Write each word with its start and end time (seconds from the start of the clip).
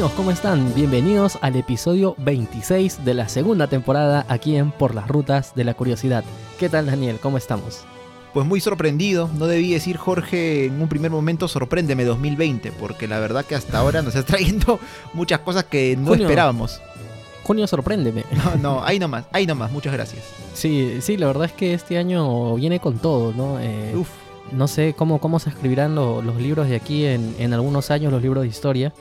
Amigos, 0.00 0.16
¿cómo 0.16 0.30
están? 0.30 0.72
Bienvenidos 0.74 1.36
al 1.42 1.56
episodio 1.56 2.14
26 2.16 3.04
de 3.04 3.12
la 3.12 3.28
segunda 3.28 3.66
temporada 3.66 4.24
aquí 4.30 4.56
en 4.56 4.70
Por 4.70 4.94
las 4.94 5.06
Rutas 5.06 5.54
de 5.54 5.62
la 5.64 5.74
Curiosidad. 5.74 6.24
¿Qué 6.58 6.70
tal 6.70 6.86
Daniel? 6.86 7.18
¿Cómo 7.20 7.36
estamos? 7.36 7.80
Pues 8.32 8.46
muy 8.46 8.62
sorprendido, 8.62 9.28
no 9.36 9.46
debí 9.46 9.70
decir 9.74 9.98
Jorge 9.98 10.64
en 10.64 10.80
un 10.80 10.88
primer 10.88 11.10
momento 11.10 11.48
sorpréndeme 11.48 12.04
2020, 12.06 12.72
porque 12.72 13.08
la 13.08 13.20
verdad 13.20 13.44
que 13.44 13.54
hasta 13.54 13.76
ahora 13.78 14.00
nos 14.00 14.14
está 14.14 14.36
trayendo 14.36 14.80
muchas 15.12 15.40
cosas 15.40 15.64
que 15.64 15.94
no 15.98 16.06
Junio. 16.08 16.24
esperábamos. 16.28 16.80
Junio, 17.42 17.66
sorpréndeme. 17.66 18.24
No, 18.32 18.54
no, 18.56 18.82
ahí 18.84 18.98
nomás, 18.98 19.26
ahí 19.32 19.44
nomás, 19.46 19.70
muchas 19.70 19.92
gracias. 19.92 20.22
Sí, 20.54 20.96
sí, 21.02 21.18
la 21.18 21.26
verdad 21.26 21.44
es 21.44 21.52
que 21.52 21.74
este 21.74 21.98
año 21.98 22.54
viene 22.54 22.80
con 22.80 22.98
todo, 23.00 23.34
¿no? 23.34 23.60
Eh, 23.60 23.92
Uf, 23.94 24.08
no 24.52 24.66
sé 24.66 24.94
cómo, 24.96 25.20
cómo 25.20 25.38
se 25.40 25.50
escribirán 25.50 25.94
lo- 25.94 26.22
los 26.22 26.36
libros 26.36 26.68
de 26.70 26.76
aquí 26.76 27.04
en, 27.04 27.34
en 27.38 27.52
algunos 27.52 27.90
años, 27.90 28.10
los 28.10 28.22
libros 28.22 28.44
de 28.44 28.48
historia. 28.48 28.94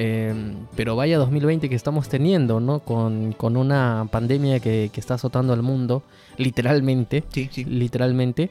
Eh, 0.00 0.32
pero 0.76 0.94
vaya 0.94 1.18
2020 1.18 1.68
que 1.68 1.74
estamos 1.74 2.08
teniendo, 2.08 2.60
¿no? 2.60 2.78
Con, 2.80 3.32
con 3.32 3.56
una 3.56 4.06
pandemia 4.12 4.60
que, 4.60 4.90
que 4.92 5.00
está 5.00 5.14
azotando 5.14 5.52
al 5.52 5.62
mundo, 5.62 6.04
literalmente. 6.36 7.24
sí, 7.32 7.48
sí. 7.50 7.64
literalmente. 7.64 8.50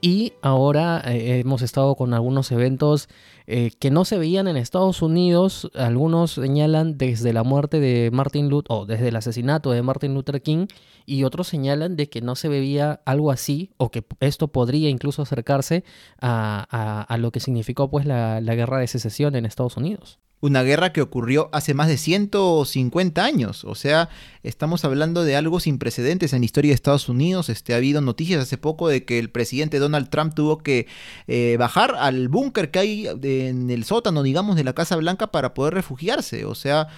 Y 0.00 0.32
ahora 0.40 1.02
eh, 1.06 1.40
hemos 1.40 1.60
estado 1.62 1.94
con 1.94 2.14
algunos 2.14 2.50
eventos 2.52 3.08
eh, 3.46 3.70
que 3.78 3.90
no 3.90 4.04
se 4.06 4.16
veían 4.18 4.48
en 4.48 4.56
Estados 4.56 5.02
Unidos. 5.02 5.70
Algunos 5.74 6.32
señalan 6.32 6.96
desde 6.96 7.32
la 7.32 7.42
muerte 7.42 7.80
de 7.80 8.10
Martin 8.12 8.48
Luther, 8.48 8.68
o 8.74 8.86
desde 8.86 9.08
el 9.08 9.16
asesinato 9.16 9.72
de 9.72 9.82
Martin 9.82 10.14
Luther 10.14 10.40
King, 10.42 10.66
y 11.06 11.24
otros 11.24 11.48
señalan 11.48 11.96
de 11.96 12.08
que 12.08 12.20
no 12.22 12.34
se 12.34 12.48
veía 12.48 13.00
algo 13.04 13.30
así, 13.30 13.72
o 13.76 13.90
que 13.90 14.04
esto 14.20 14.48
podría 14.48 14.88
incluso 14.88 15.22
acercarse 15.22 15.84
a, 16.20 16.66
a- 16.70 17.02
a 17.02 17.18
lo 17.18 17.30
que 17.30 17.40
significó 17.40 17.90
pues 17.90 18.06
la, 18.06 18.40
la 18.40 18.54
guerra 18.54 18.78
de 18.78 18.86
secesión 18.86 19.34
en 19.36 19.44
Estados 19.44 19.76
Unidos. 19.76 20.18
Una 20.44 20.62
guerra 20.62 20.92
que 20.92 21.00
ocurrió 21.00 21.48
hace 21.52 21.72
más 21.72 21.88
de 21.88 21.96
150 21.96 23.24
años. 23.24 23.64
O 23.64 23.74
sea, 23.74 24.10
estamos 24.42 24.84
hablando 24.84 25.24
de 25.24 25.36
algo 25.36 25.58
sin 25.58 25.78
precedentes 25.78 26.34
en 26.34 26.42
la 26.42 26.44
historia 26.44 26.68
de 26.68 26.74
Estados 26.74 27.08
Unidos. 27.08 27.48
Este, 27.48 27.72
ha 27.72 27.78
habido 27.78 28.02
noticias 28.02 28.42
hace 28.42 28.58
poco 28.58 28.88
de 28.88 29.06
que 29.06 29.18
el 29.18 29.30
presidente 29.30 29.78
Donald 29.78 30.10
Trump 30.10 30.34
tuvo 30.34 30.58
que 30.58 30.86
eh, 31.28 31.56
bajar 31.58 31.94
al 31.98 32.28
búnker 32.28 32.70
que 32.70 32.78
hay 32.78 33.06
en 33.22 33.70
el 33.70 33.84
sótano, 33.84 34.22
digamos, 34.22 34.56
de 34.56 34.64
la 34.64 34.74
Casa 34.74 34.96
Blanca 34.96 35.28
para 35.28 35.54
poder 35.54 35.72
refugiarse. 35.72 36.44
O 36.44 36.54
sea, 36.54 36.88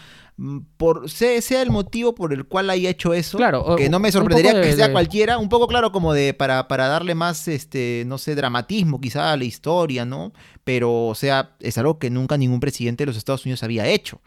por 0.77 1.09
sea, 1.09 1.41
sea 1.41 1.63
el 1.63 1.71
motivo 1.71 2.15
por 2.15 2.33
el 2.35 2.45
cual 2.47 2.69
haya 2.71 2.91
hecho 2.91 3.15
eso, 3.15 3.39
Claro, 3.39 3.75
que 3.77 3.89
no 3.89 3.99
me 3.99 4.13
sorprendería 4.13 4.53
de- 4.55 4.61
que 4.63 4.73
sea 4.75 4.89
de- 4.89 4.93
cualquiera, 4.93 5.39
un 5.39 5.49
poco 5.49 5.67
claro 5.67 5.93
como 5.93 6.13
de 6.13 6.35
para, 6.35 6.69
para 6.69 6.89
darle 6.89 7.15
más, 7.15 7.49
este, 7.49 8.05
no 8.07 8.19
sé, 8.19 8.35
dramatismo 8.35 9.01
quizá 9.01 9.33
a 9.33 9.37
la 9.37 9.45
historia, 9.45 10.05
¿no? 10.05 10.33
Pero, 10.65 11.07
o 11.07 11.15
sea, 11.15 11.57
es 11.61 11.79
algo 11.79 11.99
que 11.99 12.11
nunca 12.11 12.37
ningún 12.37 12.61
presidente 12.61 13.03
de 13.03 13.07
los 13.07 13.17
Estados 13.17 13.45
Unidos 13.47 13.63
había 13.63 13.87
hecho. 13.87 14.21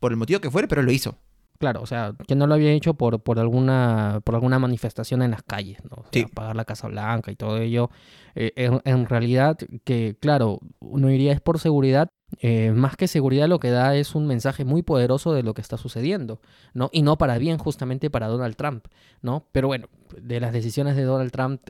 Por 0.00 0.10
el 0.12 0.16
motivo 0.18 0.40
que 0.40 0.50
fuere, 0.50 0.66
pero 0.68 0.82
lo 0.82 0.90
hizo. 0.92 1.16
Claro, 1.58 1.80
o 1.80 1.86
sea, 1.86 2.12
que 2.28 2.34
no 2.34 2.46
lo 2.46 2.52
había 2.54 2.72
hecho 2.72 2.94
por, 2.94 3.22
por 3.22 3.38
alguna 3.38 4.20
por 4.24 4.34
alguna 4.34 4.58
manifestación 4.58 5.22
en 5.22 5.30
las 5.30 5.42
calles, 5.42 5.78
¿no? 5.84 5.96
O 5.96 6.02
sea, 6.02 6.10
Sí. 6.12 6.26
apagar 6.30 6.54
la 6.54 6.66
Casa 6.66 6.86
Blanca 6.88 7.30
y 7.32 7.36
todo 7.36 7.56
ello. 7.58 7.88
Eh, 8.34 8.52
en, 8.56 8.82
en 8.84 9.06
realidad, 9.06 9.56
que 9.84 10.16
claro, 10.20 10.58
uno 10.80 11.08
diría 11.08 11.32
es 11.32 11.40
por 11.40 11.58
seguridad, 11.58 12.08
eh, 12.40 12.72
más 12.72 12.96
que 12.96 13.06
seguridad 13.08 13.48
lo 13.48 13.60
que 13.60 13.70
da 13.70 13.94
es 13.94 14.14
un 14.14 14.26
mensaje 14.26 14.64
muy 14.64 14.82
poderoso 14.82 15.32
de 15.32 15.42
lo 15.42 15.54
que 15.54 15.60
está 15.62 15.76
sucediendo, 15.76 16.40
¿no? 16.74 16.90
Y 16.92 17.02
no 17.02 17.16
para 17.18 17.38
bien, 17.38 17.56
justamente 17.58 18.10
para 18.10 18.26
Donald 18.28 18.56
Trump, 18.56 18.86
¿no? 19.22 19.44
Pero 19.52 19.68
bueno, 19.68 19.88
de 20.20 20.40
las 20.40 20.52
decisiones 20.52 20.96
de 20.96 21.04
Donald 21.04 21.30
Trump, 21.30 21.62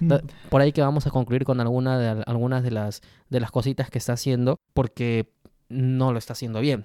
da- 0.00 0.20
por 0.50 0.60
ahí 0.60 0.72
que 0.72 0.82
vamos 0.82 1.06
a 1.06 1.10
concluir 1.10 1.44
con 1.44 1.60
alguna 1.60 1.98
de, 1.98 2.22
algunas 2.26 2.62
de 2.62 2.70
las, 2.70 3.00
de 3.30 3.40
las 3.40 3.50
cositas 3.50 3.90
que 3.90 3.98
está 3.98 4.12
haciendo, 4.12 4.60
porque 4.74 5.32
no 5.68 6.12
lo 6.12 6.18
está 6.18 6.34
haciendo 6.34 6.60
bien. 6.60 6.84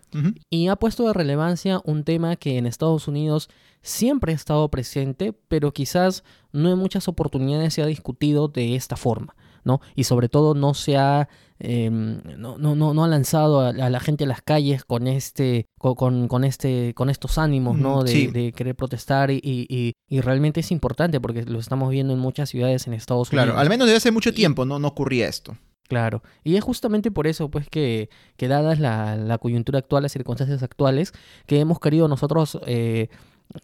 Y 0.50 0.68
ha 0.70 0.76
puesto 0.76 1.06
de 1.06 1.14
relevancia 1.14 1.82
un 1.86 2.04
tema 2.04 2.36
que 2.36 2.58
en 2.58 2.66
Estados 2.66 3.08
Unidos 3.08 3.48
siempre 3.84 4.32
ha 4.32 4.36
estado 4.36 4.70
presente, 4.70 5.34
pero 5.48 5.72
quizás 5.72 6.24
no 6.52 6.72
en 6.72 6.80
muchas 6.80 7.08
oportunidades 7.08 7.74
se 7.76 7.84
ha 7.84 7.86
discutido 7.86 8.48
de 8.48 8.76
esta 8.76 8.96
forma, 8.96 9.36
¿no? 9.64 9.82
Y 9.96 10.06
sobre 10.06 10.30
todo 10.30 10.56
no 10.56 10.74
se 10.74 10.98
ha, 10.98 11.30
em, 11.62 12.22
no, 12.38 12.58
no, 12.58 12.76
no, 12.76 13.04
ha 13.04 13.08
lanzado 13.08 13.62
a, 13.62 13.70
a 13.70 13.90
la 13.90 14.00
gente 14.00 14.24
a 14.24 14.28
las 14.28 14.42
calles 14.42 14.84
con 14.84 15.08
este, 15.08 15.68
co- 15.80 15.96
con, 15.96 16.28
con 16.28 16.44
este, 16.44 16.94
con 16.96 17.10
estos 17.10 17.38
ánimos, 17.38 17.78
¿no? 17.78 18.04
De, 18.04 18.12
sí. 18.12 18.28
de 18.28 18.52
querer 18.52 18.76
protestar 18.76 19.32
y, 19.32 19.40
y- 19.44 19.94
realmente 20.22 20.60
es 20.60 20.72
importante 20.72 21.20
porque 21.22 21.44
lo 21.46 21.60
estamos 21.60 21.90
viendo 21.92 22.14
en 22.14 22.20
muchas 22.20 22.50
ciudades 22.50 22.86
en 22.88 22.94
Estados 22.94 23.30
Claro, 23.30 23.52
Unidos. 23.52 23.62
al 23.62 23.70
menos 23.70 23.88
desde 23.88 23.98
hace 23.98 24.12
mucho 24.12 24.34
tiempo 24.34 24.66
no, 24.66 24.78
no 24.80 24.90
ocurría 24.90 25.28
esto. 25.28 25.56
Claro, 25.88 26.24
y 26.44 26.56
es 26.56 26.64
justamente 26.64 27.12
por 27.12 27.28
eso, 27.28 27.50
pues, 27.52 27.68
que, 27.70 28.10
que 28.38 28.48
dadas 28.48 28.80
la, 28.80 29.18
la 29.18 29.38
coyuntura 29.40 29.80
actual, 29.80 30.04
las 30.04 30.14
circunstancias 30.14 30.64
actuales, 30.64 31.12
que 31.48 31.60
hemos 31.60 31.80
querido 31.82 32.08
nosotros 32.08 32.58
eh, 32.66 33.10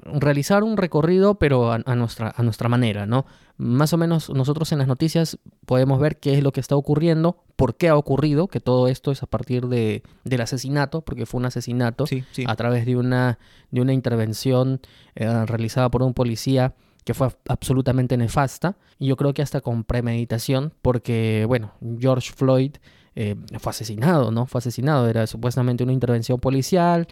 realizar 0.03 0.63
un 0.63 0.77
recorrido, 0.77 1.35
pero 1.35 1.71
a, 1.71 1.79
a 1.85 1.95
nuestra, 1.95 2.33
a 2.35 2.43
nuestra 2.43 2.69
manera, 2.69 3.05
¿no? 3.05 3.25
Más 3.57 3.91
o 3.93 3.97
menos 3.97 4.29
nosotros 4.29 4.71
en 4.71 4.77
las 4.79 4.87
noticias 4.87 5.39
podemos 5.65 5.99
ver 5.99 6.17
qué 6.17 6.35
es 6.35 6.43
lo 6.43 6.51
que 6.51 6.59
está 6.59 6.75
ocurriendo, 6.75 7.43
por 7.55 7.75
qué 7.75 7.89
ha 7.89 7.95
ocurrido, 7.95 8.47
que 8.47 8.59
todo 8.59 8.87
esto 8.87 9.11
es 9.11 9.23
a 9.23 9.25
partir 9.25 9.67
de, 9.67 10.03
del 10.23 10.41
asesinato, 10.41 11.01
porque 11.01 11.25
fue 11.25 11.39
un 11.39 11.45
asesinato 11.45 12.05
Sí, 12.05 12.23
sí. 12.31 12.43
a 12.47 12.55
través 12.55 12.85
de 12.85 12.95
una, 12.97 13.39
de 13.71 13.81
una 13.81 13.93
intervención 13.93 14.79
eh, 15.15 15.45
realizada 15.45 15.89
por 15.89 16.03
un 16.03 16.13
policía 16.13 16.75
que 17.03 17.13
fue 17.13 17.29
absolutamente 17.47 18.17
nefasta. 18.17 18.75
Y 18.99 19.07
yo 19.07 19.15
creo 19.15 19.33
que 19.33 19.41
hasta 19.41 19.61
con 19.61 19.85
premeditación, 19.85 20.73
porque, 20.81 21.45
bueno, 21.47 21.71
George 21.99 22.33
Floyd 22.35 22.75
eh, 23.15 23.35
fue 23.59 23.69
asesinado, 23.71 24.29
¿no? 24.29 24.45
Fue 24.45 24.59
asesinado, 24.59 25.07
era 25.07 25.25
supuestamente 25.25 25.83
una 25.83 25.93
intervención 25.93 26.39
policial. 26.39 27.07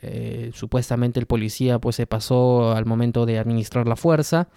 Eh, 0.00 0.50
supuestamente 0.54 1.20
el 1.20 1.26
policía 1.26 1.78
pues 1.78 1.96
se 1.96 2.06
pasó 2.06 2.72
al 2.72 2.86
momento 2.86 3.26
de 3.26 3.38
administrar 3.38 3.86
la 3.86 3.96
fuerza. 3.96 4.48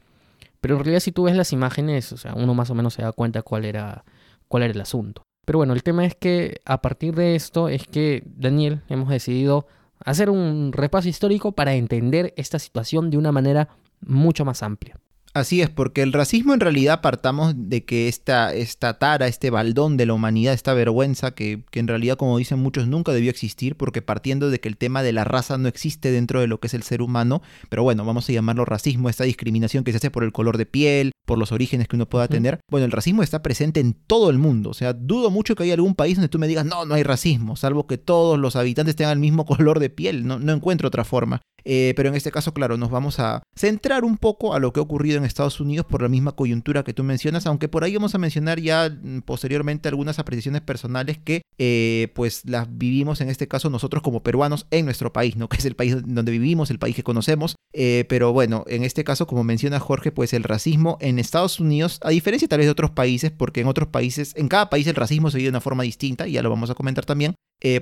Pero 0.61 0.75
en 0.75 0.83
realidad 0.83 1.01
si 1.01 1.11
tú 1.11 1.23
ves 1.23 1.35
las 1.35 1.51
imágenes, 1.51 2.11
o 2.13 2.17
sea, 2.17 2.33
uno 2.35 2.53
más 2.53 2.69
o 2.69 2.75
menos 2.75 2.93
se 2.93 3.01
da 3.01 3.11
cuenta 3.11 3.41
cuál 3.41 3.65
era, 3.65 4.05
cuál 4.47 4.63
era 4.63 4.73
el 4.73 4.81
asunto. 4.81 5.23
Pero 5.45 5.59
bueno, 5.59 5.73
el 5.73 5.83
tema 5.83 6.05
es 6.05 6.15
que 6.15 6.61
a 6.65 6.81
partir 6.81 7.15
de 7.15 7.35
esto 7.35 7.67
es 7.67 7.85
que 7.87 8.23
Daniel 8.25 8.81
hemos 8.87 9.09
decidido 9.09 9.67
hacer 9.99 10.29
un 10.29 10.71
repaso 10.71 11.09
histórico 11.09 11.51
para 11.51 11.75
entender 11.75 12.33
esta 12.37 12.59
situación 12.59 13.09
de 13.09 13.17
una 13.17 13.31
manera 13.31 13.69
mucho 13.99 14.45
más 14.45 14.63
amplia. 14.63 14.97
Así 15.35 15.61
es, 15.61 15.69
porque 15.71 16.03
el 16.03 16.13
racismo 16.13 16.53
en 16.53 16.59
realidad 16.59 17.01
partamos 17.01 17.55
de 17.57 17.85
que 17.85 18.07
esta, 18.07 18.53
esta 18.53 18.99
tara, 18.99 19.25
este 19.25 19.49
baldón 19.49 19.97
de 19.97 20.05
la 20.05 20.13
humanidad, 20.13 20.53
esta 20.53 20.75
vergüenza 20.75 21.31
que, 21.31 21.63
que 21.71 21.79
en 21.79 21.87
realidad, 21.87 22.17
como 22.17 22.37
dicen 22.37 22.59
muchos, 22.59 22.87
nunca 22.87 23.13
debió 23.13 23.31
existir, 23.31 23.75
porque 23.75 24.03
partiendo 24.03 24.51
de 24.51 24.59
que 24.59 24.69
el 24.69 24.77
tema 24.77 25.01
de 25.01 25.11
la 25.11 25.23
raza 25.23 25.57
no 25.57 25.67
existe 25.67 26.11
dentro 26.11 26.39
de 26.39 26.45
lo 26.45 26.59
que 26.59 26.67
es 26.67 26.75
el 26.75 26.83
ser 26.83 27.01
humano, 27.01 27.41
pero 27.69 27.81
bueno, 27.81 28.05
vamos 28.05 28.29
a 28.29 28.31
llamarlo 28.31 28.63
racismo, 28.63 29.09
esta 29.09 29.23
discriminación 29.23 29.83
que 29.83 29.91
se 29.91 29.97
hace 29.97 30.11
por 30.11 30.23
el 30.23 30.31
color 30.31 30.59
de 30.59 30.67
piel, 30.67 31.11
por 31.25 31.39
los 31.39 31.51
orígenes 31.51 31.87
que 31.87 31.95
uno 31.95 32.07
pueda 32.07 32.27
tener. 32.27 32.59
Bueno, 32.69 32.85
el 32.85 32.91
racismo 32.91 33.23
está 33.23 33.41
presente 33.41 33.79
en 33.79 33.93
todo 33.93 34.29
el 34.29 34.37
mundo, 34.37 34.69
o 34.69 34.75
sea, 34.75 34.93
dudo 34.93 35.31
mucho 35.31 35.55
que 35.55 35.63
haya 35.63 35.73
algún 35.73 35.95
país 35.95 36.17
donde 36.17 36.29
tú 36.29 36.37
me 36.37 36.47
digas, 36.47 36.65
no, 36.65 36.85
no 36.85 36.93
hay 36.93 37.01
racismo, 37.01 37.55
salvo 37.55 37.87
que 37.87 37.97
todos 37.97 38.37
los 38.37 38.55
habitantes 38.55 38.95
tengan 38.95 39.13
el 39.13 39.19
mismo 39.19 39.45
color 39.47 39.79
de 39.79 39.89
piel, 39.89 40.27
no, 40.27 40.37
no 40.37 40.53
encuentro 40.53 40.89
otra 40.89 41.03
forma. 41.03 41.41
Eh, 41.65 41.93
pero 41.95 42.09
en 42.09 42.15
este 42.15 42.31
caso, 42.31 42.53
claro, 42.53 42.77
nos 42.77 42.89
vamos 42.89 43.19
a 43.19 43.43
centrar 43.55 44.03
un 44.03 44.17
poco 44.17 44.53
a 44.53 44.59
lo 44.59 44.73
que 44.73 44.79
ha 44.79 44.83
ocurrido 44.83 45.17
en 45.17 45.25
Estados 45.25 45.59
Unidos 45.59 45.85
por 45.85 46.01
la 46.01 46.09
misma 46.09 46.33
coyuntura 46.33 46.83
que 46.83 46.93
tú 46.93 47.03
mencionas, 47.03 47.45
aunque 47.45 47.69
por 47.69 47.83
ahí 47.83 47.95
vamos 47.95 48.15
a 48.15 48.17
mencionar 48.17 48.59
ya 48.59 48.89
mm, 48.89 49.21
posteriormente 49.21 49.89
algunas 49.89 50.19
apreciaciones 50.19 50.61
personales 50.61 51.17
que 51.23 51.43
eh, 51.57 52.11
pues 52.15 52.41
las 52.45 52.67
vivimos 52.77 53.21
en 53.21 53.29
este 53.29 53.47
caso 53.47 53.69
nosotros 53.69 54.03
como 54.03 54.23
peruanos 54.23 54.67
en 54.71 54.85
nuestro 54.85 55.13
país, 55.13 55.35
¿no? 55.35 55.49
Que 55.53 55.57
es 55.57 55.65
el 55.65 55.75
país 55.75 55.95
donde 56.03 56.31
vivimos, 56.31 56.71
el 56.71 56.79
país 56.79 56.95
que 56.95 57.03
conocemos. 57.03 57.55
Eh, 57.73 58.05
pero 58.09 58.33
bueno, 58.33 58.63
en 58.67 58.83
este 58.83 59.03
caso, 59.03 59.27
como 59.27 59.43
menciona 59.43 59.79
Jorge, 59.79 60.11
pues 60.11 60.33
el 60.33 60.43
racismo 60.43 60.97
en 60.99 61.19
Estados 61.19 61.59
Unidos, 61.59 61.99
a 62.03 62.09
diferencia 62.09 62.47
tal 62.47 62.59
vez 62.59 62.67
de 62.67 62.71
otros 62.71 62.91
países, 62.91 63.31
porque 63.31 63.61
en 63.61 63.67
otros 63.67 63.87
países, 63.87 64.33
en 64.35 64.47
cada 64.47 64.69
país 64.69 64.87
el 64.87 64.95
racismo 64.95 65.29
se 65.29 65.37
vive 65.37 65.47
de 65.47 65.51
una 65.51 65.61
forma 65.61 65.83
distinta, 65.83 66.27
y 66.27 66.33
ya 66.33 66.41
lo 66.41 66.49
vamos 66.49 66.69
a 66.69 66.75
comentar 66.75 67.05
también, 67.05 67.35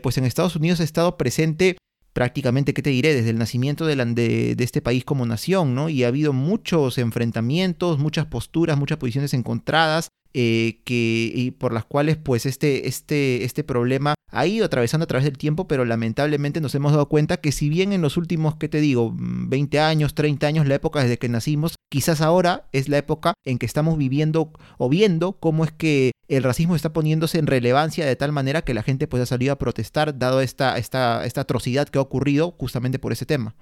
pues 0.03 0.17
en 0.17 0.25
Estados 0.25 0.55
Unidos 0.55 0.79
ha 0.79 0.83
estado 0.83 1.17
presente 1.17 1.77
prácticamente, 2.13 2.73
¿qué 2.73 2.81
te 2.81 2.89
diré? 2.89 3.13
Desde 3.13 3.29
el 3.29 3.37
nacimiento 3.37 3.85
de, 3.85 3.95
la- 3.95 4.05
de- 4.05 4.55
este 4.59 4.81
país 4.81 5.03
como 5.05 5.25
nación, 5.25 5.73
¿no? 5.75 5.89
Y 5.89 6.03
ha 6.03 6.07
habido 6.09 6.33
muchos 6.33 6.97
enfrentamientos, 6.97 7.99
muchas 7.99 8.25
posturas, 8.25 8.77
muchas 8.77 8.97
posiciones 8.97 9.33
encontradas, 9.33 10.09
eh, 10.33 10.79
que, 10.85 11.31
y 11.35 11.51
por 11.51 11.73
las 11.73 11.83
cuales 11.85 12.15
pues 12.17 12.45
este, 12.45 12.87
este, 12.87 13.43
este 13.43 13.63
problema 13.65 14.13
ha 14.31 14.47
ido 14.47 14.65
atravesando 14.65 15.03
a 15.03 15.07
través 15.07 15.25
del 15.25 15.37
tiempo, 15.37 15.67
pero 15.67 15.83
lamentablemente 15.83 16.61
nos 16.61 16.73
hemos 16.75 16.93
dado 16.93 17.09
cuenta 17.09 17.37
que 17.37 17.51
si 17.51 17.67
bien 17.67 17.91
en 17.91 18.01
los 18.01 18.15
últimos, 18.15 18.55
¿qué 18.55 18.69
te 18.69 18.79
digo? 18.79 19.11
20 19.13 19.79
años, 19.81 20.15
30 20.15 20.47
años, 20.47 20.67
la 20.67 20.75
época 20.75 21.01
desde 21.01 21.17
que 21.17 21.27
nacimos, 21.27 21.75
quizás 21.91 22.21
ahora 22.21 22.69
es 22.71 22.87
la 22.87 22.97
época 22.97 23.33
en 23.43 23.59
que 23.59 23.65
estamos 23.65 23.97
viviendo 23.97 24.53
o 24.77 24.87
viendo 24.87 25.33
cómo 25.33 25.65
es 25.65 25.73
que 25.73 26.11
el 26.29 26.41
racismo 26.41 26.77
está 26.77 26.93
poniéndose 26.93 27.37
en 27.37 27.47
relevancia 27.47 28.05
de 28.05 28.15
tal 28.15 28.31
manera 28.31 28.61
que 28.61 28.73
la 28.73 28.81
gente 28.81 29.09
pues 29.09 29.21
ha 29.21 29.25
salido 29.25 29.51
a 29.51 29.57
protestar 29.57 30.17
dado 30.17 30.39
esta, 30.39 30.77
esta, 30.77 31.25
esta 31.25 31.41
atrocidad 31.41 31.89
que 31.89 31.99
ha 31.99 32.01
ocurrido 32.01 32.55
justamente 32.57 32.97
por 32.97 33.11
ese 33.11 33.25
tema. 33.25 33.55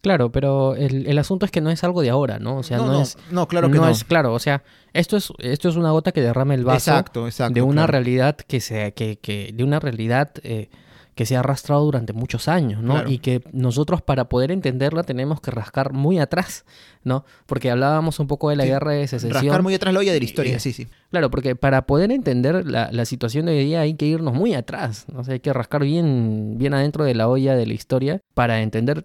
Claro, 0.00 0.32
pero 0.32 0.74
el, 0.74 1.06
el 1.06 1.18
asunto 1.18 1.44
es 1.44 1.52
que 1.52 1.60
no 1.60 1.70
es 1.70 1.84
algo 1.84 2.00
de 2.00 2.08
ahora, 2.08 2.38
¿no? 2.38 2.56
O 2.56 2.62
sea, 2.62 2.78
no, 2.78 3.02
es... 3.02 3.18
no, 3.30 3.46
claro 3.46 3.68
que 3.68 3.76
no 3.76 3.84
no. 3.84 3.90
es 3.90 4.04
claro, 4.04 4.32
o 4.32 4.38
sea, 4.38 4.62
esto 4.94 5.18
es, 5.18 5.30
esto 5.38 5.68
es 5.68 5.76
una 5.76 5.90
gota 5.90 6.12
que 6.12 6.22
derrama 6.22 6.54
el 6.54 6.64
vaso 6.64 6.92
exacto, 6.92 7.26
exacto. 7.26 7.52
de 7.52 7.60
una 7.60 7.82
claro. 7.82 7.92
realidad 7.92 8.36
que 8.36 8.60
se, 8.60 8.94
que, 8.94 9.18
que, 9.18 9.50
de 9.52 9.64
una 9.64 9.80
realidad 9.80 10.30
eh, 10.44 10.70
que 11.18 11.26
se 11.26 11.34
ha 11.34 11.40
arrastrado 11.40 11.84
durante 11.84 12.12
muchos 12.12 12.46
años, 12.46 12.80
¿no? 12.80 12.94
Claro. 12.94 13.10
Y 13.10 13.18
que 13.18 13.42
nosotros 13.50 14.02
para 14.02 14.28
poder 14.28 14.52
entenderla 14.52 15.02
tenemos 15.02 15.40
que 15.40 15.50
rascar 15.50 15.92
muy 15.92 16.20
atrás, 16.20 16.64
¿no? 17.02 17.24
Porque 17.46 17.72
hablábamos 17.72 18.20
un 18.20 18.28
poco 18.28 18.50
de 18.50 18.54
la 18.56 18.62
Sí, 18.62 18.70
guerra 18.70 18.92
de 18.92 19.08
secesión. 19.08 19.32
Rascar 19.42 19.64
muy 19.64 19.74
atrás 19.74 19.92
la 19.92 19.98
olla 19.98 20.12
de 20.12 20.20
la 20.20 20.24
historia, 20.24 20.54
Eh, 20.56 20.60
sí, 20.60 20.72
sí. 20.72 20.86
Claro, 21.10 21.28
porque 21.28 21.56
para 21.56 21.86
poder 21.86 22.12
entender 22.12 22.64
la, 22.70 22.90
la 22.92 23.04
situación 23.04 23.46
de 23.46 23.58
hoy 23.58 23.64
día 23.64 23.80
hay 23.80 23.94
que 23.94 24.06
irnos 24.06 24.32
muy 24.32 24.54
atrás, 24.54 25.06
¿no? 25.12 25.18
O 25.20 25.24
sea, 25.24 25.34
hay 25.34 25.40
que 25.40 25.52
rascar 25.52 25.82
bien, 25.82 26.54
bien 26.56 26.72
adentro 26.72 27.02
de 27.04 27.16
la 27.16 27.26
olla 27.28 27.56
de 27.56 27.66
la 27.66 27.74
historia 27.74 28.20
para 28.34 28.62
entender 28.62 29.04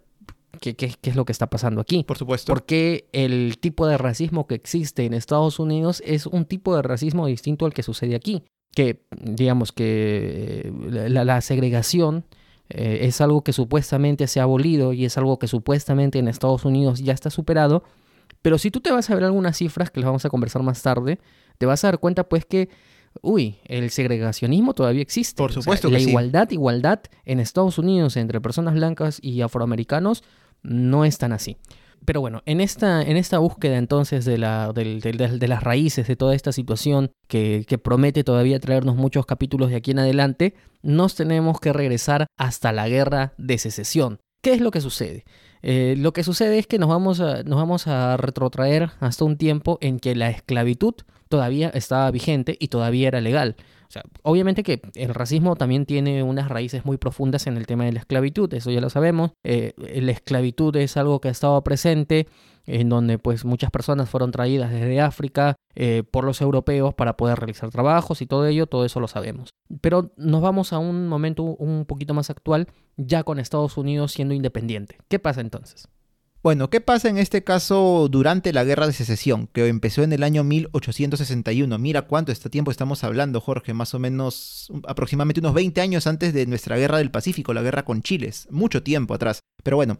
qué, 0.61 0.75
qué- 0.75 0.93
qué 1.01 1.09
es 1.09 1.15
lo 1.15 1.25
que 1.25 1.31
está 1.31 1.47
pasando 1.47 1.81
aquí. 1.81 2.03
Por 2.03 2.19
supuesto. 2.19 2.53
Porque 2.53 3.09
el 3.11 3.57
tipo 3.59 3.87
de 3.87 3.97
racismo 3.97 4.45
que 4.45 4.53
existe 4.53 5.03
en 5.05 5.15
Estados 5.15 5.57
Unidos 5.59 6.03
es 6.05 6.27
un 6.27 6.45
tipo 6.45 6.75
de 6.75 6.83
racismo 6.83 7.25
distinto 7.25 7.65
al 7.65 7.73
que 7.73 7.81
sucede 7.81 8.15
aquí. 8.15 8.43
Que, 8.75 9.03
digamos, 9.21 9.71
que 9.71 10.71
eh, 10.73 11.09
la, 11.09 11.23
la 11.25 11.41
segregación 11.41 12.25
eh, 12.69 12.99
es 13.03 13.21
algo 13.21 13.43
que 13.43 13.53
supuestamente 13.53 14.27
se 14.27 14.39
ha 14.39 14.43
abolido 14.43 14.93
y 14.93 15.05
es 15.05 15.17
algo 15.17 15.37
que 15.37 15.47
supuestamente 15.47 16.19
en 16.19 16.27
Estados 16.27 16.65
Unidos 16.65 16.99
ya 17.01 17.13
está 17.13 17.29
superado. 17.29 17.83
Pero 18.41 18.57
si 18.57 18.71
tú 18.71 18.81
te 18.81 18.91
vas 18.91 19.09
a 19.09 19.15
ver 19.15 19.23
algunas 19.23 19.57
cifras, 19.57 19.91
que 19.91 19.99
las 19.99 20.07
vamos 20.07 20.25
a 20.25 20.29
conversar 20.29 20.63
más 20.63 20.81
tarde, 20.81 21.19
te 21.57 21.65
vas 21.65 21.83
a 21.83 21.87
dar 21.87 21.99
cuenta 21.99 22.27
pues 22.27 22.45
que, 22.45 22.69
uy, 23.21 23.57
el 23.65 23.89
segregacionismo 23.89 24.73
todavía 24.73 25.01
existe. 25.01 25.37
Por 25.37 25.51
O 25.51 25.53
sea, 25.53 25.61
supuesto 25.61 25.87
que 25.89 25.93
la 25.93 25.99
sí. 25.99 26.09
igualdad, 26.09 26.49
igualdad 26.51 27.01
en 27.25 27.39
Estados 27.39 27.77
Unidos 27.77 28.17
entre 28.17 28.41
personas 28.41 28.73
blancas 28.73 29.19
y 29.21 29.41
afroamericanos 29.41 30.23
no 30.63 31.05
es 31.05 31.17
tan 31.19 31.31
así. 31.31 31.57
Pero 32.05 32.21
bueno, 32.21 32.41
en 32.45 32.59
esta, 32.61 33.01
en 33.01 33.17
esta 33.17 33.39
búsqueda 33.39 33.77
entonces 33.77 34.25
de, 34.25 34.37
la, 34.37 34.71
del- 34.73 34.99
de 35.01 35.47
las 35.47 35.63
raíces 35.63 36.07
de 36.07 36.15
toda 36.15 36.35
esta 36.35 36.51
situación 36.51 37.11
que, 37.27 37.65
que 37.67 37.77
promete 37.77 38.23
todavía 38.23 38.59
traernos 38.59 38.95
muchos 38.95 39.25
capítulos 39.25 39.69
de 39.69 39.77
aquí 39.77 39.91
en 39.91 39.99
adelante, 39.99 40.53
nos 40.81 41.15
tenemos 41.15 41.59
que 41.59 41.71
regresar 41.73 42.27
hasta 42.37 42.71
la 42.71 42.87
guerra 42.89 43.33
de 43.37 43.57
secesión. 43.57 44.19
¿Qué 44.41 44.53
es 44.53 44.59
lo 44.61 44.71
que 44.71 44.81
sucede? 44.81 45.23
Eh, 45.61 45.95
lo 45.97 46.11
que 46.11 46.23
sucede 46.23 46.59
es 46.59 46.67
que 46.67 46.77
nos 46.77 46.89
vamos, 46.89 47.21
a, 47.21 47.43
nos 47.43 47.57
vamos 47.57 47.87
a 47.87 48.17
retrotraer 48.17 48.89
hasta 48.99 49.23
un 49.23 49.37
tiempo 49.37 49.77
en 49.79 49.99
que 49.99 50.15
la 50.15 50.29
esclavitud 50.29 50.95
todavía 51.29 51.69
estaba 51.69 52.11
vigente 52.11 52.57
y 52.59 52.67
todavía 52.67 53.07
era 53.07 53.21
legal. 53.21 53.55
Obviamente 54.23 54.63
que 54.63 54.81
el 54.95 55.13
racismo 55.13 55.55
también 55.55 55.85
tiene 55.85 56.23
unas 56.23 56.49
raíces 56.49 56.85
muy 56.85 56.97
profundas 56.97 57.47
en 57.47 57.57
el 57.57 57.67
tema 57.67 57.85
de 57.85 57.93
la 57.93 57.99
esclavitud, 57.99 58.53
eso 58.53 58.71
ya 58.71 58.81
lo 58.81 58.89
sabemos. 58.89 59.31
Eh, 59.43 59.73
la 59.77 60.11
esclavitud 60.11 60.75
es 60.75 60.97
algo 60.97 61.19
que 61.19 61.27
ha 61.27 61.31
estado 61.31 61.61
presente, 61.63 62.27
en 62.65 62.89
donde 62.89 63.19
pues 63.19 63.45
muchas 63.45 63.71
personas 63.71 64.09
fueron 64.09 64.31
traídas 64.31 64.71
desde 64.71 65.01
África 65.01 65.55
eh, 65.75 66.03
por 66.09 66.23
los 66.23 66.41
europeos 66.41 66.93
para 66.93 67.17
poder 67.17 67.37
realizar 67.39 67.69
trabajos 67.69 68.21
y 68.21 68.25
todo 68.25 68.45
ello, 68.45 68.67
todo 68.67 68.85
eso 68.85 68.99
lo 68.99 69.07
sabemos. 69.07 69.49
Pero 69.81 70.11
nos 70.17 70.41
vamos 70.41 70.71
a 70.73 70.79
un 70.79 71.07
momento 71.07 71.43
un 71.43 71.85
poquito 71.85 72.13
más 72.13 72.29
actual, 72.29 72.67
ya 72.95 73.23
con 73.23 73.39
Estados 73.39 73.77
Unidos 73.77 74.11
siendo 74.11 74.33
independiente. 74.33 74.97
¿Qué 75.07 75.19
pasa 75.19 75.41
entonces? 75.41 75.87
Bueno, 76.43 76.69
¿qué 76.69 76.81
pasa 76.81 77.07
en 77.07 77.17
este 77.17 77.45
caso 77.45 78.09
durante 78.11 78.51
la 78.51 78.65
guerra 78.65 78.85
de 78.85 78.91
secesión, 78.91 79.47
que 79.47 79.65
empezó 79.69 80.03
en 80.03 80.11
el 80.11 80.23
año 80.23 80.43
1861? 80.43 81.77
Mira 81.79 82.01
cuánto 82.01 82.33
este 82.33 82.49
tiempo 82.49 82.69
estamos 82.69 83.05
hablando, 83.05 83.39
Jorge, 83.39 83.73
más 83.73 83.93
o 83.93 83.99
menos 83.99 84.69
aproximadamente 84.85 85.39
unos 85.39 85.53
20 85.53 85.79
años 85.79 86.05
antes 86.05 86.33
de 86.33 86.45
nuestra 86.45 86.75
guerra 86.75 86.97
del 86.97 87.11
Pacífico, 87.11 87.53
la 87.53 87.61
guerra 87.61 87.85
con 87.85 88.01
Chile, 88.01 88.29
mucho 88.49 88.83
tiempo 88.83 89.13
atrás. 89.13 89.39
Pero 89.63 89.77
bueno, 89.77 89.99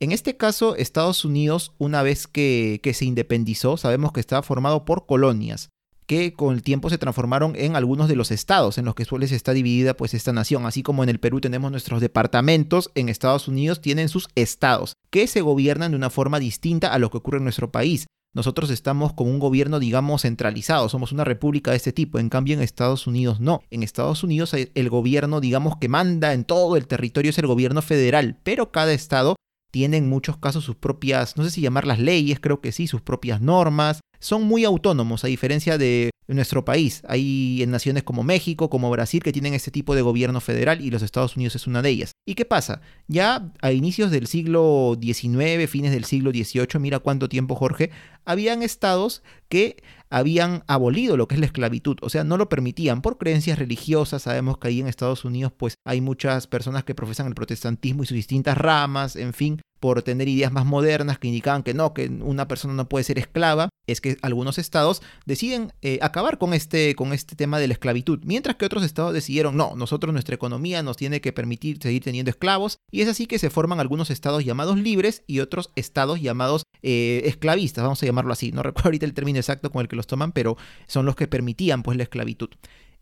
en 0.00 0.12
este 0.12 0.38
caso, 0.38 0.74
Estados 0.74 1.22
Unidos, 1.26 1.74
una 1.76 2.02
vez 2.02 2.28
que, 2.28 2.80
que 2.82 2.94
se 2.94 3.04
independizó, 3.04 3.76
sabemos 3.76 4.12
que 4.12 4.20
estaba 4.20 4.42
formado 4.42 4.86
por 4.86 5.04
colonias 5.04 5.68
que 6.06 6.34
con 6.34 6.54
el 6.54 6.62
tiempo 6.62 6.90
se 6.90 6.98
transformaron 6.98 7.54
en 7.56 7.76
algunos 7.76 8.08
de 8.08 8.16
los 8.16 8.30
estados 8.30 8.78
en 8.78 8.84
los 8.84 8.94
que 8.94 9.04
suele 9.04 9.24
está 9.24 9.52
dividida 9.52 9.94
pues 9.94 10.12
esta 10.14 10.32
nación, 10.32 10.66
así 10.66 10.82
como 10.82 11.02
en 11.02 11.08
el 11.08 11.20
Perú 11.20 11.40
tenemos 11.40 11.70
nuestros 11.70 12.00
departamentos, 12.00 12.90
en 12.94 13.08
Estados 13.08 13.48
Unidos 13.48 13.80
tienen 13.80 14.08
sus 14.08 14.28
estados, 14.34 14.94
que 15.10 15.26
se 15.26 15.40
gobiernan 15.40 15.92
de 15.92 15.96
una 15.96 16.10
forma 16.10 16.38
distinta 16.38 16.92
a 16.92 16.98
lo 16.98 17.10
que 17.10 17.18
ocurre 17.18 17.38
en 17.38 17.44
nuestro 17.44 17.70
país. 17.70 18.06
Nosotros 18.34 18.70
estamos 18.70 19.12
con 19.12 19.28
un 19.28 19.38
gobierno, 19.38 19.78
digamos, 19.78 20.22
centralizado, 20.22 20.88
somos 20.88 21.12
una 21.12 21.22
república 21.22 21.70
de 21.70 21.76
este 21.76 21.92
tipo, 21.92 22.18
en 22.18 22.28
cambio 22.28 22.54
en 22.54 22.62
Estados 22.62 23.06
Unidos 23.06 23.38
no. 23.38 23.62
En 23.70 23.84
Estados 23.84 24.24
Unidos 24.24 24.54
el 24.54 24.90
gobierno, 24.90 25.40
digamos, 25.40 25.76
que 25.76 25.88
manda 25.88 26.32
en 26.32 26.44
todo 26.44 26.76
el 26.76 26.88
territorio 26.88 27.30
es 27.30 27.38
el 27.38 27.46
gobierno 27.46 27.80
federal, 27.80 28.36
pero 28.42 28.72
cada 28.72 28.92
estado 28.92 29.36
tiene 29.70 29.96
en 29.96 30.08
muchos 30.08 30.36
casos 30.36 30.64
sus 30.64 30.76
propias, 30.76 31.36
no 31.36 31.44
sé 31.44 31.50
si 31.50 31.60
llamarlas 31.60 31.98
leyes, 32.00 32.40
creo 32.40 32.60
que 32.60 32.72
sí, 32.72 32.86
sus 32.86 33.02
propias 33.02 33.40
normas, 33.40 34.00
son 34.24 34.44
muy 34.44 34.64
autónomos 34.64 35.22
a 35.22 35.28
diferencia 35.28 35.76
de 35.76 36.08
nuestro 36.28 36.64
país. 36.64 37.02
Hay 37.06 37.62
en 37.62 37.70
naciones 37.70 38.04
como 38.04 38.22
México, 38.22 38.70
como 38.70 38.90
Brasil, 38.90 39.22
que 39.22 39.32
tienen 39.32 39.52
este 39.52 39.70
tipo 39.70 39.94
de 39.94 40.00
gobierno 40.00 40.40
federal 40.40 40.80
y 40.80 40.90
los 40.90 41.02
Estados 41.02 41.36
Unidos 41.36 41.56
es 41.56 41.66
una 41.66 41.82
de 41.82 41.90
ellas. 41.90 42.12
¿Y 42.26 42.34
qué 42.34 42.46
pasa? 42.46 42.80
Ya 43.06 43.52
a 43.60 43.72
inicios 43.72 44.10
del 44.10 44.26
siglo 44.26 44.98
XIX, 44.98 45.68
fines 45.68 45.92
del 45.92 46.04
siglo 46.04 46.30
XVIII, 46.30 46.80
mira 46.80 47.00
cuánto 47.00 47.28
tiempo 47.28 47.54
Jorge, 47.54 47.90
habían 48.24 48.62
estados 48.62 49.22
que 49.50 49.82
habían 50.08 50.64
abolido 50.68 51.18
lo 51.18 51.28
que 51.28 51.34
es 51.34 51.40
la 51.40 51.46
esclavitud, 51.46 51.98
o 52.00 52.08
sea, 52.08 52.24
no 52.24 52.38
lo 52.38 52.48
permitían 52.48 53.02
por 53.02 53.18
creencias 53.18 53.58
religiosas. 53.58 54.22
Sabemos 54.22 54.56
que 54.56 54.68
ahí 54.68 54.80
en 54.80 54.86
Estados 54.86 55.26
Unidos 55.26 55.52
pues 55.54 55.74
hay 55.84 56.00
muchas 56.00 56.46
personas 56.46 56.84
que 56.84 56.94
profesan 56.94 57.26
el 57.26 57.34
protestantismo 57.34 58.04
y 58.04 58.06
sus 58.06 58.14
distintas 58.14 58.56
ramas, 58.56 59.16
en 59.16 59.34
fin, 59.34 59.60
por 59.84 60.00
tener 60.00 60.28
ideas 60.28 60.50
más 60.50 60.64
modernas 60.64 61.18
que 61.18 61.28
indicaban 61.28 61.62
que 61.62 61.74
no, 61.74 61.92
que 61.92 62.06
una 62.08 62.48
persona 62.48 62.72
no 62.72 62.88
puede 62.88 63.04
ser 63.04 63.18
esclava, 63.18 63.68
es 63.86 64.00
que 64.00 64.16
algunos 64.22 64.56
estados 64.56 65.02
deciden 65.26 65.74
eh, 65.82 65.98
acabar 66.00 66.38
con 66.38 66.54
este, 66.54 66.94
con 66.94 67.12
este 67.12 67.36
tema 67.36 67.58
de 67.58 67.68
la 67.68 67.74
esclavitud, 67.74 68.20
mientras 68.24 68.56
que 68.56 68.64
otros 68.64 68.82
estados 68.82 69.12
decidieron, 69.12 69.58
no, 69.58 69.74
nosotros 69.76 70.10
nuestra 70.14 70.36
economía 70.36 70.82
nos 70.82 70.96
tiene 70.96 71.20
que 71.20 71.34
permitir 71.34 71.82
seguir 71.82 72.02
teniendo 72.02 72.30
esclavos, 72.30 72.78
y 72.90 73.02
es 73.02 73.08
así 73.10 73.26
que 73.26 73.38
se 73.38 73.50
forman 73.50 73.78
algunos 73.78 74.08
estados 74.08 74.42
llamados 74.42 74.78
libres 74.78 75.22
y 75.26 75.40
otros 75.40 75.70
estados 75.76 76.18
llamados 76.18 76.62
eh, 76.80 77.20
esclavistas, 77.26 77.84
vamos 77.84 78.02
a 78.02 78.06
llamarlo 78.06 78.32
así, 78.32 78.52
no 78.52 78.62
recuerdo 78.62 78.88
ahorita 78.88 79.04
el 79.04 79.12
término 79.12 79.38
exacto 79.38 79.70
con 79.70 79.82
el 79.82 79.88
que 79.88 79.96
los 79.96 80.06
toman, 80.06 80.32
pero 80.32 80.56
son 80.86 81.04
los 81.04 81.14
que 81.14 81.28
permitían 81.28 81.82
pues 81.82 81.98
la 81.98 82.04
esclavitud. 82.04 82.48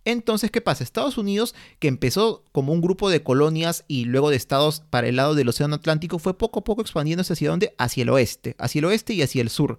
Entonces, 0.05 0.51
¿qué 0.51 0.61
pasa? 0.61 0.83
Estados 0.83 1.17
Unidos, 1.17 1.55
que 1.79 1.89
empezó 1.89 2.45
como 2.53 2.73
un 2.73 2.81
grupo 2.81 3.09
de 3.09 3.23
colonias 3.23 3.85
y 3.87 4.05
luego 4.05 4.31
de 4.31 4.37
estados 4.37 4.83
para 4.91 5.09
el 5.09 5.17
lado 5.17 5.35
del 5.35 5.49
Océano 5.49 5.77
Atlántico, 5.77 6.19
fue 6.19 6.37
poco 6.37 6.61
a 6.61 6.65
poco 6.65 6.83
expandiéndose 6.83 7.35
hacia 7.35 7.51
dónde? 7.51 7.75
Hacia 7.79 8.03
el 8.03 8.09
oeste, 8.09 8.57
hacia 8.59 8.81
el 8.81 8.87
oeste 8.87 9.15
y 9.15 9.23
hacia 9.23 9.43
el 9.43 9.51
sur. 9.51 9.79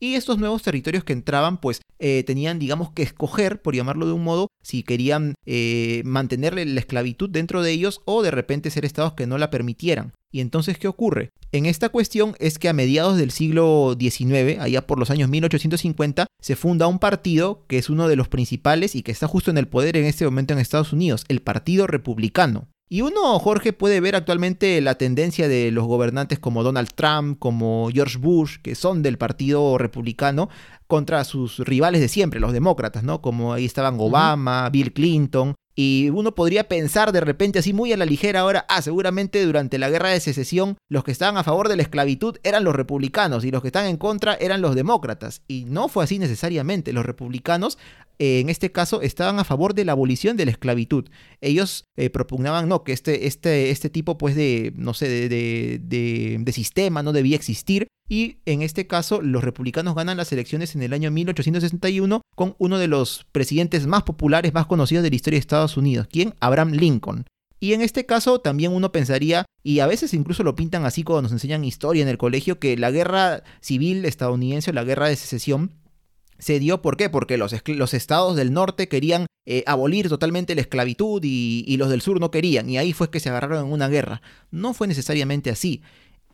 Y 0.00 0.14
estos 0.14 0.38
nuevos 0.38 0.62
territorios 0.62 1.04
que 1.04 1.12
entraban, 1.12 1.60
pues 1.60 1.80
eh, 1.98 2.24
tenían, 2.24 2.58
digamos, 2.58 2.90
que 2.92 3.02
escoger, 3.02 3.62
por 3.62 3.74
llamarlo 3.74 4.06
de 4.06 4.12
un 4.12 4.24
modo, 4.24 4.48
si 4.62 4.82
querían 4.82 5.34
eh, 5.46 6.02
mantener 6.04 6.54
la 6.54 6.80
esclavitud 6.80 7.30
dentro 7.30 7.62
de 7.62 7.72
ellos 7.72 8.02
o 8.04 8.22
de 8.22 8.30
repente 8.30 8.70
ser 8.70 8.84
estados 8.84 9.14
que 9.14 9.26
no 9.26 9.38
la 9.38 9.50
permitieran. 9.50 10.12
Y 10.32 10.40
entonces, 10.40 10.78
¿qué 10.78 10.88
ocurre? 10.88 11.30
En 11.52 11.66
esta 11.66 11.90
cuestión 11.90 12.34
es 12.38 12.58
que 12.58 12.70
a 12.70 12.72
mediados 12.72 13.18
del 13.18 13.30
siglo 13.30 13.94
XIX, 13.98 14.58
allá 14.58 14.86
por 14.86 14.98
los 14.98 15.10
años 15.10 15.28
1850, 15.28 16.26
se 16.40 16.56
funda 16.56 16.86
un 16.86 16.98
partido 16.98 17.66
que 17.68 17.76
es 17.76 17.90
uno 17.90 18.08
de 18.08 18.16
los 18.16 18.28
principales 18.28 18.96
y 18.96 19.02
que 19.02 19.12
está 19.12 19.28
justo 19.28 19.50
en 19.50 19.58
el 19.58 19.68
poder 19.68 19.98
en 19.98 20.06
este 20.06 20.24
momento 20.24 20.54
en 20.54 20.60
Estados 20.60 20.94
Unidos, 20.94 21.26
el 21.28 21.42
Partido 21.42 21.86
Republicano. 21.86 22.68
Y 22.92 23.00
uno, 23.00 23.38
Jorge, 23.38 23.72
puede 23.72 24.00
ver 24.00 24.14
actualmente 24.14 24.78
la 24.82 24.96
tendencia 24.96 25.48
de 25.48 25.70
los 25.70 25.86
gobernantes 25.86 26.38
como 26.38 26.62
Donald 26.62 26.90
Trump, 26.94 27.38
como 27.38 27.88
George 27.90 28.18
Bush, 28.18 28.58
que 28.62 28.74
son 28.74 29.02
del 29.02 29.16
Partido 29.16 29.78
Republicano, 29.78 30.50
contra 30.88 31.24
sus 31.24 31.60
rivales 31.60 32.02
de 32.02 32.08
siempre, 32.08 32.38
los 32.38 32.52
demócratas, 32.52 33.02
¿no? 33.02 33.22
Como 33.22 33.54
ahí 33.54 33.64
estaban 33.64 33.96
Obama, 33.98 34.68
Bill 34.68 34.92
Clinton. 34.92 35.54
Y 35.74 36.10
uno 36.10 36.34
podría 36.34 36.68
pensar 36.68 37.12
de 37.12 37.22
repente 37.22 37.58
así 37.58 37.72
muy 37.72 37.94
a 37.94 37.96
la 37.96 38.04
ligera 38.04 38.40
ahora, 38.40 38.66
ah, 38.68 38.82
seguramente 38.82 39.42
durante 39.42 39.78
la 39.78 39.88
guerra 39.88 40.10
de 40.10 40.20
secesión 40.20 40.76
los 40.90 41.02
que 41.02 41.12
estaban 41.12 41.38
a 41.38 41.44
favor 41.44 41.70
de 41.70 41.76
la 41.76 41.82
esclavitud 41.82 42.36
eran 42.42 42.62
los 42.62 42.76
republicanos 42.76 43.42
y 43.46 43.50
los 43.50 43.62
que 43.62 43.68
están 43.68 43.86
en 43.86 43.96
contra 43.96 44.34
eran 44.34 44.60
los 44.60 44.74
demócratas. 44.74 45.40
Y 45.48 45.64
no 45.64 45.88
fue 45.88 46.04
así 46.04 46.18
necesariamente. 46.18 46.92
Los 46.92 47.06
republicanos, 47.06 47.78
en 48.18 48.48
este 48.48 48.70
caso, 48.72 49.02
estaban 49.02 49.38
a 49.38 49.44
favor 49.44 49.74
de 49.74 49.84
la 49.84 49.92
abolición 49.92 50.36
de 50.36 50.44
la 50.44 50.50
esclavitud. 50.52 51.08
Ellos 51.40 51.84
eh, 51.96 52.10
propugnaban, 52.10 52.68
no, 52.68 52.84
que 52.84 52.92
este, 52.92 53.26
este, 53.26 53.70
este 53.70 53.90
tipo, 53.90 54.18
pues, 54.18 54.34
de, 54.34 54.72
no 54.76 54.94
sé, 54.94 55.08
de, 55.08 55.28
de, 55.28 55.80
de, 55.82 56.36
de 56.40 56.52
sistema 56.52 57.02
no 57.02 57.12
debía 57.12 57.36
existir. 57.36 57.88
Y 58.08 58.38
en 58.44 58.62
este 58.62 58.86
caso, 58.86 59.22
los 59.22 59.42
republicanos 59.42 59.94
ganan 59.94 60.16
las 60.16 60.32
elecciones 60.32 60.74
en 60.74 60.82
el 60.82 60.92
año 60.92 61.10
1861 61.10 62.20
con 62.34 62.54
uno 62.58 62.78
de 62.78 62.88
los 62.88 63.26
presidentes 63.32 63.86
más 63.86 64.02
populares, 64.02 64.52
más 64.52 64.66
conocidos 64.66 65.02
de 65.02 65.10
la 65.10 65.16
historia 65.16 65.36
de 65.36 65.40
Estados 65.40 65.76
Unidos, 65.76 66.06
quien 66.10 66.34
Abraham 66.40 66.72
Lincoln. 66.72 67.24
Y 67.58 67.74
en 67.74 67.80
este 67.80 68.06
caso 68.06 68.40
también 68.40 68.72
uno 68.72 68.90
pensaría, 68.90 69.46
y 69.62 69.78
a 69.78 69.86
veces 69.86 70.14
incluso 70.14 70.42
lo 70.42 70.56
pintan 70.56 70.84
así 70.84 71.04
cuando 71.04 71.22
nos 71.22 71.32
enseñan 71.32 71.64
historia 71.64 72.02
en 72.02 72.08
el 72.08 72.18
colegio, 72.18 72.58
que 72.58 72.76
la 72.76 72.90
guerra 72.90 73.44
civil 73.60 74.04
estadounidense 74.04 74.70
o 74.70 74.74
la 74.74 74.82
guerra 74.82 75.06
de 75.06 75.14
secesión 75.14 75.70
se 76.42 76.58
dio, 76.58 76.82
¿por 76.82 76.96
qué? 76.96 77.08
Porque 77.08 77.38
los, 77.38 77.54
los 77.68 77.94
estados 77.94 78.34
del 78.34 78.52
norte 78.52 78.88
querían 78.88 79.26
eh, 79.46 79.62
abolir 79.64 80.08
totalmente 80.08 80.56
la 80.56 80.62
esclavitud 80.62 81.22
y, 81.24 81.76
los 81.76 81.88
del 81.88 82.00
sur 82.00 82.18
no 82.18 82.32
querían, 82.32 82.68
y 82.68 82.78
ahí 82.78 82.92
fue 82.92 83.10
que 83.10 83.20
se 83.20 83.28
agarraron 83.28 83.66
en 83.66 83.72
una 83.72 83.88
guerra. 83.88 84.22
No 84.50 84.74
fue 84.74 84.88
necesariamente 84.88 85.50
así 85.50 85.82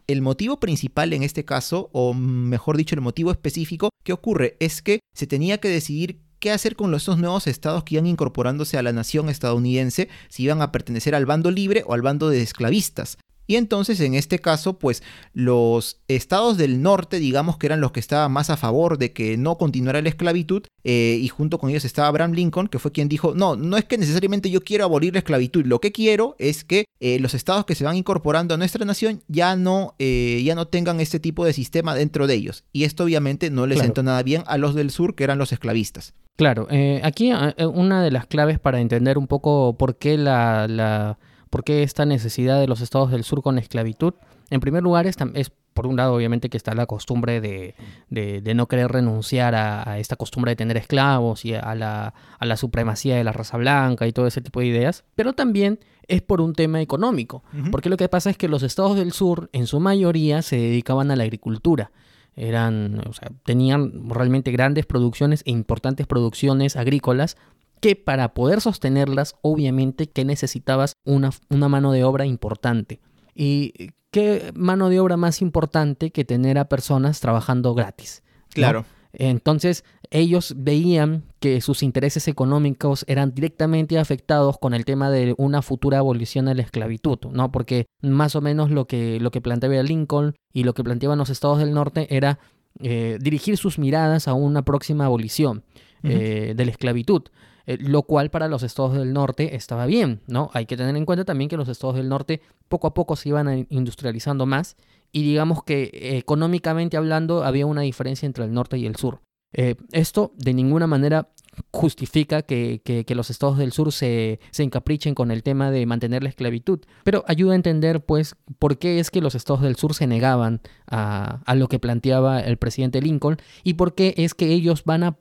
el 0.06 0.22
motivo 0.22 0.58
principal 0.58 1.12
en 1.12 1.22
este 1.22 1.44
caso, 1.44 1.90
o 1.92 2.14
mejor 2.14 2.78
dicho, 2.78 2.94
el 2.94 3.02
motivo 3.02 3.30
específico 3.30 3.90
que 4.02 4.14
ocurre 4.14 4.56
es 4.60 4.80
que 4.80 5.00
se 5.14 5.26
tenía 5.26 5.58
que 5.58 5.68
decidir 5.68 6.20
qué 6.38 6.52
hacer 6.52 6.74
con 6.74 6.94
estos 6.94 7.18
nuevos 7.18 7.46
estados 7.46 7.84
que 7.84 7.96
iban 7.96 8.06
incorporándose 8.06 8.78
a 8.78 8.82
la 8.82 8.94
nación 8.94 9.28
estadounidense, 9.28 10.08
si 10.30 10.44
iban 10.44 10.62
a 10.62 10.72
pertenecer 10.72 11.14
al 11.14 11.26
bando 11.26 11.50
libre 11.50 11.84
o 11.86 11.92
al 11.92 12.00
bando 12.00 12.30
de 12.30 12.40
esclavistas. 12.40 13.18
Y 13.48 13.56
entonces 13.56 13.98
en 14.00 14.14
este 14.14 14.38
caso, 14.38 14.78
pues 14.78 15.02
los 15.32 16.00
estados 16.06 16.58
del 16.58 16.82
norte, 16.82 17.18
digamos 17.18 17.56
que 17.56 17.66
eran 17.66 17.80
los 17.80 17.92
que 17.92 17.98
estaban 17.98 18.30
más 18.30 18.50
a 18.50 18.58
favor 18.58 18.98
de 18.98 19.14
que 19.14 19.38
no 19.38 19.56
continuara 19.56 20.02
la 20.02 20.10
esclavitud, 20.10 20.64
eh, 20.84 21.18
y 21.20 21.28
junto 21.28 21.58
con 21.58 21.70
ellos 21.70 21.86
estaba 21.86 22.08
Abraham 22.08 22.32
Lincoln, 22.32 22.68
que 22.68 22.78
fue 22.78 22.92
quien 22.92 23.08
dijo, 23.08 23.34
no, 23.34 23.56
no 23.56 23.78
es 23.78 23.86
que 23.86 23.96
necesariamente 23.96 24.50
yo 24.50 24.62
quiero 24.62 24.84
abolir 24.84 25.14
la 25.14 25.20
esclavitud, 25.20 25.64
lo 25.64 25.80
que 25.80 25.92
quiero 25.92 26.36
es 26.38 26.62
que 26.62 26.84
eh, 27.00 27.18
los 27.20 27.32
estados 27.32 27.64
que 27.64 27.74
se 27.74 27.84
van 27.84 27.96
incorporando 27.96 28.52
a 28.52 28.58
nuestra 28.58 28.84
nación 28.84 29.22
ya 29.28 29.56
no, 29.56 29.94
eh, 29.98 30.42
ya 30.44 30.54
no 30.54 30.68
tengan 30.68 31.00
este 31.00 31.18
tipo 31.18 31.46
de 31.46 31.54
sistema 31.54 31.94
dentro 31.94 32.26
de 32.26 32.34
ellos. 32.34 32.64
Y 32.74 32.84
esto 32.84 33.04
obviamente 33.04 33.48
no 33.48 33.66
les 33.66 33.78
sentó 33.78 34.02
nada 34.02 34.22
bien 34.22 34.44
a 34.46 34.58
los 34.58 34.74
del 34.74 34.90
sur, 34.90 35.14
que 35.14 35.24
eran 35.24 35.38
los 35.38 35.52
esclavistas. 35.52 36.12
Claro, 36.36 36.68
aquí 37.02 37.32
una 37.58 38.02
de 38.02 38.10
las 38.10 38.26
claves 38.26 38.60
para 38.60 38.80
entender 38.80 39.16
un 39.16 39.26
poco 39.26 39.76
por 39.78 39.96
qué 39.96 40.18
la 40.18 41.18
¿Por 41.50 41.64
qué 41.64 41.82
esta 41.82 42.04
necesidad 42.04 42.60
de 42.60 42.66
los 42.66 42.80
estados 42.80 43.10
del 43.10 43.24
sur 43.24 43.42
con 43.42 43.58
esclavitud? 43.58 44.14
En 44.50 44.60
primer 44.60 44.82
lugar, 44.82 45.06
es, 45.06 45.16
es 45.34 45.52
por 45.78 45.86
un 45.86 45.96
lado, 45.96 46.14
obviamente, 46.14 46.48
que 46.48 46.56
está 46.56 46.74
la 46.74 46.86
costumbre 46.86 47.40
de, 47.40 47.76
de, 48.10 48.54
no 48.54 48.66
querer 48.66 48.90
renunciar 48.90 49.54
a, 49.54 49.98
esta 50.00 50.16
costumbre 50.16 50.50
de 50.50 50.56
tener 50.56 50.76
esclavos 50.76 51.44
y 51.44 51.54
a 51.54 51.74
la, 51.76 52.14
a 52.38 52.46
la, 52.46 52.56
supremacía 52.56 53.16
de 53.16 53.22
la 53.22 53.30
raza 53.30 53.58
blanca 53.58 54.06
y 54.06 54.12
todo 54.12 54.26
ese 54.26 54.40
tipo 54.40 54.58
de 54.58 54.66
ideas, 54.66 55.04
pero 55.14 55.34
también 55.34 55.78
es 56.08 56.20
por 56.20 56.40
un 56.40 56.54
tema 56.54 56.80
económico, 56.80 57.44
porque 57.70 57.90
lo 57.90 57.96
que 57.96 58.08
pasa 58.08 58.28
es 58.28 58.36
que 58.36 58.48
los 58.48 58.64
estados 58.64 58.96
del 58.96 59.12
sur, 59.12 59.50
en 59.52 59.68
su 59.68 59.78
mayoría, 59.78 60.42
se 60.42 60.56
dedicaban 60.56 61.12
a 61.12 61.16
la 61.16 61.22
agricultura. 61.22 61.92
Eran, 62.34 63.00
o 63.06 63.12
sea, 63.12 63.30
tenían 63.44 64.08
realmente 64.08 64.50
grandes 64.50 64.86
producciones 64.86 65.42
e 65.44 65.50
importantes 65.50 66.06
producciones 66.06 66.76
agrícolas 66.76 67.36
que 67.80 67.96
para 67.96 68.34
poder 68.34 68.60
sostenerlas, 68.60 69.36
obviamente 69.42 70.08
que 70.08 70.24
necesitabas 70.24 70.94
una, 71.04 71.30
una 71.48 71.68
mano 71.68 71.92
de 71.92 72.04
obra 72.04 72.26
importante. 72.26 73.00
¿Y 73.34 73.92
qué 74.10 74.52
mano 74.54 74.88
de 74.88 75.00
obra 75.00 75.16
más 75.16 75.42
importante 75.42 76.10
que 76.10 76.24
tener 76.24 76.58
a 76.58 76.68
personas 76.68 77.20
trabajando 77.20 77.74
gratis? 77.74 78.22
Claro. 78.50 78.84
Entonces, 79.12 79.84
ellos 80.10 80.54
veían 80.56 81.24
que 81.40 81.60
sus 81.60 81.82
intereses 81.82 82.28
económicos 82.28 83.04
eran 83.08 83.34
directamente 83.34 83.98
afectados 83.98 84.58
con 84.58 84.74
el 84.74 84.84
tema 84.84 85.10
de 85.10 85.34
una 85.38 85.62
futura 85.62 85.98
abolición 85.98 86.46
de 86.46 86.54
la 86.54 86.62
esclavitud, 86.62 87.18
¿no? 87.32 87.50
Porque 87.50 87.86
más 88.02 88.36
o 88.36 88.40
menos 88.40 88.70
lo 88.70 88.86
que, 88.86 89.18
lo 89.20 89.30
que 89.30 89.40
planteaba 89.40 89.82
Lincoln 89.82 90.34
y 90.52 90.64
lo 90.64 90.74
que 90.74 90.84
planteaban 90.84 91.18
los 91.18 91.30
estados 91.30 91.58
del 91.58 91.72
norte 91.72 92.14
era 92.14 92.38
eh, 92.80 93.18
dirigir 93.20 93.56
sus 93.56 93.78
miradas 93.78 94.28
a 94.28 94.34
una 94.34 94.62
próxima 94.62 95.06
abolición 95.06 95.64
eh, 96.02 96.54
de 96.56 96.64
la 96.64 96.70
esclavitud. 96.70 97.22
Eh, 97.68 97.76
lo 97.78 98.04
cual 98.04 98.30
para 98.30 98.48
los 98.48 98.62
estados 98.62 98.94
del 98.94 99.12
norte 99.12 99.54
estaba 99.54 99.84
bien, 99.84 100.22
¿no? 100.26 100.48
Hay 100.54 100.64
que 100.64 100.74
tener 100.74 100.96
en 100.96 101.04
cuenta 101.04 101.26
también 101.26 101.50
que 101.50 101.58
los 101.58 101.68
estados 101.68 101.96
del 101.96 102.08
norte 102.08 102.40
poco 102.66 102.86
a 102.86 102.94
poco 102.94 103.14
se 103.14 103.28
iban 103.28 103.66
industrializando 103.68 104.46
más 104.46 104.78
y 105.12 105.22
digamos 105.22 105.64
que 105.64 106.16
económicamente 106.16 106.96
hablando 106.96 107.44
había 107.44 107.66
una 107.66 107.82
diferencia 107.82 108.24
entre 108.24 108.44
el 108.44 108.54
norte 108.54 108.78
y 108.78 108.86
el 108.86 108.96
sur. 108.96 109.20
Eh, 109.52 109.74
esto 109.92 110.32
de 110.36 110.54
ninguna 110.54 110.86
manera 110.86 111.28
justifica 111.70 112.40
que, 112.40 113.04
los 113.14 113.28
estados 113.28 113.58
del 113.58 113.72
sur 113.72 113.92
se, 113.92 114.40
encaprichen 114.56 115.14
con 115.14 115.30
el 115.30 115.42
tema 115.42 115.70
de 115.70 115.84
mantener 115.84 116.22
la 116.22 116.30
esclavitud, 116.30 116.80
pero 117.04 117.22
ayuda 117.28 117.52
a 117.52 117.56
entender 117.56 118.02
pues 118.02 118.34
por 118.58 118.78
qué 118.78 118.98
es 118.98 119.10
que 119.10 119.20
los 119.20 119.34
estados 119.34 119.60
del 119.60 119.76
sur 119.76 119.92
se 119.92 120.06
negaban 120.06 120.62
a, 120.86 121.42
a 121.44 121.54
lo 121.54 121.68
que 121.68 121.78
planteaba 121.78 122.40
el 122.40 122.56
presidente 122.56 123.02
Lincoln 123.02 123.36
y 123.62 123.74
por 123.74 123.94
qué 123.94 124.14
es 124.16 124.32
que 124.32 124.52
ellos 124.52 124.84
van 124.84 125.02
a 125.02 125.18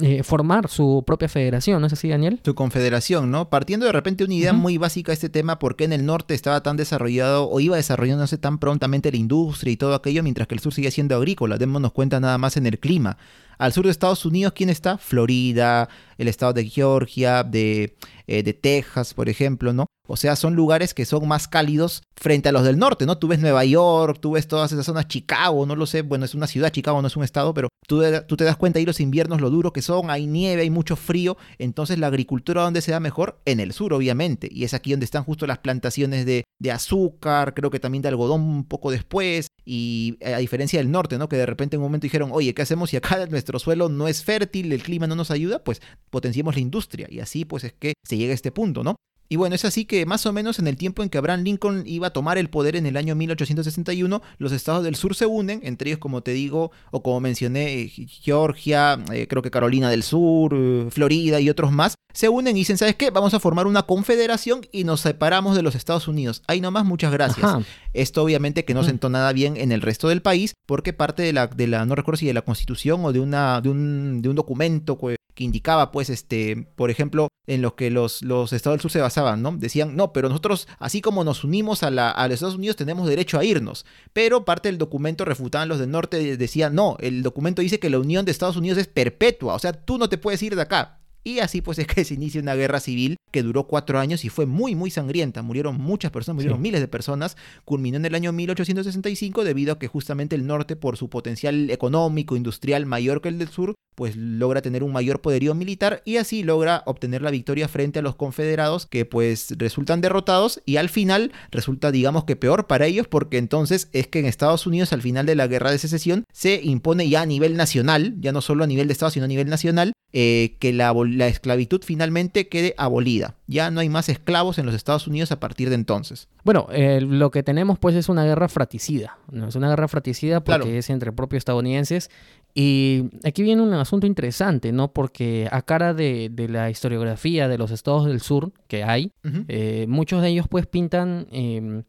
eh, 0.00 0.22
formar 0.22 0.68
su 0.68 1.02
propia 1.06 1.28
federación, 1.28 1.80
¿no 1.80 1.86
es 1.86 1.92
así, 1.92 2.08
Daniel? 2.08 2.40
Su 2.44 2.54
confederación, 2.54 3.30
¿no? 3.30 3.50
Partiendo 3.50 3.86
de 3.86 3.92
repente 3.92 4.24
una 4.24 4.34
idea 4.34 4.52
muy 4.52 4.78
básica 4.78 5.10
de 5.10 5.14
este 5.14 5.28
tema, 5.28 5.58
por 5.58 5.76
qué 5.76 5.84
en 5.84 5.92
el 5.92 6.06
norte 6.06 6.34
estaba 6.34 6.62
tan 6.62 6.76
desarrollado 6.76 7.48
o 7.48 7.60
iba 7.60 7.76
desarrollándose 7.76 8.38
tan 8.38 8.58
prontamente 8.58 9.10
la 9.10 9.16
industria 9.16 9.72
y 9.72 9.76
todo 9.76 9.94
aquello, 9.94 10.22
mientras 10.22 10.48
que 10.48 10.54
el 10.54 10.60
sur 10.60 10.72
sigue 10.72 10.90
siendo 10.90 11.16
agrícola. 11.16 11.58
Démonos 11.58 11.92
cuenta 11.92 12.20
nada 12.20 12.38
más 12.38 12.56
en 12.56 12.66
el 12.66 12.78
clima. 12.78 13.18
Al 13.58 13.72
sur 13.72 13.84
de 13.84 13.90
Estados 13.90 14.24
Unidos, 14.24 14.52
¿quién 14.54 14.70
está? 14.70 14.98
Florida, 14.98 15.88
el 16.16 16.28
estado 16.28 16.52
de 16.52 16.64
Georgia, 16.68 17.42
de, 17.42 17.96
eh, 18.28 18.44
de 18.44 18.54
Texas, 18.54 19.14
por 19.14 19.28
ejemplo, 19.28 19.72
¿no? 19.72 19.86
O 20.06 20.16
sea, 20.16 20.36
son 20.36 20.54
lugares 20.54 20.94
que 20.94 21.04
son 21.04 21.26
más 21.26 21.48
cálidos 21.48 22.02
frente 22.16 22.48
a 22.48 22.52
los 22.52 22.62
del 22.62 22.78
norte, 22.78 23.04
¿no? 23.04 23.18
Tú 23.18 23.28
ves 23.28 23.40
Nueva 23.40 23.64
York, 23.64 24.18
tú 24.20 24.32
ves 24.32 24.46
todas 24.46 24.72
esas 24.72 24.86
zonas, 24.86 25.08
Chicago, 25.08 25.66
no 25.66 25.74
lo 25.76 25.86
sé, 25.86 26.02
bueno, 26.02 26.24
es 26.24 26.34
una 26.34 26.46
ciudad, 26.46 26.70
Chicago 26.70 27.02
no 27.02 27.08
es 27.08 27.16
un 27.16 27.24
estado, 27.24 27.52
pero 27.52 27.67
tú, 27.88 28.36
te 28.36 28.44
das 28.44 28.56
cuenta 28.56 28.78
ahí 28.78 28.84
los 28.84 29.00
inviernos, 29.00 29.40
lo 29.40 29.48
duro 29.50 29.72
que 29.72 29.80
son, 29.80 30.10
hay 30.10 30.26
nieve, 30.26 30.62
hay 30.62 30.70
mucho 30.70 30.94
frío, 30.94 31.38
entonces 31.58 31.98
la 31.98 32.08
agricultura 32.08 32.62
donde 32.62 32.82
se 32.82 32.92
da 32.92 33.00
mejor, 33.00 33.40
en 33.46 33.60
el 33.60 33.72
sur, 33.72 33.94
obviamente, 33.94 34.48
y 34.50 34.64
es 34.64 34.74
aquí 34.74 34.90
donde 34.90 35.04
están 35.04 35.24
justo 35.24 35.46
las 35.46 35.58
plantaciones 35.58 36.26
de, 36.26 36.44
de 36.60 36.70
azúcar, 36.70 37.54
creo 37.54 37.70
que 37.70 37.80
también 37.80 38.02
de 38.02 38.08
algodón 38.08 38.42
un 38.42 38.64
poco 38.64 38.90
después, 38.90 39.48
y 39.64 40.18
eh, 40.20 40.34
a 40.34 40.38
diferencia 40.38 40.78
del 40.78 40.90
norte, 40.90 41.16
¿no? 41.18 41.28
Que 41.28 41.36
de 41.36 41.46
repente 41.46 41.76
en 41.76 41.80
un 41.80 41.86
momento 41.86 42.04
dijeron, 42.04 42.30
oye, 42.32 42.52
¿qué 42.52 42.62
hacemos 42.62 42.90
si 42.90 42.98
acá 42.98 43.26
nuestro 43.30 43.58
suelo 43.58 43.88
no 43.88 44.06
es 44.06 44.22
fértil, 44.22 44.72
el 44.72 44.82
clima 44.82 45.06
no 45.06 45.16
nos 45.16 45.30
ayuda? 45.30 45.64
Pues 45.64 45.80
potenciemos 46.10 46.54
la 46.54 46.60
industria, 46.60 47.08
y 47.10 47.20
así 47.20 47.46
pues 47.46 47.64
es 47.64 47.72
que 47.72 47.94
se 48.06 48.18
llega 48.18 48.32
a 48.32 48.34
este 48.34 48.52
punto, 48.52 48.84
¿no? 48.84 48.96
Y 49.30 49.36
bueno, 49.36 49.54
es 49.54 49.66
así 49.66 49.84
que 49.84 50.06
más 50.06 50.24
o 50.24 50.32
menos 50.32 50.58
en 50.58 50.66
el 50.68 50.78
tiempo 50.78 51.02
en 51.02 51.10
que 51.10 51.18
Abraham 51.18 51.42
Lincoln 51.42 51.82
iba 51.86 52.06
a 52.06 52.12
tomar 52.12 52.38
el 52.38 52.48
poder 52.48 52.76
en 52.76 52.86
el 52.86 52.96
año 52.96 53.14
1861, 53.14 54.22
los 54.38 54.52
estados 54.52 54.82
del 54.84 54.96
sur 54.96 55.14
se 55.14 55.26
unen, 55.26 55.60
entre 55.64 55.90
ellos, 55.90 55.98
como 55.98 56.22
te 56.22 56.32
digo, 56.32 56.72
o 56.90 57.02
como 57.02 57.20
mencioné, 57.20 57.88
Georgia, 57.88 58.98
eh, 59.12 59.26
creo 59.28 59.42
que 59.42 59.50
Carolina 59.50 59.90
del 59.90 60.02
Sur, 60.02 60.54
eh, 60.56 60.88
Florida 60.90 61.40
y 61.40 61.50
otros 61.50 61.72
más, 61.72 61.96
se 62.14 62.30
unen 62.30 62.56
y 62.56 62.60
dicen, 62.60 62.78
¿sabes 62.78 62.96
qué? 62.96 63.10
Vamos 63.10 63.34
a 63.34 63.40
formar 63.40 63.66
una 63.66 63.82
confederación 63.82 64.62
y 64.72 64.84
nos 64.84 65.02
separamos 65.02 65.54
de 65.56 65.62
los 65.62 65.74
Estados 65.74 66.08
Unidos. 66.08 66.42
Ahí 66.46 66.62
nomás, 66.62 66.86
muchas 66.86 67.12
gracias. 67.12 67.46
Esto 67.92 68.22
obviamente 68.22 68.64
que 68.64 68.72
no 68.72 68.82
sentó 68.82 69.10
nada 69.10 69.32
bien 69.34 69.58
en 69.58 69.72
el 69.72 69.82
resto 69.82 70.08
del 70.08 70.22
país, 70.22 70.54
porque 70.66 70.94
parte 70.94 71.22
de 71.22 71.34
la, 71.34 71.48
de 71.48 71.66
la 71.66 71.84
no 71.84 71.94
recuerdo 71.94 72.18
si 72.18 72.26
de 72.26 72.34
la 72.34 72.42
constitución 72.42 73.04
o 73.04 73.12
de, 73.12 73.20
una, 73.20 73.60
de, 73.60 73.68
un, 73.68 74.22
de 74.22 74.30
un 74.30 74.36
documento 74.36 74.96
que 75.38 75.44
indicaba, 75.44 75.92
pues, 75.92 76.10
este, 76.10 76.66
por 76.74 76.90
ejemplo, 76.90 77.28
en 77.46 77.62
los 77.62 77.74
que 77.74 77.92
los, 77.92 78.22
los 78.22 78.52
estados 78.52 78.74
del 78.74 78.80
sur 78.80 78.90
se 78.90 79.00
basaban, 79.00 79.40
¿no? 79.40 79.56
Decían, 79.56 79.94
no, 79.94 80.12
pero 80.12 80.28
nosotros, 80.28 80.66
así 80.80 81.00
como 81.00 81.22
nos 81.22 81.44
unimos 81.44 81.84
a, 81.84 81.92
la, 81.92 82.10
a 82.10 82.26
los 82.26 82.34
Estados 82.34 82.56
Unidos, 82.56 82.74
tenemos 82.74 83.08
derecho 83.08 83.38
a 83.38 83.44
irnos. 83.44 83.86
Pero 84.12 84.44
parte 84.44 84.68
del 84.68 84.78
documento 84.78 85.24
refutaban 85.24 85.68
los 85.68 85.78
del 85.78 85.92
norte, 85.92 86.36
decían, 86.36 86.74
no, 86.74 86.96
el 86.98 87.22
documento 87.22 87.62
dice 87.62 87.78
que 87.78 87.88
la 87.88 88.00
unión 88.00 88.24
de 88.24 88.32
Estados 88.32 88.56
Unidos 88.56 88.78
es 88.78 88.88
perpetua, 88.88 89.54
o 89.54 89.60
sea, 89.60 89.72
tú 89.72 89.96
no 89.96 90.08
te 90.08 90.18
puedes 90.18 90.42
ir 90.42 90.56
de 90.56 90.62
acá. 90.62 90.98
Y 91.24 91.40
así 91.40 91.60
pues 91.60 91.78
es 91.78 91.86
que 91.86 92.04
se 92.04 92.14
inicia 92.14 92.40
una 92.40 92.54
guerra 92.54 92.80
civil 92.80 93.16
que 93.30 93.42
duró 93.42 93.66
cuatro 93.66 93.98
años 93.98 94.24
y 94.24 94.28
fue 94.28 94.46
muy, 94.46 94.74
muy 94.74 94.90
sangrienta. 94.90 95.42
Murieron 95.42 95.76
muchas 95.76 96.10
personas, 96.10 96.36
murieron 96.36 96.60
miles 96.60 96.80
de 96.80 96.88
personas. 96.88 97.36
Culminó 97.64 97.96
en 97.96 98.06
el 98.06 98.14
año 98.14 98.32
1865 98.32 99.44
debido 99.44 99.74
a 99.74 99.78
que 99.78 99.88
justamente 99.88 100.36
el 100.36 100.46
norte, 100.46 100.76
por 100.76 100.96
su 100.96 101.08
potencial 101.08 101.70
económico, 101.70 102.36
industrial 102.36 102.86
mayor 102.86 103.20
que 103.20 103.28
el 103.28 103.38
del 103.38 103.48
sur, 103.48 103.74
pues 103.98 104.14
logra 104.14 104.62
tener 104.62 104.84
un 104.84 104.92
mayor 104.92 105.20
poderío 105.20 105.56
militar 105.56 106.02
y 106.04 106.18
así 106.18 106.44
logra 106.44 106.84
obtener 106.86 107.20
la 107.20 107.32
victoria 107.32 107.66
frente 107.66 107.98
a 107.98 108.02
los 108.02 108.14
confederados 108.14 108.86
que 108.86 109.04
pues 109.04 109.54
resultan 109.58 110.00
derrotados 110.00 110.62
y 110.64 110.76
al 110.76 110.88
final 110.88 111.32
resulta 111.50 111.90
digamos 111.90 112.22
que 112.22 112.36
peor 112.36 112.68
para 112.68 112.86
ellos 112.86 113.08
porque 113.08 113.38
entonces 113.38 113.88
es 113.92 114.06
que 114.06 114.20
en 114.20 114.26
Estados 114.26 114.68
Unidos 114.68 114.92
al 114.92 115.02
final 115.02 115.26
de 115.26 115.34
la 115.34 115.48
guerra 115.48 115.72
de 115.72 115.78
secesión 115.78 116.22
se 116.32 116.60
impone 116.62 117.08
ya 117.08 117.22
a 117.22 117.26
nivel 117.26 117.56
nacional, 117.56 118.14
ya 118.20 118.30
no 118.30 118.40
solo 118.40 118.62
a 118.62 118.68
nivel 118.68 118.86
de 118.86 118.92
Estado 118.92 119.10
sino 119.10 119.24
a 119.24 119.28
nivel 119.28 119.48
nacional, 119.48 119.92
eh, 120.12 120.56
que 120.58 120.72
la, 120.72 120.92
la, 121.16 121.26
esclavitud 121.26 121.82
finalmente 121.84 122.48
quede 122.48 122.74
abolida. 122.76 123.34
Ya 123.46 123.70
no 123.70 123.80
hay 123.80 123.88
más 123.88 124.08
esclavos 124.08 124.58
en 124.58 124.66
los 124.66 124.74
Estados 124.74 125.06
Unidos 125.06 125.32
a 125.32 125.40
partir 125.40 125.68
de 125.68 125.74
entonces. 125.74 126.28
Bueno, 126.44 126.68
eh, 126.72 127.00
lo 127.00 127.30
que 127.30 127.42
tenemos 127.42 127.78
pues 127.78 127.94
es 127.94 128.08
una 128.08 128.24
guerra 128.24 128.48
fratricida. 128.48 129.18
¿no? 129.30 129.48
Es 129.48 129.56
una 129.56 129.68
guerra 129.68 129.88
fratricida 129.88 130.42
porque 130.42 130.78
es 130.78 130.90
entre 130.90 131.12
propios 131.12 131.40
estadounidenses 131.40 132.10
y 132.54 133.04
aquí 133.24 133.42
viene 133.42 133.62
un 133.62 133.72
asunto 133.74 134.06
interesante, 134.06 134.72
¿no? 134.72 134.92
Porque 134.92 135.48
a 135.52 135.62
cara 135.62 135.94
de, 135.94 136.32
la 136.48 136.70
historiografía 136.70 137.46
de 137.46 137.58
los 137.58 137.70
estados 137.70 138.06
del 138.06 138.20
sur 138.20 138.52
que 138.66 138.82
hay, 138.82 139.12
eh, 139.48 139.86
muchos 139.88 140.22
de 140.22 140.28
ellos 140.28 140.46
pues 140.48 140.66
pintan... 140.66 141.26
Em, 141.30 141.84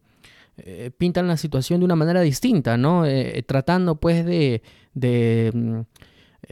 eh, 0.62 0.90
pintan 0.96 1.26
la 1.26 1.38
situación 1.38 1.80
de 1.80 1.86
una 1.86 1.96
manera 1.96 2.20
distinta, 2.20 2.76
¿no? 2.76 3.06
Eh, 3.06 3.42
tratando 3.46 3.94
pues 3.96 4.26
de, 4.26 4.62
de, 4.92 5.84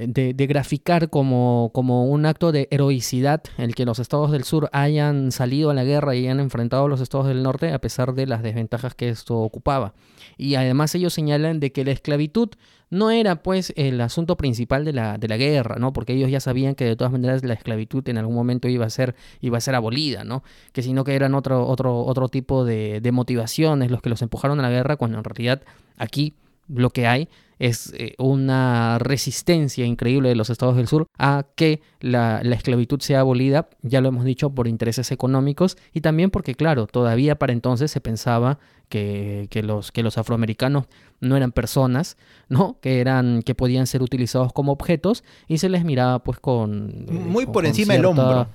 de, 0.07 0.47
graficar 0.47 1.11
como, 1.11 1.71
como, 1.75 2.07
un 2.07 2.27
acto 2.27 2.53
de 2.53 2.69
heroicidad 2.71 3.43
el 3.57 3.75
que 3.75 3.85
los 3.85 3.99
estados 3.99 4.31
del 4.31 4.45
sur 4.45 4.69
hayan 4.73 5.33
salido 5.33 5.71
a 5.71 5.75
la 5.75 5.85
guerra 5.85 6.15
y 6.15 6.21
hayan 6.21 6.41
enfrentado 6.41 6.85
a 6.85 6.89
los 6.89 7.01
estados 7.01 7.27
del 7.27 7.43
norte 7.43 7.73
a 7.73 7.81
pesar 7.81 8.15
de 8.15 8.27
las 8.27 8.43
desventajas 8.43 8.95
que 8.95 9.09
esto 9.09 9.39
ocupaba. 9.39 9.95
Y 10.37 10.55
además 10.55 10.95
ellos 10.95 11.15
señalan 11.15 11.59
de 11.59 11.73
que 11.73 11.85
la 11.85 11.91
esclavitud 11.91 12.51
no 12.91 13.11
era 13.11 13.43
pues 13.43 13.73
el 13.77 14.01
asunto 14.01 14.37
principal 14.37 14.85
de 14.85 14.93
la, 14.93 15.19
de 15.19 15.29
la 15.29 15.37
guerra, 15.37 15.77
¿no? 15.77 15.93
Porque 15.93 16.15
ellos 16.15 16.31
ya 16.31 16.41
sabían 16.41 16.75
que 16.75 16.85
de 16.85 16.97
todas 16.97 17.13
maneras 17.13 17.45
la 17.45 17.55
esclavitud 17.55 18.09
en 18.09 18.19
algún 18.19 18.35
momento 18.35 18.69
iba 18.69 18.87
a 18.87 18.91
ser, 18.91 19.15
iba 19.41 19.59
a 19.59 19.61
ser 19.61 19.75
abolida, 19.75 20.25
¿no? 20.25 20.43
Que 20.73 20.83
sino 20.83 21.05
que 21.05 21.15
eran 21.15 21.35
otro, 21.35 21.67
otro, 21.67 22.05
otro 22.05 22.29
tipo 22.29 22.65
de 22.65 23.11
motivaciones 23.13 23.91
los 23.91 24.01
que 24.01 24.11
los 24.11 24.23
empujaron 24.23 24.61
a 24.61 24.63
la 24.63 24.71
guerra, 24.71 24.97
cuando 24.97 25.19
en 25.19 25.25
realidad 25.25 25.63
aquí 25.97 26.35
lo 26.69 26.91
que 26.91 27.07
hay 27.07 27.29
es 27.59 27.93
eh, 27.97 28.15
una 28.19 28.99
resistencia 28.99 29.85
increíble 29.85 30.29
de 30.29 30.37
los 30.37 30.51
estados 30.51 30.77
del 30.77 30.87
sur 30.87 31.07
a 31.19 31.47
que 31.57 31.81
la, 32.01 32.41
esclavitud 32.41 33.01
sea 33.01 33.21
abolida, 33.21 33.69
ya 33.83 34.01
lo 34.01 34.09
hemos 34.09 34.25
dicho, 34.25 34.51
por 34.51 34.69
intereses 34.69 35.11
económicos 35.13 35.77
y 35.93 36.01
también 36.01 36.31
porque, 36.31 36.55
claro, 36.55 36.87
todavía 36.87 37.39
para 37.39 37.53
entonces 37.53 37.91
se 37.91 38.01
pensaba 38.01 38.59
que, 38.89 39.49
los, 39.63 39.93
que 39.93 40.03
los 40.03 40.19
afroamericanos 40.19 40.87
no 41.21 41.37
eran 41.37 41.53
personas, 41.53 42.17
¿no? 42.49 42.79
Que 42.81 43.01
eran, 43.01 43.43
que 43.43 43.55
podían 43.55 43.87
ser 43.87 44.03
utilizados 44.03 44.53
como 44.53 44.73
objetos 44.73 45.25
y 45.47 45.59
se 45.59 45.69
les 45.69 45.85
miraba 45.85 46.21
pues 46.23 46.39
con... 46.39 47.07
Eh, 47.09 47.13
Muy 47.13 47.47
por 47.47 47.67
encima 47.67 47.95
del 47.95 48.07
hombro 48.07 48.49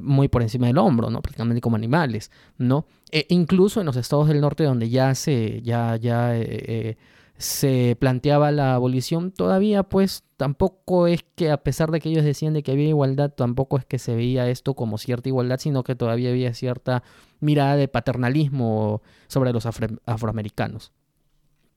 muy 0.00 0.28
por 0.28 0.42
encima 0.42 0.66
del 0.66 0.78
hombro, 0.78 1.10
¿no? 1.10 1.22
Prácticamente 1.22 1.60
como 1.60 1.76
animales, 1.76 2.30
¿no? 2.58 2.86
E 3.10 3.26
incluso 3.30 3.80
en 3.80 3.86
los 3.86 3.96
estados 3.96 4.28
del 4.28 4.40
norte 4.40 4.64
donde 4.64 4.88
ya 4.88 5.14
se, 5.14 5.60
ya, 5.62 5.96
ya 5.96 6.36
eh, 6.36 6.46
eh, 6.48 6.96
se 7.42 7.96
planteaba 7.98 8.52
la 8.52 8.74
abolición, 8.74 9.32
todavía 9.32 9.82
pues 9.82 10.22
tampoco 10.36 11.08
es 11.08 11.24
que 11.34 11.50
a 11.50 11.56
pesar 11.56 11.90
de 11.90 12.00
que 12.00 12.08
ellos 12.08 12.24
decían 12.24 12.54
de 12.54 12.62
que 12.62 12.70
había 12.70 12.88
igualdad, 12.88 13.32
tampoco 13.32 13.78
es 13.78 13.84
que 13.84 13.98
se 13.98 14.14
veía 14.14 14.48
esto 14.48 14.74
como 14.74 14.96
cierta 14.96 15.28
igualdad, 15.28 15.58
sino 15.58 15.82
que 15.82 15.96
todavía 15.96 16.30
había 16.30 16.54
cierta 16.54 17.02
mirada 17.40 17.76
de 17.76 17.88
paternalismo 17.88 19.02
sobre 19.26 19.52
los 19.52 19.66
afroamericanos. 19.66 20.92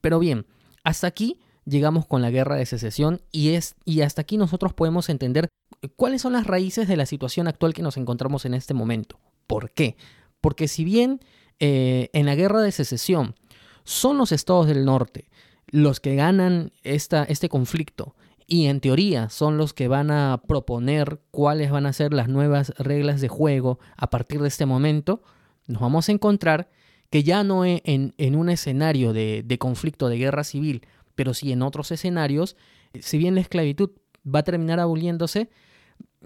Pero 0.00 0.20
bien, 0.20 0.46
hasta 0.84 1.08
aquí 1.08 1.40
llegamos 1.64 2.06
con 2.06 2.22
la 2.22 2.30
guerra 2.30 2.54
de 2.54 2.64
secesión 2.64 3.22
y, 3.32 3.50
es, 3.50 3.74
y 3.84 4.02
hasta 4.02 4.22
aquí 4.22 4.36
nosotros 4.36 4.72
podemos 4.72 5.08
entender 5.08 5.48
cuáles 5.96 6.22
son 6.22 6.34
las 6.34 6.46
raíces 6.46 6.86
de 6.86 6.96
la 6.96 7.06
situación 7.06 7.48
actual 7.48 7.74
que 7.74 7.82
nos 7.82 7.96
encontramos 7.96 8.44
en 8.44 8.54
este 8.54 8.72
momento. 8.72 9.18
¿Por 9.48 9.72
qué? 9.72 9.96
Porque 10.40 10.68
si 10.68 10.84
bien 10.84 11.20
eh, 11.58 12.08
en 12.12 12.26
la 12.26 12.36
guerra 12.36 12.62
de 12.62 12.70
secesión 12.70 13.34
son 13.82 14.16
los 14.16 14.30
estados 14.30 14.68
del 14.68 14.84
norte 14.84 15.28
los 15.68 16.00
que 16.00 16.14
ganan 16.14 16.72
esta, 16.82 17.24
este 17.24 17.48
conflicto 17.48 18.14
y 18.46 18.66
en 18.66 18.80
teoría 18.80 19.28
son 19.28 19.58
los 19.58 19.72
que 19.74 19.88
van 19.88 20.10
a 20.10 20.42
proponer 20.46 21.20
cuáles 21.30 21.70
van 21.70 21.86
a 21.86 21.92
ser 21.92 22.12
las 22.12 22.28
nuevas 22.28 22.72
reglas 22.78 23.20
de 23.20 23.28
juego 23.28 23.78
a 23.96 24.08
partir 24.08 24.40
de 24.40 24.48
este 24.48 24.66
momento, 24.66 25.22
nos 25.66 25.82
vamos 25.82 26.08
a 26.08 26.12
encontrar 26.12 26.70
que 27.10 27.22
ya 27.24 27.42
no 27.42 27.64
e, 27.64 27.82
en, 27.84 28.14
en 28.18 28.36
un 28.36 28.48
escenario 28.48 29.12
de, 29.12 29.42
de 29.44 29.58
conflicto 29.58 30.08
de 30.08 30.18
guerra 30.18 30.44
civil, 30.44 30.86
pero 31.14 31.34
sí 31.34 31.50
en 31.50 31.62
otros 31.62 31.90
escenarios, 31.90 32.56
si 33.00 33.18
bien 33.18 33.34
la 33.34 33.40
esclavitud 33.40 33.90
va 34.24 34.40
a 34.40 34.44
terminar 34.44 34.78
aboliéndose, 34.78 35.50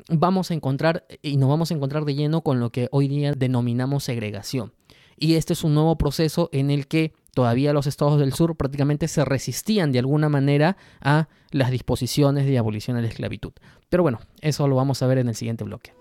vamos 0.09 0.51
a 0.51 0.55
encontrar 0.55 1.07
y 1.23 1.37
nos 1.37 1.49
vamos 1.49 1.71
a 1.71 1.75
encontrar 1.75 2.05
de 2.05 2.15
lleno 2.15 2.43
con 2.43 2.61
lo 2.61 2.71
que 2.71 2.89
hoy 2.91 3.09
día 3.09 3.33
denominamos 3.33 4.05
segregación. 4.05 4.73
Y 5.17 5.35
este 5.35 5.53
es 5.53 5.65
un 5.65 5.75
nuevo 5.75 5.97
proceso 5.97 6.49
en 6.53 6.71
el 6.71 6.87
que 6.87 7.13
todavía 7.41 7.73
los 7.73 7.87
estados 7.87 8.21
del 8.21 8.35
sur 8.35 8.55
prácticamente 8.55 9.09
se 9.09 9.25
resistían 9.25 9.93
de 9.93 9.99
alguna 9.99 10.29
manera 10.29 10.77
a 11.01 11.29
las 11.53 11.71
disposiciones 11.71 12.45
de 12.45 12.59
abolición 12.59 12.97
de 12.97 13.03
la 13.03 13.09
esclavitud. 13.09 13.53
Pero 13.89 14.03
bueno, 14.03 14.21
eso 14.43 14.69
lo 14.69 14.77
vamos 14.77 15.03
a 15.03 15.07
ver 15.07 15.17
en 15.17 15.29
el 15.31 15.35
siguiente 15.35 15.65
bloque. 15.65 15.95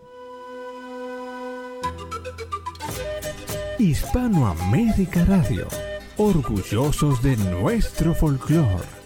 Hispanoamérica 3.79 5.23
Radio, 5.23 5.69
orgullosos 6.17 7.23
de 7.23 7.37
nuestro 7.37 8.13
folclore. 8.13 8.98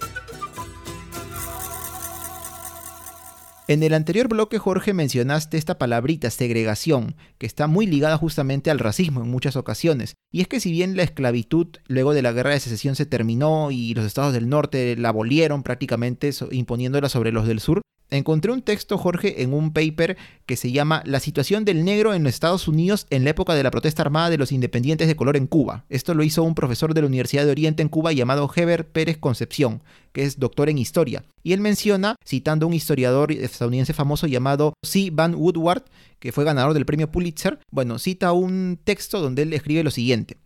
En 3.65 3.81
el 3.81 3.93
anterior 3.93 4.27
bloque, 4.27 4.59
Jorge, 4.59 4.93
mencionaste 4.93 5.57
esta 5.57 5.77
palabrita, 5.77 6.29
segregación, 6.29 7.15
que 7.37 7.45
está 7.45 7.67
muy 7.67 7.87
ligada 7.87 8.17
justamente 8.17 8.69
al 8.69 8.79
racismo 8.79 9.21
en 9.21 9.31
muchas 9.31 9.55
ocasiones. 9.55 10.15
Y 10.33 10.41
es 10.41 10.49
que 10.49 10.59
si 10.59 10.69
bien 10.69 10.97
la 10.97 11.03
esclavitud 11.03 11.67
luego 11.87 12.13
de 12.13 12.21
la 12.21 12.33
guerra 12.33 12.51
de 12.51 12.59
secesión 12.59 12.97
se 12.97 13.05
terminó 13.05 13.71
y 13.71 13.93
los 13.93 14.05
estados 14.05 14.33
del 14.33 14.49
norte 14.49 14.97
la 14.97 15.09
abolieron 15.09 15.63
prácticamente 15.63 16.31
imponiéndola 16.51 17.07
sobre 17.07 17.31
los 17.31 17.47
del 17.47 17.61
sur, 17.61 17.81
Encontré 18.13 18.51
un 18.51 18.61
texto, 18.61 18.99
Jorge, 18.99 19.41
en 19.41 19.55
un 19.55 19.73
paper 19.73 20.17
que 20.45 20.55
se 20.55 20.71
llama 20.71 21.01
La 21.03 21.19
situación 21.19 21.65
del 21.65 21.83
negro 21.83 22.13
en 22.13 22.27
Estados 22.27 22.67
Unidos 22.67 23.07
en 23.09 23.23
la 23.23 23.31
época 23.31 23.55
de 23.55 23.63
la 23.63 23.71
protesta 23.71 24.03
armada 24.03 24.29
de 24.29 24.37
los 24.37 24.51
independientes 24.51 25.07
de 25.07 25.15
color 25.15 25.35
en 25.35 25.47
Cuba. 25.47 25.85
Esto 25.89 26.13
lo 26.13 26.21
hizo 26.21 26.43
un 26.43 26.53
profesor 26.53 26.93
de 26.93 27.01
la 27.01 27.07
Universidad 27.07 27.43
de 27.43 27.49
Oriente 27.49 27.81
en 27.81 27.89
Cuba 27.89 28.11
llamado 28.11 28.47
Heber 28.55 28.87
Pérez 28.87 29.17
Concepción, 29.17 29.81
que 30.11 30.25
es 30.25 30.37
doctor 30.37 30.69
en 30.69 30.77
historia. 30.77 31.25
Y 31.41 31.53
él 31.53 31.61
menciona, 31.61 32.15
citando 32.23 32.67
a 32.67 32.69
un 32.69 32.75
historiador 32.75 33.31
estadounidense 33.31 33.93
famoso 33.93 34.27
llamado 34.27 34.75
C. 34.83 35.09
Van 35.11 35.33
Woodward, 35.33 35.85
que 36.19 36.31
fue 36.31 36.43
ganador 36.43 36.75
del 36.75 36.85
premio 36.85 37.11
Pulitzer, 37.11 37.57
bueno, 37.71 37.97
cita 37.97 38.31
un 38.31 38.77
texto 38.83 39.21
donde 39.21 39.41
él 39.41 39.53
escribe 39.53 39.83
lo 39.83 39.89
siguiente. 39.89 40.37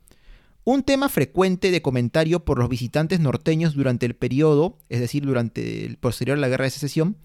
Un 0.63 0.83
tema 0.83 1.09
frecuente 1.09 1.71
de 1.71 1.81
comentario 1.81 2.45
por 2.45 2.59
los 2.59 2.69
visitantes 2.69 3.19
norteños 3.19 3.73
durante 3.73 4.05
el 4.05 4.15
periodo, 4.15 4.77
es 4.87 5.01
decir, 5.01 5.25
durante 5.25 5.85
el 5.85 5.97
posterior 5.97 6.37
a 6.37 6.41
la 6.41 6.47
Guerra 6.47 6.65
de 6.65 6.71
Secesión, 6.71 7.17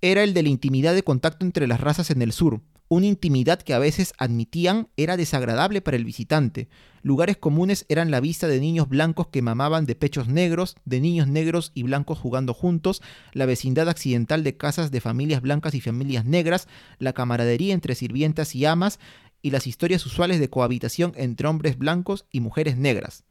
era 0.00 0.22
el 0.22 0.34
de 0.34 0.42
la 0.42 0.48
intimidad 0.48 0.94
de 0.94 1.02
contacto 1.02 1.44
entre 1.44 1.66
las 1.66 1.80
razas 1.80 2.10
en 2.10 2.22
el 2.22 2.32
sur, 2.32 2.60
una 2.88 3.06
intimidad 3.06 3.60
que 3.60 3.74
a 3.74 3.78
veces 3.78 4.14
admitían 4.16 4.88
era 4.96 5.16
desagradable 5.16 5.82
para 5.82 5.96
el 5.96 6.04
visitante. 6.04 6.68
Lugares 7.02 7.36
comunes 7.36 7.84
eran 7.88 8.10
la 8.10 8.20
vista 8.20 8.48
de 8.48 8.60
niños 8.60 8.88
blancos 8.88 9.28
que 9.28 9.42
mamaban 9.42 9.84
de 9.84 9.94
pechos 9.94 10.28
negros, 10.28 10.76
de 10.84 11.00
niños 11.00 11.28
negros 11.28 11.70
y 11.74 11.82
blancos 11.82 12.18
jugando 12.18 12.54
juntos, 12.54 13.02
la 13.32 13.46
vecindad 13.46 13.88
accidental 13.88 14.42
de 14.42 14.56
casas 14.56 14.90
de 14.90 15.00
familias 15.00 15.42
blancas 15.42 15.74
y 15.74 15.80
familias 15.80 16.24
negras, 16.24 16.66
la 16.98 17.12
camaradería 17.12 17.74
entre 17.74 17.94
sirvientas 17.94 18.54
y 18.54 18.64
amas, 18.64 18.98
y 19.42 19.50
las 19.50 19.66
historias 19.66 20.04
usuales 20.04 20.40
de 20.40 20.50
cohabitación 20.50 21.12
entre 21.16 21.46
hombres 21.46 21.78
blancos 21.78 22.24
y 22.32 22.40
mujeres 22.40 22.76
negras. 22.76 23.24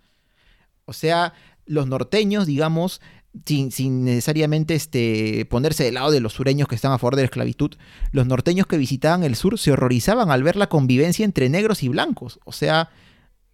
O 0.85 0.93
sea, 0.93 1.33
los 1.65 1.87
norteños, 1.87 2.45
digamos, 2.45 3.01
sin, 3.45 4.05
necesariamente 4.05 4.75
este, 4.75 5.45
ponerse 5.49 5.83
del 5.83 5.95
lado 5.95 6.11
de 6.11 6.19
los 6.19 6.33
sureños 6.33 6.67
que 6.67 6.75
están 6.75 6.91
a 6.91 6.97
favor 6.97 7.15
de 7.15 7.23
la 7.23 7.25
esclavitud, 7.25 7.75
los 8.11 8.27
norteños 8.27 8.67
que 8.67 8.77
visitaban 8.77 9.23
el 9.23 9.35
sur 9.35 9.57
se 9.59 9.71
horrorizaban 9.71 10.31
al 10.31 10.43
ver 10.43 10.55
la 10.55 10.67
convivencia 10.67 11.25
entre 11.25 11.49
negros 11.49 11.83
y 11.83 11.89
blancos. 11.89 12.39
O 12.45 12.51
sea, 12.51 12.89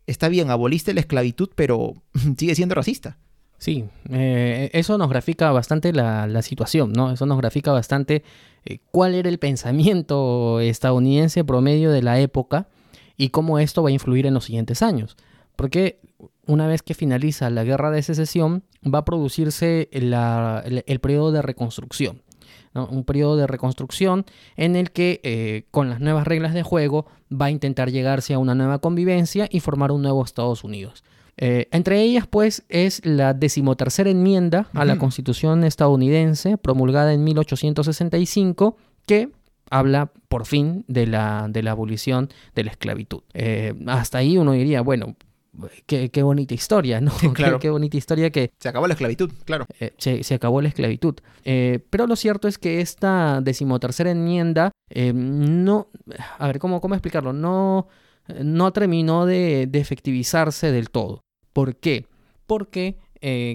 está 0.08 0.30
bien, 0.30 0.50
aboliste 0.50 0.94
la 0.94 1.02
esclavitud, 1.02 1.50
pero 1.56 1.94
sigue 2.38 2.56
siendo 2.56 2.76
racista. 2.76 3.18
Sí, 3.58 3.86
eh, 4.10 4.70
eso 4.74 4.98
nos 4.98 5.10
grafica 5.10 5.50
bastante 5.52 5.94
la, 5.94 6.42
situación, 6.42 6.92
¿no? 6.92 7.12
Eso 7.12 7.26
nos 7.26 7.38
grafica 7.38 7.72
bastante 7.72 8.24
eh, 8.66 8.80
cuál 8.92 9.16
era 9.16 9.30
el 9.30 9.40
pensamiento 9.40 10.60
estadounidense 10.60 11.46
promedio 11.46 11.92
de 11.92 12.02
la 12.02 12.20
época 12.20 12.68
y 13.16 13.30
cómo 13.30 13.60
esto 13.60 13.82
va 13.82 13.88
a 13.88 13.94
influir 13.94 14.26
en 14.26 14.34
los 14.34 14.46
siguientes 14.46 14.82
años. 14.82 15.16
Porque 15.56 16.02
una 16.46 16.68
vez 16.68 16.82
que 16.82 16.94
finaliza 16.94 17.50
la 17.50 17.64
guerra 17.64 17.92
de 17.92 18.04
secesión, 18.04 18.64
va 18.84 19.00
a 19.00 19.06
producirse 19.06 19.90
el, 19.92 21.00
periodo 21.00 21.32
de 21.32 21.42
reconstrucción. 21.42 22.22
Un 22.74 23.04
periodo 23.04 23.38
de 23.38 23.46
reconstrucción 23.46 24.26
en 24.58 24.76
el 24.76 24.92
que, 24.92 25.22
eh, 25.24 25.66
con 25.70 25.90
las 25.90 26.00
nuevas 26.00 26.26
reglas 26.26 26.54
de 26.54 26.64
juego, 26.64 27.06
va 27.32 27.46
a 27.46 27.52
intentar 27.52 27.92
llegarse 27.92 28.34
a 28.34 28.40
una 28.40 28.56
nueva 28.56 28.80
convivencia 28.80 29.48
y 29.50 29.60
formar 29.60 29.92
un 29.92 30.02
nuevo 30.02 30.24
Estados 30.24 30.64
Unidos. 30.64 31.04
Eh, 31.38 31.68
entre 31.72 32.02
ellas, 32.02 32.28
pues, 32.28 32.64
es 32.70 33.06
la 33.06 33.34
decimotercera 33.34 34.10
enmienda 34.10 34.70
a 34.74 34.86
la 34.86 34.98
Constitución 34.98 35.64
estadounidense, 35.64 36.58
promulgada 36.58 37.14
en 37.14 37.24
1865, 37.24 38.78
que 39.06 39.30
habla 39.70 40.12
por 40.28 40.46
fin 40.46 40.86
de 40.88 41.08
la, 41.08 41.48
de 41.50 41.64
la 41.64 41.72
abolición 41.72 42.30
de 42.54 42.64
la 42.64 42.72
esclavitud. 42.72 43.22
Eh, 43.34 43.74
hasta 43.88 44.20
ahí 44.20 44.38
uno 44.38 44.52
diría, 44.52 44.82
bueno, 44.82 45.16
Qué, 45.86 46.24
bonita 46.24 46.54
historia, 46.54 47.00
¿no? 47.00 47.12
claro. 47.34 47.60
qué, 47.60 47.70
bonita 47.70 47.96
historia 47.96 48.32
que... 48.32 48.52
Se 48.60 48.70
acabó 48.70 48.88
la 48.88 48.94
esclavitud, 48.94 49.32
claro. 49.46 49.66
Eh, 49.80 49.94
se, 49.98 50.34
acabó 50.34 50.62
la 50.62 50.70
esclavitud. 50.70 51.16
Eh, 51.46 51.80
pero 51.90 52.08
lo 52.08 52.16
cierto 52.16 52.48
es 52.48 52.58
que 52.58 52.82
esta 52.82 53.40
decimotercera 53.42 54.10
enmienda 54.10 54.72
eh, 54.90 55.14
no... 55.14 55.90
A 56.40 56.48
ver, 56.48 56.60
¿cómo, 56.60 56.82
cómo 56.82 56.96
explicarlo? 56.96 57.34
No, 57.34 57.88
no 58.42 58.74
terminó 58.74 59.26
de, 59.26 59.70
efectivizarse 59.74 60.72
del 60.72 60.90
todo. 60.90 61.22
¿Por 61.54 61.76
qué? 61.76 62.08
Porque 62.48 62.98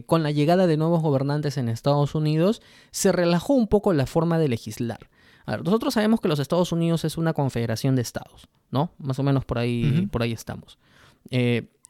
con 0.06 0.22
la 0.22 0.30
llegada 0.30 0.66
de 0.66 0.78
nuevos 0.78 1.02
gobernantes 1.02 1.58
en 1.58 1.68
Estados 1.68 2.14
Unidos 2.14 2.62
se 2.90 3.12
relajó 3.12 3.52
un 3.52 3.68
poco 3.68 3.92
la 3.92 4.06
forma 4.06 4.38
de 4.38 4.48
legislar. 4.48 5.10
A 5.44 5.50
ver, 5.52 5.64
nosotros 5.64 5.92
sabemos 5.92 6.22
que 6.22 6.28
los 6.28 6.38
Estados 6.38 6.72
Unidos 6.72 7.04
es 7.04 7.18
una 7.18 7.34
confederación 7.34 7.94
de 7.94 8.00
estados, 8.00 8.48
¿no? 8.70 8.92
Más 8.96 9.18
o 9.18 9.22
menos 9.22 9.44
por 9.44 9.58
ahí, 9.58 10.08
por 10.10 10.22
ahí 10.22 10.32
estamos. 10.32 10.78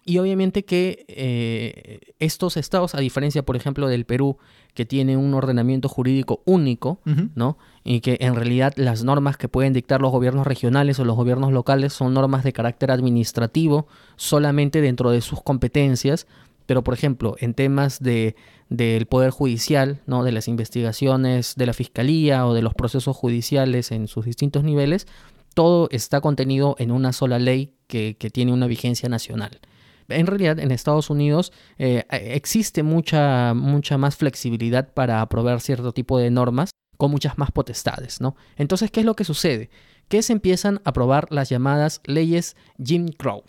Y 0.08 0.16
obviamente 0.16 0.64
que 0.64 1.04
eh, 1.06 2.00
estos 2.18 2.56
estados, 2.56 2.94
a 2.94 2.98
diferencia, 3.00 3.42
por 3.42 3.56
ejemplo, 3.56 3.88
del 3.88 4.06
Perú, 4.06 4.38
que 4.72 4.86
tiene 4.86 5.18
un 5.18 5.34
ordenamiento 5.34 5.90
jurídico 5.90 6.40
único, 6.46 6.98
¿no? 7.34 7.58
Y 7.84 8.00
que 8.00 8.16
en 8.20 8.34
realidad 8.34 8.72
las 8.76 9.04
normas 9.04 9.36
que 9.36 9.50
pueden 9.50 9.74
dictar 9.74 10.00
los 10.00 10.10
gobiernos 10.10 10.46
regionales 10.46 10.98
o 10.98 11.04
los 11.04 11.14
gobiernos 11.14 11.52
locales 11.52 11.92
son 11.92 12.14
normas 12.14 12.42
de 12.42 12.54
carácter 12.54 12.90
administrativo 12.90 13.86
solamente 14.16 14.80
dentro 14.80 15.10
de 15.10 15.20
sus 15.20 15.42
competencias. 15.42 16.26
Pero, 16.64 16.82
por 16.82 16.94
ejemplo, 16.94 17.36
en 17.38 17.52
temas 17.52 18.02
de, 18.02 18.34
del 18.70 19.04
Poder 19.04 19.28
Judicial, 19.28 20.00
¿no? 20.06 20.24
de 20.24 20.32
las 20.32 20.48
investigaciones 20.48 21.54
de 21.54 21.66
la 21.66 21.74
Fiscalía 21.74 22.46
o 22.46 22.54
de 22.54 22.62
los 22.62 22.72
procesos 22.72 23.14
judiciales 23.14 23.92
en 23.92 24.08
sus 24.08 24.24
distintos 24.24 24.64
niveles, 24.64 25.06
todo 25.52 25.88
está 25.90 26.22
contenido 26.22 26.76
en 26.78 26.92
una 26.92 27.12
sola 27.12 27.38
ley 27.38 27.74
que, 27.88 28.16
que 28.18 28.30
tiene 28.30 28.54
una 28.54 28.68
vigencia 28.68 29.10
nacional. 29.10 29.60
En 30.08 30.26
realidad, 30.26 30.58
en 30.58 30.70
Estados 30.70 31.10
Unidos 31.10 31.52
eh, 31.78 32.04
existe 32.10 32.82
mucha, 32.82 33.54
mucha 33.54 33.98
más 33.98 34.16
flexibilidad 34.16 34.92
para 34.92 35.20
aprobar 35.20 35.60
cierto 35.60 35.92
tipo 35.92 36.18
de 36.18 36.30
normas 36.30 36.70
con 36.96 37.10
muchas 37.10 37.38
más 37.38 37.50
potestades, 37.52 38.20
¿no? 38.20 38.36
Entonces, 38.56 38.90
¿qué 38.90 39.00
es 39.00 39.06
lo 39.06 39.14
que 39.14 39.24
sucede? 39.24 39.70
Que 40.08 40.22
se 40.22 40.32
empiezan 40.32 40.80
a 40.84 40.90
aprobar 40.90 41.28
las 41.30 41.48
llamadas 41.48 42.00
leyes 42.04 42.56
Jim 42.82 43.08
Crow. 43.08 43.44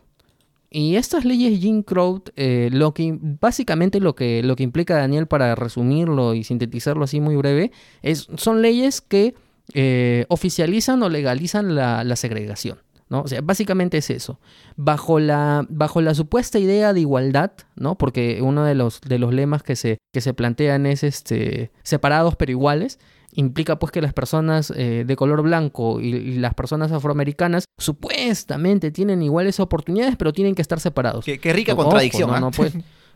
Y 0.72 0.98
estas 0.98 1.26
leyes 1.26 1.60
Jim 1.60 1.82
Crow, 1.82 2.22
eh, 2.36 2.70
lo 2.72 2.94
que, 2.94 3.18
básicamente 3.20 4.00
lo 4.00 4.16
que, 4.16 4.44
lo 4.44 4.56
que 4.56 4.64
implica 4.64 4.98
Daniel, 4.98 5.26
para 5.26 5.56
resumirlo 5.56 6.36
y 6.36 6.44
sintetizarlo 6.44 7.06
así 7.06 7.20
muy 7.20 7.36
breve, 7.36 7.72
es, 8.04 8.28
son 8.38 8.62
leyes 8.62 9.02
que 9.02 9.34
eh, 9.74 10.26
oficializan 10.30 11.02
o 11.02 11.10
legalizan 11.10 11.76
la, 11.76 12.16
segregación. 12.16 12.78
¿No? 13.10 13.22
O 13.22 13.28
sea, 13.28 13.42
básicamente 13.42 13.98
es 13.98 14.10
eso. 14.10 14.40
Bajo 14.76 15.20
la, 15.20 15.66
bajo 15.70 16.02
la 16.02 16.14
supuesta 16.14 16.60
idea 16.60 16.94
de 16.94 17.02
igualdad, 17.02 17.52
¿no? 17.76 17.98
Porque 17.98 18.40
uno 18.42 18.64
de 18.64 18.76
los, 18.76 19.02
de 19.02 19.20
los 19.20 19.34
lemas 19.34 19.64
que 19.64 19.76
se, 19.76 19.98
que 20.14 20.22
se 20.22 20.34
plantean 20.34 20.86
es 20.86 21.04
este, 21.04 21.72
separados 21.84 22.36
pero 22.36 22.52
iguales 22.52 23.00
implica 23.34 23.78
pues 23.78 23.92
que 23.92 24.02
las 24.02 24.14
personas 24.14 24.72
eh, 24.76 25.04
de 25.06 25.16
color 25.16 25.42
blanco 25.44 26.00
y, 26.00 26.38
las 26.40 26.54
personas 26.54 26.92
afroamericanas 26.92 27.66
supuestamente 27.78 28.92
tienen 28.92 29.22
iguales 29.22 29.60
oportunidades, 29.60 30.16
pero 30.18 30.34
tienen 30.34 30.56
que 30.56 30.62
estar 30.62 30.80
separados. 30.80 31.26
Qué, 31.26 31.54
rica 31.54 31.76
contradicción. 31.76 32.30
no, 32.30 32.52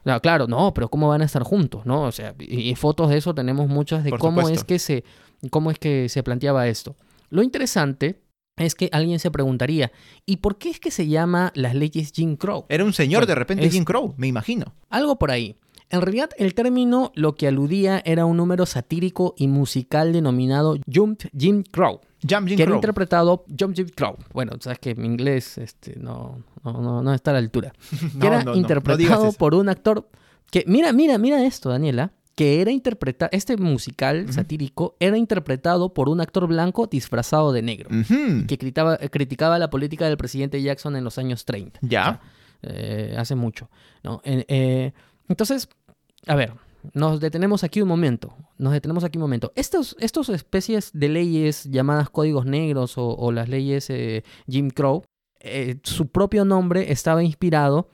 ¿ah? 0.06 0.20
claro, 0.22 0.48
no, 0.48 0.74
pero 0.74 0.90
¿cómo 0.90 1.10
van 1.10 1.22
a 1.22 1.26
estar 1.26 1.44
juntos? 1.44 1.86
¿no? 1.86 2.04
O 2.04 2.12
sea, 2.12 2.36
y, 2.40 2.74
fotos 2.76 3.10
de 3.10 3.18
eso 3.18 3.34
tenemos 3.34 3.68
muchas 3.68 4.04
de 4.04 4.12
cómo 4.12 4.48
es, 4.50 4.64
que 4.64 4.80
se, 4.80 5.04
cómo 5.50 5.72
es 5.72 5.80
que 5.80 6.10
se 6.10 6.24
planteaba 6.24 6.68
esto. 6.68 6.96
Lo 7.30 7.42
interesante 7.42 8.22
es 8.58 8.76
que 8.76 8.90
alguien 8.92 9.20
se 9.20 9.32
preguntaría, 9.32 9.92
¿y 10.26 10.38
por 10.38 10.58
qué 10.58 10.70
es 10.70 10.80
que 10.80 10.92
se 10.92 11.08
llama 11.08 11.52
las 11.56 11.76
leyes 11.76 12.12
Jim 12.14 12.36
Crow? 12.36 12.66
Era 12.70 12.84
un 12.84 12.94
señor 12.94 13.26
de 13.26 13.36
repente 13.36 13.70
Jim 13.70 13.84
Crow, 13.84 14.14
me 14.18 14.28
imagino. 14.28 14.74
Algo 14.90 15.18
por 15.18 15.32
ahí. 15.32 15.58
En 15.90 16.02
realidad, 16.02 16.32
el 16.38 16.56
término 16.56 17.12
lo 17.16 17.36
que 17.36 17.48
aludía 17.48 18.02
era 18.04 18.26
un 18.26 18.38
número 18.38 18.66
satírico 18.66 19.36
y 19.38 19.48
musical 19.48 20.12
denominado 20.12 20.78
Jump 20.92 21.22
Jim 21.38 21.64
Crow. 21.64 22.02
Jump 22.28 22.48
Jim 22.48 22.58
que 22.58 22.64
era 22.64 22.74
interpretado 22.74 23.46
Jump 23.60 23.76
Jim 23.76 23.88
Crow. 23.96 24.16
Bueno, 24.34 24.54
sabes 24.60 24.80
que 24.80 24.96
mi 24.96 25.06
inglés 25.06 25.58
este, 25.58 25.96
no, 26.00 26.44
no, 26.64 27.04
no, 27.04 27.14
está 27.14 27.32
a 27.32 27.34
la 27.34 27.40
altura. 27.40 27.74
que 28.20 28.26
era 28.26 28.44
interpretado 28.56 29.34
por 29.34 29.54
un 29.54 29.70
actor 29.70 30.10
que, 30.50 30.64
mira, 30.68 30.94
mira, 30.94 31.18
mira 31.18 31.44
esto, 31.44 31.70
Daniela 31.70 32.12
que 32.36 32.62
era 32.62 32.72
interpretado, 32.72 33.30
este 33.32 33.58
musical 33.58 34.32
satírico 34.34 34.96
era 35.00 35.18
interpretado 35.18 35.94
por 35.94 36.10
un 36.10 36.22
actor 36.22 36.48
blanco 36.48 36.88
disfrazado 36.88 37.52
de 37.52 37.62
negro, 37.62 37.90
que 38.48 38.58
criticaba, 38.58 38.98
criticaba 38.98 39.60
la 39.60 39.70
política 39.70 40.08
del 40.08 40.18
presidente 40.18 40.62
Jackson 40.62 40.96
en 40.96 41.04
los 41.04 41.18
años 41.18 41.46
30. 41.46 41.80
Ya. 41.84 42.22
Eh, 42.64 43.16
hace 43.18 43.36
mucho. 43.36 43.70
¿no? 44.04 44.22
Eh, 44.24 44.94
entonces, 45.28 45.70
a 46.26 46.36
ver, 46.36 46.54
nos 46.94 47.20
detenemos 47.20 47.64
aquí 47.64 47.82
un 47.82 47.88
momento. 47.88 48.36
Nos 48.58 48.74
detenemos 48.74 49.04
aquí 49.04 49.18
un 49.18 49.24
momento. 49.24 49.52
Estas 49.56 49.96
estos 50.00 50.30
especies 50.30 50.90
de 50.94 51.10
leyes 51.10 51.66
llamadas 51.66 52.10
códigos 52.10 52.46
negros 52.46 52.94
o, 52.98 53.32
las 53.32 53.48
leyes 53.48 53.90
eh, 53.90 54.24
Jim 54.48 54.70
Crow, 54.70 55.04
su 55.84 56.08
propio 56.08 56.46
nombre 56.46 56.92
estaba 56.92 57.22
inspirado 57.22 57.90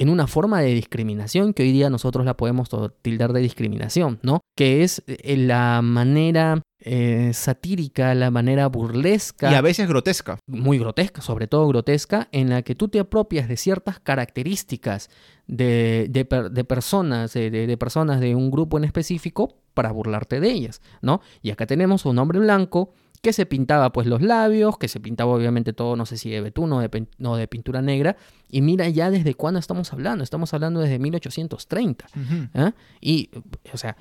en 0.00 0.08
una 0.08 0.26
forma 0.26 0.62
de 0.62 0.72
discriminación 0.72 1.52
que 1.52 1.62
hoy 1.62 1.72
día 1.72 1.90
nosotros 1.90 2.24
la 2.24 2.34
podemos 2.34 2.70
tildar 3.02 3.34
de 3.34 3.40
discriminación, 3.40 4.18
¿no? 4.22 4.40
Que 4.56 4.82
es 4.82 5.02
eh, 5.06 5.36
la 5.36 5.82
manera 5.82 6.62
eh, 6.80 7.32
satírica, 7.34 8.14
la 8.14 8.30
manera 8.30 8.66
burlesca. 8.68 9.52
Y 9.52 9.54
a 9.54 9.60
veces 9.60 9.86
grotesca. 9.86 10.38
Muy 10.46 10.78
grotesca, 10.78 11.20
sobre 11.20 11.48
todo 11.48 11.68
grotesca, 11.68 12.28
en 12.32 12.48
la 12.48 12.62
que 12.62 12.74
tú 12.74 12.88
te 12.88 12.98
apropias 12.98 13.46
de 13.46 13.58
ciertas 13.58 14.00
características 14.00 15.10
de, 15.46 16.06
de, 16.08 16.24
personas, 16.64 17.34
de, 17.34 17.50
de, 17.50 17.76
personas 17.76 18.20
de 18.20 18.34
un 18.34 18.50
grupo 18.50 18.78
en 18.78 18.84
específico 18.84 19.58
para 19.74 19.92
burlarte 19.92 20.40
de 20.40 20.50
ellas, 20.50 20.80
¿no? 21.02 21.20
Y 21.42 21.50
acá 21.50 21.66
tenemos 21.66 22.06
a 22.06 22.08
un 22.08 22.18
hombre 22.18 22.38
blanco 22.38 22.94
que 23.20 23.32
se 23.32 23.46
pintaba 23.46 23.92
pues 23.92 24.06
los 24.06 24.22
labios, 24.22 24.78
que 24.78 24.88
se 24.88 25.00
pintaba 25.00 25.32
obviamente 25.32 25.72
todo, 25.72 25.96
no 25.96 26.06
sé 26.06 26.16
si 26.16 26.30
de 26.30 26.40
betún 26.40 26.72
o 26.72 26.80
de, 26.80 27.06
no, 27.18 27.36
de 27.36 27.48
pintura 27.48 27.82
negra, 27.82 28.16
y 28.48 28.62
mira 28.62 28.88
ya 28.88 29.10
desde 29.10 29.34
cuándo 29.34 29.60
estamos 29.60 29.92
hablando, 29.92 30.24
estamos 30.24 30.54
hablando 30.54 30.80
desde 30.80 30.98
1830, 30.98 32.06
¿ah? 32.54 32.72
y 33.00 33.30
o 33.72 33.76
sea, 33.76 33.96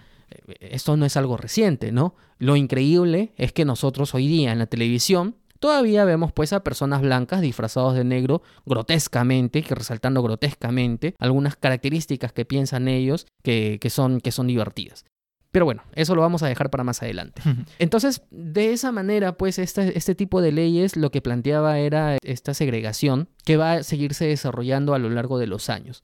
esto 0.59 0.95
no 0.95 1.05
es 1.05 1.17
algo 1.17 1.37
reciente, 1.37 1.91
¿no? 1.91 2.15
Lo 2.37 2.55
increíble 2.55 3.33
es 3.35 3.51
que 3.51 3.65
nosotros 3.65 4.13
hoy 4.13 4.27
día 4.27 4.51
en 4.51 4.59
la 4.59 4.67
televisión 4.67 5.35
todavía 5.59 6.05
vemos 6.05 6.31
pues 6.31 6.53
a 6.53 6.63
personas 6.63 7.01
blancas 7.01 7.41
disfrazados 7.41 7.95
de 7.95 8.03
negro 8.03 8.41
grotescamente, 8.65 9.63
que 9.63 9.75
resaltando 9.75 10.21
grotescamente 10.21 11.15
algunas 11.19 11.55
características 11.55 12.31
que 12.31 12.45
piensan 12.45 12.87
ellos 12.87 13.27
que, 13.43 13.77
que, 13.81 13.89
son, 13.89 14.21
que 14.21 14.31
son 14.31 14.47
divertidas. 14.47 15.05
Pero 15.51 15.65
bueno, 15.65 15.83
eso 15.93 16.13
lo 16.13 16.21
vamos 16.21 16.43
a 16.43 16.47
dejar 16.47 16.69
para 16.69 16.83
más 16.83 17.01
adelante. 17.01 17.41
Entonces, 17.79 18.21
de 18.29 18.71
esa 18.71 18.91
manera, 18.91 19.35
pues 19.35 19.57
este, 19.57 19.97
este 19.97 20.13
tipo 20.13 20.41
de 20.41 20.51
leyes 20.51 20.95
lo 20.95 21.09
que 21.09 21.21
planteaba 21.21 21.79
era 21.79 22.17
esta 22.21 22.53
segregación 22.53 23.29
que 23.45 23.57
va 23.57 23.73
a 23.73 23.83
seguirse 23.83 24.25
desarrollando 24.25 24.93
a 24.93 24.99
lo 24.99 25.09
largo 25.09 25.39
de 25.39 25.47
los 25.47 25.69
años. 25.69 26.03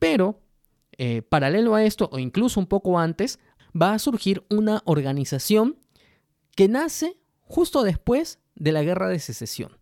Pero, 0.00 0.40
eh, 0.98 1.22
paralelo 1.22 1.76
a 1.76 1.84
esto, 1.84 2.08
o 2.12 2.18
incluso 2.18 2.58
un 2.58 2.66
poco 2.66 2.98
antes, 2.98 3.38
va 3.80 3.94
a 3.94 3.98
surgir 4.00 4.44
una 4.50 4.82
organización 4.84 5.76
que 6.56 6.66
nace 6.66 7.16
justo 7.42 7.84
después 7.84 8.40
de 8.56 8.72
la 8.72 8.82
guerra 8.82 9.08
de 9.08 9.20
secesión 9.20 9.78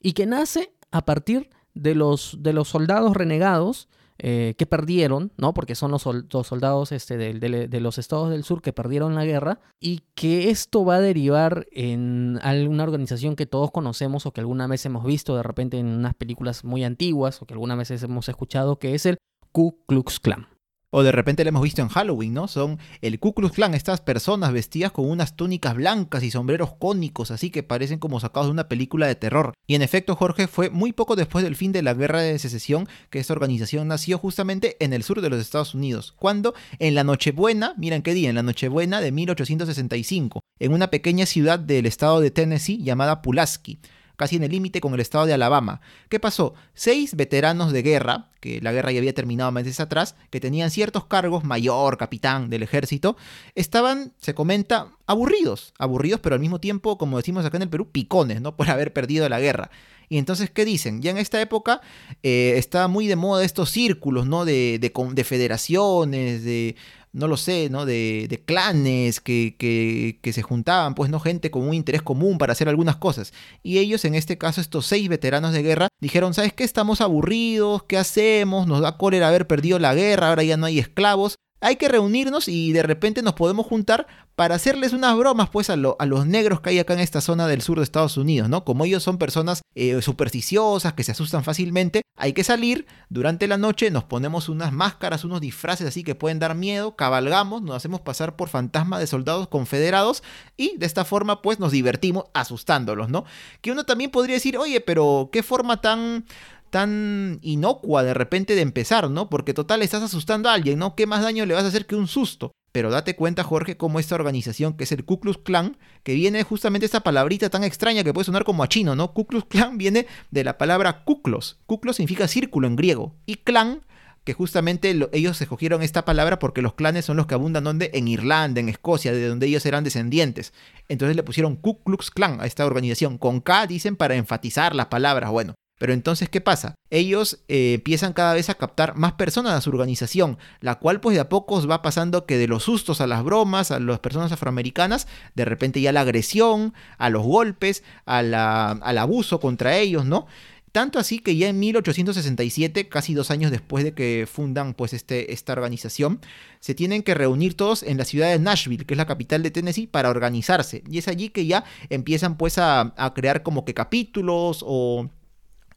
y 0.00 0.12
que 0.12 0.26
nace 0.26 0.74
a 0.90 1.04
partir 1.04 1.48
de 1.74 1.94
los, 1.94 2.36
de 2.40 2.52
los 2.52 2.68
soldados 2.68 3.16
renegados 3.16 3.88
eh, 4.24 4.54
que 4.56 4.66
perdieron, 4.66 5.32
¿no? 5.36 5.52
Porque 5.52 5.74
son 5.74 5.90
los, 5.90 6.02
soldados 6.02 6.92
este, 6.92 7.16
de, 7.16 7.80
los 7.80 7.98
estados 7.98 8.30
del 8.30 8.44
sur 8.44 8.62
que 8.62 8.72
perdieron 8.72 9.16
la 9.16 9.24
guerra 9.24 9.58
y 9.80 10.02
que 10.14 10.50
esto 10.50 10.84
va 10.84 10.94
a 10.94 11.00
derivar 11.00 11.66
en 11.72 12.38
alguna 12.42 12.84
organización 12.84 13.34
que 13.34 13.46
todos 13.46 13.72
conocemos 13.72 14.24
o 14.24 14.32
que 14.32 14.40
alguna 14.40 14.68
vez 14.68 14.86
hemos 14.86 15.04
visto 15.04 15.34
de 15.34 15.42
repente 15.42 15.76
en 15.80 15.86
unas 15.86 16.14
películas 16.14 16.62
muy 16.62 16.84
antiguas 16.84 17.42
o 17.42 17.46
que 17.46 17.54
alguna 17.54 17.74
vez 17.74 17.90
hemos 17.90 18.28
escuchado, 18.28 18.78
que 18.78 18.94
es 18.94 19.06
el 19.06 19.18
Ku 19.50 19.82
Klux 19.88 20.20
Klan. 20.20 20.51
O 20.94 21.02
de 21.02 21.10
repente 21.10 21.42
lo 21.42 21.48
hemos 21.48 21.62
visto 21.62 21.80
en 21.80 21.88
Halloween, 21.88 22.34
¿no? 22.34 22.48
Son 22.48 22.78
el 23.00 23.18
Ku 23.18 23.32
Klux 23.32 23.54
Klan, 23.54 23.72
estas 23.72 24.02
personas 24.02 24.52
vestidas 24.52 24.92
con 24.92 25.08
unas 25.08 25.36
túnicas 25.36 25.74
blancas 25.74 26.22
y 26.22 26.30
sombreros 26.30 26.74
cónicos, 26.74 27.30
así 27.30 27.48
que 27.48 27.62
parecen 27.62 27.98
como 27.98 28.20
sacados 28.20 28.48
de 28.48 28.52
una 28.52 28.68
película 28.68 29.06
de 29.06 29.14
terror. 29.14 29.54
Y 29.66 29.74
en 29.74 29.80
efecto, 29.80 30.14
Jorge, 30.16 30.48
fue 30.48 30.68
muy 30.68 30.92
poco 30.92 31.16
después 31.16 31.44
del 31.44 31.56
fin 31.56 31.72
de 31.72 31.80
la 31.80 31.94
guerra 31.94 32.20
de 32.20 32.38
secesión 32.38 32.86
que 33.08 33.20
esta 33.20 33.32
organización 33.32 33.88
nació 33.88 34.18
justamente 34.18 34.76
en 34.80 34.92
el 34.92 35.02
sur 35.02 35.22
de 35.22 35.30
los 35.30 35.40
Estados 35.40 35.74
Unidos, 35.74 36.12
cuando 36.18 36.52
en 36.78 36.94
la 36.94 37.04
Nochebuena, 37.04 37.72
miren 37.78 38.02
qué 38.02 38.12
día, 38.12 38.28
en 38.28 38.34
la 38.34 38.42
Nochebuena 38.42 39.00
de 39.00 39.12
1865, 39.12 40.42
en 40.58 40.74
una 40.74 40.88
pequeña 40.88 41.24
ciudad 41.24 41.58
del 41.58 41.86
estado 41.86 42.20
de 42.20 42.30
Tennessee 42.30 42.82
llamada 42.82 43.22
Pulaski, 43.22 43.80
casi 44.16 44.36
en 44.36 44.44
el 44.44 44.50
límite 44.50 44.80
con 44.80 44.94
el 44.94 45.00
estado 45.00 45.26
de 45.26 45.34
Alabama. 45.34 45.80
¿Qué 46.08 46.20
pasó? 46.20 46.54
Seis 46.74 47.16
veteranos 47.16 47.72
de 47.72 47.82
guerra, 47.82 48.30
que 48.40 48.60
la 48.60 48.72
guerra 48.72 48.92
ya 48.92 48.98
había 48.98 49.14
terminado 49.14 49.52
meses 49.52 49.80
atrás, 49.80 50.16
que 50.30 50.40
tenían 50.40 50.70
ciertos 50.70 51.06
cargos, 51.06 51.44
mayor, 51.44 51.96
capitán 51.96 52.50
del 52.50 52.62
ejército, 52.62 53.16
estaban, 53.54 54.12
se 54.20 54.34
comenta, 54.34 54.88
aburridos, 55.06 55.72
aburridos, 55.78 56.20
pero 56.20 56.34
al 56.34 56.40
mismo 56.40 56.60
tiempo, 56.60 56.98
como 56.98 57.16
decimos 57.16 57.44
acá 57.44 57.56
en 57.56 57.64
el 57.64 57.68
Perú, 57.68 57.90
picones, 57.90 58.40
¿no? 58.40 58.56
Por 58.56 58.70
haber 58.70 58.92
perdido 58.92 59.28
la 59.28 59.40
guerra. 59.40 59.70
Y 60.08 60.18
entonces, 60.18 60.50
¿qué 60.50 60.66
dicen? 60.66 61.00
Ya 61.00 61.10
en 61.10 61.16
esta 61.16 61.40
época 61.40 61.80
eh, 62.22 62.54
está 62.56 62.86
muy 62.86 63.06
de 63.06 63.16
moda 63.16 63.44
estos 63.44 63.70
círculos, 63.70 64.26
¿no? 64.26 64.44
De, 64.44 64.78
de, 64.78 64.92
de 65.14 65.24
federaciones, 65.24 66.44
de 66.44 66.76
no 67.12 67.28
lo 67.28 67.36
sé, 67.36 67.68
¿no? 67.70 67.84
De, 67.84 68.26
de 68.28 68.42
clanes 68.42 69.20
que, 69.20 69.56
que, 69.58 70.18
que, 70.22 70.32
se 70.32 70.42
juntaban, 70.42 70.94
pues, 70.94 71.10
¿no? 71.10 71.20
Gente 71.20 71.50
con 71.50 71.68
un 71.68 71.74
interés 71.74 72.02
común 72.02 72.38
para 72.38 72.52
hacer 72.52 72.68
algunas 72.68 72.96
cosas. 72.96 73.32
Y 73.62 73.78
ellos, 73.78 74.04
en 74.04 74.14
este 74.14 74.38
caso, 74.38 74.60
estos 74.60 74.86
seis 74.86 75.08
veteranos 75.08 75.52
de 75.52 75.62
guerra, 75.62 75.88
dijeron, 76.00 76.34
¿sabes 76.34 76.52
qué? 76.52 76.64
Estamos 76.64 77.00
aburridos, 77.00 77.82
¿qué 77.84 77.98
hacemos? 77.98 78.66
Nos 78.66 78.80
da 78.80 78.96
cólera 78.96 79.28
haber 79.28 79.46
perdido 79.46 79.78
la 79.78 79.94
guerra, 79.94 80.30
ahora 80.30 80.42
ya 80.42 80.56
no 80.56 80.66
hay 80.66 80.78
esclavos 80.78 81.36
hay 81.62 81.76
que 81.76 81.88
reunirnos 81.88 82.48
y 82.48 82.72
de 82.72 82.82
repente 82.82 83.22
nos 83.22 83.34
podemos 83.34 83.66
juntar 83.66 84.06
para 84.34 84.56
hacerles 84.56 84.92
unas 84.92 85.16
bromas 85.16 85.48
pues 85.48 85.70
a, 85.70 85.76
los 85.76 86.26
negros 86.26 86.60
que 86.60 86.70
hay 86.70 86.78
acá 86.80 86.94
en 86.94 87.00
esta 87.00 87.20
zona 87.20 87.46
del 87.46 87.62
sur 87.62 87.78
de 87.78 87.84
Estados 87.84 88.16
Unidos, 88.16 88.48
¿no? 88.48 88.64
Como 88.64 88.84
ellos 88.84 89.02
son 89.02 89.16
personas 89.16 89.62
eh, 89.76 90.02
supersticiosas, 90.02 90.94
que 90.94 91.04
se 91.04 91.12
asustan 91.12 91.44
fácilmente, 91.44 92.02
hay 92.16 92.32
que 92.32 92.42
salir 92.42 92.86
durante 93.10 93.46
la 93.46 93.58
noche, 93.58 93.90
nos 93.90 94.02
ponemos 94.04 94.48
unas 94.48 94.72
máscaras, 94.72 95.24
unos 95.24 95.40
disfraces 95.40 95.86
así 95.86 96.02
que 96.02 96.16
pueden 96.16 96.40
dar 96.40 96.56
miedo, 96.56 96.96
cabalgamos, 96.96 97.62
nos 97.62 97.76
hacemos 97.76 98.00
pasar 98.00 98.34
por 98.34 98.48
fantasmas 98.48 98.98
de 98.98 99.06
soldados 99.06 99.46
confederados 99.46 100.24
y 100.56 100.76
de 100.78 100.86
esta 100.86 101.04
forma 101.04 101.42
pues 101.42 101.60
nos 101.60 101.70
divertimos 101.70 102.24
asustándolos, 102.34 103.08
¿no? 103.08 103.24
Que 103.60 103.70
uno 103.70 103.84
también 103.84 104.10
podría 104.10 104.34
decir, 104.34 104.58
oye, 104.58 104.80
pero 104.80 105.30
qué 105.32 105.44
forma 105.44 105.80
tan 105.80 106.24
tan 106.72 107.38
inocua 107.42 108.02
de 108.02 108.14
repente 108.14 108.54
de 108.56 108.62
empezar, 108.62 109.10
¿no? 109.10 109.28
Porque 109.28 109.52
total 109.54 109.82
estás 109.82 110.02
asustando 110.02 110.48
a 110.48 110.54
alguien, 110.54 110.78
¿no? 110.78 110.96
¿Qué 110.96 111.06
más 111.06 111.22
daño 111.22 111.46
le 111.46 111.54
vas 111.54 111.64
a 111.64 111.68
hacer 111.68 111.86
que 111.86 111.94
un 111.94 112.08
susto? 112.08 112.50
Pero 112.72 112.90
date 112.90 113.14
cuenta, 113.14 113.44
Jorge, 113.44 113.76
cómo 113.76 114.00
esta 114.00 114.14
organización, 114.14 114.72
que 114.72 114.84
es 114.84 114.92
el 114.92 115.04
Ku 115.04 115.20
Klux 115.20 115.38
Klan, 115.44 115.76
que 116.02 116.14
viene 116.14 116.42
justamente 116.42 116.86
esta 116.86 117.00
palabrita 117.00 117.50
tan 117.50 117.62
extraña 117.62 118.02
que 118.02 118.14
puede 118.14 118.24
sonar 118.24 118.44
como 118.44 118.62
a 118.62 118.68
chino, 118.68 118.96
¿no? 118.96 119.12
Ku 119.12 119.26
Klux 119.26 119.44
Klan 119.46 119.76
viene 119.76 120.06
de 120.30 120.44
la 120.44 120.56
palabra 120.56 121.04
kuklos. 121.04 121.60
Kuklos 121.66 121.96
significa 121.96 122.26
círculo 122.26 122.66
en 122.66 122.76
griego. 122.76 123.14
Y 123.26 123.34
clan 123.36 123.82
que 124.24 124.32
justamente 124.32 124.94
lo- 124.94 125.10
ellos 125.12 125.38
escogieron 125.42 125.82
esta 125.82 126.06
palabra 126.06 126.38
porque 126.38 126.62
los 126.62 126.72
clanes 126.72 127.04
son 127.04 127.18
los 127.18 127.26
que 127.26 127.34
abundan 127.34 127.64
donde 127.64 127.90
en 127.92 128.08
Irlanda, 128.08 128.60
en 128.60 128.70
Escocia, 128.70 129.12
de 129.12 129.26
donde 129.26 129.48
ellos 129.48 129.66
eran 129.66 129.84
descendientes. 129.84 130.54
Entonces 130.88 131.14
le 131.16 131.22
pusieron 131.24 131.56
Ku 131.56 131.82
Klux 131.82 132.10
Klan 132.10 132.40
a 132.40 132.46
esta 132.46 132.64
organización. 132.64 133.18
Con 133.18 133.40
K 133.42 133.66
dicen 133.66 133.96
para 133.96 134.14
enfatizar 134.14 134.74
las 134.74 134.86
palabras. 134.86 135.30
Bueno, 135.30 135.54
pero 135.82 135.94
entonces, 135.94 136.28
¿qué 136.28 136.40
pasa? 136.40 136.76
Ellos 136.90 137.42
eh, 137.48 137.72
empiezan 137.74 138.12
cada 138.12 138.34
vez 138.34 138.48
a 138.48 138.54
captar 138.54 138.94
más 138.94 139.14
personas 139.14 139.54
a 139.54 139.60
su 139.60 139.70
organización, 139.70 140.38
la 140.60 140.76
cual 140.76 141.00
pues 141.00 141.16
de 141.16 141.20
a 141.20 141.28
pocos 141.28 141.68
va 141.68 141.82
pasando 141.82 142.24
que 142.24 142.38
de 142.38 142.46
los 142.46 142.62
sustos 142.62 143.00
a 143.00 143.08
las 143.08 143.24
bromas, 143.24 143.72
a 143.72 143.80
las 143.80 143.98
personas 143.98 144.30
afroamericanas, 144.30 145.08
de 145.34 145.44
repente 145.44 145.80
ya 145.80 145.90
la 145.90 146.02
agresión, 146.02 146.72
a 146.98 147.10
los 147.10 147.24
golpes, 147.24 147.82
al 148.06 148.32
abuso 148.32 149.40
contra 149.40 149.76
ellos, 149.76 150.04
¿no? 150.04 150.28
Tanto 150.70 151.00
así 151.00 151.18
que 151.18 151.34
ya 151.34 151.48
en 151.48 151.58
1867, 151.58 152.88
casi 152.88 153.12
dos 153.14 153.32
años 153.32 153.50
después 153.50 153.82
de 153.82 153.92
que 153.92 154.28
fundan 154.32 154.74
pues 154.74 154.92
este, 154.92 155.32
esta 155.32 155.54
organización, 155.54 156.20
se 156.60 156.76
tienen 156.76 157.02
que 157.02 157.14
reunir 157.14 157.56
todos 157.56 157.82
en 157.82 157.98
la 157.98 158.04
ciudad 158.04 158.30
de 158.30 158.38
Nashville, 158.38 158.84
que 158.84 158.94
es 158.94 158.98
la 158.98 159.06
capital 159.06 159.42
de 159.42 159.50
Tennessee, 159.50 159.88
para 159.88 160.10
organizarse. 160.10 160.84
Y 160.88 160.98
es 160.98 161.08
allí 161.08 161.30
que 161.30 161.44
ya 161.44 161.64
empiezan 161.90 162.36
pues 162.36 162.58
a 162.58 163.12
crear 163.16 163.42
como 163.42 163.64
que 163.64 163.74
capítulos 163.74 164.62
o 164.64 165.10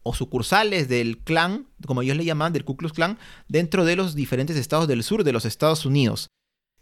o 0.06 0.14
sucursales 0.14 0.88
del 0.88 1.18
clan, 1.18 1.66
como 1.86 2.02
ellos 2.02 2.16
le 2.16 2.24
llaman, 2.24 2.52
del 2.52 2.64
Ku 2.64 2.76
Klux 2.76 2.92
Klan, 2.92 3.18
dentro 3.48 3.84
de 3.84 3.96
los 3.96 4.14
diferentes 4.14 4.56
estados 4.56 4.88
del 4.88 5.02
sur 5.02 5.24
de 5.24 5.32
los 5.32 5.44
Estados 5.44 5.84
Unidos. 5.84 6.28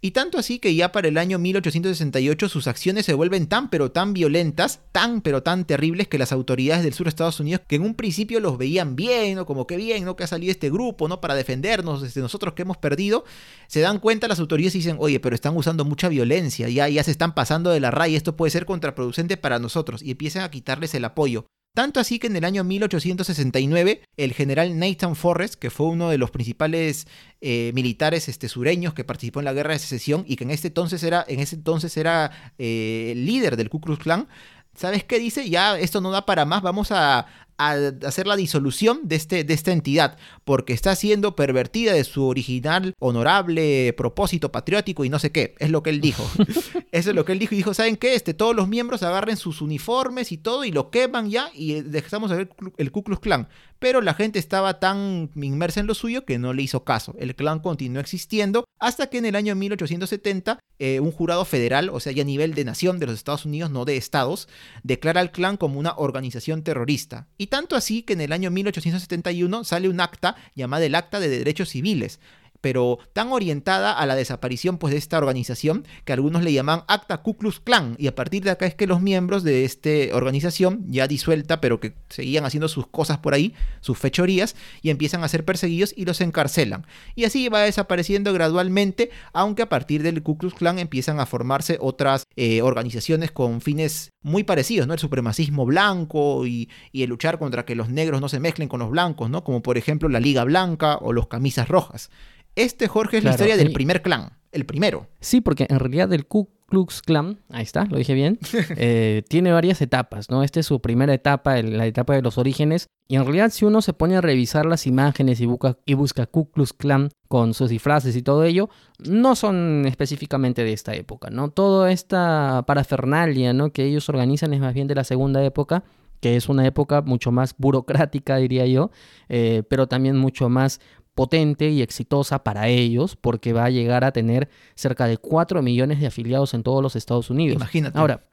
Y 0.05 0.11
tanto 0.11 0.37
así 0.37 0.59
que 0.59 0.75
ya 0.75 0.93
para 0.93 1.09
el 1.09 1.17
año 1.17 1.39
1868 1.39 2.51
sus 2.51 2.67
acciones 2.67 3.07
se 3.07 3.15
vuelven 3.15 3.47
tan 3.47 3.71
pero 3.71 3.91
tan 3.91 4.13
violentas, 4.13 4.81
tan 4.93 5.23
pero 5.23 5.43
tan 5.43 5.65
terribles 5.65 6.09
que 6.09 6.19
las 6.19 6.31
autoridades 6.31 6.85
del 6.85 6.93
sur 6.93 7.07
de 7.07 7.09
Estados 7.09 7.41
Unidos, 7.41 7.63
que 7.67 7.77
en 7.77 7.83
un 7.85 7.95
principio 7.95 8.39
los 8.39 8.59
veían 8.59 8.97
bien, 8.97 9.37
¿no? 9.37 9.47
como 9.47 9.67
que 9.67 9.79
bien, 9.79 10.05
¿no? 10.05 10.15
que 10.15 10.25
ha 10.25 10.27
salido 10.27 10.51
este 10.51 10.69
grupo, 10.69 11.09
¿no? 11.09 11.23
para 11.23 11.35
defendernos 11.35 12.13
de 12.13 12.21
nosotros 12.21 12.53
que 12.53 12.61
hemos 12.61 12.77
perdido, 12.77 13.25
se 13.67 13.81
dan 13.81 13.99
cuenta 13.99 14.29
las 14.29 14.41
autoridades 14.41 14.75
y 14.75 14.79
dicen, 14.81 14.99
oye, 15.01 15.21
pero 15.21 15.35
están 15.35 15.57
usando 15.57 15.87
mucha 15.87 16.11
violencia, 16.11 16.69
ya, 16.69 16.87
ya 16.87 17.03
se 17.03 17.11
están 17.11 17.35
pasando 17.35 17.71
de 17.71 17.81
la 17.81 17.91
raya, 17.91 18.19
esto 18.19 18.37
puede 18.37 18.51
ser 18.51 18.67
contraproducente 18.67 19.39
para 19.39 19.59
nosotros, 19.59 20.03
y 20.03 20.11
empiezan 20.11 20.43
a 20.43 20.51
quitarles 20.51 20.95
el 20.95 21.07
apoyo. 21.07 21.47
Tanto 21.75 21.99
así 21.99 22.21
que 22.21 22.29
en 22.29 22.37
el 22.37 22.45
año 22.45 22.63
1869, 22.63 24.03
el 24.17 24.33
general 24.33 24.79
Nathan 24.79 25.17
Forrest, 25.17 25.55
que 25.55 25.71
fue 25.71 25.87
uno 25.87 26.09
de 26.09 26.19
los 26.19 26.31
principales 26.31 27.09
eh, 27.41 27.73
militares 27.75 28.29
este, 28.29 28.49
sureños 28.49 28.95
que 28.95 29.03
participó 29.03 29.41
en 29.41 29.47
la 29.47 29.53
guerra 29.53 29.73
de 29.73 29.81
secesión 29.81 30.25
y 30.29 30.37
que 30.37 30.45
en, 30.45 30.53
este 30.53 30.69
entonces 30.69 31.03
era, 31.03 31.25
en 31.27 31.41
ese 31.41 31.57
entonces 31.57 31.97
era 31.97 32.31
eh, 32.59 33.15
líder 33.17 33.57
del 33.57 33.71
Ku 33.71 33.81
Klux 33.81 34.01
Klan, 34.01 34.29
¿sabes 34.77 35.03
qué 35.03 35.19
dice? 35.19 35.51
Ya 35.51 35.77
esto 35.77 36.01
no 36.01 36.13
da 36.13 36.25
para 36.27 36.45
más, 36.45 36.63
vamos 36.63 36.93
a, 36.93 37.27
a 37.59 37.73
hacer 38.07 38.27
la 38.27 38.37
disolución 38.37 39.01
de, 39.05 39.17
este, 39.17 39.45
de 39.45 39.55
esta 39.55 39.73
entidad, 39.73 40.17
porque 40.45 40.73
está 40.73 40.95
siendo 40.97 41.37
pervertida 41.37 41.93
de 41.93 42.05
su 42.05 42.27
original, 42.27 42.95
honorable 42.99 43.93
propósito 43.97 44.51
patriótico 44.53 45.05
y 45.05 45.09
no 45.09 45.19
sé 45.19 45.31
qué. 45.31 45.55
Es 45.59 45.71
lo 45.71 45.83
que 45.83 45.91
él 45.91 46.01
dijo. 46.01 46.29
Eso 46.93 47.11
es 47.11 47.17
lo 47.17 47.25
que 47.25 47.33
él 47.33 47.39
dijo. 47.39 47.55
Y 47.55 47.59
dijo, 47.59 47.75
¿saben 47.75 47.97
qué? 47.97 48.15
Este, 48.15 48.35
todos 48.35 48.55
los 48.55 48.69
miembros 48.69 49.03
agarren 49.03 49.37
sus 49.37 49.61
uniformes 49.61 50.33
y 50.33 50.39
todo 50.39 50.65
y 50.65 50.73
lo 50.73 50.91
queman 50.91 51.31
ya 51.31 51.51
y 51.55 51.81
dejamos 51.83 52.31
a 52.31 52.37
ver 52.37 52.51
el 52.77 52.91
Ku 52.91 53.03
Klux 53.03 53.21
Klan. 53.21 53.49
Pero 53.79 54.01
la 54.01 54.15
gente 54.15 54.39
estaba 54.39 54.81
tan 54.81 55.31
inmersa 55.35 55.81
en 55.81 55.87
lo 55.87 55.95
suyo 55.95 56.25
que 56.25 56.39
no 56.39 56.53
le 56.53 56.63
hizo 56.63 56.85
caso. 56.85 57.15
El 57.19 57.35
clan 57.35 57.61
continuó 57.61 58.01
existiendo 58.01 58.65
hasta 58.79 59.09
que 59.09 59.19
en 59.19 59.27
el 59.27 59.37
año 59.37 59.55
1870 59.55 60.59
eh, 60.79 61.01
un 61.01 61.13
jurado 61.13 61.45
federal, 61.45 61.91
o 61.91 62.01
sea, 62.01 62.13
ya 62.13 62.23
a 62.23 62.27
nivel 62.27 62.55
de 62.55 62.65
nación 62.65 62.99
de 62.99 63.07
los 63.07 63.15
Estados 63.15 63.45
Unidos, 63.45 63.71
no 63.71 63.85
de 63.85 63.97
estados, 63.97 64.49
declara 64.83 65.21
al 65.21 65.33
clan 65.33 65.57
como 65.57 65.79
una 65.79 65.95
organización 65.97 66.63
terrorista. 66.63 67.29
Y 67.39 67.44
tanto 67.47 67.77
así 67.77 68.03
que 68.03 68.15
en 68.15 68.21
el 68.21 68.33
año 68.33 68.51
1871 68.51 69.65
sale 69.65 69.89
un 69.89 70.01
acta 70.01 70.37
llamada 70.55 70.85
el 70.85 70.95
Acta 70.95 71.21
de 71.21 71.29
Derechos 71.29 71.71
Civiles, 71.71 72.21
pero 72.65 72.99
tan 73.13 73.31
orientada 73.31 73.93
a 73.93 74.07
la 74.07 74.17
desaparición 74.17 74.79
pues, 74.79 74.93
de 74.93 74.97
esta 74.97 75.19
organización 75.19 75.87
que 76.07 76.15
algunos 76.15 76.43
le 76.43 76.51
llaman 76.51 76.83
Acta 76.89 77.19
Ku 77.19 77.37
Klux 77.37 77.61
Klan. 77.61 77.95
Y 77.99 78.07
a 78.07 78.15
partir 78.15 78.43
de 78.43 78.53
acá 78.53 78.65
es 78.65 78.75
que 78.75 78.87
los 78.87 79.03
miembros 79.03 79.43
de 79.43 79.67
esta 79.67 79.91
organización, 80.15 80.83
ya 80.89 81.07
disuelta, 81.07 81.61
pero 81.61 81.79
que 81.79 81.93
seguían 82.09 82.47
haciendo 82.47 82.69
sus 82.69 82.87
cosas 82.87 83.19
por 83.19 83.35
ahí, 83.35 83.53
sus 83.83 83.99
fechorías, 83.99 84.57
y 84.81 84.89
empiezan 84.89 85.23
a 85.23 85.29
ser 85.29 85.45
perseguidos 85.45 85.93
y 85.95 86.07
los 86.07 86.23
encarcelan. 86.23 86.87
Y 87.15 87.25
así 87.25 87.51
va 87.51 87.61
desapareciendo 87.61 88.33
gradualmente, 88.33 89.11
aunque 89.35 89.61
a 89.61 89.69
partir 89.69 90.03
del 90.03 90.23
Ku 90.23 90.39
Klux 90.39 90.55
Klan 90.55 90.79
empiezan 90.79 91.21
a 91.21 91.27
formarse 91.27 91.77
otras 91.83 92.25
eh, 92.35 92.63
organizaciones 92.63 93.31
con 93.31 93.61
fines 93.61 94.14
muy 94.25 94.43
parecidos, 94.43 94.89
¿no? 94.89 94.95
El 94.95 94.99
supremacismo 94.99 95.65
blanco 95.67 96.47
y, 96.47 96.69
y, 96.91 97.05
el 97.05 97.11
luchar 97.11 97.39
contra 97.39 97.65
que 97.65 97.77
los 97.77 97.91
negros 97.91 98.21
no 98.21 98.29
se 98.29 98.41
mezclen 98.41 98.69
con 98.69 98.81
los 98.81 98.91
blancos, 98.91 99.31
¿no? 99.31 99.45
Como 99.45 99.63
por 99.63 99.79
ejemplo 99.79 100.09
la 100.09 100.19
Liga 100.19 100.43
Blanca 100.43 100.97
o 100.97 101.13
los 101.13 101.29
Camisas 101.29 101.69
Rojas. 101.69 102.11
Este, 102.57 102.89
Jorge, 102.89 103.19
es 103.19 103.23
claro, 103.23 103.33
la 103.33 103.35
historia 103.35 103.57
del 103.57 103.73
primer 103.73 104.03
clan, 104.03 104.33
el 104.51 104.65
primero. 104.65 105.09
Sí, 105.21 105.41
porque 105.41 105.67
en 105.69 105.79
realidad 105.79 106.13
el 106.13 106.27
Ku 106.27 106.54
Klux 106.67 107.03
Klan, 107.03 107.41
ahí 107.51 107.63
está, 107.63 107.85
lo 107.85 107.99
dije 107.99 108.15
bien, 108.15 108.39
eh, 108.77 109.23
tiene 109.29 109.53
varias 109.53 109.81
etapas, 109.83 110.31
¿no? 110.31 110.43
Esta 110.43 110.61
es 110.61 110.67
su 110.67 110.81
primera 110.81 111.13
etapa, 111.13 111.61
la 111.63 111.87
etapa 111.87 112.15
de 112.15 112.23
los 112.23 112.39
orígenes, 112.39 112.87
y 113.07 113.17
en 113.17 113.25
realidad 113.25 113.51
si 113.51 113.65
uno 113.65 113.83
se 113.83 113.93
pone 113.93 114.17
a 114.17 114.21
revisar 114.21 114.67
las 114.67 114.87
imágenes 114.87 115.41
y 115.41 115.47
busca, 115.47 115.77
y 115.85 115.95
busca 115.95 116.27
Ku 116.27 116.51
Klux 116.51 116.73
Klan 116.73 117.11
con 117.29 117.53
sus 117.55 117.71
disfraces 117.71 118.17
y 118.17 118.23
todo 118.23 118.45
ello, 118.45 118.71
no 118.99 119.37
son 119.37 119.85
específicamente 119.87 120.65
de 120.65 120.73
esta 120.73 120.95
época, 120.95 121.31
¿no? 121.31 121.51
Toda 121.51 121.93
esta 121.93 122.65
parafernalia, 122.67 123.53
¿no? 123.53 123.73
Que 123.73 123.85
ellos 123.85 124.09
organizan 124.09 124.55
es 124.55 124.61
más 124.61 124.75
bien 124.75 124.87
de 124.87 124.95
la 124.95 125.05
segunda 125.05 125.45
época, 125.45 125.85
que 126.21 126.37
es 126.37 126.49
una 126.49 126.67
época 126.67 127.03
mucho 127.03 127.33
más 127.33 127.55
burocrática, 127.59 128.37
diría 128.37 128.67
yo, 128.67 128.91
eh, 129.29 129.63
pero 129.69 129.89
también 129.89 130.17
mucho 130.17 130.49
más 130.49 130.81
potente 131.15 131.71
y 131.71 131.83
exitosa 131.83 132.43
para 132.43 132.69
ellos 132.69 133.17
porque 133.17 133.53
va 133.53 133.65
a 133.67 133.71
llegar 133.71 134.05
a 134.05 134.13
tener 134.13 134.49
cerca 134.75 135.07
de 135.07 135.17
4 135.17 135.63
millones 135.63 136.01
de 136.01 136.07
afiliados 136.07 136.55
en 136.55 136.63
todos 136.63 136.83
los 136.83 136.97
Estados 136.97 137.31
Unidos. 137.31 137.57
Imagínate. 137.57 137.99
Ahora, 137.99 138.25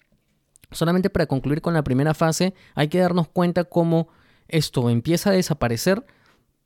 solamente 0.71 1.09
para 1.09 1.27
concluir 1.27 1.61
con 1.61 1.73
la 1.73 1.83
primera 1.83 2.13
fase, 2.13 2.53
hay 2.75 2.87
que 2.87 2.99
darnos 2.99 3.27
cuenta 3.27 3.65
cómo 3.65 4.07
esto 4.47 4.89
empieza 4.89 5.29
a 5.29 5.33
desaparecer, 5.33 6.05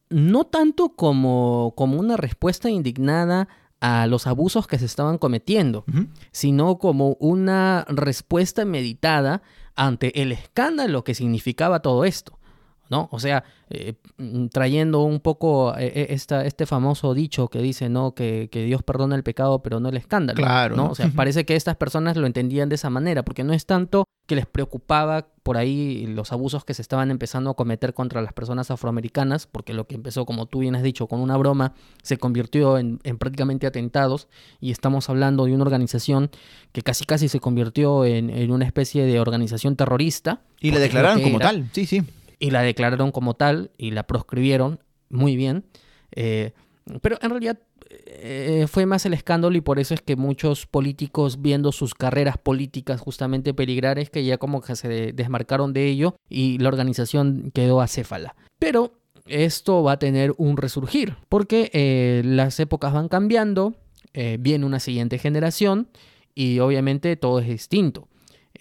no 0.09 0.45
tanto 0.45 0.89
como, 0.95 1.73
como 1.75 1.99
una 1.99 2.17
respuesta 2.17 2.69
indignada 2.69 3.47
a 3.81 4.07
los 4.07 4.25
abusos 4.25 4.67
que 4.67 4.79
se 4.79 4.85
estaban 4.85 5.17
cometiendo, 5.17 5.83
uh 5.87 5.91
-huh. 5.91 6.07
sino 6.31 6.77
como 6.77 7.17
una 7.19 7.85
respuesta 7.89 8.65
meditada 8.65 9.41
ante 9.75 10.21
el 10.21 10.31
escándalo 10.31 11.03
que 11.03 11.13
significaba 11.13 11.81
todo 11.81 12.05
esto. 12.05 12.39
¿No? 12.89 13.09
O 13.11 13.19
sea, 13.19 13.43
eh, 13.69 13.93
trayendo 14.51 15.01
un 15.01 15.19
poco 15.19 15.75
eh, 15.77 16.07
esta, 16.09 16.45
este 16.45 16.65
famoso 16.65 17.13
dicho 17.13 17.47
que 17.47 17.59
dice, 17.59 17.89
¿no? 17.89 18.13
Que, 18.13 18.49
que, 18.51 18.63
Dios 18.63 18.83
perdona 18.83 19.15
el 19.15 19.23
pecado, 19.23 19.63
pero 19.63 19.79
no 19.79 19.89
el 19.89 19.97
escándalo. 19.97 20.37
Claro. 20.37 20.75
¿no? 20.75 20.89
O 20.91 20.95
sea, 20.95 21.09
parece 21.15 21.45
que 21.45 21.55
estas 21.55 21.75
personas 21.75 22.17
lo 22.17 22.27
entendían 22.27 22.69
de 22.69 22.75
esa 22.75 22.89
manera, 22.89 23.23
porque 23.23 23.43
no 23.43 23.53
es 23.53 23.65
tanto 23.65 24.05
que 24.27 24.35
les 24.35 24.45
preocupaba 24.45 25.27
por 25.43 25.57
ahí 25.57 26.07
los 26.07 26.31
abusos 26.31 26.65
que 26.65 26.73
se 26.73 26.81
estaban 26.81 27.11
empezando 27.11 27.51
a 27.51 27.53
cometer 27.55 27.93
contra 27.93 28.21
las 28.21 28.33
personas 28.33 28.71
afroamericanas, 28.71 29.45
porque 29.45 29.73
lo 29.73 29.85
que 29.85 29.95
empezó, 29.95 30.25
como 30.25 30.47
tú 30.47 30.59
bien 30.59 30.75
has 30.75 30.81
dicho, 30.81 31.07
con 31.07 31.19
una 31.19 31.37
broma, 31.37 31.73
se 32.01 32.17
convirtió 32.17 32.79
en, 32.79 32.99
en 33.03 33.17
prácticamente 33.17 33.67
atentados, 33.67 34.27
y 34.59 34.71
estamos 34.71 35.09
hablando 35.09 35.45
de 35.45 35.53
una 35.53 35.63
organización 35.63 36.31
que 36.71 36.81
casi 36.81 37.05
casi 37.05 37.29
se 37.29 37.39
convirtió 37.39 38.05
en, 38.05 38.31
en 38.31 38.51
una 38.51 38.65
especie 38.65 39.05
de 39.05 39.19
organización 39.19 39.75
terrorista. 39.75 40.41
Y 40.59 40.71
la 40.71 40.79
declararon 40.79 41.21
como 41.21 41.39
tal, 41.39 41.69
sí, 41.73 41.85
sí 41.85 42.03
y 42.39 42.51
la 42.51 42.61
declararon 42.61 43.11
como 43.11 43.35
tal 43.35 43.71
y 43.77 43.91
la 43.91 44.03
proscribieron 44.03 44.79
muy 45.09 45.35
bien. 45.35 45.65
Eh, 46.11 46.53
pero 47.01 47.17
en 47.21 47.29
realidad 47.29 47.59
eh, 47.89 48.65
fue 48.69 48.85
más 48.85 49.05
el 49.05 49.13
escándalo 49.13 49.55
y 49.55 49.61
por 49.61 49.79
eso 49.79 49.93
es 49.93 50.01
que 50.01 50.15
muchos 50.15 50.65
políticos 50.67 51.41
viendo 51.41 51.71
sus 51.71 51.93
carreras 51.93 52.37
políticas 52.37 53.01
justamente 53.01 53.53
peligrar 53.53 53.99
es 53.99 54.09
que 54.09 54.23
ya 54.23 54.37
como 54.37 54.61
que 54.61 54.75
se 54.75 55.13
desmarcaron 55.13 55.73
de 55.73 55.87
ello 55.87 56.15
y 56.29 56.57
la 56.59 56.69
organización 56.69 57.51
quedó 57.53 57.81
acéfala. 57.81 58.35
Pero 58.59 58.93
esto 59.25 59.81
va 59.81 59.93
a 59.93 59.99
tener 59.99 60.33
un 60.37 60.57
resurgir 60.57 61.17
porque 61.29 61.71
eh, 61.73 62.21
las 62.23 62.59
épocas 62.59 62.93
van 62.93 63.07
cambiando, 63.07 63.75
viene 64.39 64.65
una 64.65 64.79
siguiente 64.79 65.17
generación 65.17 65.89
y 66.33 66.59
obviamente 66.59 67.17
todo 67.17 67.39
es 67.39 67.47
distinto. 67.47 68.07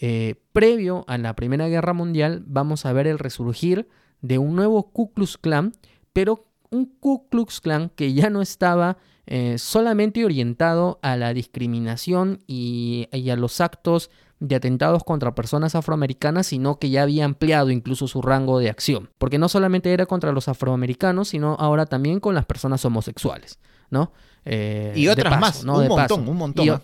Eh, 0.07 0.35
previo 0.53 1.07
a 1.09 1.17
la 1.17 1.35
Primera 1.35 1.67
Guerra 1.67 1.95
Mundial 1.95 2.43
vamos 2.47 2.85
a 2.85 2.93
ver 2.93 3.07
el 3.07 3.19
resurgir 3.19 3.89
de 4.21 4.37
un 4.37 4.55
nuevo 4.55 4.91
Ku 4.91 5.15
Klux 5.15 5.39
Klan, 5.39 5.73
pero 6.13 6.43
un 6.69 6.85
Ku 7.01 7.27
Klux 7.31 7.63
Klan 7.63 7.89
que 7.89 8.13
ya 8.13 8.29
no 8.29 8.43
estaba 8.43 8.99
eh, 9.25 9.57
solamente 9.57 10.23
orientado 10.27 10.99
a 11.01 11.17
la 11.17 11.33
discriminación 11.33 12.43
y, 12.47 13.09
y, 13.13 13.31
a 13.31 13.37
los 13.37 13.63
actos 13.63 14.11
de 14.41 14.57
atentados 14.57 15.05
contra 15.05 15.35
personas 15.35 15.75
afroamericanas, 15.75 16.49
sino 16.49 16.79
que 16.79 16.91
ya 16.91 17.03
había 17.03 17.25
ampliado 17.25 17.71
incluso 17.71 18.07
su 18.07 18.21
rango 18.21 18.59
de 18.59 18.69
acción, 18.69 19.09
porque 19.17 19.39
no 19.39 19.49
solamente 19.49 19.91
era 19.91 20.05
contra 20.05 20.33
los 20.33 20.49
afroamericanos, 20.49 21.29
sino 21.29 21.57
ahora 21.59 21.87
también 21.87 22.21
con 22.21 22.35
las 22.35 22.45
personas 22.45 22.85
homosexuales, 22.85 23.59
¿no? 23.89 24.13
Eh, 24.45 24.93
y 24.95 25.09
otras 25.09 25.33
paso, 25.33 25.41
más, 25.41 25.65
¿no? 25.65 25.77
un 25.77 25.83
de 25.83 25.89
montón, 25.89 26.21
paso. 26.21 26.31
un 26.31 26.37
montón. 26.37 26.67
Y, 26.67 26.71
más. 26.71 26.83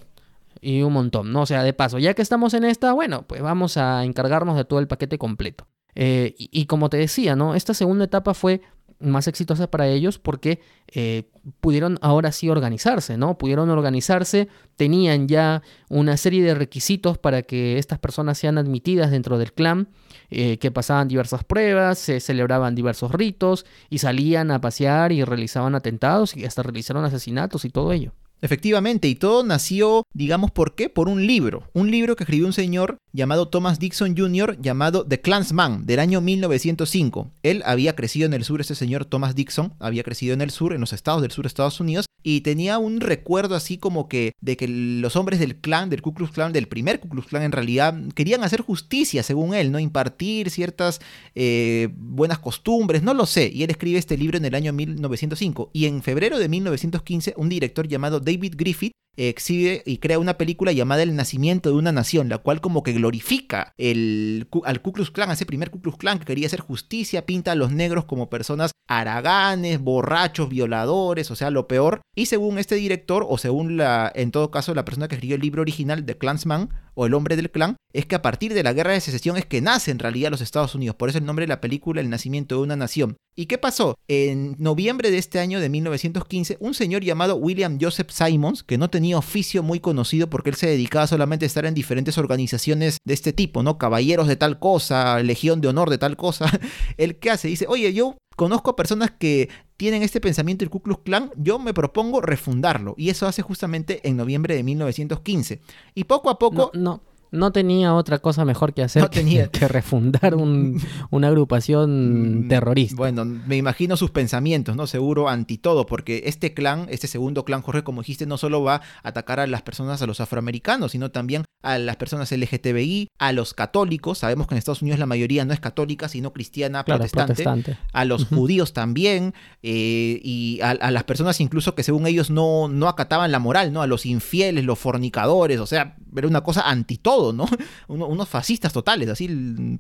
Y 0.61 0.83
un 0.83 0.93
montón, 0.93 1.33
¿no? 1.33 1.43
O 1.43 1.47
sea, 1.47 1.63
de 1.63 1.73
paso, 1.73 1.99
ya 1.99 2.15
que 2.15 2.23
estamos 2.23 2.55
en 2.55 2.65
esta, 2.65 2.93
bueno, 2.93 3.23
pues 3.27 3.43
vamos 3.43 3.77
a 3.77 4.05
encargarnos 4.05 4.57
de 4.57 4.65
todo 4.65 4.79
el 4.79 4.89
paquete 4.89 5.19
completo. 5.19 5.67
Eh, 5.95 6.35
y, 6.39 6.67
como 6.67 6.89
te 6.89 6.99
decía, 6.99 7.35
¿no? 7.35 7.55
Esta 7.55 7.75
segunda 7.75 8.05
etapa 8.05 8.35
fue 8.35 8.61
más 9.01 9.27
exitosa 9.27 9.71
para 9.71 9.89
ellos 9.89 10.19
porque 10.19 10.61
eh, 10.89 11.31
pudieron 11.61 11.99
ahora 12.03 12.33
sí 12.33 12.49
organizarse, 12.49 13.17
¿no? 13.17 13.39
Pudieron 13.39 13.71
organizarse, 13.71 14.49
tenían 14.77 15.27
ya 15.27 15.63
una 15.89 16.17
serie 16.17 16.45
de 16.45 16.55
requisitos 16.55 17.19
para 17.19 17.43
que 17.43 17.79
estas 17.79 17.99
personas 17.99 18.39
sean 18.39 18.59
admitidas 18.59 19.11
dentro 19.11 19.39
del 19.39 19.53
clan, 19.53 19.89
eh, 20.29 20.59
que 20.59 20.71
pasaban 20.71 21.09
diversas 21.09 21.45
pruebas, 21.45 21.99
se 21.99 22.21
celebraban 22.21 22.75
diversos 22.75 23.11
ritos 23.11 23.65
y 23.89 23.99
salían 23.99 24.51
a 24.51 24.61
pasear 24.61 25.13
y 25.13 25.25
realizaban 25.25 25.75
atentados 25.75 26.37
y 26.37 26.45
hasta 26.45 26.63
realizaron 26.63 27.05
asesinatos 27.05 27.65
y 27.65 27.71
todo 27.71 27.93
ello. 27.93 28.13
Efectivamente, 28.43 29.09
y 29.09 29.15
todo 29.15 29.45
nació, 29.45 30.05
digamos, 30.15 30.51
¿por 30.51 30.75
qué? 30.75 30.89
Por 30.89 31.09
un 31.09 31.27
libro. 31.27 31.69
Un 31.73 31.91
libro 31.91 32.17
que 32.17 32.25
escribió 32.25 32.47
un 32.47 32.53
señor 32.53 32.99
llamado 33.13 33.49
Thomas 33.49 33.79
Dixon 33.79 34.17
Jr., 34.17 34.57
llamado 34.61 35.05
The 35.07 35.21
Clansman, 35.21 35.87
del 35.87 36.01
año 36.01 36.21
1905. 36.21 37.31
Él 37.43 37.63
había 37.67 37.97
crecido 37.97 38.27
en 38.27 38.35
el 38.35 38.45
sur, 38.45 38.61
ese 38.61 38.75
señor 38.75 39.05
Thomas 39.05 39.35
Dixon, 39.35 39.75
había 39.79 40.03
crecido 40.03 40.35
en 40.35 40.41
el 40.41 40.51
sur, 40.51 40.73
en 40.73 40.81
los 40.81 40.93
estados 40.93 41.23
del 41.23 41.31
sur 41.31 41.45
de 41.45 41.49
Estados 41.49 41.81
Unidos, 41.81 42.07
y 42.23 42.43
tenía 42.43 42.79
un 42.79 43.01
recuerdo 43.01 43.55
así 43.55 43.79
como 43.79 44.09
que 44.09 44.33
de 44.41 44.57
que 44.57 44.69
los 44.69 45.17
hombres 45.17 45.41
del 45.41 45.57
clan, 45.57 45.91
del 45.91 46.03
Ku 46.03 46.13
Klux 46.13 46.33
Klan, 46.33 46.53
del 46.53 46.69
primer 46.69 47.01
Ku 47.01 47.09
Klux 47.09 47.29
Klan 47.29 47.43
en 47.43 47.53
realidad, 47.53 47.95
querían 48.15 48.45
hacer 48.45 48.61
justicia, 48.61 49.23
según 49.23 49.55
él, 49.55 49.73
¿no? 49.73 49.79
Impartir 49.79 50.51
ciertas 50.51 51.01
eh, 51.35 51.89
buenas 51.97 52.39
costumbres, 52.39 53.03
no 53.03 53.15
lo 53.15 53.27
sé. 53.27 53.51
Y 53.53 53.63
él 53.63 53.71
escribe 53.71 53.99
este 53.99 54.19
libro 54.19 54.37
en 54.37 54.45
el 54.45 54.55
año 54.55 54.73
1905. 54.73 55.71
Y 55.73 55.87
en 55.87 56.03
febrero 56.03 56.39
de 56.39 56.49
1915, 56.49 57.35
un 57.37 57.49
director 57.49 57.89
llamado 57.89 58.21
David 58.31 58.55
Griffith 58.57 58.93
exhibe 59.17 59.83
y 59.85 59.99
crea 59.99 60.19
una 60.19 60.39
película 60.39 60.73
llamada 60.73 61.03
El 61.03 61.17
nacimiento 61.17 61.71
de 61.71 61.77
una 61.77 61.93
nación, 61.93 62.29
la 62.29 62.39
cual 62.39 62.61
como 62.61 62.83
que 62.83 62.93
glorifica 62.93 63.75
el, 63.77 64.49
al 64.65 64.81
Ku 64.83 64.93
Klux 64.93 65.11
Klan, 65.11 65.31
ese 65.31 65.47
primer 65.47 65.71
Ku 65.71 65.81
Klux 65.81 65.99
Klan 65.99 66.19
que 66.19 66.25
quería 66.25 66.47
hacer 66.47 66.61
justicia, 66.61 67.27
pinta 67.27 67.53
a 67.53 67.57
los 67.57 67.73
negros 67.73 68.05
como 68.05 68.31
personas 68.31 68.73
haraganes, 68.89 69.81
borrachos, 69.81 70.49
violadores, 70.49 71.31
o 71.31 71.37
sea, 71.37 71.51
lo 71.51 71.69
peor. 71.69 72.01
Y 72.17 72.27
según 72.27 72.59
este 72.59 72.77
director, 72.77 73.27
o 73.29 73.39
según 73.39 73.77
la, 73.77 74.11
en 74.15 74.31
todo 74.31 74.51
caso, 74.51 74.75
la 74.75 74.85
persona 74.85 75.09
que 75.09 75.17
escribió 75.17 75.37
el 75.37 75.43
libro 75.43 75.63
original, 75.63 76.05
The 76.05 76.19
Clansman, 76.19 76.71
o 77.01 77.07
El 77.07 77.15
hombre 77.15 77.35
del 77.35 77.51
clan, 77.51 77.77
es 77.95 78.05
que 78.05 78.15
a 78.15 78.21
partir 78.21 78.53
de 78.53 78.63
la 78.63 78.75
guerra 78.75 78.93
de 78.93 79.01
secesión 79.01 79.39
es 79.39 79.47
que 79.47 79.63
nace 79.63 79.91
en 79.91 79.99
realidad 79.99 80.31
los 80.31 80.43
Estados 80.43 80.75
Unidos. 80.75 80.97
Por 80.97 81.09
eso 81.09 81.17
el 81.17 81.25
nombre 81.25 81.45
de 81.45 81.49
la 81.49 81.63
película, 81.63 82.03
El 82.03 82.11
nacimiento 82.11 82.57
de 82.57 82.61
una 82.61 82.77
nación. 82.77 83.17
¿Y 83.35 83.47
qué 83.47 83.57
pasó? 83.57 83.97
En 84.07 84.55
noviembre 84.59 85.11
de 85.11 85.17
este 85.17 85.39
año 85.39 85.61
de 85.61 85.71
1915, 85.71 86.59
un 86.61 86.75
señor 86.75 87.03
llamado 87.03 87.37
William 87.37 87.79
Joseph 87.81 88.11
Simons, 88.11 88.63
que 88.63 88.77
no 88.77 88.91
tenía 88.91 89.17
oficio 89.17 89.63
muy 89.63 89.81
conocido 89.81 90.29
porque 90.29 90.51
él 90.51 90.57
se 90.57 90.67
dedicaba 90.67 91.07
solamente 91.07 91.47
a 91.47 91.49
estar 91.49 91.65
en 91.65 91.73
diferentes 91.73 92.19
organizaciones 92.19 92.99
de 93.03 93.15
este 93.15 93.33
tipo, 93.33 93.63
¿no? 93.63 93.79
Caballeros 93.79 94.29
de 94.29 94.37
tal 94.37 94.59
cosa, 94.59 95.23
Legión 95.23 95.63
de 95.63 95.69
Honor 95.69 95.89
de 95.89 95.97
tal 95.97 96.19
cosa. 96.19 96.51
¿El 96.99 97.17
qué 97.17 97.31
hace? 97.31 97.49
Dice, 97.49 97.65
oye, 97.67 97.95
yo 97.95 98.19
conozco 98.37 98.73
a 98.73 98.77
personas 98.77 99.11
que 99.11 99.49
tienen 99.81 100.03
este 100.03 100.21
pensamiento 100.21 100.63
del 100.63 100.69
Ku 100.69 100.81
Klux 100.81 101.01
Klan, 101.05 101.31
yo 101.37 101.59
me 101.59 101.73
propongo 101.73 102.21
refundarlo. 102.21 102.95
Y 102.99 103.09
eso 103.09 103.27
hace 103.27 103.41
justamente 103.41 104.07
en 104.07 104.19
noviembre 104.19 104.55
de 104.55 104.63
1915. 104.63 105.63
Y 105.95 106.05
poco 106.05 106.29
a 106.29 106.39
poco... 106.39 106.71
no 106.75 106.83
no 106.83 107.10
tenía 107.53 107.95
otra 107.95 108.19
cosa 108.19 108.45
mejor 108.45 108.75
que 108.75 108.83
hacer 108.83 109.09
tenía... 109.09 109.49
que, 109.49 109.69
refundar 109.69 110.35
una 110.35 111.29
agrupación 111.29 112.47
mm, 112.47 112.49
terrorista. 112.49 112.97
Bueno, 112.97 113.25
me 113.25 113.57
imagino 113.57 113.97
sus 113.97 114.11
pensamientos, 114.11 114.77
¿no? 114.77 114.87
Seguro 114.87 115.29
anti 115.29 115.59
todo, 115.59 115.87
porque 115.87 116.23
este 116.27 116.55
clan, 116.55 116.87
este 116.89 117.07
segundo 117.07 117.45
clan, 117.45 117.63
Jorge, 117.63 117.85
como 117.85 118.03
dijiste, 118.03 118.27
no 118.27 118.37
solo 118.37 118.63
va 118.63 118.77
a 119.03 119.09
atacar 119.09 119.41
a 119.41 119.47
las 119.47 119.63
personas, 119.63 120.03
a 120.03 120.07
los 120.07 120.21
afroamericanos, 120.21 120.93
sino 120.93 121.11
también 121.11 121.45
a 121.63 121.79
las 121.79 121.97
personas 121.97 122.33
LGTBI, 122.33 123.09
a 123.19 123.33
los 123.33 123.55
católicos. 123.55 124.19
Sabemos 124.19 124.47
que 124.47 124.55
en 124.55 124.59
Estados 124.59 124.83
Unidos 124.83 124.99
la 124.99 125.07
mayoría 125.07 125.45
no 125.45 125.53
es 125.53 125.61
católica, 125.61 126.09
sino 126.09 126.33
cristiana, 126.33 126.85
protestante, 126.85 127.79
A 127.93 128.05
los 128.05 128.27
judíos 128.27 128.73
también, 128.73 129.35
eh, 129.63 130.21
y 130.23 130.61
a, 130.63 130.91
las 130.91 131.05
personas 131.05 131.41
incluso 131.41 131.75
que 131.75 131.83
según 131.83 132.07
ellos 132.07 132.31
no, 132.31 132.69
no 132.69 132.89
acataban 132.89 133.31
la 133.31 133.39
moral, 133.39 133.73
¿no? 133.73 133.83
A 133.83 133.87
los 133.87 134.07
infieles, 134.07 134.65
los 134.65 134.79
fornicadores, 134.79 135.61
o 135.61 135.67
sea, 135.67 135.97
era 136.17 136.27
una 136.27 136.43
cosa 136.43 136.63
anti 136.63 136.97
todo, 136.97 137.20
¿no? 137.33 137.47
unos 137.89 138.29
fascistas 138.29 138.73
totales, 138.73 139.09
así 139.09 139.29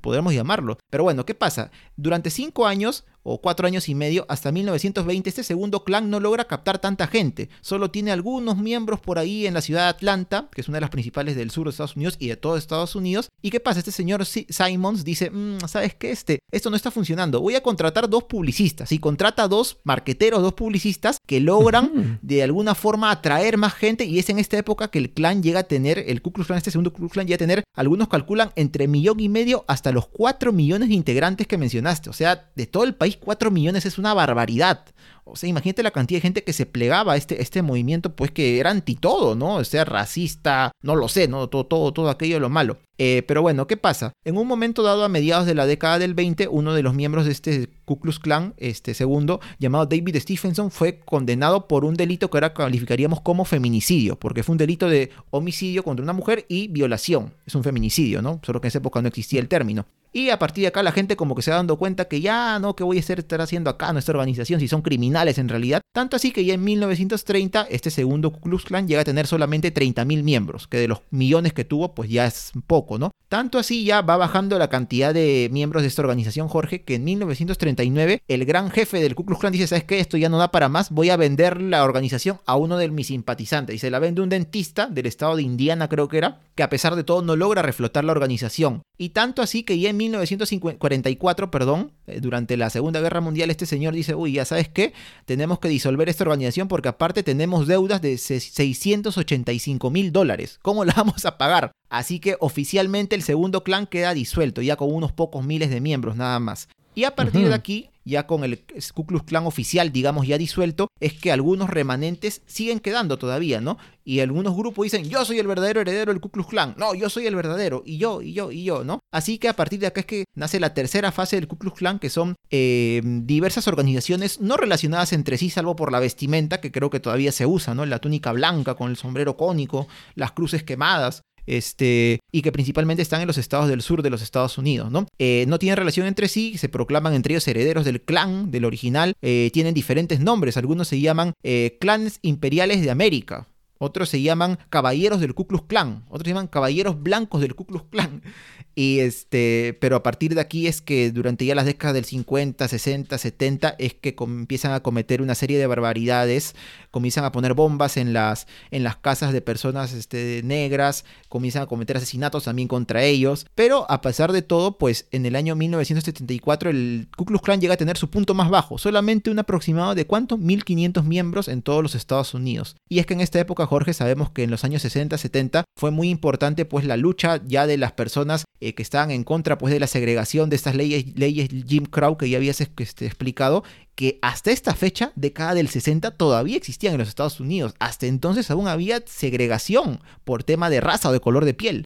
podríamos 0.00 0.34
llamarlo. 0.34 0.78
Pero 0.90 1.04
bueno, 1.04 1.24
¿qué 1.24 1.34
pasa? 1.34 1.70
Durante 1.96 2.30
cinco 2.30 2.66
años 2.66 3.04
o 3.22 3.40
cuatro 3.40 3.66
años 3.66 3.88
y 3.88 3.94
medio, 3.94 4.26
hasta 4.28 4.52
1920, 4.52 5.28
este 5.28 5.42
segundo 5.42 5.84
clan 5.84 6.10
no 6.10 6.20
logra 6.20 6.46
captar 6.46 6.78
tanta 6.78 7.06
gente. 7.06 7.48
Solo 7.60 7.90
tiene 7.90 8.12
algunos 8.12 8.56
miembros 8.56 9.00
por 9.00 9.18
ahí 9.18 9.46
en 9.46 9.54
la 9.54 9.60
ciudad 9.60 9.84
de 9.84 9.88
Atlanta, 9.90 10.48
que 10.52 10.60
es 10.60 10.68
una 10.68 10.76
de 10.76 10.82
las 10.82 10.90
principales 10.90 11.36
del 11.36 11.50
sur 11.50 11.64
de 11.64 11.70
Estados 11.70 11.96
Unidos 11.96 12.16
y 12.18 12.28
de 12.28 12.36
todo 12.36 12.56
Estados 12.56 12.94
Unidos. 12.94 13.28
¿Y 13.42 13.50
qué 13.50 13.60
pasa? 13.60 13.80
Este 13.80 13.92
señor 13.92 14.24
Simons 14.24 15.04
dice, 15.04 15.30
mm, 15.30 15.60
¿sabes 15.66 15.94
qué? 15.94 16.10
Este, 16.10 16.40
esto 16.50 16.70
no 16.70 16.76
está 16.76 16.90
funcionando. 16.90 17.40
Voy 17.40 17.54
a 17.54 17.62
contratar 17.62 18.08
dos 18.08 18.24
publicistas. 18.24 18.92
Y 18.92 18.98
contrata 18.98 19.48
dos 19.48 19.78
marqueteros, 19.84 20.42
dos 20.42 20.54
publicistas 20.54 21.18
que 21.26 21.40
logran 21.40 22.18
de 22.22 22.42
alguna 22.42 22.74
forma 22.74 23.10
atraer 23.10 23.56
más 23.56 23.74
gente. 23.74 24.04
Y 24.04 24.18
es 24.18 24.28
en 24.30 24.38
esta 24.38 24.58
época 24.58 24.88
que 24.88 24.98
el 24.98 25.10
clan 25.12 25.42
llega 25.42 25.60
a 25.60 25.64
tener, 25.64 25.98
el 26.06 26.22
Ku 26.22 26.32
Klux 26.32 26.46
Klan, 26.46 26.58
este 26.58 26.70
segundo 26.70 26.92
Ku 26.92 26.98
Klux 27.00 27.12
Klan, 27.12 27.26
llega 27.26 27.36
a 27.36 27.38
tener, 27.38 27.64
algunos 27.74 28.08
calculan 28.08 28.50
entre 28.56 28.88
millón 28.88 29.20
y 29.20 29.28
medio 29.28 29.64
hasta 29.68 29.92
los 29.92 30.06
cuatro 30.08 30.52
millones 30.52 30.88
de 30.88 30.94
integrantes 30.94 31.46
que 31.46 31.58
mencionaste. 31.58 32.10
O 32.10 32.12
sea, 32.12 32.50
de 32.54 32.66
todo 32.66 32.84
el 32.84 32.94
país 33.10 33.18
4 33.22 33.50
millones 33.50 33.86
es 33.86 33.98
una 33.98 34.14
barbaridad. 34.14 34.84
O 35.24 35.36
sea, 35.36 35.48
imagínate 35.48 35.82
la 35.82 35.90
cantidad 35.90 36.18
de 36.18 36.22
gente 36.22 36.44
que 36.44 36.52
se 36.52 36.66
plegaba 36.66 37.14
a 37.14 37.16
este, 37.16 37.42
este 37.42 37.62
movimiento, 37.62 38.14
pues 38.14 38.30
que 38.30 38.58
era 38.58 38.70
anti 38.70 38.96
todo, 38.96 39.34
¿no? 39.34 39.56
O 39.56 39.64
sea, 39.64 39.84
racista, 39.84 40.72
no 40.82 40.96
lo 40.96 41.08
sé, 41.08 41.28
¿no? 41.28 41.48
Todo, 41.48 41.66
todo, 41.66 41.92
todo 41.92 42.10
aquello 42.10 42.34
de 42.34 42.40
lo 42.40 42.50
malo. 42.50 42.78
Eh, 43.02 43.22
pero 43.26 43.40
bueno, 43.40 43.66
¿qué 43.66 43.78
pasa? 43.78 44.12
En 44.24 44.36
un 44.36 44.46
momento 44.46 44.82
dado, 44.82 45.04
a 45.04 45.08
mediados 45.08 45.46
de 45.46 45.54
la 45.54 45.64
década 45.64 45.98
del 45.98 46.12
20, 46.12 46.48
uno 46.48 46.74
de 46.74 46.82
los 46.82 46.92
miembros 46.92 47.24
de 47.24 47.32
este 47.32 47.70
Ku 47.86 47.98
Klux 47.98 48.18
Klan, 48.18 48.52
este 48.58 48.92
segundo, 48.92 49.40
llamado 49.58 49.86
David 49.86 50.18
Stephenson, 50.18 50.70
fue 50.70 51.00
condenado 51.00 51.66
por 51.66 51.86
un 51.86 51.94
delito 51.94 52.28
que 52.28 52.36
ahora 52.36 52.52
calificaríamos 52.52 53.22
como 53.22 53.46
feminicidio, 53.46 54.16
porque 54.16 54.42
fue 54.42 54.52
un 54.52 54.58
delito 54.58 54.86
de 54.86 55.10
homicidio 55.30 55.82
contra 55.82 56.02
una 56.02 56.12
mujer 56.12 56.44
y 56.48 56.68
violación. 56.68 57.32
Es 57.46 57.54
un 57.54 57.64
feminicidio, 57.64 58.20
¿no? 58.20 58.38
Solo 58.44 58.60
que 58.60 58.66
en 58.66 58.70
esa 58.70 58.78
época 58.78 59.00
no 59.00 59.08
existía 59.08 59.40
el 59.40 59.48
término. 59.48 59.86
Y 60.12 60.30
a 60.30 60.38
partir 60.38 60.62
de 60.62 60.68
acá 60.68 60.82
la 60.82 60.92
gente 60.92 61.16
como 61.16 61.34
que 61.34 61.42
se 61.42 61.52
va 61.52 61.58
dando 61.58 61.76
cuenta 61.76 62.06
que 62.06 62.20
ya 62.20 62.58
no, 62.58 62.74
que 62.74 62.82
voy 62.82 62.96
a 62.96 63.00
estar 63.00 63.40
haciendo 63.40 63.70
acá 63.70 63.92
nuestra 63.92 64.12
organización 64.12 64.58
si 64.58 64.66
son 64.66 64.82
criminales 64.82 65.09
en 65.14 65.48
realidad. 65.48 65.80
Tanto 65.92 66.16
así 66.16 66.30
que 66.30 66.44
ya 66.44 66.54
en 66.54 66.64
1930 66.64 67.66
este 67.70 67.90
segundo 67.90 68.30
Ku 68.32 68.40
Klux 68.40 68.64
Klan 68.64 68.86
llega 68.86 69.02
a 69.02 69.04
tener 69.04 69.26
solamente 69.26 69.74
30.000 69.74 70.22
miembros, 70.22 70.66
que 70.68 70.78
de 70.78 70.88
los 70.88 71.00
millones 71.10 71.52
que 71.52 71.64
tuvo 71.64 71.94
pues 71.94 72.10
ya 72.10 72.26
es 72.26 72.52
poco, 72.66 72.98
¿no? 72.98 73.10
Tanto 73.28 73.58
así 73.58 73.84
ya 73.84 74.02
va 74.02 74.16
bajando 74.16 74.58
la 74.58 74.68
cantidad 74.68 75.14
de 75.14 75.48
miembros 75.52 75.82
de 75.82 75.88
esta 75.88 76.02
organización, 76.02 76.48
Jorge, 76.48 76.82
que 76.82 76.96
en 76.96 77.04
1939 77.04 78.22
el 78.26 78.44
gran 78.44 78.70
jefe 78.70 79.00
del 79.00 79.14
Ku 79.14 79.24
Klux 79.24 79.40
Klan 79.40 79.52
dice, 79.52 79.66
¿sabes 79.66 79.84
qué? 79.84 80.00
Esto 80.00 80.16
ya 80.16 80.28
no 80.28 80.38
da 80.38 80.50
para 80.50 80.68
más, 80.68 80.90
voy 80.90 81.10
a 81.10 81.16
vender 81.16 81.60
la 81.60 81.84
organización 81.84 82.40
a 82.46 82.56
uno 82.56 82.76
de 82.76 82.88
mis 82.88 83.08
simpatizantes. 83.08 83.76
Y 83.76 83.78
se 83.78 83.90
la 83.90 83.98
vende 83.98 84.22
un 84.22 84.28
dentista 84.28 84.86
del 84.86 85.06
estado 85.06 85.36
de 85.36 85.42
Indiana 85.42 85.88
creo 85.88 86.08
que 86.08 86.18
era, 86.18 86.40
que 86.54 86.62
a 86.62 86.70
pesar 86.70 86.96
de 86.96 87.04
todo 87.04 87.22
no 87.22 87.36
logra 87.36 87.62
reflotar 87.62 88.04
la 88.04 88.12
organización. 88.12 88.82
Y 88.98 89.10
tanto 89.10 89.42
así 89.42 89.62
que 89.62 89.78
ya 89.78 89.90
en 89.90 89.96
1944, 89.96 91.50
perdón, 91.50 91.92
durante 92.20 92.56
la 92.56 92.70
Segunda 92.70 93.00
Guerra 93.00 93.20
Mundial, 93.20 93.50
este 93.50 93.66
señor 93.66 93.94
dice, 93.94 94.14
uy, 94.14 94.32
ya 94.32 94.44
sabes 94.44 94.68
qué, 94.68 94.92
tenemos 95.24 95.58
que 95.58 95.68
disolver 95.68 96.08
esta 96.08 96.24
organización 96.24 96.68
porque 96.68 96.88
aparte 96.88 97.22
tenemos 97.22 97.66
deudas 97.66 98.00
de 98.02 98.16
685 98.18 99.90
mil 99.90 100.12
dólares. 100.12 100.58
¿Cómo 100.62 100.84
la 100.84 100.94
vamos 100.96 101.24
a 101.26 101.38
pagar? 101.38 101.72
Así 101.88 102.20
que 102.20 102.36
oficialmente 102.40 103.16
el 103.16 103.22
segundo 103.22 103.62
clan 103.64 103.86
queda 103.86 104.14
disuelto, 104.14 104.62
ya 104.62 104.76
con 104.76 104.92
unos 104.92 105.12
pocos 105.12 105.44
miles 105.44 105.70
de 105.70 105.80
miembros 105.80 106.16
nada 106.16 106.38
más. 106.38 106.68
Y 106.94 107.04
a 107.04 107.14
partir 107.14 107.48
de 107.48 107.54
aquí, 107.54 107.89
ya 108.04 108.26
con 108.26 108.44
el 108.44 108.64
Ku 108.94 109.06
Klux 109.06 109.24
Klan 109.24 109.46
oficial, 109.46 109.92
digamos, 109.92 110.26
ya 110.26 110.38
disuelto, 110.38 110.88
es 111.00 111.12
que 111.12 111.32
algunos 111.32 111.70
remanentes 111.70 112.42
siguen 112.46 112.80
quedando 112.80 113.18
todavía, 113.18 113.60
¿no? 113.60 113.78
Y 114.04 114.20
algunos 114.20 114.56
grupos 114.56 114.84
dicen, 114.84 115.08
yo 115.08 115.24
soy 115.24 115.38
el 115.38 115.46
verdadero 115.46 115.80
heredero 115.80 116.12
del 116.12 116.20
Ku 116.20 116.30
Klux 116.30 116.48
Klan, 116.48 116.74
no, 116.76 116.94
yo 116.94 117.10
soy 117.10 117.26
el 117.26 117.36
verdadero, 117.36 117.82
y 117.84 117.98
yo, 117.98 118.22
y 118.22 118.32
yo, 118.32 118.50
y 118.50 118.64
yo, 118.64 118.84
¿no? 118.84 119.00
Así 119.12 119.38
que 119.38 119.48
a 119.48 119.54
partir 119.54 119.80
de 119.80 119.86
acá 119.86 120.00
es 120.00 120.06
que 120.06 120.24
nace 120.34 120.60
la 120.60 120.74
tercera 120.74 121.12
fase 121.12 121.36
del 121.36 121.48
Ku 121.48 121.58
Klux 121.58 121.78
Klan, 121.78 121.98
que 121.98 122.10
son 122.10 122.36
eh, 122.50 123.02
diversas 123.04 123.68
organizaciones 123.68 124.40
no 124.40 124.56
relacionadas 124.56 125.12
entre 125.12 125.38
sí, 125.38 125.50
salvo 125.50 125.76
por 125.76 125.92
la 125.92 126.00
vestimenta, 126.00 126.60
que 126.60 126.72
creo 126.72 126.90
que 126.90 127.00
todavía 127.00 127.32
se 127.32 127.46
usa, 127.46 127.74
¿no? 127.74 127.86
La 127.86 127.98
túnica 127.98 128.32
blanca 128.32 128.74
con 128.74 128.90
el 128.90 128.96
sombrero 128.96 129.36
cónico, 129.36 129.86
las 130.14 130.32
cruces 130.32 130.62
quemadas, 130.62 131.22
este, 131.50 132.20
y 132.30 132.42
que 132.42 132.52
principalmente 132.52 133.02
están 133.02 133.20
en 133.20 133.26
los 133.26 133.36
estados 133.36 133.68
del 133.68 133.82
sur 133.82 134.02
de 134.02 134.10
los 134.10 134.22
Estados 134.22 134.56
Unidos, 134.56 134.90
¿no? 134.90 135.06
Eh, 135.18 135.44
no 135.48 135.58
tienen 135.58 135.76
relación 135.76 136.06
entre 136.06 136.28
sí, 136.28 136.56
se 136.56 136.68
proclaman 136.68 137.12
entre 137.12 137.34
ellos 137.34 137.48
herederos 137.48 137.84
del 137.84 138.00
clan, 138.02 138.50
del 138.50 138.64
original, 138.64 139.14
eh, 139.20 139.50
tienen 139.52 139.74
diferentes 139.74 140.20
nombres, 140.20 140.56
algunos 140.56 140.86
se 140.86 141.00
llaman 141.00 141.32
eh, 141.42 141.76
clanes 141.80 142.20
imperiales 142.22 142.82
de 142.82 142.90
América, 142.90 143.48
otros 143.80 144.10
se 144.10 144.20
llaman 144.20 144.58
caballeros 144.68 145.20
del 145.20 145.34
Ku 145.34 145.46
Klux 145.46 145.64
Klan, 145.66 146.04
otros 146.08 146.24
se 146.24 146.30
llaman 146.30 146.48
caballeros 146.48 147.02
blancos 147.02 147.40
del 147.40 147.54
Ku 147.54 147.64
Klux 147.64 147.86
Klan. 147.90 148.22
Y 148.76 149.00
este, 149.00 149.76
pero 149.80 149.96
a 149.96 150.02
partir 150.02 150.34
de 150.34 150.40
aquí 150.40 150.68
es 150.68 150.80
que 150.80 151.10
durante 151.10 151.44
ya 151.44 151.54
las 151.54 151.66
décadas 151.66 151.92
del 151.92 152.04
50, 152.04 152.68
60, 152.68 153.18
70 153.18 153.74
es 153.78 153.94
que 153.94 154.14
empiezan 154.18 154.72
a 154.72 154.80
cometer 154.80 155.20
una 155.20 155.34
serie 155.34 155.58
de 155.58 155.66
barbaridades, 155.66 156.54
comienzan 156.90 157.24
a 157.24 157.32
poner 157.32 157.54
bombas 157.54 157.96
en 157.96 158.12
las, 158.12 158.46
en 158.70 158.84
las 158.84 158.96
casas 158.96 159.32
de 159.32 159.42
personas 159.42 159.92
este, 159.92 160.42
negras, 160.44 161.04
comienzan 161.28 161.62
a 161.62 161.66
cometer 161.66 161.96
asesinatos 161.96 162.44
también 162.44 162.68
contra 162.68 163.02
ellos, 163.02 163.44
pero 163.54 163.90
a 163.90 164.00
pesar 164.00 164.32
de 164.32 164.42
todo, 164.42 164.78
pues 164.78 165.08
en 165.10 165.26
el 165.26 165.36
año 165.36 165.56
1974 165.56 166.70
el 166.70 167.08
Ku 167.16 167.24
Klux 167.24 167.42
Klan 167.42 167.60
llega 167.60 167.74
a 167.74 167.76
tener 167.76 167.98
su 167.98 168.08
punto 168.08 168.34
más 168.34 168.50
bajo, 168.50 168.78
solamente 168.78 169.30
un 169.30 169.40
aproximado 169.40 169.94
de 169.94 170.06
cuánto, 170.06 170.38
1500 170.38 171.04
miembros 171.04 171.48
en 171.48 171.62
todos 171.62 171.82
los 171.82 171.94
Estados 171.96 172.34
Unidos. 172.34 172.76
Y 172.88 173.00
es 173.00 173.06
que 173.06 173.14
en 173.14 173.20
esta 173.20 173.40
época, 173.40 173.66
Jorge, 173.70 173.94
sabemos 173.94 174.32
que 174.32 174.42
en 174.42 174.50
los 174.50 174.64
años 174.64 174.82
60, 174.82 175.16
70 175.16 175.62
fue 175.78 175.92
muy 175.92 176.10
importante 176.10 176.64
pues 176.64 176.84
la 176.84 176.96
lucha 176.96 177.40
ya 177.46 177.68
de 177.68 177.78
las 177.78 177.92
personas 177.92 178.42
eh, 178.58 178.74
que 178.74 178.82
estaban 178.82 179.12
en 179.12 179.22
contra 179.22 179.58
pues, 179.58 179.72
de 179.72 179.78
la 179.78 179.86
segregación 179.86 180.50
de 180.50 180.56
estas 180.56 180.74
leyes, 180.74 181.16
leyes 181.16 181.48
Jim 181.68 181.84
Crow 181.84 182.16
que 182.16 182.28
ya 182.28 182.38
habías 182.38 182.60
este, 182.60 183.06
explicado, 183.06 183.62
que 183.94 184.18
hasta 184.22 184.50
esta 184.50 184.74
fecha, 184.74 185.12
década 185.14 185.54
del 185.54 185.68
60, 185.68 186.10
todavía 186.10 186.56
existían 186.56 186.94
en 186.94 186.98
los 186.98 187.06
Estados 187.06 187.38
Unidos. 187.38 187.76
Hasta 187.78 188.06
entonces 188.06 188.50
aún 188.50 188.66
había 188.66 189.04
segregación 189.06 190.00
por 190.24 190.42
tema 190.42 190.68
de 190.68 190.80
raza 190.80 191.10
o 191.10 191.12
de 191.12 191.20
color 191.20 191.44
de 191.44 191.54
piel. 191.54 191.84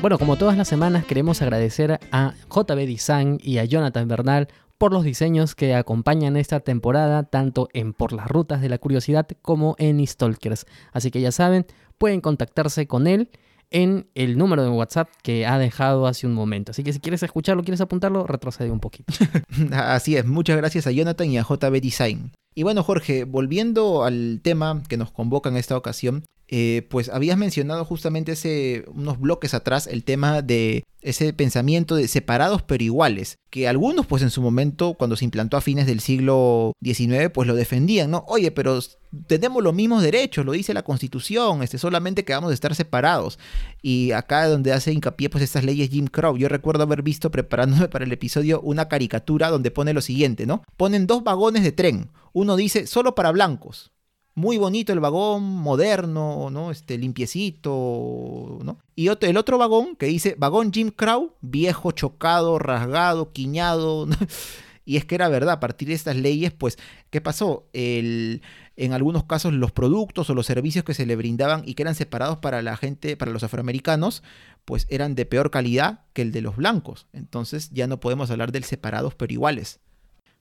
Bueno, 0.00 0.18
como 0.18 0.36
todas 0.36 0.56
las 0.56 0.66
semanas 0.66 1.04
queremos 1.04 1.40
agradecer 1.40 2.00
a 2.10 2.34
JB 2.52 2.84
Design 2.84 3.38
y 3.40 3.58
a 3.58 3.64
Jonathan 3.64 4.08
Bernal 4.08 4.48
por 4.76 4.92
los 4.92 5.04
diseños 5.04 5.54
que 5.54 5.76
acompañan 5.76 6.36
esta 6.36 6.58
temporada, 6.58 7.22
tanto 7.22 7.68
en 7.72 7.92
Por 7.92 8.12
las 8.12 8.26
Rutas 8.26 8.60
de 8.60 8.70
la 8.70 8.78
Curiosidad 8.78 9.28
como 9.40 9.76
en 9.78 10.04
Stalkers. 10.04 10.66
Así 10.92 11.12
que 11.12 11.20
ya 11.20 11.30
saben, 11.30 11.64
pueden 11.96 12.20
contactarse 12.20 12.88
con 12.88 13.06
él 13.06 13.30
en 13.70 14.08
el 14.14 14.36
número 14.36 14.62
de 14.62 14.70
WhatsApp 14.70 15.08
que 15.22 15.46
ha 15.46 15.58
dejado 15.58 16.06
hace 16.06 16.26
un 16.26 16.34
momento. 16.34 16.72
Así 16.72 16.82
que 16.82 16.92
si 16.92 17.00
quieres 17.00 17.22
escucharlo, 17.22 17.62
quieres 17.62 17.80
apuntarlo, 17.80 18.26
retrocede 18.26 18.70
un 18.70 18.80
poquito. 18.80 19.12
Así 19.72 20.16
es, 20.16 20.26
muchas 20.26 20.56
gracias 20.56 20.86
a 20.86 20.90
Jonathan 20.90 21.30
y 21.30 21.38
a 21.38 21.42
JB 21.42 21.80
Design. 21.80 22.32
Y 22.54 22.64
bueno, 22.64 22.82
Jorge, 22.82 23.24
volviendo 23.24 24.04
al 24.04 24.40
tema 24.42 24.82
que 24.88 24.96
nos 24.96 25.12
convoca 25.12 25.48
en 25.50 25.56
esta 25.56 25.76
ocasión, 25.76 26.24
eh, 26.48 26.86
pues 26.90 27.08
habías 27.08 27.38
mencionado 27.38 27.84
justamente 27.84 28.32
hace 28.32 28.84
unos 28.88 29.20
bloques 29.20 29.54
atrás 29.54 29.86
el 29.86 30.02
tema 30.02 30.42
de 30.42 30.82
ese 31.02 31.32
pensamiento 31.32 31.96
de 31.96 32.08
separados 32.08 32.62
pero 32.62 32.84
iguales, 32.84 33.38
que 33.50 33.68
algunos 33.68 34.06
pues 34.06 34.22
en 34.22 34.30
su 34.30 34.42
momento, 34.42 34.94
cuando 34.94 35.16
se 35.16 35.24
implantó 35.24 35.56
a 35.56 35.60
fines 35.60 35.86
del 35.86 36.00
siglo 36.00 36.72
XIX, 36.82 37.30
pues 37.32 37.48
lo 37.48 37.54
defendían, 37.54 38.10
¿no? 38.10 38.24
Oye, 38.28 38.50
pero 38.50 38.78
tenemos 39.26 39.62
los 39.62 39.74
mismos 39.74 40.02
derechos, 40.02 40.44
lo 40.44 40.52
dice 40.52 40.74
la 40.74 40.82
Constitución, 40.82 41.62
este, 41.62 41.78
solamente 41.78 42.24
que 42.24 42.32
vamos 42.32 42.50
a 42.50 42.54
estar 42.54 42.74
separados. 42.74 43.38
Y 43.82 44.12
acá 44.12 44.46
donde 44.46 44.72
hace 44.72 44.92
hincapié 44.92 45.30
pues 45.30 45.42
estas 45.42 45.64
leyes 45.64 45.90
Jim 45.90 46.06
Crow, 46.06 46.36
yo 46.36 46.48
recuerdo 46.48 46.84
haber 46.84 47.02
visto 47.02 47.30
preparándome 47.30 47.88
para 47.88 48.04
el 48.04 48.12
episodio 48.12 48.60
una 48.60 48.88
caricatura 48.88 49.50
donde 49.50 49.70
pone 49.70 49.92
lo 49.92 50.00
siguiente, 50.00 50.46
¿no? 50.46 50.62
Ponen 50.76 51.06
dos 51.06 51.24
vagones 51.24 51.62
de 51.62 51.72
tren, 51.72 52.10
uno 52.32 52.56
dice 52.56 52.86
solo 52.86 53.14
para 53.14 53.32
blancos, 53.32 53.92
muy 54.40 54.56
bonito 54.56 54.92
el 54.92 55.00
vagón, 55.00 55.44
moderno, 55.44 56.48
¿no? 56.50 56.70
Este, 56.70 56.96
limpiecito, 56.96 58.58
¿no? 58.64 58.78
Y 58.96 59.08
otro, 59.08 59.28
el 59.28 59.36
otro 59.36 59.58
vagón 59.58 59.96
que 59.96 60.06
dice 60.06 60.34
vagón 60.38 60.72
Jim 60.72 60.90
Crow, 60.90 61.34
viejo, 61.42 61.92
chocado, 61.92 62.58
rasgado, 62.58 63.32
quiñado. 63.32 64.08
y 64.84 64.96
es 64.96 65.04
que 65.04 65.14
era 65.14 65.28
verdad, 65.28 65.54
a 65.54 65.60
partir 65.60 65.88
de 65.88 65.94
estas 65.94 66.16
leyes, 66.16 66.52
pues, 66.52 66.78
¿qué 67.10 67.20
pasó? 67.20 67.68
El, 67.72 68.42
en 68.76 68.94
algunos 68.94 69.24
casos 69.24 69.52
los 69.52 69.72
productos 69.72 70.30
o 70.30 70.34
los 70.34 70.46
servicios 70.46 70.84
que 70.84 70.94
se 70.94 71.04
le 71.04 71.16
brindaban 71.16 71.62
y 71.66 71.74
que 71.74 71.82
eran 71.82 71.94
separados 71.94 72.38
para 72.38 72.62
la 72.62 72.78
gente, 72.78 73.16
para 73.16 73.30
los 73.30 73.42
afroamericanos, 73.42 74.22
pues 74.64 74.86
eran 74.88 75.14
de 75.14 75.26
peor 75.26 75.50
calidad 75.50 76.00
que 76.14 76.22
el 76.22 76.32
de 76.32 76.40
los 76.40 76.56
blancos. 76.56 77.06
Entonces 77.12 77.70
ya 77.72 77.86
no 77.86 78.00
podemos 78.00 78.30
hablar 78.30 78.52
del 78.52 78.64
separados 78.64 79.14
pero 79.14 79.32
iguales. 79.32 79.80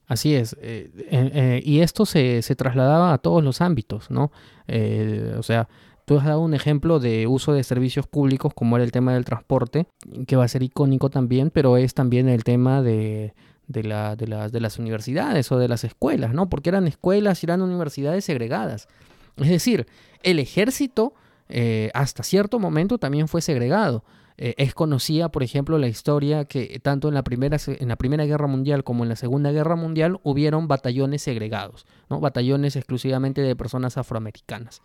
Así 0.10 0.34
es, 0.34 0.54
eh, 0.60 0.90
eh, 0.98 1.32
eh, 1.36 1.62
y 1.64 1.82
esto 1.82 2.04
se, 2.04 2.42
trasladaba 2.58 3.14
a 3.14 3.20
todos 3.20 3.44
los 3.44 3.62
ámbitos, 3.62 4.10
¿no? 4.10 4.32
o 5.38 5.44
sea, 5.44 5.70
tú 6.06 6.18
has 6.18 6.26
dado 6.26 6.42
un 6.42 6.56
ejemplo 6.56 7.00
de 7.00 7.28
uso 7.28 7.54
de 7.54 7.64
servicios 7.64 8.08
públicos 8.08 8.52
como 8.56 8.76
era 8.76 8.84
el 8.84 8.92
tema 8.92 9.14
del 9.14 9.24
transporte, 9.24 9.86
que 10.26 10.36
va 10.36 10.46
a 10.46 10.48
ser 10.48 10.64
icónico 10.64 11.12
también, 11.12 11.52
pero 11.52 11.78
es 11.78 11.94
también 11.94 12.28
el 12.28 12.44
tema 12.44 12.82
de, 12.82 13.36
de, 13.68 13.84
la, 13.84 14.16
de, 14.16 14.50
de 14.52 14.60
las 14.60 14.80
universidades 14.80 15.52
o 15.52 15.60
de 15.60 15.68
las 15.68 15.84
escuelas, 15.84 16.34
¿no? 16.34 16.50
Porque 16.50 16.70
eran 16.70 16.88
escuelas 16.88 17.44
y 17.44 17.46
eran 17.46 17.62
universidades 17.62 18.26
segregadas. 18.26 18.88
Es 19.38 19.50
decir, 19.50 19.86
el 20.24 20.40
ejército 20.40 21.14
hasta 21.94 22.24
cierto 22.24 22.58
momento 22.58 22.98
también 22.98 23.28
fue 23.28 23.42
segregado. 23.44 24.04
Eh, 24.42 24.56
es 24.58 24.74
conocida, 24.74 25.30
por 25.34 25.44
ejemplo, 25.44 25.78
la 25.78 25.90
historia 25.90 26.46
que 26.46 26.80
tanto 26.82 27.10
en 27.10 27.14
la, 27.14 27.26
primera, 27.26 27.58
en 27.68 27.90
la 27.90 27.98
Primera 27.98 28.26
Guerra 28.26 28.48
Mundial 28.48 28.86
como 28.86 29.04
en 29.04 29.10
la 29.10 29.18
Segunda 29.18 29.52
Guerra 29.52 29.76
Mundial 29.76 30.22
hubieron 30.24 30.70
batallones 30.70 31.22
segregados, 31.24 31.86
¿no? 32.10 32.22
batallones 32.22 32.78
exclusivamente 32.78 33.42
de 33.42 33.54
personas 33.58 33.98
afroamericanas. 33.98 34.82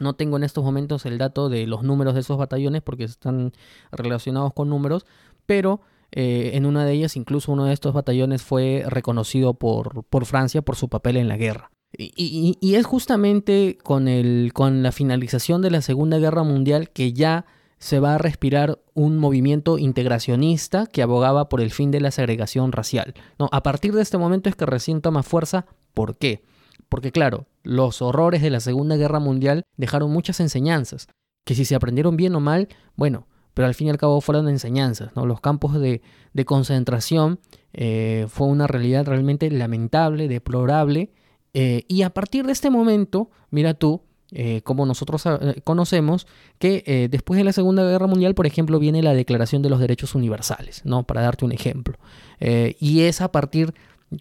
No 0.00 0.14
tengo 0.14 0.36
en 0.38 0.42
estos 0.42 0.64
momentos 0.64 1.06
el 1.06 1.18
dato 1.18 1.48
de 1.48 1.68
los 1.68 1.84
números 1.84 2.14
de 2.14 2.20
esos 2.20 2.36
batallones 2.36 2.82
porque 2.82 3.04
están 3.04 3.52
relacionados 3.92 4.52
con 4.52 4.68
números, 4.68 5.06
pero 5.46 5.82
eh, 6.10 6.50
en 6.54 6.66
una 6.66 6.84
de 6.84 6.94
ellas 6.94 7.14
incluso 7.14 7.52
uno 7.52 7.64
de 7.64 7.74
estos 7.74 7.94
batallones 7.94 8.42
fue 8.42 8.82
reconocido 8.88 9.54
por, 9.54 10.02
por 10.02 10.26
Francia 10.26 10.62
por 10.62 10.74
su 10.74 10.88
papel 10.88 11.16
en 11.16 11.28
la 11.28 11.36
guerra. 11.36 11.70
Y, 11.96 12.58
y, 12.60 12.74
es 12.74 12.84
justamente 12.84 13.78
con, 13.82 14.08
el, 14.08 14.50
con 14.52 14.82
la 14.82 14.90
finalización 14.90 15.62
de 15.62 15.70
la 15.70 15.80
Segunda 15.80 16.18
Guerra 16.18 16.42
Mundial 16.42 16.90
que 16.90 17.12
ya 17.12 17.46
se 17.78 18.00
va 18.00 18.14
a 18.14 18.18
respirar 18.18 18.78
un 18.94 19.18
movimiento 19.18 19.78
integracionista 19.78 20.86
que 20.86 21.02
abogaba 21.02 21.48
por 21.48 21.60
el 21.60 21.70
fin 21.70 21.90
de 21.90 22.00
la 22.00 22.10
segregación 22.10 22.72
racial. 22.72 23.14
No, 23.38 23.48
a 23.52 23.62
partir 23.62 23.92
de 23.94 24.02
este 24.02 24.18
momento 24.18 24.48
es 24.48 24.56
que 24.56 24.66
recién 24.66 25.02
toma 25.02 25.22
fuerza. 25.22 25.66
¿Por 25.92 26.16
qué? 26.16 26.42
Porque 26.88 27.12
claro, 27.12 27.46
los 27.62 28.00
horrores 28.02 28.42
de 28.42 28.50
la 28.50 28.60
Segunda 28.60 28.96
Guerra 28.96 29.20
Mundial 29.20 29.64
dejaron 29.76 30.10
muchas 30.10 30.40
enseñanzas, 30.40 31.08
que 31.44 31.54
si 31.54 31.64
se 31.64 31.74
aprendieron 31.74 32.16
bien 32.16 32.34
o 32.34 32.40
mal, 32.40 32.68
bueno, 32.96 33.26
pero 33.54 33.68
al 33.68 33.74
fin 33.74 33.86
y 33.86 33.90
al 33.90 33.98
cabo 33.98 34.20
fueron 34.20 34.48
enseñanzas. 34.48 35.14
¿no? 35.16 35.26
Los 35.26 35.40
campos 35.40 35.80
de, 35.80 36.02
concentración 36.44 37.40
eh, 37.72 38.26
fue 38.28 38.46
una 38.46 38.66
realidad 38.66 39.06
realmente 39.06 39.50
lamentable, 39.50 40.28
deplorable, 40.28 41.12
eh, 41.54 41.84
y 41.88 42.02
a 42.02 42.10
partir 42.10 42.44
de 42.44 42.52
este 42.52 42.68
momento, 42.68 43.30
mira 43.50 43.72
tú, 43.72 44.02
eh, 44.38 44.60
como 44.64 44.84
nosotros 44.84 45.24
eh, 45.24 45.62
conocemos, 45.64 46.26
que 46.58 46.84
eh, 46.86 47.08
después 47.10 47.38
de 47.38 47.44
la 47.44 47.54
Segunda 47.54 47.82
Guerra 47.84 48.06
Mundial, 48.06 48.34
por 48.34 48.46
ejemplo, 48.46 48.78
viene 48.78 49.02
la 49.02 49.14
Declaración 49.14 49.62
de 49.62 49.70
los 49.70 49.80
Derechos 49.80 50.14
Universales, 50.14 50.82
¿no? 50.84 51.04
Para 51.04 51.22
darte 51.22 51.46
un 51.46 51.52
ejemplo. 51.52 51.96
y 52.38 53.00
es 53.00 53.22
a 53.22 53.32
partir, 53.32 53.72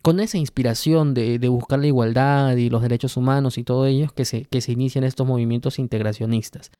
con 0.01 0.21
esa 0.21 0.37
inspiración 0.37 1.13
de, 1.13 1.37
buscar 1.49 1.79
la 1.79 1.87
igualdad 1.87 2.55
y 2.55 2.69
los 2.69 2.81
derechos 2.81 3.17
humanos 3.17 3.57
y 3.57 3.65
todo 3.65 3.87
ello, 3.87 4.07
que 4.15 4.23
se, 4.23 4.45
que 4.45 4.61
se 4.61 4.71
inician 4.71 5.03
estos 5.03 5.27
movimientos 5.27 5.79
integracionistas. 5.79 6.71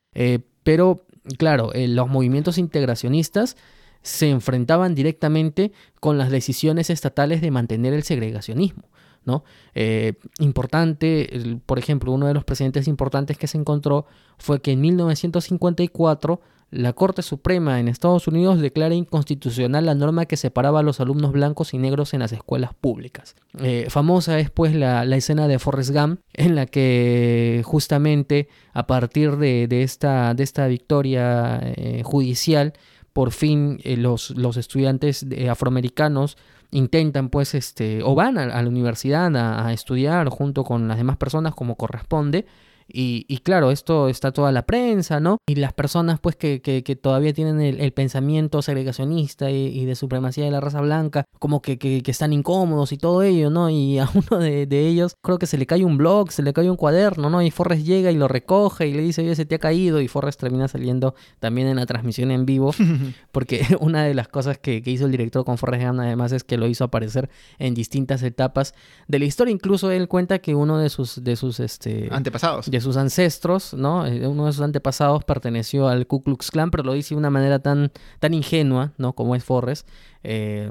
pero, 0.62 1.04
claro, 1.36 1.72
los 1.74 2.08
movimientos 2.08 2.56
integracionistas 2.56 3.58
se 4.00 4.30
enfrentaban 4.30 4.94
directamente 4.94 5.72
con 6.00 6.16
las 6.16 6.30
decisiones 6.30 6.88
estatales 6.88 7.42
de 7.42 7.50
mantener 7.50 7.92
el 7.92 8.02
segregacionismo. 8.02 8.84
¿No? 9.26 9.44
Eh, 9.74 10.14
importante, 10.38 11.58
por 11.66 11.78
ejemplo, 11.78 12.12
uno 12.12 12.26
de 12.26 12.34
los 12.34 12.44
precedentes 12.44 12.88
importantes 12.88 13.36
que 13.36 13.48
se 13.48 13.58
encontró 13.58 14.06
fue 14.38 14.62
que 14.62 14.72
en 14.72 14.80
1954 14.80 16.40
la 16.70 16.92
Corte 16.94 17.22
Suprema 17.22 17.78
en 17.78 17.88
Estados 17.88 18.26
Unidos 18.26 18.60
declara 18.60 18.94
inconstitucional 18.94 19.86
la 19.86 19.94
norma 19.94 20.26
que 20.26 20.36
separaba 20.36 20.80
a 20.80 20.82
los 20.82 21.00
alumnos 21.00 21.32
blancos 21.32 21.74
y 21.74 21.78
negros 21.78 22.12
en 22.12 22.20
las 22.20 22.32
escuelas 22.32 22.74
públicas. 22.74 23.36
Eh, 23.60 23.86
famosa 23.88 24.38
es 24.38 24.50
pues 24.50 24.74
la, 24.74 25.04
escena 25.16 25.46
de 25.46 25.58
Forrest 25.58 25.90
Gump 25.90 26.20
en 26.32 26.56
la 26.56 26.66
que 26.66 27.62
justamente 27.64 28.48
a 28.72 28.86
partir 28.86 29.36
de, 29.36 29.68
esta, 29.82 30.34
de 30.34 30.42
esta, 30.42 30.66
victoria 30.66 31.60
eh, 31.62 32.02
judicial 32.04 32.72
por 33.12 33.30
fin 33.30 33.78
los, 33.84 34.30
los, 34.30 34.56
estudiantes 34.56 35.24
afroamericanos 35.48 36.36
intentan 36.70 37.28
pues 37.28 37.54
este 37.54 38.02
o 38.02 38.14
van 38.14 38.38
a, 38.38 38.46
la 38.46 38.68
universidad 38.68 39.34
a, 39.36 39.72
estudiar 39.72 40.28
junto 40.28 40.64
con 40.64 40.88
las 40.88 40.96
demás 40.96 41.16
personas 41.16 41.54
como 41.54 41.76
corresponde 41.76 42.46
y, 42.88 43.38
claro, 43.38 43.72
esto 43.72 44.08
está 44.08 44.30
toda 44.30 44.52
la 44.52 44.64
prensa, 44.64 45.18
¿no? 45.18 45.38
Y 45.46 45.56
las 45.56 45.72
personas 45.72 46.20
pues 46.20 46.36
que, 46.36 46.60
que, 46.60 46.96
todavía 46.96 47.32
tienen 47.32 47.60
el, 47.60 47.92
pensamiento 47.92 48.62
segregacionista 48.62 49.50
y, 49.50 49.84
de 49.84 49.94
supremacía 49.96 50.44
de 50.44 50.50
la 50.52 50.60
raza 50.60 50.80
blanca, 50.80 51.24
como 51.38 51.62
que, 51.62 51.78
que, 51.78 52.02
están 52.06 52.32
incómodos 52.32 52.92
y 52.92 52.96
todo 52.96 53.22
ello, 53.22 53.50
¿no? 53.50 53.68
Y 53.70 53.98
a 53.98 54.08
uno 54.14 54.38
de, 54.38 54.66
ellos 54.70 55.16
creo 55.20 55.38
que 55.38 55.46
se 55.46 55.58
le 55.58 55.66
cae 55.66 55.84
un 55.84 55.98
blog, 55.98 56.30
se 56.30 56.42
le 56.42 56.52
cae 56.52 56.70
un 56.70 56.76
cuaderno, 56.76 57.28
¿no? 57.28 57.42
Y 57.42 57.50
Forrest 57.50 57.84
llega 57.84 58.12
y 58.12 58.16
lo 58.16 58.28
recoge 58.28 58.86
y 58.86 58.94
le 58.94 59.02
dice, 59.02 59.22
oye, 59.22 59.34
se 59.34 59.46
te 59.46 59.56
ha 59.56 59.58
caído 59.58 60.00
y 60.00 60.06
Forrest 60.06 60.38
termina 60.38 60.68
saliendo 60.68 61.14
también 61.40 61.66
en 61.66 61.76
la 61.76 61.86
transmisión 61.86 62.30
en 62.30 62.46
vivo, 62.46 62.72
porque 63.32 63.66
una 63.80 64.04
de 64.04 64.14
las 64.14 64.28
cosas 64.28 64.58
que, 64.58 64.82
hizo 64.86 65.06
el 65.06 65.10
director 65.10 65.44
con 65.44 65.58
Forrest 65.58 65.84
Gump 65.84 66.00
además 66.00 66.30
es 66.30 66.44
que 66.44 66.56
lo 66.56 66.68
hizo 66.68 66.84
aparecer 66.84 67.28
en 67.58 67.74
distintas 67.74 68.22
etapas 68.22 68.74
de 69.08 69.18
la 69.18 69.24
historia, 69.24 69.52
incluso 69.52 69.90
él 69.90 70.06
cuenta 70.06 70.38
que 70.38 70.54
uno 70.54 70.78
de 70.78 70.88
sus, 70.88 71.24
de 71.24 71.34
sus, 71.34 71.58
este... 71.58 72.08
Antepasados 72.12 72.70
sus 72.80 72.96
ancestros, 72.96 73.74
¿no? 73.74 74.06
Eh, 74.06 74.26
uno 74.26 74.46
de 74.46 74.52
sus 74.52 74.62
antepasados 74.62 75.24
perteneció 75.24 75.88
al 75.88 76.06
Ku 76.06 76.22
Klux 76.22 76.50
Klan, 76.50 76.70
pero 76.70 76.82
lo 76.82 76.92
dice 76.92 77.14
de 77.14 77.18
una 77.18 77.30
manera 77.30 77.58
tan, 77.58 77.92
tan 78.20 78.34
ingenua, 78.34 78.92
¿no? 78.98 79.14
Como 79.14 79.34
es 79.34 79.44
Forrest. 79.44 79.88
Eh, 80.22 80.70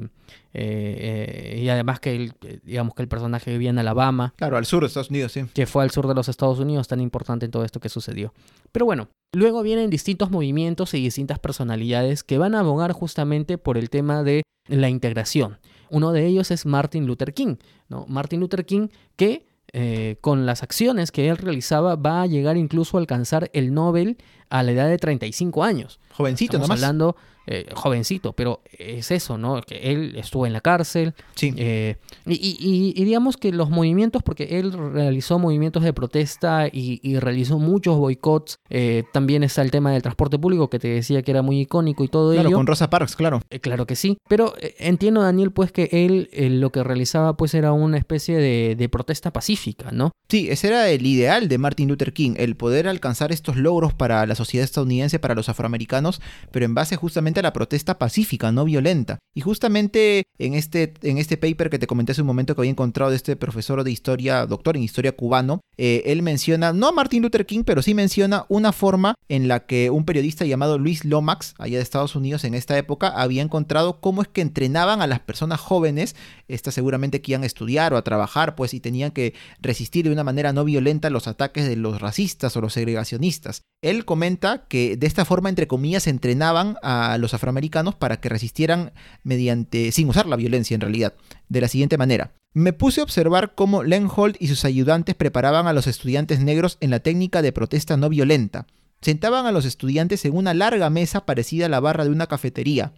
eh, 0.54 1.60
y 1.62 1.70
además 1.70 2.00
que 2.00 2.16
el, 2.16 2.34
digamos 2.64 2.94
que 2.94 3.02
el 3.02 3.08
personaje 3.08 3.52
vivía 3.52 3.70
en 3.70 3.80
Alabama. 3.80 4.34
Claro, 4.38 4.58
al 4.58 4.66
sur 4.66 4.82
de 4.82 4.88
Estados 4.88 5.10
Unidos, 5.10 5.32
sí. 5.32 5.46
Que 5.54 5.66
fue 5.66 5.84
al 5.84 5.92
sur 5.92 6.08
de 6.08 6.16
los 6.16 6.30
Estados 6.30 6.60
Unidos, 6.60 6.88
tan 6.88 7.02
importante 7.02 7.46
en 7.46 7.52
todo 7.52 7.64
esto 7.64 7.80
que 7.80 7.90
sucedió. 7.90 8.34
Pero 8.72 8.86
bueno, 8.86 9.10
luego 9.34 9.64
vienen 9.64 9.90
distintos 9.90 10.32
movimientos 10.32 10.94
y 10.94 11.02
distintas 11.02 11.40
personalidades 11.40 12.24
que 12.24 12.38
van 12.38 12.56
a 12.56 12.60
abogar 12.60 12.92
justamente 12.94 13.58
por 13.58 13.78
el 13.78 13.90
tema 13.90 14.24
de 14.24 14.44
la 14.68 14.90
integración. 14.90 15.58
Uno 15.90 16.12
de 16.12 16.26
ellos 16.26 16.52
es 16.52 16.66
Martin 16.66 17.06
Luther 17.06 17.34
King, 17.34 17.58
¿no? 17.90 18.06
Martin 18.08 18.40
Luther 18.40 18.66
King 18.66 18.88
que 19.16 19.46
eh, 19.78 20.16
con 20.22 20.46
las 20.46 20.64
acciones 20.64 21.12
que 21.12 21.28
él 21.28 21.36
realizaba, 21.36 21.98
va 21.98 22.22
a 22.22 22.28
llegar 22.28 22.56
incluso 22.56 22.96
a 22.96 23.02
alcanzar 23.02 23.50
el 23.52 23.74
Nobel 23.74 24.16
a 24.50 24.64
la 24.64 24.72
edad 24.72 24.88
de 24.88 24.98
35 24.98 25.64
años. 25.64 26.00
Jovencito, 26.12 26.58
Estamos 26.58 26.70
hablando 26.70 27.16
eh, 27.48 27.68
jovencito, 27.76 28.34
pero 28.34 28.62
es 28.76 29.12
eso, 29.12 29.38
¿no? 29.38 29.62
Que 29.62 29.92
él 29.92 30.16
estuvo 30.16 30.48
en 30.48 30.54
la 30.54 30.62
cárcel. 30.62 31.14
Sí. 31.36 31.54
Eh, 31.58 31.98
y, 32.26 33.04
digamos 33.04 33.38
que 33.38 33.52
los 33.52 33.70
movimientos, 33.70 34.24
porque 34.24 34.60
él 34.60 34.74
realizó 34.74 35.38
movimientos 35.38 35.84
de 35.84 35.94
protesta 35.94 36.68
y, 36.72 37.20
realizó 37.20 37.60
muchos 37.60 37.98
boicots. 37.98 38.58
Eh, 38.70 39.04
también 39.14 39.44
está 39.44 39.62
el 39.62 39.70
tema 39.70 39.92
del 39.92 40.02
transporte 40.02 40.40
público, 40.40 40.70
que 40.70 40.80
te 40.80 40.88
decía 40.88 41.22
que 41.22 41.32
era 41.32 41.44
muy 41.44 41.62
icónico 41.62 42.04
y 42.04 42.08
todo 42.08 42.32
claro, 42.32 42.50
ello. 42.50 42.58
con 42.58 42.68
Rosa 42.68 42.90
Parks, 42.90 43.16
claro. 43.16 43.42
claro 43.62 43.86
que 43.86 43.96
sí. 43.96 44.18
Pero 44.28 44.54
entiendo, 44.80 45.22
Daniel, 45.22 45.52
pues 45.52 45.72
que 45.72 45.90
él 45.92 46.30
lo 46.60 46.72
que 46.72 46.84
realizaba 46.84 47.38
pues 47.38 47.54
era 47.54 47.74
una 47.74 47.98
especie 47.98 48.38
de, 48.38 48.76
de 48.76 48.90
protesta 48.90 49.32
pacífica, 49.32 49.92
¿no? 49.92 50.12
Sí, 50.30 50.48
ese 50.50 50.68
era 50.68 50.90
el 50.90 51.06
ideal 51.06 51.48
de 51.48 51.58
Martin 51.60 51.88
Luther 51.90 52.12
King, 52.12 52.34
el 52.38 52.56
poder 52.56 52.88
alcanzar 52.88 53.32
estos 53.32 53.56
logros 53.56 53.94
para 53.94 54.26
la 54.26 54.35
sociedad 54.36 54.64
estadounidense, 54.64 55.20
para 55.20 55.36
los 55.36 55.50
afroamericanos, 55.50 56.22
pero 56.52 56.66
en 56.66 56.76
base 56.76 56.96
justamente 56.96 57.42
la 57.42 57.54
protesta 57.54 57.98
pacífica, 57.98 58.52
no 58.52 58.66
violenta. 58.66 59.20
Y 59.34 59.42
justamente 59.42 60.24
en 60.40 60.54
este, 60.54 60.94
en 61.02 61.18
este 61.18 61.38
paper 61.38 61.70
que 61.70 61.80
te 61.80 61.88
comenté 61.88 62.12
hace 62.12 62.22
un 62.22 62.28
momento 62.28 62.56
que 62.56 62.62
había 62.62 62.72
encontrado 62.72 63.12
de 63.12 63.18
este 63.18 63.36
profesor 63.36 63.84
de 63.84 63.92
historia, 63.92 64.46
doctor 64.46 64.78
en 64.78 64.84
historia 64.84 65.16
cubano, 65.16 65.62
eh, 65.78 66.04
él 66.06 66.22
menciona, 66.22 66.74
no 66.74 66.88
a 66.88 66.92
Martin 66.92 67.22
Luther 67.22 67.46
King, 67.46 67.64
pero 67.66 67.82
sí 67.82 67.94
menciona 67.94 68.46
una 68.50 68.72
forma 68.72 69.16
en 69.30 69.48
la 69.48 69.66
que 69.66 69.90
un 69.90 70.06
periodista 70.06 70.46
llamado 70.46 70.78
Luis 70.78 71.06
Lomax, 71.06 71.56
allá 71.58 71.78
de 71.78 71.84
Estados 71.84 72.16
Unidos 72.16 72.44
en 72.44 72.54
esta 72.54 72.78
época, 72.78 73.10
había 73.10 73.42
encontrado 73.42 74.00
cómo 74.00 74.22
es 74.22 74.28
que 74.28 74.42
entrenaban 74.42 75.02
a 75.02 75.08
las 75.08 75.20
personas 75.20 75.60
jóvenes, 75.60 76.16
estas 76.48 76.74
seguramente 76.74 77.22
que 77.22 77.32
iban 77.32 77.44
a 77.44 77.48
estudiar 77.48 77.94
o 77.94 77.98
a 77.98 78.04
trabajar, 78.04 78.56
pues 78.56 78.74
y 78.74 78.80
tenían 78.80 79.12
que 79.12 79.34
resistir 79.60 80.06
de 80.06 80.12
una 80.12 80.24
manera 80.24 80.54
no 80.54 80.64
violenta 80.64 81.10
los 81.10 81.28
ataques 81.28 81.68
de 81.68 81.76
los 81.76 82.02
racistas 82.02 82.56
o 82.56 82.62
los 82.62 82.74
segregacionistas. 82.74 83.62
Él 83.82 84.06
comenta 84.06 84.25
que 84.68 84.98
de 84.98 85.08
esta 85.08 85.26
forma, 85.26 85.50
entre 85.50 85.68
comillas, 85.68 86.08
entrenaban 86.08 86.78
a 86.82 87.18
los 87.18 87.34
afroamericanos 87.34 87.96
para 87.96 88.20
que 88.20 88.30
resistieran 88.30 88.92
mediante, 89.24 89.92
sin 89.92 90.10
usar 90.10 90.26
la 90.26 90.36
violencia 90.36 90.76
en 90.76 90.82
realidad, 90.82 91.14
de 91.50 91.62
la 91.62 91.68
siguiente 91.68 91.98
manera. 91.98 92.34
Me 92.54 92.74
puse 92.74 93.02
a 93.02 93.04
observar 93.04 93.54
cómo 93.54 93.84
Lenhold 93.84 94.38
y 94.40 94.48
sus 94.48 94.64
ayudantes 94.66 95.16
preparaban 95.16 95.68
a 95.68 95.74
los 95.74 95.88
estudiantes 95.88 96.40
negros 96.40 96.78
en 96.80 96.90
la 96.90 97.02
técnica 97.02 97.42
de 97.42 97.52
protesta 97.52 97.98
no 97.98 98.10
violenta. 98.10 98.66
Sentaban 99.02 99.46
a 99.46 99.52
los 99.52 99.66
estudiantes 99.66 100.24
en 100.26 100.36
una 100.36 100.54
larga 100.54 100.90
mesa 100.90 101.26
parecida 101.26 101.66
a 101.66 101.70
la 101.70 101.80
barra 101.80 102.06
de 102.06 102.12
una 102.12 102.28
cafetería. 102.28 102.94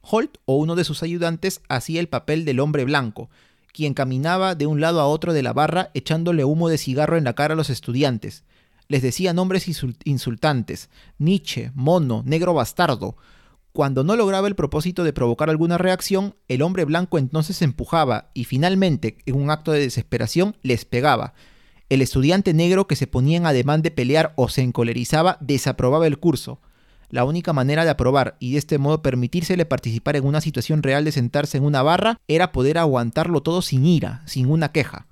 Holt 0.00 0.38
o 0.46 0.56
uno 0.56 0.74
de 0.74 0.84
sus 0.84 1.02
ayudantes 1.02 1.60
hacía 1.68 2.00
el 2.00 2.08
papel 2.08 2.44
del 2.44 2.60
hombre 2.60 2.84
blanco, 2.84 3.28
quien 3.72 3.94
caminaba 3.94 4.54
de 4.54 4.66
un 4.66 4.80
lado 4.80 5.00
a 5.00 5.06
otro 5.06 5.32
de 5.32 5.42
la 5.42 5.52
barra 5.52 5.90
echándole 5.94 6.44
humo 6.44 6.68
de 6.68 6.78
cigarro 6.78 7.16
en 7.16 7.24
la 7.24 7.34
cara 7.34 7.54
a 7.54 7.56
los 7.56 7.70
estudiantes. 7.70 8.44
Les 8.88 9.02
decía 9.02 9.34
nombres 9.34 9.68
insultantes, 10.04 10.88
Nietzsche, 11.18 11.70
mono, 11.74 12.22
negro 12.24 12.54
bastardo, 12.54 13.16
cuando 13.72 14.02
no 14.02 14.16
lograba 14.16 14.48
el 14.48 14.56
propósito 14.56 15.04
de 15.04 15.12
provocar 15.12 15.50
alguna 15.50 15.78
reacción, 15.78 16.34
el 16.48 16.62
hombre 16.62 16.84
blanco 16.84 17.18
entonces 17.18 17.62
empujaba 17.62 18.30
y 18.34 18.44
finalmente, 18.44 19.18
en 19.24 19.36
un 19.36 19.50
acto 19.50 19.72
de 19.72 19.80
desesperación, 19.80 20.56
les 20.62 20.84
pegaba. 20.84 21.34
El 21.88 22.02
estudiante 22.02 22.54
negro 22.54 22.86
que 22.86 22.96
se 22.96 23.06
ponía 23.06 23.36
en 23.36 23.46
ademán 23.46 23.82
de 23.82 23.90
pelear 23.90 24.32
o 24.36 24.48
se 24.48 24.62
encolerizaba 24.62 25.38
desaprobaba 25.40 26.06
el 26.06 26.18
curso. 26.18 26.60
La 27.10 27.24
única 27.24 27.52
manera 27.52 27.84
de 27.84 27.90
aprobar 27.90 28.36
y 28.40 28.52
de 28.52 28.58
este 28.58 28.78
modo 28.78 29.00
permitírsele 29.00 29.64
participar 29.64 30.16
en 30.16 30.26
una 30.26 30.40
situación 30.40 30.82
real 30.82 31.04
de 31.04 31.12
sentarse 31.12 31.56
en 31.56 31.64
una 31.64 31.82
barra 31.82 32.18
era 32.26 32.52
poder 32.52 32.78
aguantarlo 32.78 33.42
todo 33.42 33.62
sin 33.62 33.86
ira, 33.86 34.22
sin 34.26 34.50
una 34.50 34.72
queja. 34.72 35.07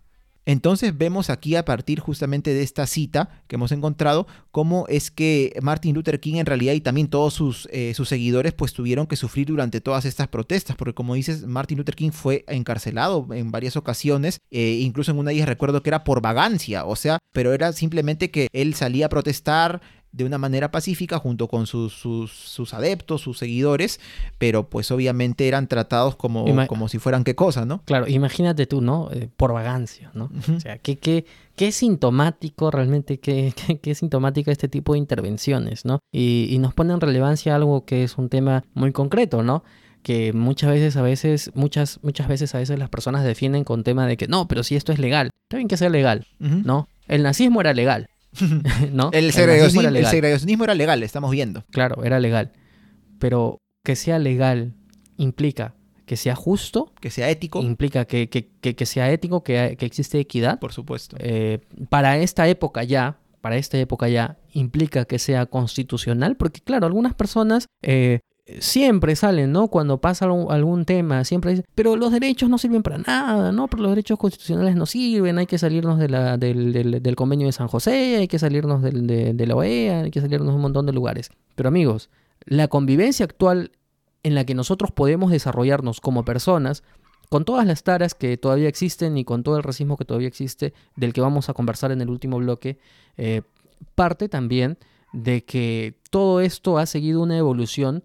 Entonces 0.46 0.96
vemos 0.96 1.28
aquí 1.28 1.56
a 1.56 1.64
partir 1.64 1.98
justamente 1.98 2.54
de 2.54 2.62
esta 2.62 2.86
cita 2.86 3.42
que 3.48 3.56
hemos 3.56 3.72
encontrado 3.72 4.26
cómo 4.52 4.86
es 4.88 5.10
que 5.10 5.52
Martin 5.60 5.94
Luther 5.94 6.20
King 6.20 6.36
en 6.36 6.46
realidad 6.46 6.72
y 6.72 6.80
también 6.80 7.08
todos 7.08 7.34
sus, 7.34 7.68
eh, 7.72 7.92
seguidores 8.06 8.52
pues 8.54 8.72
tuvieron 8.72 9.08
que 9.08 9.16
sufrir 9.16 9.48
durante 9.48 9.80
todas 9.80 10.04
estas 10.04 10.28
protestas, 10.28 10.76
porque 10.76 10.94
como 10.94 11.14
dices, 11.14 11.44
Martin 11.46 11.78
Luther 11.78 11.96
King 11.96 12.12
fue 12.12 12.44
encarcelado 12.46 13.26
en 13.32 13.50
varias 13.50 13.76
ocasiones, 13.76 14.40
eh, 14.52 14.78
incluso 14.80 15.10
en 15.10 15.18
una 15.18 15.30
de 15.30 15.36
ellas 15.36 15.48
recuerdo 15.48 15.82
que 15.82 15.90
era 15.90 16.04
por 16.04 16.22
vagancia, 16.22 16.84
o 16.84 16.94
sea, 16.94 17.18
pero 17.32 17.52
era 17.52 17.72
simplemente 17.72 18.30
que 18.30 18.48
él 18.52 18.74
salía 18.74 19.06
a 19.06 19.08
protestar, 19.08 19.82
de 20.16 20.24
una 20.24 20.38
manera 20.38 20.70
pacífica 20.70 21.18
junto 21.18 21.46
con 21.46 21.66
sus, 21.66 21.92
sus, 21.92 22.74
adeptos, 22.74 23.20
sus 23.20 23.38
seguidores, 23.38 24.00
pero 24.38 24.68
pues 24.68 24.90
obviamente 24.90 25.46
eran 25.46 25.68
tratados 25.68 26.16
como, 26.16 26.46
como 26.66 26.88
si 26.88 26.98
fueran 26.98 27.22
qué 27.22 27.34
cosa, 27.34 27.66
¿no? 27.66 27.82
Claro, 27.84 28.08
imagínate 28.08 28.66
tú, 28.66 28.80
¿no? 28.80 29.10
Eh, 29.12 29.28
por 29.36 29.52
vagancia, 29.52 30.10
¿no? 30.14 30.30
O 30.56 30.60
sea, 30.60 30.78
¿qué, 30.78 30.96
qué, 30.96 31.26
qué 31.54 31.70
sintomático 31.70 32.70
realmente, 32.70 33.20
qué, 33.20 33.52
qué, 33.82 33.94
sintomática 33.94 34.50
este 34.50 34.68
tipo 34.68 34.94
de 34.94 35.00
intervenciones, 35.00 35.84
¿no? 35.84 36.00
Y, 36.10 36.48
y 36.50 36.58
nos 36.58 36.72
pone 36.72 36.94
en 36.94 37.00
relevancia 37.00 37.54
algo 37.54 37.84
que 37.84 38.02
es 38.02 38.16
un 38.16 38.30
tema 38.30 38.64
muy 38.74 38.92
concreto, 38.92 39.42
¿no? 39.42 39.64
que 40.02 40.32
muchas 40.32 40.70
veces 40.70 40.96
a 40.96 41.02
veces 41.02 41.50
muchas 41.54 41.98
muchas 42.04 42.28
veces 42.28 42.54
a 42.54 42.58
veces 42.58 42.78
las 42.78 42.88
personas 42.88 43.24
defienden 43.24 43.64
con 43.64 43.82
tema 43.82 44.06
de 44.06 44.16
que 44.16 44.28
no, 44.28 44.46
pero 44.46 44.62
si 44.62 44.76
esto 44.76 44.92
es 44.92 45.00
legal, 45.00 45.30
está 45.42 45.56
bien 45.56 45.66
que 45.66 45.76
sea 45.76 45.88
legal, 45.88 46.28
¿no? 46.38 46.88
El 47.08 47.24
nazismo 47.24 47.60
era 47.60 47.74
legal, 47.74 48.08
¿no? 48.92 49.10
El 49.12 49.32
segregacionismo, 49.32 50.64
era 50.64 50.74
legal, 50.74 51.02
estamos 51.02 51.30
viendo. 51.30 51.64
Claro, 51.70 52.04
era 52.04 52.20
legal. 52.20 52.52
Pero 53.18 53.58
que 53.84 53.96
sea 53.96 54.18
legal 54.18 54.74
implica 55.16 55.74
que 56.06 56.16
sea 56.16 56.34
justo. 56.36 56.92
Que 57.00 57.10
sea 57.10 57.28
ético. 57.28 57.60
Implica 57.62 58.04
que, 58.04 58.28
sea 58.84 59.10
ético, 59.10 59.42
que, 59.42 59.76
existe 59.80 60.18
equidad. 60.20 60.58
Por 60.58 60.72
supuesto. 60.72 61.16
Eh, 61.18 61.60
para 61.88 62.18
esta 62.18 62.48
época 62.48 62.84
ya, 62.84 63.18
para 63.40 63.56
esta 63.56 63.76
época 63.78 64.08
ya, 64.08 64.38
implica 64.52 65.04
que 65.04 65.18
sea 65.18 65.46
constitucional, 65.46 66.36
porque 66.36 66.60
claro, 66.60 66.86
algunas 66.86 67.14
personas 67.14 67.66
eh, 67.82 68.20
siempre 68.60 69.16
salen, 69.16 69.52
¿no? 69.52 69.68
Cuando 69.68 69.98
pasa 70.00 70.26
algún, 70.26 70.84
tema, 70.84 71.24
siempre 71.24 71.50
dicen, 71.50 71.66
pero 71.74 71.96
los 71.96 72.12
derechos 72.12 72.48
no 72.48 72.58
sirven 72.58 72.82
para 72.82 72.98
nada, 72.98 73.50
¿no? 73.52 73.66
Pero 73.68 73.82
los 73.82 73.92
derechos 73.92 74.18
constitucionales 74.18 74.76
no 74.76 74.86
sirven, 74.86 75.38
hay 75.38 75.46
que 75.46 75.58
salirnos 75.58 75.98
de 75.98 76.08
la, 76.08 76.36
del, 76.36 77.14
convenio 77.16 77.46
de 77.46 77.52
San 77.52 77.68
José, 77.68 78.16
hay 78.16 78.28
que 78.28 78.38
salirnos 78.38 78.82
de, 78.82 79.34
de 79.34 79.46
la 79.46 79.56
OEA, 79.56 80.02
hay 80.02 80.10
que 80.10 80.20
salirnos 80.20 80.48
de 80.48 80.54
un 80.54 80.62
montón 80.62 80.86
de 80.86 80.92
lugares. 80.92 81.30
Pero 81.56 81.68
amigos, 81.68 82.08
la 82.44 82.68
convivencia 82.68 83.24
actual 83.24 83.72
en 84.22 84.34
la 84.34 84.44
que 84.44 84.54
nosotros 84.54 84.92
podemos 84.92 85.30
desarrollarnos 85.30 86.00
como 86.00 86.24
personas, 86.24 86.82
con 87.28 87.44
todas 87.44 87.66
las 87.66 87.82
taras 87.82 88.14
que 88.14 88.36
todavía 88.36 88.68
existen 88.68 89.16
y 89.18 89.24
con 89.24 89.42
todo 89.42 89.56
el 89.56 89.62
racismo 89.62 89.96
que 89.96 90.04
todavía 90.04 90.28
existe, 90.28 90.72
del 90.94 91.12
que 91.12 91.20
vamos 91.20 91.48
a 91.48 91.54
conversar 91.54 91.90
en 91.90 92.00
el 92.00 92.10
último 92.10 92.38
bloque, 92.38 92.78
eh, 93.16 93.42
parte 93.94 94.28
también 94.28 94.78
de 95.12 95.44
que 95.44 95.98
todo 96.10 96.40
esto 96.40 96.78
ha 96.78 96.86
seguido 96.86 97.22
una 97.22 97.38
evolución 97.38 98.02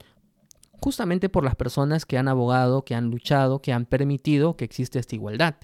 justamente 0.81 1.29
por 1.29 1.43
las 1.43 1.55
personas 1.55 2.05
que 2.05 2.17
han 2.17 2.27
abogado, 2.27 2.83
que 2.83 2.95
han 2.95 3.09
luchado, 3.11 3.61
que 3.61 3.71
han 3.71 3.85
permitido 3.85 4.57
que 4.57 4.65
exista 4.65 4.99
esta 4.99 5.15
igualdad, 5.15 5.55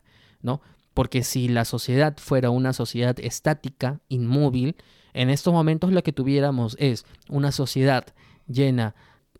¿no? 0.41 0.61
Porque 0.93 1.23
si 1.23 1.47
la 1.47 1.65
sociedad 1.65 2.15
fuera 2.17 2.49
una 2.49 2.73
sociedad 2.73 3.19
estática, 3.19 3.99
inmóvil, 4.09 4.75
en 5.13 5.29
estos 5.29 5.53
momentos 5.53 5.91
lo 5.91 6.03
que 6.03 6.13
tuviéramos 6.13 6.75
es 6.79 7.05
una 7.29 7.51
sociedad 7.51 8.05
llena 8.47 8.95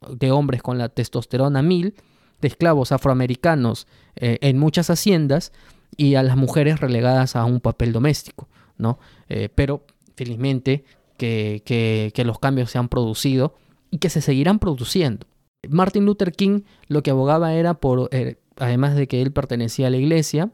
de 0.09 0.31
hombres 0.31 0.61
con 0.61 0.77
la 0.77 0.89
testosterona 0.89 1.61
mil, 1.61 1.95
de 2.41 2.47
esclavos 2.47 2.91
afroamericanos 2.91 3.87
eh, 4.15 4.37
en 4.41 4.57
muchas 4.57 4.89
haciendas 4.89 5.51
y 5.95 6.15
a 6.15 6.23
las 6.23 6.37
mujeres 6.37 6.79
relegadas 6.79 7.35
a 7.35 7.45
un 7.45 7.59
papel 7.59 7.93
doméstico, 7.93 8.47
¿no? 8.77 8.99
Eh, 9.29 9.49
pero 9.53 9.85
felizmente 10.15 10.83
que, 11.17 11.61
que, 11.65 12.25
los 12.25 12.39
cambios 12.39 12.71
se 12.71 12.77
han 12.77 12.89
producido 12.89 13.55
y 13.89 13.97
que 13.97 14.09
se 14.09 14.21
seguirán 14.21 14.59
produciendo. 14.59 15.25
Martin 15.69 16.05
Luther 16.05 16.31
King 16.31 16.61
lo 16.87 17.03
que 17.03 17.11
abogaba 17.11 17.53
era 17.53 17.75
por, 17.75 18.09
eh, 18.11 18.37
además 18.57 18.95
de 18.95 19.07
que 19.07 19.21
él 19.21 19.31
pertenecía 19.31 19.87
a 19.87 19.89
la 19.89 19.97
iglesia, 19.97 20.51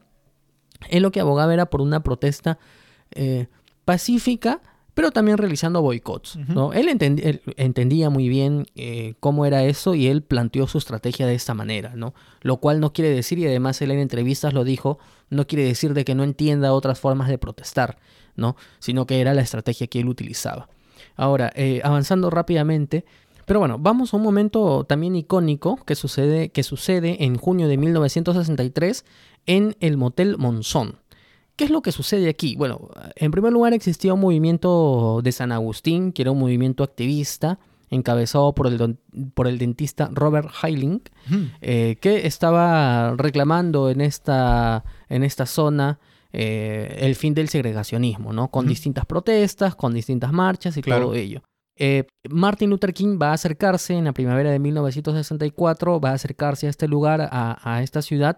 él 0.89 1.03
lo 1.03 1.11
que 1.11 1.19
abogaba 1.19 1.53
era 1.53 1.69
por 1.69 1.81
una 1.81 2.03
protesta 2.03 2.59
pacífica, 3.85 4.61
pero 4.93 5.11
también 5.11 5.37
realizando 5.37 5.81
boicots. 5.81 6.37
¿no? 6.37 6.73
Él, 6.73 6.87
entendía 6.87 8.09
muy 8.09 8.29
bien 8.29 8.65
eh, 8.75 9.15
cómo 9.19 9.45
era 9.45 9.63
eso 9.63 9.95
y 9.95 10.07
él 10.07 10.21
planteó 10.21 10.67
su 10.67 10.77
estrategia 10.77 11.25
de 11.25 11.35
esta 11.35 11.53
manera, 11.53 11.93
¿no? 11.95 12.13
Lo 12.41 12.57
cual 12.57 12.79
no 12.79 12.93
quiere 12.93 13.09
decir, 13.09 13.39
y 13.39 13.47
además 13.47 13.81
él 13.81 13.91
en 13.91 13.99
entrevistas 13.99 14.53
lo 14.53 14.63
dijo, 14.63 14.99
no 15.29 15.47
quiere 15.47 15.63
decir 15.65 15.93
de 15.93 16.05
que 16.05 16.15
no 16.15 16.23
entienda 16.23 16.73
otras 16.73 16.99
formas 16.99 17.27
de 17.27 17.37
protestar, 17.37 17.97
¿no? 18.35 18.55
Sino 18.79 19.07
que 19.07 19.19
era 19.19 19.33
la 19.33 19.41
estrategia 19.41 19.87
que 19.87 19.99
él 19.99 20.07
utilizaba. 20.07 20.69
Ahora, 21.15 21.51
eh, 21.55 21.81
avanzando 21.83 22.29
rápidamente, 22.29 23.05
pero 23.45 23.59
bueno, 23.59 23.77
vamos 23.79 24.13
a 24.13 24.17
un 24.17 24.23
momento 24.23 24.85
también 24.85 25.15
icónico 25.15 25.77
que 25.85 25.95
sucede, 25.95 26.49
que 26.49 26.63
sucede 26.63 27.23
en 27.23 27.37
junio 27.37 27.67
de 27.67 27.77
1963 27.77 29.05
en 29.45 29.75
el 29.79 29.97
Motel 29.97 30.37
Monzón. 30.37 30.99
¿Qué 31.55 31.65
es 31.65 31.69
lo 31.69 31.81
que 31.81 31.91
sucede 31.91 32.29
aquí? 32.29 32.55
Bueno, 32.55 32.89
en 33.15 33.31
primer 33.31 33.53
lugar 33.53 33.73
existía 33.73 34.13
un 34.13 34.21
movimiento 34.21 35.21
de 35.23 35.31
San 35.31 35.51
Agustín, 35.51 36.11
que 36.11 36.23
era 36.23 36.31
un 36.31 36.39
movimiento 36.39 36.83
activista, 36.83 37.59
encabezado 37.91 38.55
por 38.55 38.67
el, 38.67 38.97
por 39.35 39.47
el 39.47 39.59
dentista 39.59 40.09
Robert 40.11 40.49
Heiling, 40.63 41.01
eh, 41.61 41.97
que 42.01 42.25
estaba 42.25 43.15
reclamando 43.15 43.91
en 43.91 44.01
esta, 44.01 44.83
en 45.09 45.23
esta 45.23 45.45
zona 45.45 45.99
eh, 46.31 46.97
el 47.01 47.15
fin 47.15 47.35
del 47.35 47.49
segregacionismo, 47.49 48.33
¿no? 48.33 48.49
Con 48.49 48.65
distintas 48.65 49.05
protestas, 49.05 49.75
con 49.75 49.93
distintas 49.93 50.33
marchas 50.33 50.75
y 50.77 50.81
todo 50.81 51.13
ello. 51.13 51.43
Eh, 51.75 52.05
Martin 52.29 52.69
Luther 52.69 52.93
King 52.93 53.17
va 53.21 53.29
a 53.29 53.33
acercarse 53.33 53.93
en 53.93 54.05
la 54.05 54.13
primavera 54.13 54.51
de 54.51 54.59
1964, 54.59 55.99
va 55.99 56.11
a 56.11 56.13
acercarse 56.13 56.67
a 56.67 56.69
este 56.69 56.87
lugar, 56.87 57.27
a, 57.31 57.81
esta 57.81 58.01
ciudad, 58.01 58.37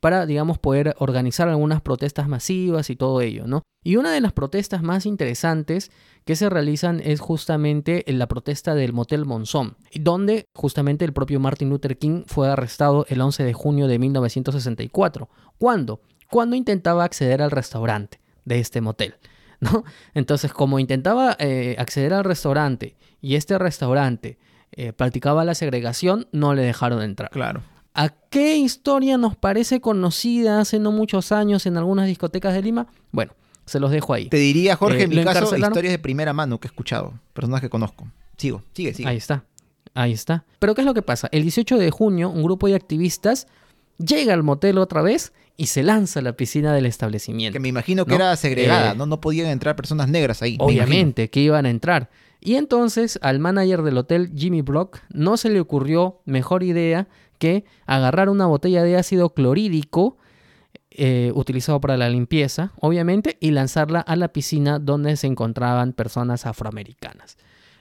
para, 0.00 0.26
digamos, 0.26 0.58
poder 0.58 0.94
organizar 0.98 1.48
algunas 1.48 1.80
protestas 1.80 2.28
masivas 2.28 2.90
y 2.90 2.96
todo 2.96 3.20
ello, 3.20 3.46
¿no? 3.46 3.62
Y 3.82 3.96
una 3.96 4.12
de 4.12 4.20
las 4.20 4.32
protestas 4.32 4.82
más 4.82 5.06
interesantes 5.06 5.90
que 6.24 6.36
se 6.36 6.50
realizan 6.50 7.00
es 7.04 7.20
justamente 7.20 8.04
la 8.08 8.26
protesta 8.26 8.74
del 8.74 8.92
Motel 8.92 9.24
Monzón, 9.24 9.76
donde 9.94 10.44
justamente 10.54 11.04
el 11.04 11.12
propio 11.12 11.40
Martin 11.40 11.70
Luther 11.70 11.96
King 11.96 12.24
fue 12.26 12.48
arrestado 12.48 13.06
el 13.08 13.20
11 13.20 13.44
de 13.44 13.52
junio 13.52 13.86
de 13.86 13.98
1964. 13.98 15.28
¿Cuándo? 15.58 16.00
Cuando 16.30 16.56
intentaba 16.56 17.04
acceder 17.04 17.40
al 17.42 17.52
restaurante 17.52 18.20
de 18.44 18.58
este 18.58 18.80
motel. 18.80 19.14
¿no? 19.60 19.84
Entonces, 20.14 20.52
como 20.52 20.78
intentaba 20.78 21.36
eh, 21.38 21.76
acceder 21.78 22.12
al 22.14 22.24
restaurante 22.24 22.96
y 23.20 23.36
este 23.36 23.58
restaurante 23.58 24.38
eh, 24.72 24.92
practicaba 24.92 25.44
la 25.44 25.54
segregación, 25.54 26.28
no 26.32 26.54
le 26.54 26.62
dejaron 26.62 27.02
entrar. 27.02 27.30
Claro. 27.30 27.62
¿A 27.94 28.10
qué 28.10 28.58
historia 28.58 29.16
nos 29.16 29.36
parece 29.36 29.80
conocida 29.80 30.60
hace 30.60 30.78
no 30.78 30.92
muchos 30.92 31.32
años 31.32 31.64
en 31.64 31.78
algunas 31.78 32.06
discotecas 32.06 32.52
de 32.52 32.62
Lima? 32.62 32.86
Bueno, 33.10 33.32
se 33.64 33.80
los 33.80 33.90
dejo 33.90 34.12
ahí. 34.12 34.28
Te 34.28 34.36
diría, 34.36 34.76
Jorge, 34.76 35.04
en 35.04 35.12
eh, 35.12 35.16
mi 35.16 35.24
caso, 35.24 35.56
historias 35.56 35.92
de 35.92 35.98
primera 35.98 36.34
mano 36.34 36.60
que 36.60 36.68
he 36.68 36.70
escuchado, 36.70 37.14
personas 37.32 37.62
que 37.62 37.70
conozco. 37.70 38.06
Sigo, 38.36 38.62
sigue, 38.74 38.92
sigue. 38.92 39.08
Ahí 39.08 39.16
está, 39.16 39.44
ahí 39.94 40.12
está. 40.12 40.44
Pero 40.58 40.74
¿qué 40.74 40.82
es 40.82 40.86
lo 40.86 40.92
que 40.92 41.00
pasa? 41.00 41.28
El 41.32 41.42
18 41.42 41.78
de 41.78 41.90
junio, 41.90 42.28
un 42.28 42.42
grupo 42.42 42.66
de 42.66 42.74
activistas 42.74 43.46
llega 43.98 44.34
al 44.34 44.42
motel 44.42 44.78
otra 44.78 45.02
vez 45.02 45.32
y 45.56 45.66
se 45.66 45.82
lanza 45.82 46.20
a 46.20 46.22
la 46.22 46.34
piscina 46.34 46.74
del 46.74 46.86
establecimiento. 46.86 47.54
Que 47.54 47.60
me 47.60 47.68
imagino 47.68 48.04
que 48.04 48.14
era 48.14 48.34
segregada, 48.36 48.92
eh, 48.92 48.94
¿no? 48.96 49.06
No 49.06 49.20
podían 49.20 49.48
entrar 49.48 49.76
personas 49.76 50.08
negras 50.08 50.42
ahí. 50.42 50.56
Obviamente 50.60 51.30
que 51.30 51.40
iban 51.40 51.66
a 51.66 51.70
entrar. 51.70 52.10
Y 52.40 52.56
entonces 52.56 53.18
al 53.22 53.38
manager 53.38 53.82
del 53.82 53.98
hotel, 53.98 54.30
Jimmy 54.36 54.62
Brock, 54.62 54.98
no 55.12 55.36
se 55.36 55.50
le 55.50 55.60
ocurrió 55.60 56.20
mejor 56.24 56.62
idea 56.62 57.08
que 57.38 57.64
agarrar 57.86 58.28
una 58.28 58.46
botella 58.46 58.82
de 58.82 58.96
ácido 58.96 59.34
clorhídrico 59.34 60.16
eh, 60.90 61.30
utilizado 61.34 61.78
para 61.80 61.98
la 61.98 62.08
limpieza, 62.08 62.72
obviamente, 62.80 63.36
y 63.40 63.50
lanzarla 63.50 64.00
a 64.00 64.16
la 64.16 64.28
piscina 64.28 64.78
donde 64.78 65.16
se 65.16 65.26
encontraban 65.26 65.92
personas 65.92 66.46
afroamericanas. 66.46 67.36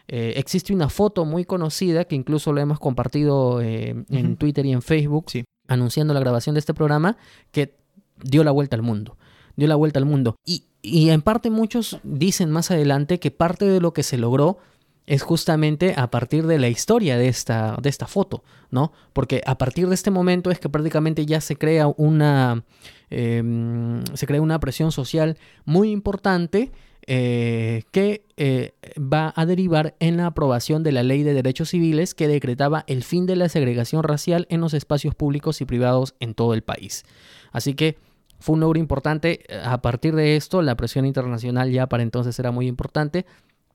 Eh, 0.08 0.34
existe 0.36 0.74
una 0.74 0.90
foto 0.90 1.24
muy 1.24 1.46
conocida 1.46 2.06
que 2.06 2.16
incluso 2.16 2.52
lo 2.52 2.60
hemos 2.60 2.78
compartido 2.78 3.62
eh, 3.62 3.96
en 4.10 4.36
Twitter 4.36 4.66
y 4.66 4.74
en 4.74 4.82
Facebook, 4.82 5.28
anunciando 5.68 6.14
la 6.14 6.20
grabación 6.20 6.56
de 6.56 6.60
este 6.60 6.74
programa, 6.74 7.18
que 7.52 7.76
dio 8.24 8.44
la 8.44 8.52
vuelta 8.52 8.76
al 8.76 8.82
mundo. 8.82 9.18
Dio 9.56 9.68
la 9.68 9.76
vuelta 9.76 10.00
al 10.00 10.06
mundo. 10.06 10.36
Y, 10.46 10.66
y 10.82 11.10
en 11.10 11.22
parte 11.22 11.50
muchos 11.50 12.00
dicen 12.04 12.52
más 12.52 12.72
adelante 12.72 13.20
que 13.20 13.32
parte 13.32 13.66
de 13.66 13.80
lo 13.80 13.94
que 13.94 14.04
se 14.04 14.18
logró 14.18 14.60
es 15.08 15.22
justamente 15.22 15.94
a 15.98 16.10
partir 16.10 16.48
de 16.48 16.60
la 16.60 16.68
historia 16.68 17.18
de 17.18 17.28
esta, 17.28 17.78
de 17.82 17.90
esta 17.90 18.08
foto, 18.08 18.44
¿no? 18.72 18.92
Porque 19.14 19.42
a 19.46 19.58
partir 19.58 19.88
de 19.88 19.96
este 19.96 20.12
momento 20.12 20.52
es 20.52 20.60
que 20.60 20.70
prácticamente 20.70 21.26
ya 21.26 21.42
se 21.42 21.58
crea 21.58 21.88
una, 21.88 22.64
em, 23.10 24.04
se 24.14 24.26
crea 24.26 24.42
una 24.42 24.60
presión 24.60 24.92
social 24.92 25.38
muy 25.64 25.92
importante 25.92 26.72
eh, 27.08 27.84
que 27.92 28.26
eh, 28.38 28.74
va 28.98 29.34
a 29.36 29.46
derivar 29.46 29.96
en 30.00 30.18
la 30.18 30.28
aprobación 30.28 30.84
de 30.84 30.92
la 30.92 31.04
Ley 31.04 31.24
de 31.24 31.34
Derechos 31.34 31.70
Civiles 31.70 32.16
que 32.16 32.28
decretaba 32.28 32.84
el 32.88 33.04
fin 33.04 33.26
de 33.26 33.36
la 33.36 33.50
segregación 33.50 34.04
racial 34.04 34.48
en 34.50 34.62
los 34.62 34.74
espacios 34.74 35.16
públicos 35.16 35.62
y 35.62 35.66
privados 35.66 36.16
en 36.20 36.34
todo 36.34 36.54
el 36.54 36.64
país. 36.64 37.04
Así 37.52 37.76
que 37.76 37.98
fue 38.40 38.54
un 38.54 38.60
logro 38.60 38.80
importante. 38.80 39.46
A 39.64 39.82
partir 39.82 40.16
de 40.16 40.36
esto, 40.36 40.62
la 40.62 40.76
presión 40.76 41.06
internacional 41.06 41.72
ya 41.72 41.88
para 41.88 42.04
entonces 42.04 42.38
era 42.40 42.52
muy 42.52 42.68
importante. 42.68 43.26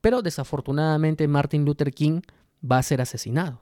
Pero 0.00 0.22
desafortunadamente 0.22 1.28
Martin 1.28 1.64
Luther 1.64 1.92
King 1.92 2.22
va 2.68 2.78
a 2.78 2.82
ser 2.82 3.00
asesinado. 3.00 3.60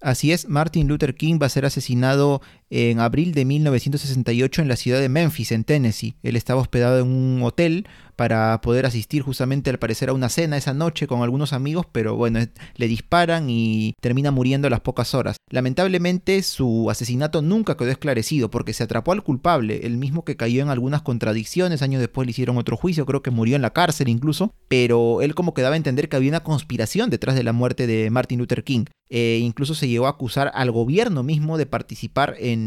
Así 0.00 0.32
es, 0.32 0.48
Martin 0.48 0.88
Luther 0.88 1.14
King 1.14 1.38
va 1.40 1.46
a 1.46 1.50
ser 1.50 1.64
asesinado 1.64 2.42
en 2.74 3.00
abril 3.00 3.34
de 3.34 3.44
1968 3.44 4.62
en 4.62 4.68
la 4.68 4.76
ciudad 4.76 4.98
de 4.98 5.10
Memphis, 5.10 5.52
en 5.52 5.64
Tennessee. 5.64 6.16
Él 6.22 6.36
estaba 6.36 6.62
hospedado 6.62 7.00
en 7.00 7.06
un 7.06 7.42
hotel 7.42 7.86
para 8.16 8.60
poder 8.62 8.86
asistir 8.86 9.22
justamente 9.22 9.68
al 9.68 9.78
parecer 9.78 10.08
a 10.08 10.14
una 10.14 10.30
cena 10.30 10.56
esa 10.56 10.72
noche 10.72 11.06
con 11.06 11.22
algunos 11.22 11.52
amigos, 11.52 11.86
pero 11.92 12.16
bueno, 12.16 12.40
le 12.76 12.88
disparan 12.88 13.50
y 13.50 13.94
termina 14.00 14.30
muriendo 14.30 14.68
a 14.68 14.70
las 14.70 14.80
pocas 14.80 15.14
horas. 15.14 15.36
Lamentablemente 15.50 16.42
su 16.42 16.88
asesinato 16.90 17.42
nunca 17.42 17.76
quedó 17.76 17.90
esclarecido 17.90 18.50
porque 18.50 18.72
se 18.72 18.84
atrapó 18.84 19.12
al 19.12 19.22
culpable, 19.22 19.86
el 19.86 19.98
mismo 19.98 20.24
que 20.24 20.36
cayó 20.36 20.62
en 20.62 20.70
algunas 20.70 21.02
contradicciones, 21.02 21.82
años 21.82 22.00
después 22.00 22.26
le 22.26 22.30
hicieron 22.30 22.56
otro 22.56 22.76
juicio, 22.78 23.04
creo 23.04 23.22
que 23.22 23.30
murió 23.30 23.56
en 23.56 23.62
la 23.62 23.74
cárcel 23.74 24.08
incluso, 24.08 24.54
pero 24.68 25.20
él 25.20 25.34
como 25.34 25.52
que 25.52 25.62
daba 25.62 25.74
a 25.74 25.78
entender 25.78 26.08
que 26.08 26.16
había 26.16 26.30
una 26.30 26.42
conspiración 26.42 27.10
detrás 27.10 27.36
de 27.36 27.44
la 27.44 27.52
muerte 27.52 27.86
de 27.86 28.08
Martin 28.08 28.38
Luther 28.38 28.64
King. 28.64 28.84
E 29.14 29.40
incluso 29.42 29.74
se 29.74 29.88
llegó 29.88 30.06
a 30.06 30.10
acusar 30.10 30.50
al 30.54 30.70
gobierno 30.70 31.22
mismo 31.22 31.58
de 31.58 31.66
participar 31.66 32.34
en, 32.38 32.61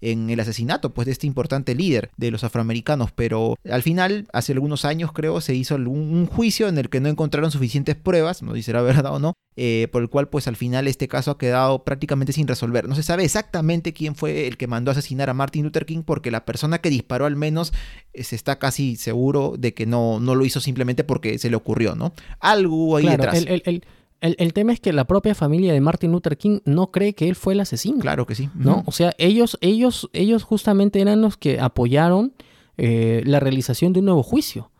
en 0.00 0.30
el 0.30 0.40
asesinato 0.40 0.94
pues, 0.94 1.06
de 1.06 1.12
este 1.12 1.26
importante 1.26 1.74
líder 1.74 2.10
de 2.16 2.30
los 2.30 2.44
afroamericanos, 2.44 3.12
pero 3.12 3.56
al 3.70 3.82
final, 3.82 4.26
hace 4.32 4.52
algunos 4.52 4.84
años 4.84 5.12
creo, 5.12 5.40
se 5.40 5.54
hizo 5.54 5.76
un, 5.76 6.26
juicio 6.26 6.68
en 6.68 6.78
el 6.78 6.88
que 6.88 7.00
no 7.00 7.08
encontraron 7.08 7.50
suficientes 7.50 7.96
pruebas, 7.96 8.42
no 8.42 8.52
dice 8.52 8.72
la 8.72 8.82
verdad 8.88 9.14
o 9.14 9.18
no, 9.18 9.34
eh, 9.56 9.88
por 9.90 10.02
el 10.02 10.08
cual 10.08 10.28
pues 10.28 10.46
al 10.46 10.56
final 10.56 10.86
este 10.86 11.08
caso 11.08 11.32
ha 11.32 11.38
quedado 11.38 11.84
prácticamente 11.84 12.32
sin 12.32 12.46
resolver. 12.46 12.88
No 12.88 12.94
se 12.94 13.02
sabe 13.02 13.24
exactamente 13.24 13.92
quién 13.92 14.14
fue 14.14 14.46
el 14.46 14.56
que 14.56 14.66
mandó 14.66 14.90
a 14.90 14.92
asesinar 14.92 15.30
a 15.30 15.34
Martin 15.34 15.64
Luther 15.64 15.86
King 15.86 16.02
porque 16.04 16.30
la 16.30 16.44
persona 16.44 16.78
que 16.78 16.90
disparó 16.90 17.26
al 17.26 17.36
menos 17.36 17.72
eh, 18.12 18.24
se 18.24 18.36
está 18.36 18.58
casi 18.58 18.96
seguro 18.96 19.54
de 19.58 19.74
que 19.74 19.86
no, 19.86 20.20
no 20.20 20.34
lo 20.34 20.44
hizo 20.44 20.60
simplemente 20.60 21.04
porque 21.04 21.38
se 21.38 21.50
le 21.50 21.56
ocurrió, 21.56 21.94
¿no? 21.94 22.12
Algo 22.40 22.96
ahí 22.96 23.08
detrás. 23.08 23.44
El, 23.44 23.84
tema 24.52 24.72
es 24.72 24.80
que 24.80 24.92
la 24.92 25.06
propia 25.06 25.34
familia 25.34 25.72
de 25.72 25.80
Martin 25.80 26.12
Luther 26.12 26.36
King 26.36 26.60
no 26.64 26.90
cree 26.90 27.14
que 27.14 27.28
él 27.28 27.36
fue 27.36 27.54
el 27.54 27.60
asesino. 27.60 27.98
Claro 28.00 28.26
que 28.26 28.34
sí. 28.34 28.50
¿No? 28.54 28.82
O 28.86 28.92
sea, 28.92 29.12
ellos, 29.18 29.58
ellos, 29.60 30.10
ellos 30.12 30.42
justamente 30.42 31.00
eran 31.00 31.22
los 31.22 31.36
que 31.36 31.60
apoyaron 31.60 32.32
eh, 32.76 33.22
la 33.24 33.40
realización 33.40 33.92
de 33.92 34.00
un 34.00 34.06
nuevo 34.06 34.22
juicio. 34.22 34.70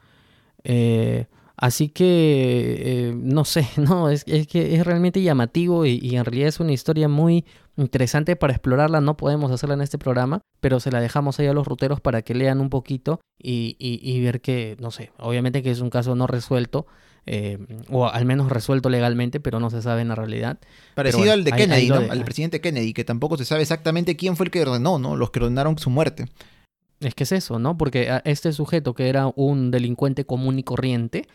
Eh, 0.64 1.26
así 1.56 1.88
que, 1.88 2.76
eh, 2.84 3.14
no 3.16 3.44
sé, 3.44 3.66
no, 3.76 4.08
es, 4.08 4.24
que 4.24 4.76
es 4.76 4.84
realmente 4.84 5.22
llamativo 5.22 5.86
y, 5.86 6.16
en 6.16 6.24
realidad 6.24 6.48
es 6.48 6.60
una 6.60 6.72
historia 6.72 7.08
muy 7.08 7.44
interesante 7.76 8.36
para 8.36 8.52
explorarla. 8.52 9.00
No 9.00 9.16
podemos 9.16 9.50
hacerla 9.50 9.74
en 9.74 9.82
este 9.82 9.98
programa, 9.98 10.40
pero 10.60 10.80
se 10.80 10.90
la 10.90 11.00
dejamos 11.00 11.38
ahí 11.38 11.46
a 11.46 11.52
los 11.52 11.66
ruteros 11.66 12.00
para 12.00 12.22
que 12.22 12.34
lean 12.34 12.60
un 12.60 12.70
poquito 12.70 13.20
y, 13.40 13.76
y 13.78 14.20
ver 14.22 14.40
que, 14.40 14.76
no 14.80 14.90
sé, 14.90 15.12
obviamente 15.18 15.62
que 15.62 15.70
es 15.70 15.80
un 15.80 15.90
caso 15.90 16.14
no 16.14 16.26
resuelto 16.26 16.86
eh, 17.30 17.58
o 17.90 18.08
al 18.08 18.24
menos 18.24 18.48
resuelto 18.50 18.88
legalmente, 18.88 19.38
pero 19.38 19.60
no 19.60 19.68
se 19.68 19.82
sabe 19.82 20.00
en 20.00 20.08
la 20.08 20.14
realidad. 20.14 20.58
Parecido 20.94 21.18
bueno, 21.18 21.34
al 21.34 21.44
de 21.44 21.52
Kennedy, 21.52 21.90
Al 21.90 22.24
presidente 22.24 22.62
Kennedy, 22.62 22.94
que 22.94 23.04
tampoco 23.04 23.36
se 23.36 23.44
sabe 23.44 23.60
exactamente 23.60 24.16
quién 24.16 24.34
fue 24.34 24.46
el 24.46 24.50
que 24.50 24.62
ordenó, 24.62 24.98
¿no? 24.98 25.14
Los 25.14 25.30
que 25.30 25.40
ordenaron 25.40 25.78
su 25.78 25.90
muerte. 25.90 26.26
Es 27.00 27.14
que 27.14 27.24
es 27.24 27.32
eso, 27.32 27.58
¿no? 27.58 27.76
Porque 27.76 28.10
a 28.10 28.22
este 28.24 28.52
sujeto 28.52 28.94
que 28.94 29.10
era 29.10 29.30
un 29.36 29.70
delincuente 29.70 30.24
común 30.24 30.58
y 30.58 30.62
corriente, 30.62 31.28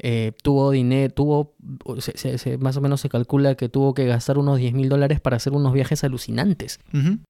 eh, 0.00 0.32
tuvo 0.42 0.70
dinero, 0.70 1.12
tuvo, 1.12 1.54
se- 1.98 2.16
se- 2.16 2.38
se- 2.38 2.58
más 2.58 2.76
o 2.76 2.80
menos 2.80 3.00
se 3.00 3.08
calcula 3.08 3.54
que 3.56 3.68
tuvo 3.68 3.94
que 3.94 4.06
gastar 4.06 4.38
unos 4.38 4.58
10 4.58 4.72
mil 4.72 4.88
dólares 4.88 5.20
para 5.20 5.36
hacer 5.36 5.52
unos 5.52 5.72
viajes 5.72 6.04
alucinantes. 6.04 6.78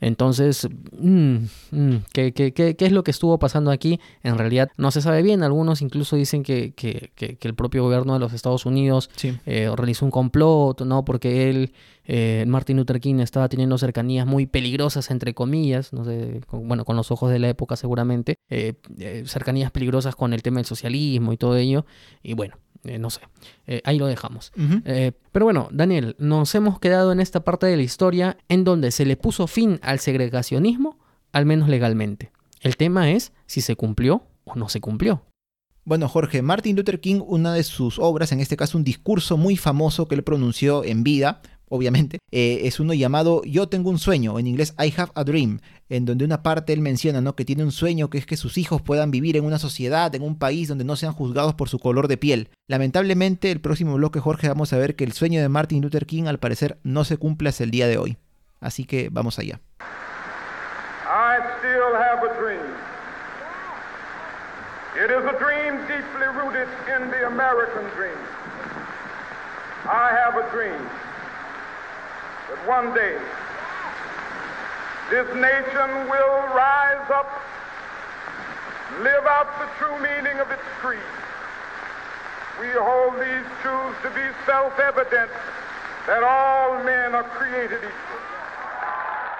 Entonces, 0.00 0.68
mm, 0.98 1.36
mm, 1.70 1.96
¿qué, 2.12 2.32
qué, 2.32 2.52
qué- 2.52 2.76
qué 2.76 2.86
es 2.86 2.92
lo 2.92 3.04
que 3.04 3.10
estuvo 3.10 3.38
pasando 3.38 3.70
aquí? 3.70 4.00
En 4.22 4.38
realidad 4.38 4.70
no 4.76 4.90
se 4.90 5.00
sabe 5.02 5.22
bien. 5.22 5.42
Algunos 5.42 5.82
incluso 5.82 6.16
dicen 6.16 6.42
que, 6.42 6.72
que- 6.74 7.10
que- 7.14 7.36
que 7.36 7.48
el 7.48 7.54
propio 7.54 7.82
gobierno 7.82 8.12
de 8.14 8.20
los 8.20 8.32
Estados 8.32 8.66
Unidos 8.66 9.10
Sí. 9.16 9.36
eh, 9.46 9.70
realizó 9.74 10.04
un 10.04 10.10
complot, 10.10 10.82
¿no? 10.82 11.04
Porque 11.04 11.50
él, 11.50 11.72
eh, 12.04 12.44
Martin 12.46 12.76
Luther 12.76 13.00
King, 13.00 13.16
estaba 13.20 13.48
teniendo 13.48 13.76
cercanías 13.78 14.26
muy 14.26 14.46
peligrosas, 14.46 15.10
entre 15.10 15.34
comillas, 15.34 15.92
no 15.92 16.04
sé, 16.04 16.40
con- 16.46 16.66
bueno, 16.68 16.84
con 16.84 16.96
los 16.96 17.10
ojos 17.10 17.30
de 17.30 17.38
la 17.38 17.48
época 17.48 17.76
seguramente, 17.76 18.36
eh, 18.50 18.74
eh, 18.98 19.24
cercanías 19.26 19.70
peligrosas 19.70 20.16
con 20.16 20.32
el 20.32 20.42
tema 20.42 20.56
del 20.58 20.66
socialismo 20.66 21.32
y 21.32 21.36
todo 21.36 21.56
ello. 21.56 21.84
Y 22.22 22.34
bueno, 22.34 22.56
eh, 22.84 22.98
no 22.98 23.10
sé, 23.10 23.20
Eh, 23.66 23.82
ahí 23.84 23.98
lo 23.98 24.06
dejamos. 24.06 24.52
Eh, 24.84 25.12
pero 25.32 25.44
bueno, 25.44 25.68
Daniel, 25.70 26.16
nos 26.18 26.54
hemos 26.54 26.78
quedado 26.78 27.12
en 27.12 27.20
esta 27.20 27.44
parte 27.44 27.66
de 27.66 27.76
la 27.76 27.82
historia 27.82 28.38
en 28.48 28.64
donde 28.64 28.90
se 28.90 29.04
le 29.04 29.16
puso 29.16 29.46
fin 29.46 29.78
al 29.82 29.98
segregacionismo, 29.98 30.98
al 31.32 31.44
menos 31.44 31.68
legalmente. 31.68 32.32
El 32.60 32.76
tema 32.76 33.10
es 33.10 33.32
si 33.46 33.60
se 33.60 33.76
cumplió 33.76 34.22
o 34.44 34.54
no 34.54 34.68
se 34.68 34.80
cumplió. 34.80 35.22
Bueno, 35.84 36.08
Jorge, 36.08 36.42
Martin 36.42 36.76
Luther 36.76 37.00
King, 37.00 37.20
una 37.26 37.54
de 37.54 37.62
sus 37.62 37.98
obras, 37.98 38.32
en 38.32 38.40
este 38.40 38.56
caso 38.56 38.76
un 38.76 38.84
discurso 38.84 39.36
muy 39.36 39.56
famoso 39.56 40.06
que 40.06 40.14
él 40.14 40.22
pronunció 40.22 40.84
en 40.84 41.02
vida, 41.02 41.40
obviamente, 41.70 42.18
eh, 42.30 42.60
es 42.64 42.80
uno 42.80 42.94
llamado 42.94 43.42
Yo 43.44 43.68
tengo 43.68 43.90
un 43.90 43.98
sueño, 43.98 44.38
en 44.38 44.46
inglés 44.46 44.74
I 44.78 44.92
have 44.96 45.12
a 45.14 45.24
dream, 45.24 45.60
en 45.88 46.04
donde 46.04 46.24
una 46.24 46.42
parte 46.42 46.72
él 46.72 46.80
menciona 46.80 47.20
¿no? 47.20 47.34
que 47.34 47.44
tiene 47.44 47.64
un 47.64 47.72
sueño 47.72 48.10
que 48.10 48.18
es 48.18 48.26
que 48.26 48.36
sus 48.36 48.58
hijos 48.58 48.82
puedan 48.82 49.10
vivir 49.10 49.36
en 49.36 49.44
una 49.44 49.58
sociedad, 49.58 50.14
en 50.14 50.22
un 50.22 50.38
país 50.38 50.68
donde 50.68 50.84
no 50.84 50.96
sean 50.96 51.12
juzgados 51.12 51.54
por 51.54 51.68
su 51.68 51.78
color 51.78 52.08
de 52.08 52.16
piel. 52.16 52.50
Lamentablemente, 52.66 53.50
el 53.50 53.60
próximo 53.60 53.94
bloque, 53.94 54.20
Jorge, 54.20 54.48
vamos 54.48 54.72
a 54.72 54.78
ver 54.78 54.96
que 54.96 55.04
el 55.04 55.12
sueño 55.12 55.40
de 55.40 55.48
Martin 55.48 55.82
Luther 55.82 56.06
King 56.06 56.24
al 56.24 56.38
parecer 56.38 56.78
no 56.82 57.04
se 57.04 57.16
cumple 57.16 57.48
hasta 57.48 57.64
el 57.64 57.70
día 57.70 57.86
de 57.86 57.98
hoy. 57.98 58.18
Así 58.60 58.84
que 58.84 59.08
vamos 59.10 59.38
allá. 59.38 59.60
I 61.08 61.38
still 61.58 61.94
have 61.96 62.22
a 62.22 62.38
dream. 62.38 62.60
It 64.94 65.10
is 65.10 65.24
a 65.24 65.38
dream 65.38 65.78
deeply 65.86 66.26
rooted 66.36 66.68
in 66.86 67.10
the 67.10 67.26
American 67.26 67.84
dream. 67.96 68.18
I 69.86 70.10
have 70.12 70.36
a 70.36 70.50
dream 70.50 71.07
that 72.48 72.60
one 72.66 72.94
day 72.94 73.16
this 75.10 75.28
nation 75.34 75.88
will 76.10 76.38
rise 76.52 77.08
up, 77.10 77.28
live 79.00 79.24
out 79.26 79.48
the 79.58 79.68
true 79.78 79.96
meaning 80.00 80.38
of 80.40 80.50
its 80.50 80.66
creed. 80.80 81.00
We 82.60 82.68
hold 82.76 83.14
these 83.16 83.46
truths 83.62 83.96
to 84.02 84.10
be 84.10 84.26
self-evident 84.44 85.30
that 86.06 86.22
all 86.22 86.84
men 86.84 87.14
are 87.14 87.28
created 87.38 87.78
equal. 87.78 88.18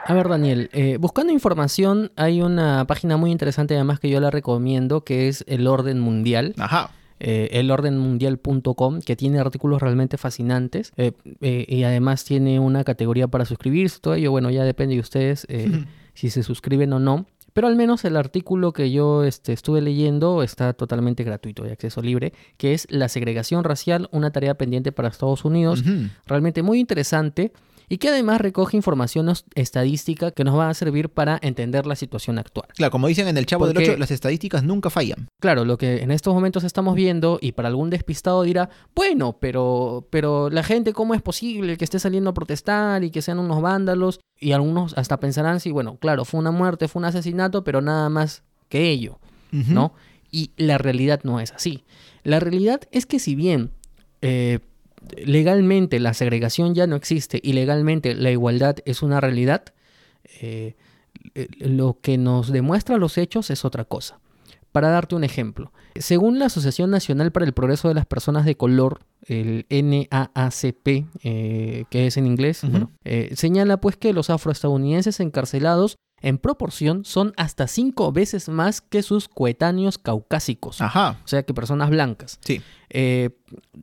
A 0.07 0.15
ver, 0.15 0.29
Daniel, 0.29 0.71
eh, 0.73 0.97
buscando 0.99 1.35
información, 1.35 2.13
hay 2.17 2.41
una 2.41 2.87
página 2.87 3.19
muy 3.19 3.31
interesante 3.31 3.75
además 3.75 4.01
que 4.01 4.09
yo 4.09 4.21
la 4.21 4.31
recomiendo, 4.31 5.03
que 5.03 5.29
es 5.29 5.45
El 5.47 5.67
Orden 5.67 6.01
Mundial. 6.01 6.55
Ajá. 6.59 6.89
Eh, 7.21 7.49
elordenmundial.com, 7.53 9.01
que 9.01 9.17
tiene 9.17 9.39
artículos 9.39 9.81
realmente 9.83 10.19
fascinantes 10.19 10.93
eh, 10.97 11.13
eh, 11.41 11.67
y 11.69 11.83
además 11.83 12.25
tiene 12.25 12.61
una 12.61 12.85
categoría 12.85 13.29
para 13.29 13.45
suscribirse, 13.45 13.99
todo 14.01 14.15
ello, 14.15 14.31
bueno, 14.31 14.51
ya 14.51 14.65
depende 14.65 14.95
de 14.95 15.01
ustedes 15.01 15.47
si 16.15 16.31
se 16.31 16.43
suscriben 16.43 16.93
o 16.93 16.99
no. 16.99 17.27
Pero 17.55 17.67
al 17.67 17.75
menos 17.75 18.05
el 18.05 18.17
artículo 18.17 18.73
que 18.73 18.93
yo 18.93 19.25
este, 19.25 19.53
estuve 19.53 19.81
leyendo 19.81 20.45
está 20.45 20.75
totalmente 20.75 21.25
gratuito, 21.25 21.65
de 21.65 21.73
acceso 21.73 22.03
libre, 22.03 22.33
que 22.57 22.73
es 22.73 22.87
La 22.89 23.09
segregación 23.09 23.65
racial, 23.65 24.09
una 24.13 24.31
tarea 24.31 24.55
pendiente 24.55 24.93
para 24.93 25.09
Estados 25.09 25.45
Unidos. 25.45 25.83
Realmente 26.27 26.63
muy 26.63 26.79
interesante 26.79 27.53
y 27.89 27.99
que 27.99 28.09
además 28.09 28.41
recoge 28.41 28.77
información 28.77 29.33
estadística 29.55 30.31
que 30.31 30.45
nos 30.45 30.57
va 30.57 30.69
a 30.69 30.75
servir 30.75 31.09
para 31.09 31.39
entender 31.43 31.87
la 31.87 31.97
situación 31.97 32.39
actual. 32.39 32.69
Claro, 32.77 32.91
como 32.91 33.07
dicen 33.09 33.29
en 33.29 33.37
el 33.37 33.47
Chavo 33.47 33.67
del 33.67 33.75
Porque- 33.75 33.91
8, 33.91 33.99
las 33.99 34.11
estadísticas 34.11 34.63
nunca 34.63 34.91
fallan. 34.91 35.29
Claro, 35.41 35.65
lo 35.65 35.79
que 35.79 36.03
en 36.03 36.11
estos 36.11 36.35
momentos 36.35 36.65
estamos 36.65 36.95
viendo, 36.95 37.39
y 37.41 37.53
para 37.53 37.69
algún 37.69 37.91
despistado 37.91 38.43
dirá, 38.43 38.71
bueno, 38.95 39.39
pero, 39.41 40.07
pero 40.11 40.51
la 40.51 40.63
gente, 40.63 40.93
¿cómo 40.93 41.15
es 41.15 41.23
posible 41.23 41.77
que 41.77 41.85
esté 41.85 41.99
saliendo 41.99 42.31
a 42.31 42.35
protestar 42.35 43.05
y 43.05 43.11
que 43.11 43.23
sean 43.23 43.39
unos 43.39 43.61
vándalos? 43.63 44.21
Y 44.41 44.53
algunos 44.53 44.97
hasta 44.97 45.19
pensarán, 45.21 45.61
sí, 45.61 45.71
bueno, 45.71 45.97
claro, 45.97 46.25
fue 46.25 46.41
una 46.41 46.51
muerte, 46.51 46.89
fue 46.89 47.01
un 47.01 47.07
asesinato, 47.07 47.65
pero 47.65 47.81
nada 47.81 48.09
más 48.09 48.43
que 48.69 48.91
ello. 48.91 49.19
¿no? 49.51 49.95
Y 50.31 50.51
la 50.59 50.77
realidad 50.77 51.21
no 51.25 51.41
es 51.41 51.53
así. 51.53 51.85
La 52.23 52.39
realidad 52.39 52.83
es 52.93 53.07
que 53.07 53.19
si 53.19 53.35
bien 53.35 53.71
eh, 54.21 54.59
legalmente 55.17 56.01
la 56.01 56.15
segregación 56.15 56.75
ya 56.75 56.87
no 56.87 56.97
existe 56.97 57.41
y 57.43 57.53
legalmente 57.53 58.15
la 58.15 58.31
igualdad 58.31 58.77
es 58.85 59.03
una 59.03 59.21
realidad, 59.21 59.65
eh, 60.41 60.77
eh, 61.35 61.49
lo 61.59 61.99
que 62.01 62.19
nos 62.19 62.53
demuestra 62.53 62.97
los 62.97 63.19
hechos 63.19 63.51
es 63.51 63.65
otra 63.65 63.85
cosa. 63.85 64.21
Para 64.73 64.91
darte 64.91 65.15
un 65.15 65.25
ejemplo, 65.25 65.73
según 65.97 66.39
la 66.39 66.47
Asociación 66.47 66.91
Nacional 66.91 67.33
para 67.33 67.47
el 67.47 67.55
Progreso 67.55 67.89
de 67.89 67.95
las 67.95 68.07
Personas 68.07 68.45
de 68.45 68.55
Color, 68.55 69.01
el 69.29 69.67
NAACP, 69.71 71.07
eh, 71.23 71.85
que 71.91 72.07
es 72.07 72.17
en 72.17 72.27
inglés, 72.27 72.63
bueno, 72.69 72.93
eh, 73.05 73.31
señala 73.35 73.81
pues 73.81 73.97
que 73.97 74.13
los 74.13 74.31
afroestadounidenses 74.31 75.21
encarcelados 75.21 75.97
en 76.21 76.39
proporción 76.39 77.05
son 77.05 77.33
hasta 77.37 77.69
cinco 77.69 78.13
veces 78.13 78.49
más 78.49 78.81
que 78.81 79.03
sus 79.03 79.29
coetáneos 79.29 79.99
caucásicos, 79.99 80.81
Ajá. 80.81 81.21
o 81.25 81.29
sea 81.29 81.43
que 81.45 81.55
personas 81.55 81.91
blancas. 81.91 82.39
Sí. 82.43 82.61
Eh, 82.91 83.31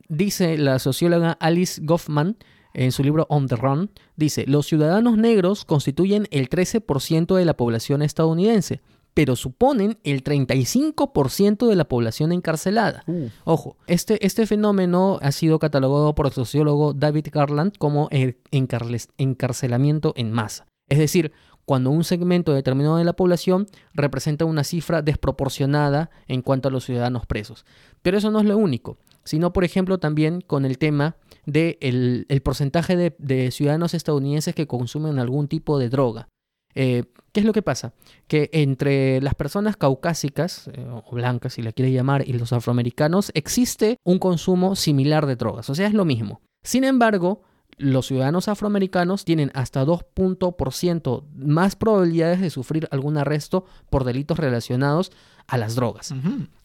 dice 0.08 0.58
la 0.58 0.78
socióloga 0.78 1.32
Alice 1.40 1.80
Goffman 1.82 2.36
en 2.74 2.92
su 2.92 3.02
libro 3.02 3.26
On 3.30 3.46
the 3.46 3.56
Run, 3.56 3.90
dice, 4.16 4.44
los 4.46 4.66
ciudadanos 4.66 5.16
negros 5.16 5.64
constituyen 5.64 6.28
el 6.30 6.50
13% 6.50 7.34
de 7.34 7.44
la 7.46 7.56
población 7.56 8.02
estadounidense, 8.02 8.82
pero 9.16 9.34
suponen 9.34 9.98
el 10.04 10.22
35% 10.22 11.66
de 11.66 11.74
la 11.74 11.88
población 11.88 12.32
encarcelada. 12.32 13.02
Uh. 13.06 13.28
Ojo, 13.44 13.78
este, 13.86 14.24
este 14.26 14.46
fenómeno 14.46 15.18
ha 15.22 15.32
sido 15.32 15.58
catalogado 15.58 16.14
por 16.14 16.26
el 16.26 16.32
sociólogo 16.32 16.92
David 16.92 17.28
Garland 17.32 17.78
como 17.78 18.08
el 18.10 18.36
encarles- 18.50 19.08
encarcelamiento 19.16 20.12
en 20.16 20.32
masa. 20.32 20.66
Es 20.90 20.98
decir, 20.98 21.32
cuando 21.64 21.88
un 21.90 22.04
segmento 22.04 22.52
determinado 22.52 22.98
de 22.98 23.04
la 23.04 23.14
población 23.14 23.66
representa 23.94 24.44
una 24.44 24.64
cifra 24.64 25.00
desproporcionada 25.00 26.10
en 26.28 26.42
cuanto 26.42 26.68
a 26.68 26.70
los 26.70 26.84
ciudadanos 26.84 27.24
presos. 27.24 27.64
Pero 28.02 28.18
eso 28.18 28.30
no 28.30 28.40
es 28.40 28.44
lo 28.44 28.58
único, 28.58 28.98
sino 29.24 29.54
por 29.54 29.64
ejemplo 29.64 29.96
también 29.96 30.42
con 30.42 30.66
el 30.66 30.76
tema 30.76 31.16
del 31.46 32.26
de 32.28 32.34
el 32.34 32.42
porcentaje 32.42 32.96
de, 32.96 33.16
de 33.18 33.50
ciudadanos 33.50 33.94
estadounidenses 33.94 34.54
que 34.54 34.66
consumen 34.66 35.18
algún 35.18 35.48
tipo 35.48 35.78
de 35.78 35.88
droga. 35.88 36.28
Eh, 36.74 37.04
¿Qué 37.36 37.40
es 37.40 37.46
lo 37.46 37.52
que 37.52 37.60
pasa? 37.60 37.92
Que 38.28 38.48
entre 38.54 39.20
las 39.20 39.34
personas 39.34 39.76
caucásicas, 39.76 40.70
eh, 40.72 40.88
o 40.90 41.14
blancas 41.14 41.52
si 41.52 41.62
la 41.62 41.72
quieres 41.72 41.92
llamar, 41.92 42.26
y 42.26 42.32
los 42.32 42.54
afroamericanos, 42.54 43.30
existe 43.34 43.98
un 44.04 44.18
consumo 44.18 44.74
similar 44.74 45.26
de 45.26 45.36
drogas, 45.36 45.68
o 45.68 45.74
sea, 45.74 45.86
es 45.86 45.92
lo 45.92 46.06
mismo. 46.06 46.40
Sin 46.62 46.82
embargo, 46.82 47.42
los 47.76 48.06
ciudadanos 48.06 48.48
afroamericanos 48.48 49.26
tienen 49.26 49.50
hasta 49.52 49.84
2% 49.84 51.24
más 51.34 51.76
probabilidades 51.76 52.40
de 52.40 52.48
sufrir 52.48 52.88
algún 52.90 53.18
arresto 53.18 53.66
por 53.90 54.04
delitos 54.04 54.38
relacionados 54.38 55.12
a 55.46 55.58
las 55.58 55.74
drogas. 55.74 56.14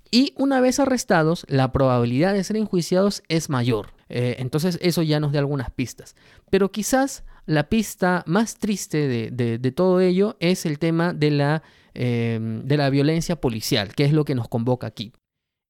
Y 0.10 0.34
una 0.38 0.62
vez 0.62 0.80
arrestados, 0.80 1.46
la 1.50 1.74
probabilidad 1.74 2.34
de 2.34 2.46
ser 2.46 2.56
enjuiciados 2.56 3.24
es 3.28 3.50
mayor. 3.50 3.88
Eh, 4.08 4.38
entonces 4.40 4.80
eso 4.82 5.02
ya 5.02 5.20
nos 5.20 5.34
da 5.34 5.40
algunas 5.40 5.70
pistas. 5.70 6.16
Pero 6.50 6.72
quizás 6.72 7.26
la 7.46 7.70
pista 7.70 8.24
más 8.28 8.56
triste 8.58 9.08
de, 9.08 9.32
de- 9.32 9.58
de 9.58 9.72
todo 9.72 10.00
ello 10.00 10.38
es 10.40 10.66
el 10.66 10.80
tema 10.80 11.14
de 11.14 11.32
la, 11.32 11.64
eh, 11.94 12.40
de 12.64 12.78
la 12.78 12.90
violencia 12.90 13.36
policial, 13.42 13.94
que 13.96 14.06
es 14.06 14.14
lo 14.14 14.26
que 14.26 14.36
nos 14.36 14.48
convoca 14.48 14.88
aquí. 14.88 15.12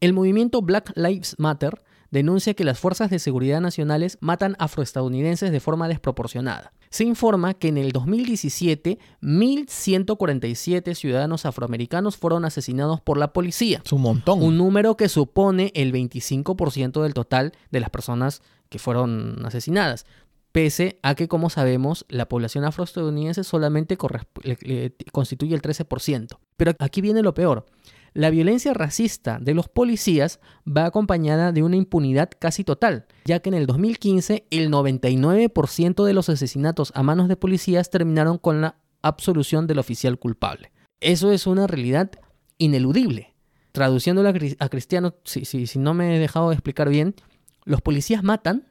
El 0.01 0.13
movimiento 0.13 0.61
Black 0.61 0.91
Lives 0.95 1.36
Matter 1.38 1.82
denuncia 2.09 2.53
que 2.55 2.63
las 2.65 2.78
fuerzas 2.80 3.09
de 3.09 3.19
seguridad 3.19 3.61
nacionales 3.61 4.17
matan 4.19 4.55
afroestadounidenses 4.59 5.51
de 5.51 5.59
forma 5.61 5.88
desproporcionada. 5.88 6.74
Se 6.89 7.05
informa 7.05 7.53
que 7.53 7.69
en 7.69 7.78
el 7.78 7.93
2017, 7.93 8.99
1.147 9.22 10.95
ciudadanos 10.95 11.45
afroamericanos 11.45 12.17
fueron 12.17 12.45
asesinados 12.45 13.01
por 13.01 13.17
la 13.17 13.34
policía, 13.34 13.82
Es 13.86 13.93
un 13.93 14.01
montón. 14.01 14.41
un 14.41 14.57
número 14.57 14.97
que 14.97 15.09
supone 15.09 15.72
el 15.76 15.93
25% 15.93 17.01
del 17.01 17.13
total 17.13 17.53
de 17.72 17.80
las 17.80 17.89
personas 17.89 18.41
que 18.69 18.80
fueron 18.80 19.45
asesinadas. 19.45 20.05
Pese 20.51 20.99
a 21.01 21.15
que, 21.15 21.27
como 21.27 21.49
sabemos, 21.49 22.05
la 22.09 22.27
población 22.27 22.65
afroestadounidense 22.65 23.43
solamente 23.43 23.97
constituye 23.97 25.55
el 25.55 25.61
13%. 25.61 26.37
Pero 26.57 26.73
aquí 26.79 27.01
viene 27.01 27.21
lo 27.21 27.33
peor. 27.33 27.65
la 28.13 28.29
violencia 28.29 28.73
racista 28.73 29.39
de 29.39 29.53
los 29.53 29.69
policías 29.69 30.41
va 30.67 30.85
acompañada 30.85 31.53
de 31.53 31.63
una 31.63 31.77
impunidad 31.77 32.29
casi 32.37 32.65
total, 32.65 33.05
ya 33.23 33.39
que 33.39 33.47
en 33.47 33.55
el 33.55 33.65
2015 33.67 34.47
el 34.49 34.69
99% 34.69 36.03
de 36.03 36.13
los 36.13 36.27
asesinatos 36.27 36.91
a 36.93 37.03
manos 37.03 37.29
de 37.29 37.37
policías 37.37 37.89
terminaron 37.89 38.37
con 38.37 38.59
la 38.59 38.75
absolución 39.01 39.65
del 39.65 39.79
oficial 39.79 40.19
culpable. 40.19 40.73
Eso 40.99 41.31
es 41.31 41.47
una 41.47 41.67
realidad 41.67 42.11
ineludible. 42.57 43.33
Traduciéndolo 43.71 44.27
a, 44.27 44.69
cristiano, 44.69 45.15
si, 45.23 45.45
si 45.45 45.79
no 45.79 45.93
me 45.93 46.17
he 46.17 46.19
dejado 46.19 46.49
de 46.49 46.55
explicar 46.55 46.89
bien, 46.89 47.15
los 47.63 47.81
policías 47.81 48.23
matan 48.23 48.67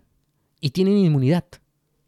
y 0.60 0.70
tienen 0.70 0.98
inmunidad. 0.98 1.44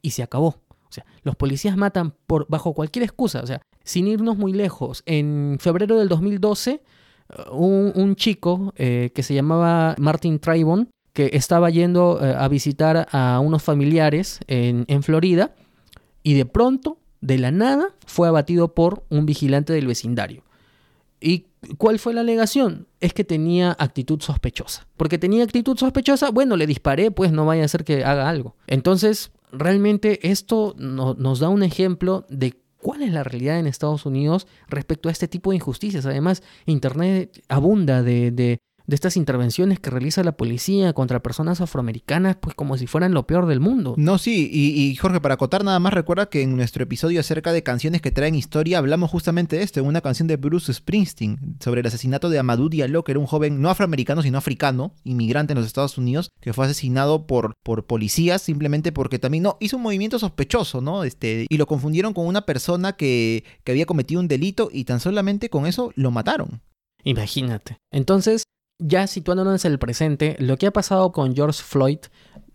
Y 0.02 0.10
se 0.10 0.22
acabó. 0.22 0.60
O 0.68 0.92
sea, 0.94 1.06
los 1.22 1.36
policías 1.36 1.76
matan 1.76 2.14
por, 2.26 2.46
bajo 2.48 2.74
cualquier 2.74 3.04
excusa. 3.04 3.40
O 3.40 3.46
sea, 3.46 3.62
sin 3.82 4.08
irnos 4.08 4.36
muy 4.36 4.52
lejos, 4.52 5.02
en 5.06 5.56
febrero 5.58 5.98
del 5.98 6.08
2012, 6.08 6.82
un, 7.50 7.92
un 7.94 8.16
chico 8.16 8.74
eh, 8.76 9.10
que 9.14 9.22
se 9.22 9.34
llamaba 9.34 9.94
Martin 9.98 10.38
Tribon, 10.38 10.90
que 11.12 11.30
estaba 11.32 11.70
yendo 11.70 12.18
eh, 12.22 12.34
a 12.36 12.48
visitar 12.48 13.08
a 13.10 13.40
unos 13.40 13.62
familiares 13.62 14.40
en, 14.48 14.84
en 14.88 15.02
Florida, 15.02 15.54
y 16.22 16.34
de 16.34 16.46
pronto, 16.46 16.98
de 17.20 17.38
la 17.38 17.50
nada, 17.50 17.94
fue 18.06 18.28
abatido 18.28 18.74
por 18.74 19.04
un 19.08 19.26
vigilante 19.26 19.72
del 19.72 19.86
vecindario. 19.86 20.44
¿Y 21.20 21.46
cuál 21.78 21.98
fue 21.98 22.14
la 22.14 22.22
alegación? 22.22 22.88
Es 23.00 23.14
que 23.14 23.24
tenía 23.24 23.76
actitud 23.78 24.20
sospechosa. 24.20 24.86
Porque 24.96 25.18
tenía 25.18 25.44
actitud 25.44 25.76
sospechosa, 25.78 26.30
bueno, 26.30 26.56
le 26.56 26.66
disparé, 26.66 27.10
pues 27.10 27.32
no 27.32 27.46
vaya 27.46 27.64
a 27.64 27.68
ser 27.68 27.84
que 27.84 28.04
haga 28.04 28.28
algo. 28.28 28.56
Entonces, 28.66 29.30
realmente 29.52 30.30
esto 30.30 30.74
nos 30.78 31.38
da 31.38 31.48
un 31.48 31.62
ejemplo 31.62 32.26
de 32.28 32.62
cuál 32.78 33.02
es 33.02 33.12
la 33.12 33.22
realidad 33.22 33.58
en 33.58 33.66
Estados 33.66 34.06
Unidos 34.06 34.46
respecto 34.68 35.08
a 35.08 35.12
este 35.12 35.28
tipo 35.28 35.50
de 35.50 35.56
injusticias. 35.56 36.04
Además, 36.04 36.42
Internet 36.66 37.44
abunda 37.48 38.02
de, 38.02 38.32
de 38.32 38.58
estas 38.88 39.16
intervenciones 39.16 39.80
que 39.80 39.90
realiza 39.90 40.24
la 40.24 40.32
policía 40.32 40.92
contra 40.92 41.22
personas 41.22 41.60
afroamericanas, 41.60 42.36
pues 42.36 42.54
como 42.54 42.76
si 42.76 42.86
fueran 42.86 43.14
lo 43.14 43.26
peor 43.26 43.46
del 43.46 43.60
mundo. 43.60 43.94
No, 43.96 44.18
sí, 44.18 44.48
y, 44.52 44.94
Jorge, 44.96 45.20
para 45.20 45.34
acotar 45.34 45.64
nada 45.64 45.78
más, 45.78 45.94
recuerda 45.94 46.26
que 46.26 46.42
en 46.42 46.56
nuestro 46.56 46.82
episodio 46.82 47.20
acerca 47.20 47.52
de 47.52 47.62
canciones 47.62 48.02
que 48.02 48.10
traen 48.10 48.34
historia 48.34 48.78
hablamos 48.78 49.10
justamente 49.10 49.56
de 49.56 49.62
esto, 49.62 49.80
en 49.80 49.86
una 49.86 50.00
canción 50.00 50.28
de 50.28 50.36
Bruce 50.36 50.72
Springsteen, 50.72 51.56
sobre 51.60 51.80
el 51.80 51.86
asesinato 51.86 52.28
de 52.28 52.38
Amadou 52.38 52.68
Diallo, 52.68 53.04
que 53.04 53.12
era 53.12 53.20
un 53.20 53.26
joven 53.26 53.60
no 53.60 53.70
afroamericano, 53.70 54.22
sino 54.22 54.38
africano, 54.38 54.94
inmigrante 55.04 55.52
en 55.52 55.58
los 55.58 55.66
Estados 55.66 55.98
Unidos, 55.98 56.30
que 56.40 56.52
fue 56.52 56.64
asesinado 56.64 57.26
por, 57.26 57.54
por 57.62 57.86
policías 57.86 58.42
simplemente 58.42 58.92
porque 58.92 59.18
también, 59.18 59.44
no, 59.44 59.56
hizo 59.60 59.76
un 59.76 59.82
movimiento 59.82 60.18
sospechoso, 60.18 60.80
¿no? 60.80 61.04
Este, 61.04 61.46
y 61.48 61.56
lo 61.56 61.66
confundieron 61.66 62.14
con 62.14 62.26
una 62.26 62.42
persona 62.46 62.94
que, 62.94 63.44
que 63.64 63.72
había 63.72 63.86
cometido 63.86 64.20
un 64.20 64.28
delito 64.28 64.68
y 64.72 64.84
tan 64.84 65.00
solamente 65.00 65.50
con 65.50 65.66
eso 65.66 65.92
lo 65.94 66.10
mataron. 66.10 66.62
Imagínate. 67.04 67.78
Entonces, 67.90 68.44
ya 68.82 69.06
situándonos 69.06 69.64
en 69.64 69.72
el 69.72 69.78
presente, 69.78 70.36
lo 70.38 70.56
que 70.56 70.66
ha 70.66 70.72
pasado 70.72 71.12
con 71.12 71.34
George 71.34 71.62
Floyd 71.62 71.98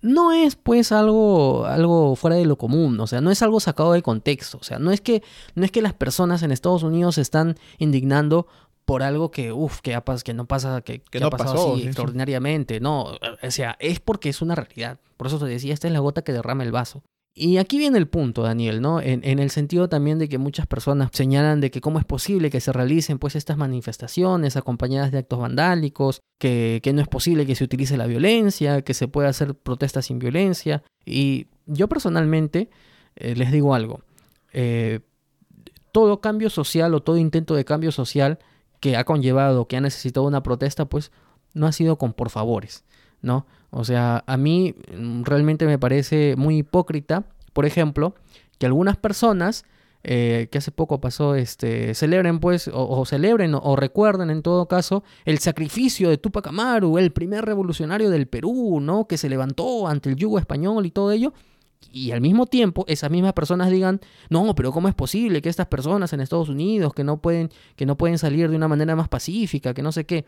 no 0.01 0.31
es 0.31 0.55
pues 0.55 0.91
algo, 0.91 1.65
algo 1.65 2.15
fuera 2.15 2.35
de 2.35 2.45
lo 2.45 2.57
común, 2.57 2.99
o 2.99 3.07
sea, 3.07 3.21
no 3.21 3.31
es 3.31 3.41
algo 3.41 3.59
sacado 3.59 3.93
de 3.93 4.01
contexto, 4.01 4.57
o 4.59 4.63
sea, 4.63 4.79
no 4.79 4.91
es 4.91 5.01
que, 5.01 5.23
no 5.55 5.65
es 5.65 5.71
que 5.71 5.81
las 5.81 5.93
personas 5.93 6.43
en 6.43 6.51
Estados 6.51 6.83
Unidos 6.83 7.15
se 7.15 7.21
están 7.21 7.55
indignando 7.77 8.47
por 8.85 9.03
algo 9.03 9.31
que, 9.31 9.51
uff, 9.51 9.81
que, 9.81 9.99
que 10.23 10.33
no 10.33 10.45
pasa, 10.45 10.81
que, 10.81 11.01
que, 11.01 11.19
no 11.19 11.27
ha 11.27 11.31
pasado 11.31 11.73
así 11.73 11.83
extraordinariamente, 11.83 12.79
no, 12.79 13.17
o 13.41 13.51
sea, 13.51 13.75
es 13.79 13.99
porque 13.99 14.29
es 14.29 14.41
una 14.41 14.55
realidad, 14.55 14.99
por 15.17 15.27
eso 15.27 15.39
te 15.39 15.45
decía, 15.45 15.73
esta 15.73 15.87
es 15.87 15.93
la 15.93 15.99
gota 15.99 16.21
que 16.21 16.31
derrama 16.33 16.63
el 16.63 16.71
vaso. 16.71 17.03
Y 17.39 17.59
aquí 17.59 17.77
viene 17.77 17.99
el 17.99 18.07
punto, 18.07 18.41
Daniel, 18.41 18.81
¿no? 18.81 18.99
En, 18.99 19.23
el 19.23 19.51
sentido 19.51 19.87
también 19.87 20.17
de 20.17 20.27
que 20.27 20.39
muchas 20.39 20.65
personas 20.65 21.11
señalan 21.13 21.61
de 21.61 21.69
que 21.69 21.81
cómo 21.81 21.99
es 21.99 22.05
posible 22.05 22.49
que 22.49 22.59
se 22.59 22.73
realicen 22.73 23.19
pues 23.19 23.35
estas 23.35 23.57
manifestaciones 23.57 24.57
acompañadas 24.57 25.11
de 25.11 25.19
actos 25.19 25.37
vandálicos, 25.37 26.19
que, 26.39 26.81
no 26.95 26.99
es 26.99 27.07
posible 27.07 27.45
que 27.45 27.53
se 27.53 27.63
utilice 27.63 27.95
la 27.95 28.07
violencia, 28.07 28.81
que 28.81 28.95
se 28.95 29.07
pueda 29.07 29.29
hacer 29.29 29.53
protestas 29.53 30.07
sin 30.07 30.17
violencia. 30.17 30.81
Y 31.05 31.45
yo 31.67 31.87
personalmente 31.87 32.71
eh, 33.15 33.35
les 33.35 33.51
digo 33.51 33.75
algo, 33.75 34.01
eh, 34.51 35.01
todo 35.91 36.21
cambio 36.21 36.49
social 36.49 36.95
o 36.95 37.03
todo 37.03 37.17
intento 37.17 37.53
de 37.53 37.65
cambio 37.65 37.91
social 37.91 38.39
que 38.79 38.97
ha 38.97 39.03
conllevado, 39.03 39.67
que 39.67 39.77
ha 39.77 39.81
necesitado 39.81 40.25
una 40.25 40.41
protesta, 40.41 40.85
pues 40.85 41.11
no 41.53 41.67
ha 41.67 41.71
sido 41.71 41.99
con 41.99 42.13
por 42.13 42.31
favores. 42.31 42.83
¿no? 43.21 43.45
O 43.69 43.83
sea, 43.83 44.23
a 44.27 44.37
mí 44.37 44.75
mm, 44.97 45.23
realmente 45.23 45.65
me 45.65 45.79
parece 45.79 46.35
muy 46.37 46.57
hipócrita, 46.57 47.25
por 47.53 47.65
ejemplo, 47.65 48.15
que 48.57 48.65
algunas 48.65 48.97
personas 48.97 49.65
eh, 50.09 50.47
que 50.51 50.59
hace 50.59 50.71
poco 50.71 51.01
pasó, 51.01 51.35
este, 51.35 51.93
celebren 51.93 52.39
pues, 52.39 52.69
o, 52.73 53.05
celebren 53.05 53.53
o, 53.55 53.75
recuerden 53.75 54.29
en 54.29 54.41
todo 54.41 54.67
caso 54.67 55.03
el 55.25 55.39
sacrificio 55.39 56.09
de 56.09 56.17
Tupac 56.17 56.47
Amaru, 56.47 56.97
el 56.97 57.11
primer 57.11 57.43
revolucionario 57.43 58.09
del 58.09 58.27
Perú, 58.27 58.79
¿no? 58.79 59.05
Que 59.05 59.17
se 59.17 59.27
levantó 59.27 59.87
ante 59.87 60.09
el 60.09 60.15
yugo 60.15 60.39
español 60.39 60.85
y 60.85 60.91
todo 60.91 61.11
ello. 61.11 61.33
Y 61.91 62.11
al 62.11 62.21
mismo 62.21 62.45
tiempo, 62.45 62.85
esas 62.87 63.11
mismas 63.11 63.33
personas 63.33 63.69
digan, 63.69 63.99
no, 64.29 64.55
pero 64.55 64.71
¿cómo 64.71 64.87
es 64.87 64.95
posible 64.95 65.41
que 65.41 65.49
estas 65.49 65.67
personas 65.67 66.13
en 66.13 66.21
Estados 66.21 66.47
Unidos 66.47 66.93
que 66.93 67.03
no 67.03 67.17
pueden, 67.17 67.49
que 67.75 67.85
no 67.85 67.97
pueden 67.97 68.17
salir 68.17 68.49
de 68.49 68.55
una 68.55 68.67
manera 68.67 68.95
más 68.95 69.09
pacífica, 69.09 69.73
que 69.73 69.81
no 69.81 69.91
sé 69.91 70.05
qué? 70.05 70.25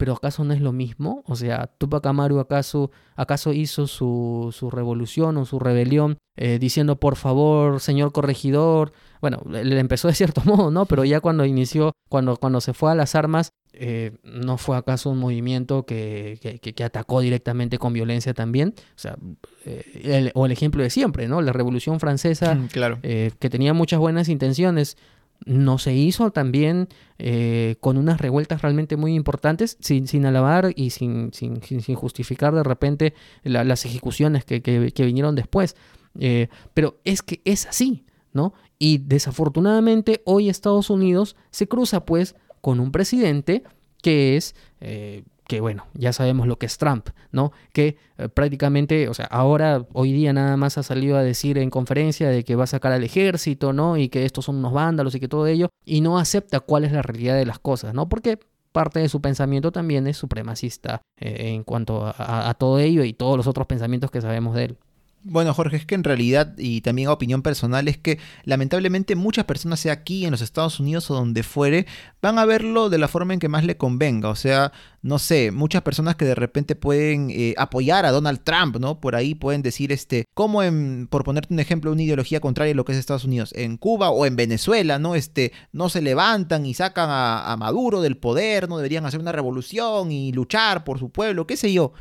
Pero 0.00 0.14
¿acaso 0.14 0.44
no 0.44 0.54
es 0.54 0.62
lo 0.62 0.72
mismo? 0.72 1.22
O 1.26 1.36
sea, 1.36 1.66
Tupac 1.76 2.06
Amaru 2.06 2.40
acaso, 2.40 2.90
acaso 3.16 3.52
hizo 3.52 3.86
su, 3.86 4.48
su 4.50 4.70
revolución 4.70 5.36
o 5.36 5.44
su 5.44 5.58
rebelión 5.58 6.16
eh, 6.38 6.58
diciendo, 6.58 6.96
por 6.96 7.16
favor, 7.16 7.80
señor 7.80 8.10
corregidor. 8.10 8.92
Bueno, 9.20 9.42
le 9.46 9.78
empezó 9.78 10.08
de 10.08 10.14
cierto 10.14 10.40
modo, 10.46 10.70
¿no? 10.70 10.86
Pero 10.86 11.04
ya 11.04 11.20
cuando 11.20 11.44
inició, 11.44 11.92
cuando, 12.08 12.38
cuando 12.38 12.62
se 12.62 12.72
fue 12.72 12.90
a 12.90 12.94
las 12.94 13.14
armas, 13.14 13.52
eh, 13.74 14.12
¿no 14.24 14.56
fue 14.56 14.78
acaso 14.78 15.10
un 15.10 15.18
movimiento 15.18 15.84
que, 15.84 16.38
que, 16.40 16.72
que, 16.72 16.82
atacó 16.82 17.20
directamente 17.20 17.76
con 17.76 17.92
violencia 17.92 18.32
también? 18.32 18.72
O 18.78 18.98
sea, 18.98 19.18
eh, 19.66 20.30
o 20.34 20.46
el 20.46 20.52
ejemplo 20.52 20.82
de 20.82 20.88
siempre, 20.88 21.28
¿no? 21.28 21.42
La 21.42 21.52
Revolución 21.52 22.00
Francesa, 22.00 22.58
claro. 22.72 23.00
que 23.02 23.50
tenía 23.50 23.74
muchas 23.74 24.00
buenas 24.00 24.30
intenciones, 24.30 24.96
no 25.44 25.78
se 25.78 25.94
hizo 25.94 26.30
también 26.30 26.88
eh, 27.18 27.76
con 27.80 27.96
unas 27.96 28.20
revueltas 28.20 28.62
realmente 28.62 28.96
muy 28.96 29.14
importantes, 29.14 29.76
sin, 29.80 30.06
sin 30.06 30.26
alabar 30.26 30.72
y 30.76 30.90
sin, 30.90 31.32
sin, 31.32 31.62
sin, 31.62 31.94
justificar 31.94 32.54
de 32.54 32.62
repente 32.62 33.14
las 33.42 33.84
ejecuciones 33.84 34.44
que, 34.44 34.62
que, 34.62 35.04
vinieron 35.04 35.34
después. 35.34 35.76
Eh, 36.18 36.48
pero 36.74 36.98
es 37.04 37.22
que 37.22 37.40
es 37.44 37.66
así, 37.66 38.04
¿no? 38.32 38.52
Y 38.78 38.98
desafortunadamente 38.98 40.22
hoy 40.24 40.48
Estados 40.48 40.90
Unidos 40.90 41.36
se 41.50 41.68
cruza 41.68 42.04
pues 42.04 42.34
con 42.60 42.80
un 42.80 42.92
presidente 42.92 43.62
que 44.02 44.36
es 44.36 44.54
eh, 44.80 45.24
que 45.50 45.60
bueno, 45.60 45.88
ya 45.94 46.12
sabemos 46.12 46.46
lo 46.46 46.60
que 46.60 46.66
es 46.66 46.78
Trump, 46.78 47.08
¿no? 47.32 47.50
Que 47.72 47.96
eh, 48.18 48.28
prácticamente, 48.28 49.08
o 49.08 49.14
sea, 49.14 49.26
ahora, 49.26 49.84
hoy 49.94 50.12
día 50.12 50.32
nada 50.32 50.56
más 50.56 50.78
ha 50.78 50.84
salido 50.84 51.16
a 51.16 51.24
decir 51.24 51.58
en 51.58 51.70
conferencia 51.70 52.28
de 52.28 52.44
que 52.44 52.54
va 52.54 52.62
a 52.62 52.68
sacar 52.68 52.92
al 52.92 53.02
ejército, 53.02 53.72
¿no? 53.72 53.96
Y 53.96 54.10
que 54.10 54.24
estos 54.24 54.44
son 54.44 54.58
unos 54.58 54.72
vándalos 54.72 55.12
y 55.16 55.18
que 55.18 55.26
todo 55.26 55.48
ello, 55.48 55.68
y 55.84 56.02
no 56.02 56.20
acepta 56.20 56.60
cuál 56.60 56.84
es 56.84 56.92
la 56.92 57.02
realidad 57.02 57.34
de 57.34 57.46
las 57.46 57.58
cosas, 57.58 57.94
¿no? 57.94 58.08
Porque 58.08 58.38
parte 58.70 59.00
de 59.00 59.08
su 59.08 59.20
pensamiento 59.20 59.72
también 59.72 60.06
es 60.06 60.16
supremacista 60.16 61.02
eh, 61.18 61.52
en 61.52 61.64
cuanto 61.64 62.14
a 62.16 62.54
todo 62.54 62.78
ello 62.78 63.02
y 63.02 63.12
todos 63.12 63.36
los 63.36 63.48
otros 63.48 63.66
pensamientos 63.66 64.12
que 64.12 64.20
sabemos 64.20 64.54
de 64.54 64.66
él. 64.66 64.78
Bueno, 65.22 65.52
Jorge, 65.52 65.76
es 65.76 65.84
que 65.84 65.94
en 65.94 66.02
realidad, 66.02 66.54
y 66.56 66.80
también 66.80 67.08
a 67.08 67.12
opinión 67.12 67.42
personal, 67.42 67.88
es 67.88 67.98
que 67.98 68.18
lamentablemente 68.44 69.16
muchas 69.16 69.44
personas, 69.44 69.78
sea 69.80 69.92
aquí 69.92 70.24
en 70.24 70.30
los 70.30 70.40
Estados 70.40 70.80
Unidos 70.80 71.10
o 71.10 71.14
donde 71.14 71.42
fuere, 71.42 71.86
van 72.22 72.38
a 72.38 72.46
verlo 72.46 72.88
de 72.88 72.96
la 72.96 73.06
forma 73.06 73.34
en 73.34 73.38
que 73.38 73.48
más 73.48 73.62
le 73.64 73.76
convenga. 73.76 74.30
O 74.30 74.34
sea, 74.34 74.72
no 75.02 75.18
sé, 75.18 75.50
muchas 75.50 75.82
personas 75.82 76.16
que 76.16 76.24
de 76.24 76.34
repente 76.34 76.74
pueden 76.74 77.28
eh, 77.30 77.54
apoyar 77.58 78.06
a 78.06 78.12
Donald 78.12 78.40
Trump, 78.44 78.78
¿no? 78.78 78.98
Por 78.98 79.14
ahí 79.14 79.34
pueden 79.34 79.60
decir, 79.60 79.92
este, 79.92 80.24
como 80.32 80.62
en, 80.62 81.06
por 81.06 81.22
ponerte 81.22 81.52
un 81.52 81.60
ejemplo, 81.60 81.92
una 81.92 82.02
ideología 82.02 82.40
contraria 82.40 82.72
a 82.72 82.76
lo 82.76 82.86
que 82.86 82.92
es 82.92 82.98
Estados 82.98 83.24
Unidos, 83.24 83.52
en 83.54 83.76
Cuba 83.76 84.08
o 84.08 84.24
en 84.24 84.36
Venezuela, 84.36 84.98
¿no? 84.98 85.14
Este, 85.16 85.52
no 85.72 85.90
se 85.90 86.00
levantan 86.00 86.64
y 86.64 86.72
sacan 86.72 87.10
a, 87.10 87.52
a 87.52 87.56
Maduro 87.58 88.00
del 88.00 88.16
poder, 88.16 88.70
no 88.70 88.78
deberían 88.78 89.04
hacer 89.04 89.20
una 89.20 89.32
revolución 89.32 90.12
y 90.12 90.32
luchar 90.32 90.82
por 90.82 90.98
su 90.98 91.10
pueblo, 91.10 91.46
qué 91.46 91.58
sé 91.58 91.74
yo 91.74 91.92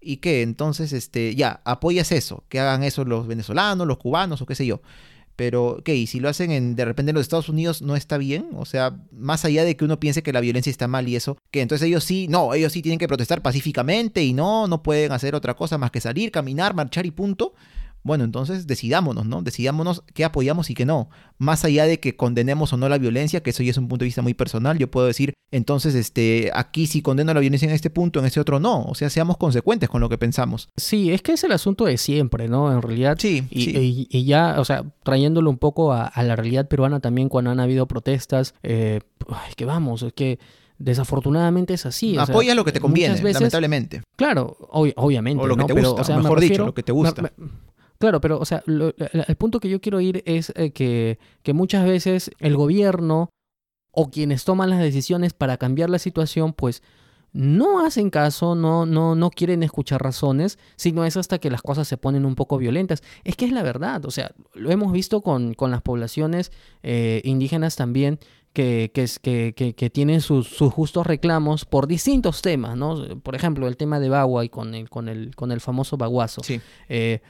y 0.00 0.18
que 0.18 0.42
entonces 0.42 0.92
este 0.92 1.34
ya 1.34 1.60
apoyas 1.64 2.12
eso, 2.12 2.44
que 2.48 2.60
hagan 2.60 2.82
eso 2.82 3.04
los 3.04 3.26
venezolanos, 3.26 3.86
los 3.86 3.98
cubanos 3.98 4.40
o 4.42 4.46
qué 4.46 4.54
sé 4.54 4.66
yo. 4.66 4.80
Pero, 5.36 5.80
¿qué? 5.82 5.96
¿Y 5.96 6.06
si 6.06 6.20
lo 6.20 6.28
hacen 6.28 6.50
en, 6.50 6.76
de 6.76 6.84
repente 6.84 7.10
en 7.10 7.14
los 7.14 7.22
Estados 7.22 7.48
Unidos 7.48 7.80
no 7.80 7.96
está 7.96 8.18
bien? 8.18 8.48
O 8.56 8.66
sea, 8.66 8.98
más 9.10 9.46
allá 9.46 9.64
de 9.64 9.74
que 9.74 9.86
uno 9.86 9.98
piense 9.98 10.22
que 10.22 10.34
la 10.34 10.40
violencia 10.40 10.70
está 10.70 10.86
mal 10.86 11.08
y 11.08 11.16
eso, 11.16 11.38
que 11.50 11.62
entonces 11.62 11.88
ellos 11.88 12.04
sí, 12.04 12.28
no, 12.28 12.52
ellos 12.52 12.74
sí 12.74 12.82
tienen 12.82 12.98
que 12.98 13.08
protestar 13.08 13.40
pacíficamente 13.40 14.22
y 14.22 14.34
no, 14.34 14.66
no 14.66 14.82
pueden 14.82 15.12
hacer 15.12 15.34
otra 15.34 15.54
cosa 15.54 15.78
más 15.78 15.90
que 15.90 16.02
salir, 16.02 16.30
caminar, 16.30 16.74
marchar 16.74 17.06
y 17.06 17.10
punto. 17.10 17.54
Bueno, 18.02 18.24
entonces 18.24 18.66
decidámonos, 18.66 19.26
¿no? 19.26 19.42
Decidámonos 19.42 20.02
qué 20.14 20.24
apoyamos 20.24 20.70
y 20.70 20.74
qué 20.74 20.86
no. 20.86 21.10
Más 21.38 21.64
allá 21.64 21.84
de 21.84 22.00
que 22.00 22.16
condenemos 22.16 22.72
o 22.72 22.76
no 22.78 22.88
la 22.88 22.96
violencia, 22.98 23.42
que 23.42 23.50
eso 23.50 23.62
ya 23.62 23.70
es 23.72 23.76
un 23.76 23.88
punto 23.88 24.04
de 24.04 24.06
vista 24.06 24.22
muy 24.22 24.32
personal, 24.34 24.78
yo 24.78 24.90
puedo 24.90 25.06
decir, 25.06 25.34
entonces, 25.50 25.94
este, 25.94 26.50
aquí 26.54 26.86
sí 26.86 27.02
condeno 27.02 27.34
la 27.34 27.40
violencia 27.40 27.66
en 27.68 27.74
este 27.74 27.90
punto, 27.90 28.20
en 28.20 28.26
este 28.26 28.40
otro 28.40 28.60
no. 28.60 28.84
O 28.84 28.94
sea, 28.94 29.10
seamos 29.10 29.36
consecuentes 29.36 29.88
con 29.88 30.00
lo 30.00 30.08
que 30.08 30.16
pensamos. 30.16 30.68
Sí, 30.76 31.12
es 31.12 31.22
que 31.22 31.32
es 31.32 31.44
el 31.44 31.52
asunto 31.52 31.84
de 31.84 31.98
siempre, 31.98 32.48
¿no? 32.48 32.72
En 32.72 32.80
realidad. 32.80 33.16
Sí. 33.18 33.44
Y, 33.50 34.06
y, 34.10 34.24
ya, 34.24 34.56
o 34.60 34.64
sea, 34.64 34.84
trayéndolo 35.02 35.50
un 35.50 35.58
poco 35.58 35.92
a, 35.92 36.10
la 36.22 36.36
realidad 36.36 36.68
peruana 36.68 37.00
también 37.00 37.28
cuando 37.28 37.50
han 37.50 37.60
habido 37.60 37.86
protestas, 37.86 38.54
eh, 38.62 39.00
que 39.56 39.64
vamos, 39.64 40.02
es 40.02 40.12
que 40.12 40.38
Desafortunadamente 40.84 41.74
es 41.74 41.84
así. 41.84 42.12
o 42.16 42.24
sea, 42.24 42.32
Apoyas 42.34 42.56
lo 42.56 42.64
que 42.64 42.72
te 42.72 42.80
conviene, 42.80 43.14
veces- 43.16 43.34
lamentablemente. 43.34 44.00
Claro, 44.16 44.56
ob- 44.72 44.94
obviamente. 44.96 45.42
O 45.42 45.46
lo 45.46 45.54
que 45.54 45.64
te 45.64 45.74
Pero, 45.74 45.88
gusta, 45.88 46.00
o 46.02 46.04
sea, 46.06 46.16
me 46.16 46.22
mejor 46.22 46.40
dicho, 46.40 46.64
lo 46.64 46.72
que 46.74 46.82
te 46.82 46.92
gusta. 46.92 47.20
me- 47.20 47.30
me- 47.36 47.50
claro, 48.00 48.20
pero, 48.20 48.38
o 48.40 48.44
sea, 48.44 48.62
lo- 48.66 48.92
el, 48.96 49.36
punto 49.36 49.60
que 49.60 49.68
yo 49.68 49.80
quiero 49.80 50.00
ir 50.00 50.22
es 50.26 50.52
eh, 50.56 50.72
que, 50.72 51.18
que 51.42 51.52
muchas 51.52 51.84
veces 51.84 52.30
el 52.40 52.56
gobierno 52.56 53.30
o 53.92 54.10
quienes 54.10 54.44
toman 54.44 54.70
las 54.70 54.80
decisiones 54.80 55.32
para 55.34 55.56
cambiar 55.56 55.90
la 55.90 55.98
situación, 55.98 56.52
pues 56.52 56.82
no 57.32 57.84
hacen 57.84 58.10
caso, 58.10 58.56
no, 58.56 58.86
no, 58.86 59.14
no 59.14 59.30
quieren 59.30 59.62
escuchar 59.62 60.02
razones, 60.02 60.58
sino 60.76 61.04
es 61.04 61.16
hasta 61.16 61.38
que 61.38 61.50
las 61.50 61.62
cosas 61.62 61.86
se 61.86 61.96
ponen 61.96 62.24
un 62.24 62.34
poco 62.34 62.58
violentas. 62.58 63.02
Es 63.22 63.36
que 63.36 63.44
es 63.44 63.52
la 63.52 63.62
verdad, 63.62 64.04
o 64.04 64.10
sea, 64.10 64.32
lo 64.54 64.70
hemos 64.72 64.92
visto 64.92 65.20
con, 65.20 65.54
con 65.54 65.70
las 65.70 65.82
poblaciones 65.82 66.50
eh, 66.82 67.20
indígenas 67.24 67.76
también, 67.76 68.18
que, 68.52 68.90
que, 68.92 69.52
que, 69.54 69.74
que, 69.74 69.90
tienen 69.90 70.20
sus, 70.20 70.48
sus 70.48 70.72
justos 70.72 71.06
reclamos 71.06 71.64
por 71.64 71.86
distintos 71.86 72.42
temas, 72.42 72.76
¿no? 72.76 73.20
Por 73.20 73.36
ejemplo, 73.36 73.68
el 73.68 73.76
tema 73.76 74.00
de 74.00 74.08
Bagua 74.08 74.44
y 74.44 74.48
con 74.48 74.74
el, 74.74 74.90
con 74.90 75.08
el, 75.08 75.36
con 75.36 75.52
el 75.52 75.60
famoso 75.60 75.96
baguazo 75.96 76.42
Sí. 76.42 76.60
eh, 76.88 77.20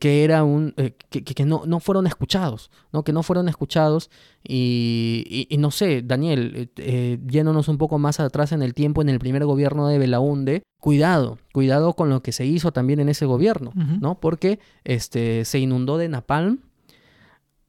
que 0.00 0.24
era 0.24 0.42
un 0.44 0.74
eh, 0.76 0.94
que, 1.10 1.22
que- 1.22 1.44
no, 1.44 1.62
no 1.66 1.78
fueron 1.80 2.06
escuchados, 2.06 2.70
¿no? 2.92 3.04
Que 3.04 3.12
no 3.12 3.22
fueron 3.22 3.48
escuchados 3.48 4.10
y, 4.42 5.24
y- 5.28 5.54
y 5.54 5.58
no 5.58 5.70
sé, 5.70 6.02
Daniel, 6.02 6.52
eh, 6.56 6.68
eh, 6.76 7.18
yéndonos 7.28 7.68
un 7.68 7.78
poco 7.78 7.98
más 7.98 8.18
atrás 8.20 8.52
en 8.52 8.62
el 8.62 8.74
tiempo, 8.74 9.00
en 9.02 9.08
el 9.08 9.18
primer 9.18 9.44
gobierno 9.44 9.86
de 9.86 9.98
Belaunde, 9.98 10.62
cuidado, 10.80 11.38
cuidado 11.52 11.92
con 11.94 12.08
lo 12.10 12.22
que 12.22 12.32
se 12.32 12.46
hizo 12.46 12.72
también 12.72 13.00
en 13.00 13.08
ese 13.08 13.26
gobierno. 13.26 13.70
¿no? 13.74 14.18
Porque 14.18 14.58
este, 14.84 15.44
se 15.44 15.58
inundó 15.58 15.98
de 15.98 16.08
napalm 16.08 16.58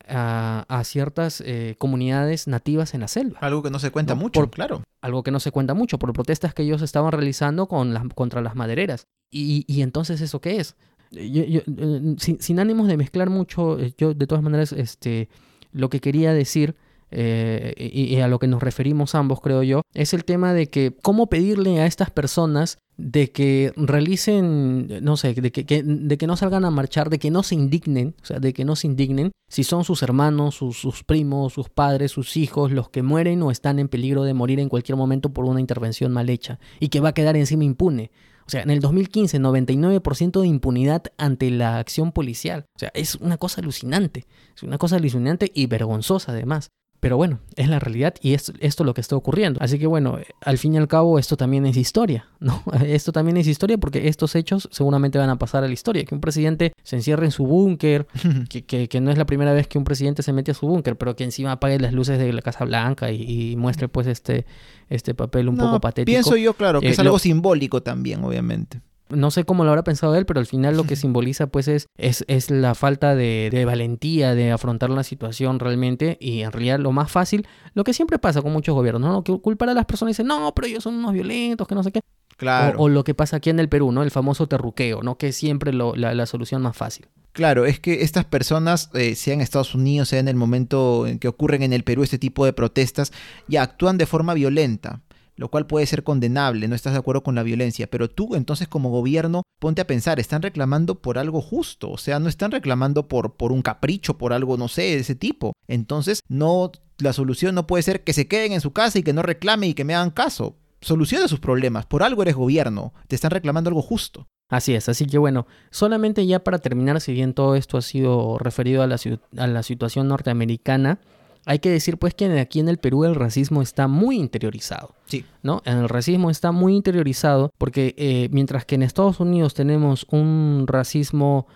a, 0.08 0.66
a 0.68 0.84
ciertas 0.84 1.42
eh, 1.46 1.76
comunidades 1.78 2.48
nativas 2.48 2.94
en 2.94 3.02
la 3.02 3.08
selva 3.08 3.40
Algo 3.40 3.62
que 3.64 3.70
no 3.70 3.80
se 3.80 3.92
cuenta 3.92 4.16
No, 4.16 4.22
mucho, 4.22 4.40
por- 4.42 4.50
claro. 4.50 4.82
algo 5.02 5.24
que 5.24 5.32
no 5.32 5.40
se 5.40 5.52
cuenta 5.52 5.74
mucho, 5.74 6.00
por 6.00 6.12
protestas 6.14 6.54
que 6.54 6.64
ellos 6.64 6.82
estaban 6.82 7.12
realizando 7.12 7.68
con 7.68 7.94
las, 7.94 8.04
contra 8.16 8.42
las 8.42 8.56
madereras. 8.56 9.06
Y, 9.34 9.64
y 9.68 9.82
entonces, 9.82 10.20
¿eso 10.20 10.42
qué 10.42 10.58
es? 10.60 10.76
Yo- 11.12 11.44
yo, 11.44 11.60
eh, 11.78 12.16
sin, 12.18 12.40
sin 12.42 12.60
ánimos 12.60 12.88
de 12.88 12.98
mezclar 12.98 13.30
mucho, 13.30 13.80
eh, 13.80 13.94
yo 13.98 14.14
de 14.14 14.28
todas 14.28 14.44
maneras, 14.44 14.72
este, 14.72 15.28
lo 15.74 15.90
que 15.90 16.00
quería 16.00 16.34
decir, 16.34 16.76
eh, 17.14 17.74
y, 17.78 18.16
a 18.22 18.30
lo 18.30 18.40
que 18.40 18.48
nos 18.48 18.64
referimos 18.64 19.16
ambos, 19.16 19.42
creo 19.42 19.64
yo, 19.64 19.82
es 19.94 20.14
el 20.14 20.24
tema 20.24 20.54
de 20.54 20.68
que 20.68 20.96
cómo 21.02 21.28
pedirle 21.28 21.82
a 21.82 21.86
estas 21.86 22.10
personas 22.10 22.78
de 22.96 23.32
que 23.32 23.74
realicen, 23.76 24.88
no 25.04 25.18
sé, 25.18 25.34
de 25.34 25.52
que, 25.52 25.84
de 25.84 26.18
que 26.18 26.28
no 26.28 26.38
salgan 26.38 26.64
a 26.64 26.72
marchar, 26.72 27.10
de 27.10 27.20
que 27.20 27.32
no 27.32 27.44
se 27.44 27.56
indignen, 27.56 28.16
o 28.22 28.26
sea, 28.26 28.40
de 28.40 28.54
que 28.54 28.64
no 28.64 28.78
se 28.78 28.88
indignen 28.88 29.32
si 29.50 29.64
son 29.66 29.84
sus 29.84 30.04
hermanos, 30.04 30.56
sus 30.56 31.04
primos, 31.04 31.52
sus 31.54 31.68
padres, 31.68 32.12
sus 32.12 32.38
hijos, 32.38 32.72
los 32.72 32.90
que 32.90 33.02
mueren 33.04 33.42
o 33.44 33.52
están 33.52 33.80
en 33.80 33.90
peligro 33.90 34.24
de 34.24 34.34
morir 34.34 34.60
en 34.62 34.70
cualquier 34.70 34.98
momento 34.98 35.34
por 35.34 35.44
una 35.46 35.60
intervención 35.60 36.14
mal 36.14 36.30
hecha 36.30 36.60
y 36.80 36.88
que 36.88 37.02
va 37.02 37.10
a 37.10 37.14
quedar 37.14 37.36
encima 37.36 37.66
impune. 37.66 38.12
O 38.52 38.58
sea, 38.60 38.64
en 38.64 38.70
el 38.70 38.82
2015, 38.82 39.40
99% 39.40 40.42
de 40.42 40.48
impunidad 40.48 41.04
ante 41.18 41.50
la 41.52 41.78
acción 41.78 42.12
policial. 42.12 42.66
O 42.76 42.80
sea, 42.80 42.92
es 42.94 43.16
una 43.16 43.38
cosa 43.38 43.62
alucinante. 43.62 44.26
Es 44.54 44.64
una 44.64 44.78
cosa 44.78 44.98
alucinante 44.98 45.50
y 45.56 45.68
vergonzosa 45.68 46.34
además. 46.34 46.70
Pero 47.02 47.18
bueno, 47.18 47.40
es 47.56 47.68
la 47.68 47.80
realidad 47.80 48.14
y 48.22 48.36
es 48.36 48.54
esto 48.60 48.84
lo 48.84 48.94
que 48.94 49.02
está 49.02 49.16
ocurriendo. 49.16 49.60
Así 49.62 49.80
que 49.80 49.88
bueno, 49.88 50.20
al 50.40 50.58
fin 50.60 50.76
y 50.76 50.78
al 50.78 50.88
cabo 50.88 51.18
esto 51.18 51.36
también 51.36 51.66
es 51.66 51.76
historia, 51.76 52.28
¿no? 52.40 52.62
Esto 52.86 53.12
también 53.12 53.38
es 53.38 53.48
historia 53.48 53.78
porque 53.80 54.08
estos 54.08 54.36
hechos 54.36 54.70
seguramente 54.72 55.18
van 55.18 55.32
a 55.32 55.38
pasar 55.40 55.64
a 55.64 55.68
la 55.68 55.74
historia. 55.74 56.06
Que 56.06 56.14
un 56.14 56.22
presidente 56.22 56.74
se 56.84 56.96
encierre 56.98 57.26
en 57.26 57.32
su 57.32 57.46
búnker, 57.48 58.06
que, 58.50 58.64
que- 58.66 58.88
que 58.88 59.02
no 59.02 59.10
es 59.12 59.18
la 59.18 59.26
primera 59.26 59.52
vez 59.52 59.68
que 59.68 59.80
un 59.80 59.84
presidente 59.84 60.22
se 60.22 60.32
mete 60.32 60.52
a 60.52 60.54
su 60.54 60.68
búnker, 60.68 60.96
pero 60.96 61.16
que 61.16 61.24
encima 61.24 61.52
apague 61.54 61.80
las 61.80 61.92
luces 61.92 62.20
de 62.20 62.32
la 62.32 62.42
Casa 62.44 62.66
Blanca 62.66 63.12
y, 63.12 63.52
y 63.52 63.56
muestre 63.56 63.88
pues 63.88 64.06
este, 64.06 64.46
este 64.88 65.16
papel 65.16 65.50
un 65.50 65.56
No, 65.56 65.66
poco 65.66 65.80
patético. 65.82 66.14
Pienso 66.14 66.38
yo, 66.38 66.54
claro, 66.54 66.82
que 66.82 66.88
Eh, 66.88 66.92
es 66.92 67.00
algo 67.00 67.14
lo- 67.16 67.20
simbólico 67.20 67.82
también, 67.82 68.24
obviamente. 68.24 68.80
No 69.14 69.32
sé 69.32 69.44
cómo 69.44 69.64
lo 69.64 69.70
habrá 69.72 69.84
pensado 69.84 70.16
él, 70.16 70.26
pero 70.26 70.40
al 70.40 70.46
final 70.46 70.76
lo 70.78 70.84
que 70.86 70.96
simboliza 70.96 71.48
pues 71.48 71.68
es, 71.68 71.88
es, 71.98 72.24
es 72.28 72.50
la 72.52 72.76
falta 72.76 73.16
de, 73.16 73.50
de 73.52 73.66
valentía 73.66 74.36
de 74.36 74.52
afrontar 74.52 74.90
la 74.90 75.04
situación 75.04 75.60
realmente 75.60 76.18
y 76.20 76.42
en 76.42 76.52
realidad 76.52 76.80
lo 76.80 76.92
más 76.92 77.12
fácil, 77.12 77.48
lo 77.74 77.84
que 77.84 77.94
siempre 77.94 78.20
pasa 78.20 78.42
con 78.42 78.52
muchos 78.54 78.74
gobiernos, 78.76 79.02
¿no? 79.02 79.24
Que 79.24 79.38
culpar 79.40 79.70
a 79.70 79.74
las 79.74 79.86
personas 79.86 80.12
y 80.12 80.14
dicen, 80.14 80.28
no, 80.28 80.54
pero 80.56 80.68
ellos 80.68 80.84
son 80.84 80.96
unos 80.96 81.14
violentos, 81.14 81.68
que 81.68 81.76
no 81.76 81.84
sé 81.84 81.92
qué. 81.92 82.02
Claro. 82.38 82.80
O, 82.80 82.84
o 82.86 82.90
lo 82.90 83.04
que 83.04 83.14
pasa 83.14 83.38
aquí 83.38 83.50
en 83.52 83.60
el 83.60 83.70
Perú, 83.70 83.92
¿no? 83.92 84.02
El 84.02 84.10
famoso 84.12 84.48
terruqueo, 84.48 85.02
¿no? 85.04 85.18
Que 85.18 85.28
es 85.28 85.36
siempre 85.36 85.74
lo- 85.74 85.96
la, 85.96 86.14
la 86.16 86.26
solución 86.26 86.62
más 86.64 86.76
fácil. 86.76 87.08
Claro, 87.34 87.66
es 87.66 87.80
que 87.80 88.02
estas 88.02 88.26
personas, 88.26 88.90
eh, 88.94 89.16
sea 89.16 89.34
en 89.36 89.42
Estados 89.42 89.74
Unidos, 89.76 90.10
sea 90.10 90.20
en 90.20 90.28
el 90.28 90.36
momento 90.36 91.08
en 91.08 91.18
que 91.20 91.28
ocurren 91.28 91.64
en 91.64 91.72
el 91.72 91.84
Perú 91.84 92.04
este 92.04 92.18
tipo 92.18 92.44
de 92.44 92.52
protestas, 92.52 93.14
ya 93.48 93.62
actúan 93.62 93.98
de 93.98 94.06
forma 94.06 94.34
violenta, 94.34 95.02
lo 95.42 95.50
cual 95.50 95.66
puede 95.66 95.88
ser 95.88 96.04
condenable, 96.04 96.68
no 96.68 96.76
estás 96.76 96.94
de 96.94 97.00
acuerdo 97.00 97.24
con 97.24 97.34
la 97.34 97.42
violencia, 97.42 97.88
pero 97.88 98.12
tú 98.12 98.36
entonces 98.36 98.68
como 98.68 98.92
gobierno 98.92 99.42
ponte 99.60 99.82
a 99.82 99.88
pensar, 99.88 100.20
están 100.20 100.44
reclamando 100.44 101.02
por 101.02 101.18
algo 101.18 101.42
justo, 101.42 101.90
o 101.90 101.98
sea, 101.98 102.20
no 102.20 102.30
están 102.30 102.52
reclamando 102.52 103.08
por, 103.08 103.34
por 103.34 103.52
un 103.52 103.64
capricho, 103.64 104.20
por 104.20 104.34
algo, 104.34 104.56
no 104.56 104.68
sé, 104.68 104.84
de 104.84 104.98
ese 104.98 105.16
tipo. 105.16 105.54
Entonces, 105.68 106.20
no, 106.30 106.72
la 107.00 107.12
solución 107.12 107.56
no 107.56 107.66
puede 107.66 107.82
ser 107.82 108.04
que 108.04 108.14
se 108.14 108.28
queden 108.28 108.52
en 108.52 108.62
su 108.62 108.72
casa 108.72 109.00
y 109.00 109.04
que 109.04 109.14
no 109.14 109.24
reclamen 109.24 109.72
y 109.72 109.74
que 109.74 109.84
me 109.84 109.96
hagan 109.96 110.12
caso. 110.12 110.58
Soluciona 110.80 111.28
sus 111.28 111.40
problemas, 111.40 111.88
por 111.88 112.04
algo 112.04 112.22
eres 112.22 112.36
gobierno, 112.36 112.94
te 113.08 113.16
están 113.16 113.32
reclamando 113.32 113.70
algo 113.70 113.82
justo. 113.82 114.28
Así 114.48 114.76
es, 114.76 114.90
así 114.90 115.08
que 115.08 115.18
bueno, 115.18 115.48
solamente 115.72 116.28
ya 116.28 116.44
para 116.44 116.60
terminar, 116.60 117.02
si 117.02 117.14
bien 117.14 117.34
todo 117.34 117.56
esto 117.56 117.80
ha 117.80 117.82
sido 117.82 118.38
referido 118.38 118.84
a 118.84 118.88
la, 118.88 118.98
a 119.38 119.48
la 119.48 119.64
situación 119.64 120.08
norteamericana, 120.08 121.00
hay 121.46 121.60
que 121.60 121.70
decir 121.70 121.98
pues 121.98 122.14
que 122.14 122.40
aquí 122.40 122.60
en 122.60 122.70
el 122.70 122.78
Perú 122.78 123.06
el 123.06 123.16
racismo 123.16 123.62
está 123.62 123.88
muy 123.88 124.18
interiorizado. 124.18 124.96
Sí. 125.06 125.26
¿no? 125.44 125.62
El 125.66 125.90
racismo 125.90 126.30
está 126.30 126.52
muy 126.52 126.76
interiorizado 126.76 127.52
porque 127.58 127.96
eh, 127.98 128.30
mientras 128.32 128.66
que 128.66 128.76
en 128.76 128.84
Estados 128.84 129.20
Unidos 129.20 129.54
tenemos 129.54 130.06
un 130.12 130.66
racismo 130.68 131.48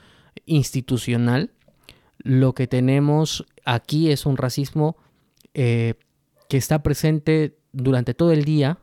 institucional, 0.45 1.51
lo 2.19 2.53
que 2.53 2.67
tenemos 2.67 3.45
aquí 3.65 4.11
es 4.11 4.25
un 4.25 4.38
racismo 4.38 4.97
eh, 5.53 5.93
que 6.49 6.57
está 6.57 6.81
presente 6.81 7.57
durante 7.71 8.13
todo 8.13 8.31
el 8.31 8.43
día, 8.45 8.79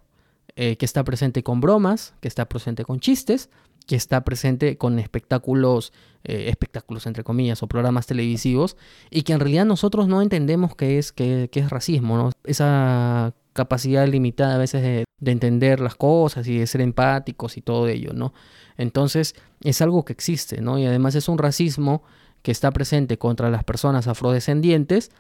eh, 0.57 0.77
que 0.77 0.85
está 0.85 1.05
presente 1.05 1.43
con 1.43 1.61
bromas, 1.61 2.15
que 2.21 2.29
está 2.29 2.49
presente 2.49 2.85
con 2.85 3.01
chistes, 3.01 3.51
que 3.87 3.97
está 3.97 4.23
presente 4.23 4.77
con 4.77 4.99
espectáculos, 4.99 5.93
eh, 6.25 6.49
espectáculos 6.49 7.07
entre 7.07 7.25
comillas, 7.25 7.63
o 7.63 7.67
programas 7.67 8.07
televisivos, 8.07 8.77
y 9.11 9.23
que 9.23 9.33
en 9.33 9.41
realidad 9.41 9.65
nosotros 9.65 10.09
no 10.09 10.23
entendemos 10.23 10.77
qué 10.77 10.99
es, 10.99 11.13
qué, 11.13 11.49
es 11.53 11.71
racismo, 11.71 12.17
¿no? 12.17 12.31
Esa 12.45 13.35
capacidad 13.53 14.07
limitada 14.07 14.55
a 14.55 14.59
veces 14.59 14.83
de, 14.83 15.05
de 15.19 15.31
entender 15.31 15.81
las 15.81 15.95
cosas 15.95 16.47
y 16.47 16.59
de 16.59 16.67
ser 16.67 16.81
empáticos 16.81 17.57
y 17.57 17.61
todo 17.61 17.89
ello, 17.89 18.13
¿no? 18.13 18.33
Entonces 18.77 19.35
es 19.63 19.83
algo 19.83 20.05
que 20.05 20.13
existe, 20.13 20.61
¿no? 20.61 20.79
Y 20.79 20.87
además 20.87 21.15
es 21.15 21.29
un 21.29 21.39
racismo 21.39 22.03
que 22.43 22.51
está 22.51 22.71
presente 22.73 23.19
contra 23.19 23.51
las 23.51 23.65
personas 23.65 24.09
afrodescendientes, 24.09 25.11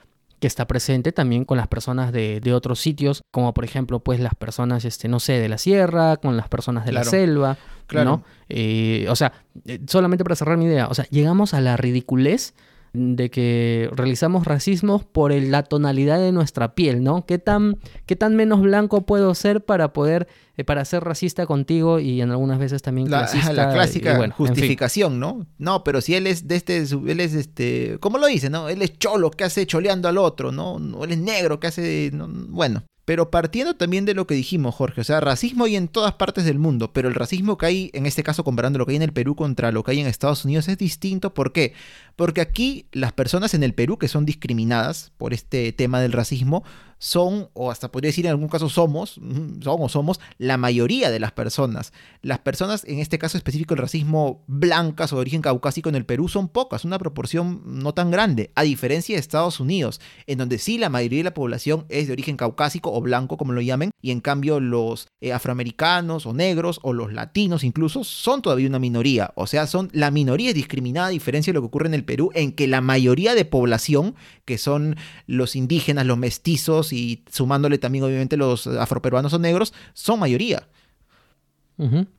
que 0.43 0.49
está 0.49 0.67
presente 0.67 1.13
también 1.13 1.45
con 1.45 1.57
las 1.57 1.69
personas 1.69 2.11
de, 2.11 2.41
de 2.41 2.53
otros 2.53 2.81
sitios, 2.81 3.23
como 3.31 3.55
por 3.55 3.65
ejemplo, 3.65 4.01
pues 4.01 4.19
las 4.19 4.35
personas, 4.35 4.85
este, 4.85 5.07
no 5.07 5.21
sé, 5.21 5.35
de 5.35 5.49
la 5.49 5.57
sierra, 5.57 6.17
con 6.17 6.37
las 6.37 6.49
personas 6.49 6.85
de 6.85 6.91
la 6.91 7.05
selva, 7.05 7.57
Claro. 7.87 8.11
¿no? 8.11 8.25
Eh, 8.49 9.07
o 9.09 9.15
sea, 9.15 9.33
eh, 9.67 9.79
solamente 9.87 10.25
para 10.25 10.35
cerrar 10.35 10.57
mi 10.57 10.65
idea, 10.65 10.89
o 10.89 10.95
sea, 10.95 11.05
llegamos 11.11 11.55
a 11.55 11.61
la 11.61 11.77
ridiculez 11.77 12.55
de 12.95 13.31
que 13.31 13.89
realizamos 13.95 14.45
racismos 14.47 15.05
por 15.05 15.33
el- 15.33 15.51
la 15.51 15.63
tonalidad 15.63 16.19
de 16.19 16.31
nuestra 16.33 16.75
piel, 16.75 17.03
¿no? 17.03 17.25
¿Qué 17.25 17.39
tan, 17.39 17.79
qué 18.05 18.17
tan 18.17 18.37
menos 18.37 18.61
blanco 18.61 19.07
puedo 19.07 19.35
ser 19.35 19.65
para 19.65 19.95
poder, 19.95 20.29
eh, 20.59 20.65
para 20.65 20.85
ser 20.85 21.03
racista 21.03 21.47
contigo 21.47 22.01
y 22.01 22.21
en 22.21 22.31
algunas 22.31 22.59
veces 22.59 22.83
también 22.83 23.11
La, 23.11 23.21
clasista? 23.21 23.53
la 23.55 23.73
clásica 23.73 24.13
y 24.13 24.17
bueno, 24.19 24.35
en 24.35 24.37
fin. 24.37 24.47
justificación, 24.49 25.19
¿no? 25.19 25.47
No, 25.57 25.85
pero 25.85 26.03
si 26.03 26.15
él 26.15 26.27
es 26.27 26.47
de 26.47 26.57
este, 26.57 26.79
él 26.79 27.21
es 27.21 27.33
este, 27.35 27.97
¿cómo 28.01 28.19
lo 28.19 28.27
dice, 28.27 28.51
no? 28.51 28.69
Él 28.69 28.83
es 28.83 28.99
cholo, 28.99 29.31
que 29.31 29.45
hace 29.45 29.67
choleando 29.67 30.09
al 30.09 30.19
otro, 30.19 30.53
¿no? 30.53 30.79
No, 30.79 31.05
Él 31.05 31.13
es 31.13 31.19
negro, 31.19 31.59
que 31.61 31.69
hace, 31.69 32.11
no, 32.13 32.29
bueno. 32.29 32.85
Pero 33.05 33.31
partiendo 33.31 33.75
también 33.75 34.05
de 34.05 34.15
lo 34.15 34.29
que 34.29 34.35
dijimos, 34.35 34.77
Jorge, 34.77 35.01
o 35.01 35.05
sea, 35.05 35.21
racismo 35.21 35.65
hay 35.65 35.75
en 35.75 35.89
todas 35.89 36.15
partes 36.15 36.45
del 36.45 36.61
mundo, 36.61 36.93
pero 36.93 37.09
el 37.09 37.15
racismo 37.15 37.59
que 37.59 37.67
hay, 37.67 37.91
en 37.95 38.07
este 38.07 38.23
caso 38.23 38.45
comparando 38.45 38.79
lo 38.79 38.87
que 38.87 38.93
hay 38.93 38.97
en 38.97 39.03
el 39.03 39.13
Perú 39.13 39.35
contra 39.35 39.73
lo 39.73 39.83
que 39.83 39.91
hay 39.91 40.01
en 40.01 40.07
Estados 40.07 40.45
Unidos, 40.45 40.69
es 40.69 40.79
distinto. 40.79 41.35
¿Por 41.35 41.53
qué? 41.53 41.75
Porque 42.15 42.41
aquí 42.41 42.87
las 42.93 43.13
personas 43.13 43.55
en 43.55 43.65
el 43.65 43.75
Perú 43.75 43.99
que 43.99 44.07
son 44.07 44.25
discriminadas 44.25 45.13
por 45.19 45.35
este 45.35 45.73
tema 45.73 46.01
del 46.01 46.13
racismo 46.13 46.63
son, 47.03 47.49
o 47.53 47.73
hasta 47.73 47.91
podría 47.91 48.11
decir 48.11 48.27
en 48.27 48.31
algún 48.31 48.47
caso 48.47 48.69
somos, 48.69 49.21
son 49.61 49.77
o 49.81 49.89
somos, 49.89 50.21
la 50.39 50.57
mayoría 50.57 51.11
de 51.11 51.19
las 51.19 51.33
personas. 51.33 51.93
Las 52.23 52.39
personas, 52.39 52.85
en 52.85 53.01
este 53.01 53.19
caso 53.19 53.37
específico 53.37 53.75
el 53.75 53.81
racismo 53.81 54.45
blancas 54.47 55.13
o 55.13 55.17
de 55.17 55.23
origen 55.23 55.43
caucásico 55.43 55.89
en 55.89 55.97
el 55.97 56.07
Perú 56.07 56.29
son 56.29 56.49
pocas, 56.49 56.85
una 56.85 57.01
proporción 57.01 57.61
no 57.65 57.93
tan 57.93 58.13
grande, 58.13 58.53
a 58.55 58.63
diferencia 58.63 59.17
de 59.17 59.21
Estados 59.21 59.59
Unidos, 59.59 60.01
en 60.29 60.39
donde 60.39 60.59
sí 60.59 60.79
la 60.79 60.91
mayoría 60.91 61.19
de 61.19 61.25
la 61.25 61.35
población 61.35 61.87
es 61.89 62.07
de 62.07 62.13
origen 62.13 62.37
caucásico 62.37 62.93
o 62.93 63.01
blanco, 63.01 63.37
como 63.37 63.53
lo 63.53 63.61
llamen, 63.61 63.91
y 64.01 64.13
en 64.13 64.21
cambio 64.21 64.61
los 64.61 65.09
eh, 65.21 65.33
afroamericanos 65.33 66.25
o 66.25 66.33
negros 66.33 66.79
o 66.85 66.93
los 66.93 67.13
latinos 67.13 67.65
incluso 67.65 68.05
son 68.05 68.43
todavía 68.43 68.69
una 68.69 68.79
minoría, 68.79 69.33
o 69.35 69.49
sea, 69.49 69.67
son 69.67 69.91
la 69.93 70.13
minoría 70.13 70.51
es 70.51 70.55
discriminada 70.55 71.09
a 71.09 71.11
diferencia 71.11 71.53
de 71.53 71.55
lo 71.55 71.63
que 71.63 71.67
ocurre 71.67 71.89
en 71.89 71.95
el 71.95 72.05
Perú, 72.05 72.31
en 72.35 72.53
que 72.53 72.69
la 72.69 72.81
mayoría 72.81 73.35
de 73.35 73.45
población, 73.45 74.15
que 74.45 74.57
son 74.57 74.95
los 75.27 75.57
indígenas, 75.57 76.07
los 76.07 76.17
mestizos 76.17 76.92
blancos 76.93 77.03
y 77.03 77.23
sumándole 77.31 77.79
también 77.79 78.05
obviamente 78.05 78.37
los 78.37 78.67
afroperuanos 78.67 79.33
o 79.33 79.39
negros, 79.39 79.73
son 79.95 80.21
mayoría. 80.21 80.69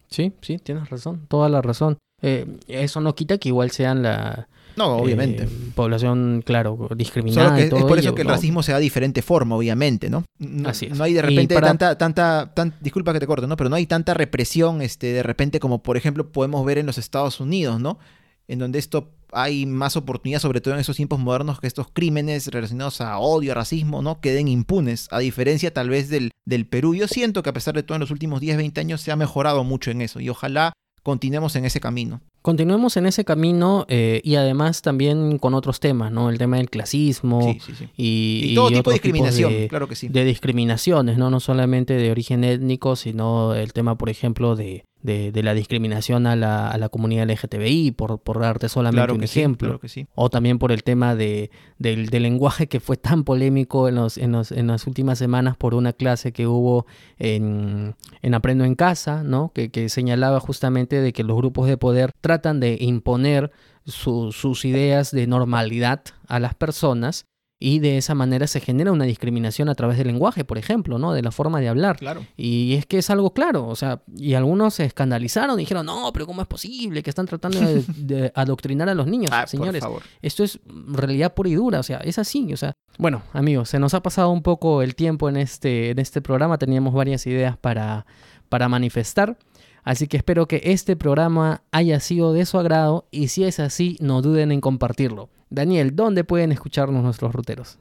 Sí, 0.09 0.33
sí, 0.41 0.57
tienes 0.59 0.89
razón, 0.89 1.25
toda 1.29 1.47
la 1.49 1.61
razón. 1.61 1.97
Eh, 2.21 2.45
eso 2.67 2.99
no 3.01 3.15
quita 3.15 3.37
que 3.37 3.49
igual 3.49 3.71
sean 3.71 4.01
la 4.03 4.47
No, 4.75 4.95
obviamente. 4.97 5.43
eh, 5.43 5.49
población, 5.75 6.41
claro, 6.45 6.89
discriminada. 6.95 7.49
Solo 7.49 7.57
que 7.59 7.65
y 7.65 7.69
todo 7.69 7.79
es 7.79 7.85
por 7.85 7.97
ello, 7.99 8.09
eso 8.09 8.15
que 8.15 8.21
el 8.21 8.27
¿no? 8.27 8.33
racismo 8.33 8.63
se 8.63 8.71
da 8.71 8.77
de 8.77 8.83
diferente 8.83 9.21
forma, 9.21 9.55
obviamente, 9.55 10.09
¿no? 10.09 10.23
No, 10.39 10.69
Así 10.69 10.85
es. 10.87 10.97
no 10.97 11.03
hay 11.03 11.13
de 11.13 11.21
repente 11.21 11.55
para- 11.55 11.67
tanta, 11.67 11.97
tanta, 11.97 12.51
tan, 12.53 12.73
disculpa 12.81 13.13
que 13.13 13.19
te 13.19 13.27
corte, 13.27 13.47
¿no? 13.47 13.55
Pero 13.57 13.69
no 13.69 13.75
hay 13.75 13.85
tanta 13.87 14.13
represión, 14.13 14.81
este, 14.81 15.07
de 15.13 15.23
repente 15.23 15.59
como 15.59 15.81
por 15.83 15.95
ejemplo 15.97 16.29
podemos 16.31 16.65
ver 16.65 16.77
en 16.77 16.85
los 16.85 16.97
Estados 16.97 17.39
Unidos, 17.39 17.79
¿no? 17.79 17.99
En 18.47 18.59
donde 18.59 18.79
esto 18.79 19.11
hay 19.33 19.65
más 19.65 19.95
oportunidad, 19.97 20.39
sobre 20.39 20.61
todo 20.61 20.73
en 20.73 20.79
esos 20.79 20.95
tiempos 20.95 21.19
modernos, 21.19 21.59
que 21.59 21.67
estos 21.67 21.87
crímenes 21.91 22.47
relacionados 22.47 23.01
a 23.01 23.17
odio, 23.19 23.51
a 23.51 23.55
racismo, 23.55 24.01
¿no? 24.01 24.19
Queden 24.19 24.47
impunes, 24.47 25.07
a 25.11 25.19
diferencia 25.19 25.73
tal 25.73 25.89
vez 25.89 26.09
del, 26.09 26.31
del 26.45 26.65
Perú. 26.65 26.95
Yo 26.95 27.07
siento 27.07 27.43
que 27.43 27.49
a 27.49 27.53
pesar 27.53 27.73
de 27.75 27.83
todo 27.83 27.95
en 27.95 28.01
los 28.01 28.11
últimos 28.11 28.41
10, 28.41 28.57
20 28.57 28.81
años 28.81 29.01
se 29.01 29.11
ha 29.11 29.15
mejorado 29.15 29.63
mucho 29.63 29.91
en 29.91 30.01
eso 30.01 30.19
y 30.19 30.29
ojalá 30.29 30.73
continuemos 31.03 31.55
en 31.55 31.65
ese 31.65 31.79
camino. 31.81 32.21
Continuemos 32.41 32.97
en 32.97 33.05
ese 33.05 33.23
camino 33.25 33.85
eh, 33.87 34.19
y 34.23 34.35
además 34.35 34.81
también 34.81 35.37
con 35.37 35.53
otros 35.53 35.79
temas, 35.79 36.11
¿no? 36.11 36.29
El 36.29 36.37
tema 36.37 36.57
del 36.57 36.69
clasismo 36.69 37.41
Sí, 37.53 37.59
sí, 37.65 37.73
sí. 37.77 37.85
y, 37.95 38.51
Y, 38.51 38.55
todo 38.55 38.69
tipo 38.69 38.89
de 38.89 38.95
discriminación, 38.95 39.53
de- 39.53 39.67
claro 39.69 39.87
que 39.87 39.95
sí. 39.95 40.09
de 40.09 40.25
discriminaciones, 40.25 41.17
¿no? 41.17 41.29
No 41.29 41.39
solamente 41.39 41.93
de 41.93 42.11
origen 42.11 42.43
étnico, 42.43 42.95
sino 42.97 43.53
el 43.55 43.71
tema, 43.73 43.97
por 43.97 44.09
ejemplo, 44.09 44.55
de, 44.57 44.83
de, 45.03 45.31
de 45.31 45.43
la 45.43 45.53
discriminación 45.53 46.25
a 46.25 46.35
la, 46.35 46.69
a 46.71 46.77
la 46.79 46.89
comunidad 46.89 47.29
LGTBI, 47.29 47.91
por, 47.91 48.19
por 48.19 48.39
darte 48.39 48.67
solamente 48.69 48.97
claro 49.05 49.13
un 49.15 49.27
sí, 49.27 49.39
ejemplo. 49.39 49.67
claro 49.67 49.79
que 49.79 49.89
sí. 49.89 50.07
O 50.15 50.29
también 50.29 50.57
por 50.57 50.71
el 50.71 50.83
tema 50.83 51.13
de, 51.15 51.51
del, 51.77 52.07
del 52.07 52.23
lenguaje 52.23 52.67
que 52.67 52.79
fue 52.79 52.97
tan 52.97 53.23
polémico 53.23 53.87
en, 53.87 53.95
los, 53.95 54.17
en, 54.17 54.31
los- 54.31 54.51
en 54.51 54.67
las 54.67 54.87
últimas 54.87 55.19
semanas 55.19 55.57
por 55.57 55.75
una 55.75 55.93
clase 55.93 56.31
que 56.31 56.47
hubo 56.47 56.85
en, 57.19 57.95
en 58.21 58.33
Aprendo 58.33 58.63
en 58.65 58.75
Casa, 58.75 59.23
¿no? 59.23 59.51
Que, 59.53 59.69
que 59.69 59.89
señalaba 59.89 60.39
justamente 60.39 61.01
de 61.01 61.13
que 61.13 61.23
los 61.23 61.37
grupos 61.37 61.67
de 61.67 61.77
poder 61.77 62.11
tratan 62.21 62.59
de 62.59 62.77
imponer 62.79 63.51
su- 63.85 64.31
sus 64.31 64.65
ideas 64.65 65.11
de 65.11 65.27
normalidad 65.27 66.01
a 66.27 66.39
las 66.39 66.53
personas 66.55 67.25
y 67.65 67.79
de 67.79 67.97
esa 67.97 68.13
manera 68.13 68.45
se 68.45 68.59
genera 68.59 68.91
una 68.91 69.05
discriminación 69.05 69.69
a 69.69 69.75
través 69.75 69.97
del 69.97 70.07
lenguaje, 70.07 70.43
por 70.43 70.57
ejemplo, 70.57 70.99
¿no? 70.99 71.13
De 71.13 71.21
la 71.21 71.31
forma 71.31 71.61
de 71.61 71.69
hablar. 71.69 71.95
Claro. 71.95 72.25
Y 72.35 72.73
es 72.73 72.85
que 72.85 72.97
es 72.97 73.09
algo 73.09 73.33
claro, 73.33 73.67
o 73.67 73.75
sea, 73.77 74.01
y 74.17 74.33
algunos 74.33 74.73
se 74.73 74.83
escandalizaron 74.83 75.57
y 75.57 75.63
dijeron, 75.63 75.85
no, 75.85 76.11
pero 76.11 76.25
¿cómo 76.25 76.41
es 76.41 76.47
posible 76.49 77.01
que 77.01 77.09
están 77.09 77.25
tratando 77.25 77.61
de, 77.61 77.85
de 77.95 78.33
adoctrinar 78.35 78.89
a 78.89 78.93
los 78.93 79.07
niños? 79.07 79.31
Ah, 79.31 79.47
Señores, 79.47 79.79
por 79.79 79.91
favor. 79.91 80.03
esto 80.21 80.43
es 80.43 80.59
realidad 80.67 81.33
pura 81.33 81.47
y 81.47 81.55
dura, 81.55 81.79
o 81.79 81.83
sea, 81.83 81.99
es 81.99 82.19
así, 82.19 82.51
o 82.51 82.57
sea. 82.57 82.73
Bueno, 82.97 83.21
amigos, 83.31 83.69
se 83.69 83.79
nos 83.79 83.93
ha 83.93 84.03
pasado 84.03 84.29
un 84.31 84.41
poco 84.43 84.81
el 84.81 84.93
tiempo 84.93 85.29
en 85.29 85.37
este, 85.37 85.91
en 85.91 85.99
este 85.99 86.21
programa, 86.21 86.57
teníamos 86.57 86.93
varias 86.93 87.25
ideas 87.27 87.55
para, 87.55 88.05
para 88.49 88.67
manifestar, 88.67 89.37
así 89.85 90.07
que 90.07 90.17
espero 90.17 90.49
que 90.49 90.59
este 90.65 90.97
programa 90.97 91.63
haya 91.71 92.01
sido 92.01 92.33
de 92.33 92.45
su 92.45 92.59
agrado 92.59 93.07
y 93.09 93.29
si 93.29 93.45
es 93.45 93.61
así, 93.61 93.95
no 94.01 94.21
duden 94.21 94.51
en 94.51 94.59
compartirlo. 94.59 95.29
Daniel, 95.53 95.95
¿dónde 95.95 96.23
pueden 96.23 96.51
escucharnos 96.51 97.03
nuestros 97.03 97.31
ruteros? 97.31 97.77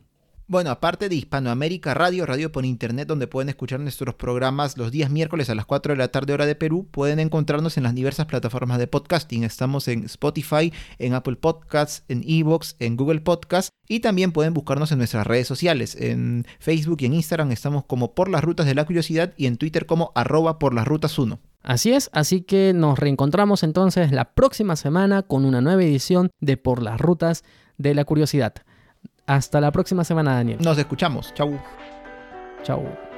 Bueno, 0.46 0.68
aparte 0.68 1.08
de 1.08 1.14
Hispanoamérica 1.14 1.94
Radio, 1.94 2.26
radio 2.26 2.52
por 2.52 2.66
internet, 2.66 3.08
donde 3.08 3.26
pueden 3.26 3.48
escuchar 3.48 3.80
nuestros 3.80 4.14
programas 4.14 4.76
los 4.76 4.90
días 4.90 5.08
miércoles 5.08 5.48
a 5.48 5.54
las 5.54 5.64
4 5.64 5.94
de 5.94 5.96
la 5.96 6.08
tarde 6.08 6.34
hora 6.34 6.44
de 6.44 6.54
Perú, 6.54 6.86
pueden 6.90 7.18
encontrarnos 7.18 7.78
en 7.78 7.84
las 7.84 7.94
diversas 7.94 8.26
plataformas 8.26 8.78
de 8.78 8.88
podcasting. 8.88 9.42
Estamos 9.42 9.88
en 9.88 10.04
Spotify, 10.04 10.70
en 10.98 11.14
Apple 11.14 11.36
Podcasts, 11.36 12.04
en 12.08 12.22
Evox, 12.26 12.76
en 12.78 12.98
Google 12.98 13.22
Podcasts 13.22 13.70
y 13.88 14.00
también 14.00 14.32
pueden 14.32 14.52
buscarnos 14.52 14.92
en 14.92 14.98
nuestras 14.98 15.26
redes 15.26 15.46
sociales. 15.46 15.96
En 15.98 16.44
Facebook 16.58 16.98
y 17.00 17.06
en 17.06 17.14
Instagram 17.14 17.52
estamos 17.52 17.86
como 17.86 18.14
Por 18.14 18.28
las 18.28 18.44
Rutas 18.44 18.66
de 18.66 18.74
la 18.74 18.84
Curiosidad 18.84 19.32
y 19.38 19.46
en 19.46 19.56
Twitter 19.56 19.86
como 19.86 20.12
arroba 20.14 20.58
por 20.58 20.74
las 20.74 20.86
rutas 20.86 21.18
1. 21.18 21.40
Así 21.62 21.92
es, 21.92 22.10
así 22.12 22.42
que 22.42 22.72
nos 22.74 22.98
reencontramos 22.98 23.62
entonces 23.62 24.10
la 24.12 24.32
próxima 24.32 24.76
semana 24.76 25.22
con 25.22 25.44
una 25.44 25.60
nueva 25.60 25.82
edición 25.82 26.30
de 26.40 26.56
Por 26.56 26.82
las 26.82 27.00
Rutas 27.00 27.44
de 27.78 27.94
la 27.94 28.04
Curiosidad. 28.04 28.54
Hasta 29.26 29.60
la 29.60 29.70
próxima 29.70 30.04
semana, 30.04 30.34
Daniel. 30.34 30.58
Nos 30.60 30.78
escuchamos. 30.78 31.32
Chau. 31.34 31.58
Chao. 32.64 33.11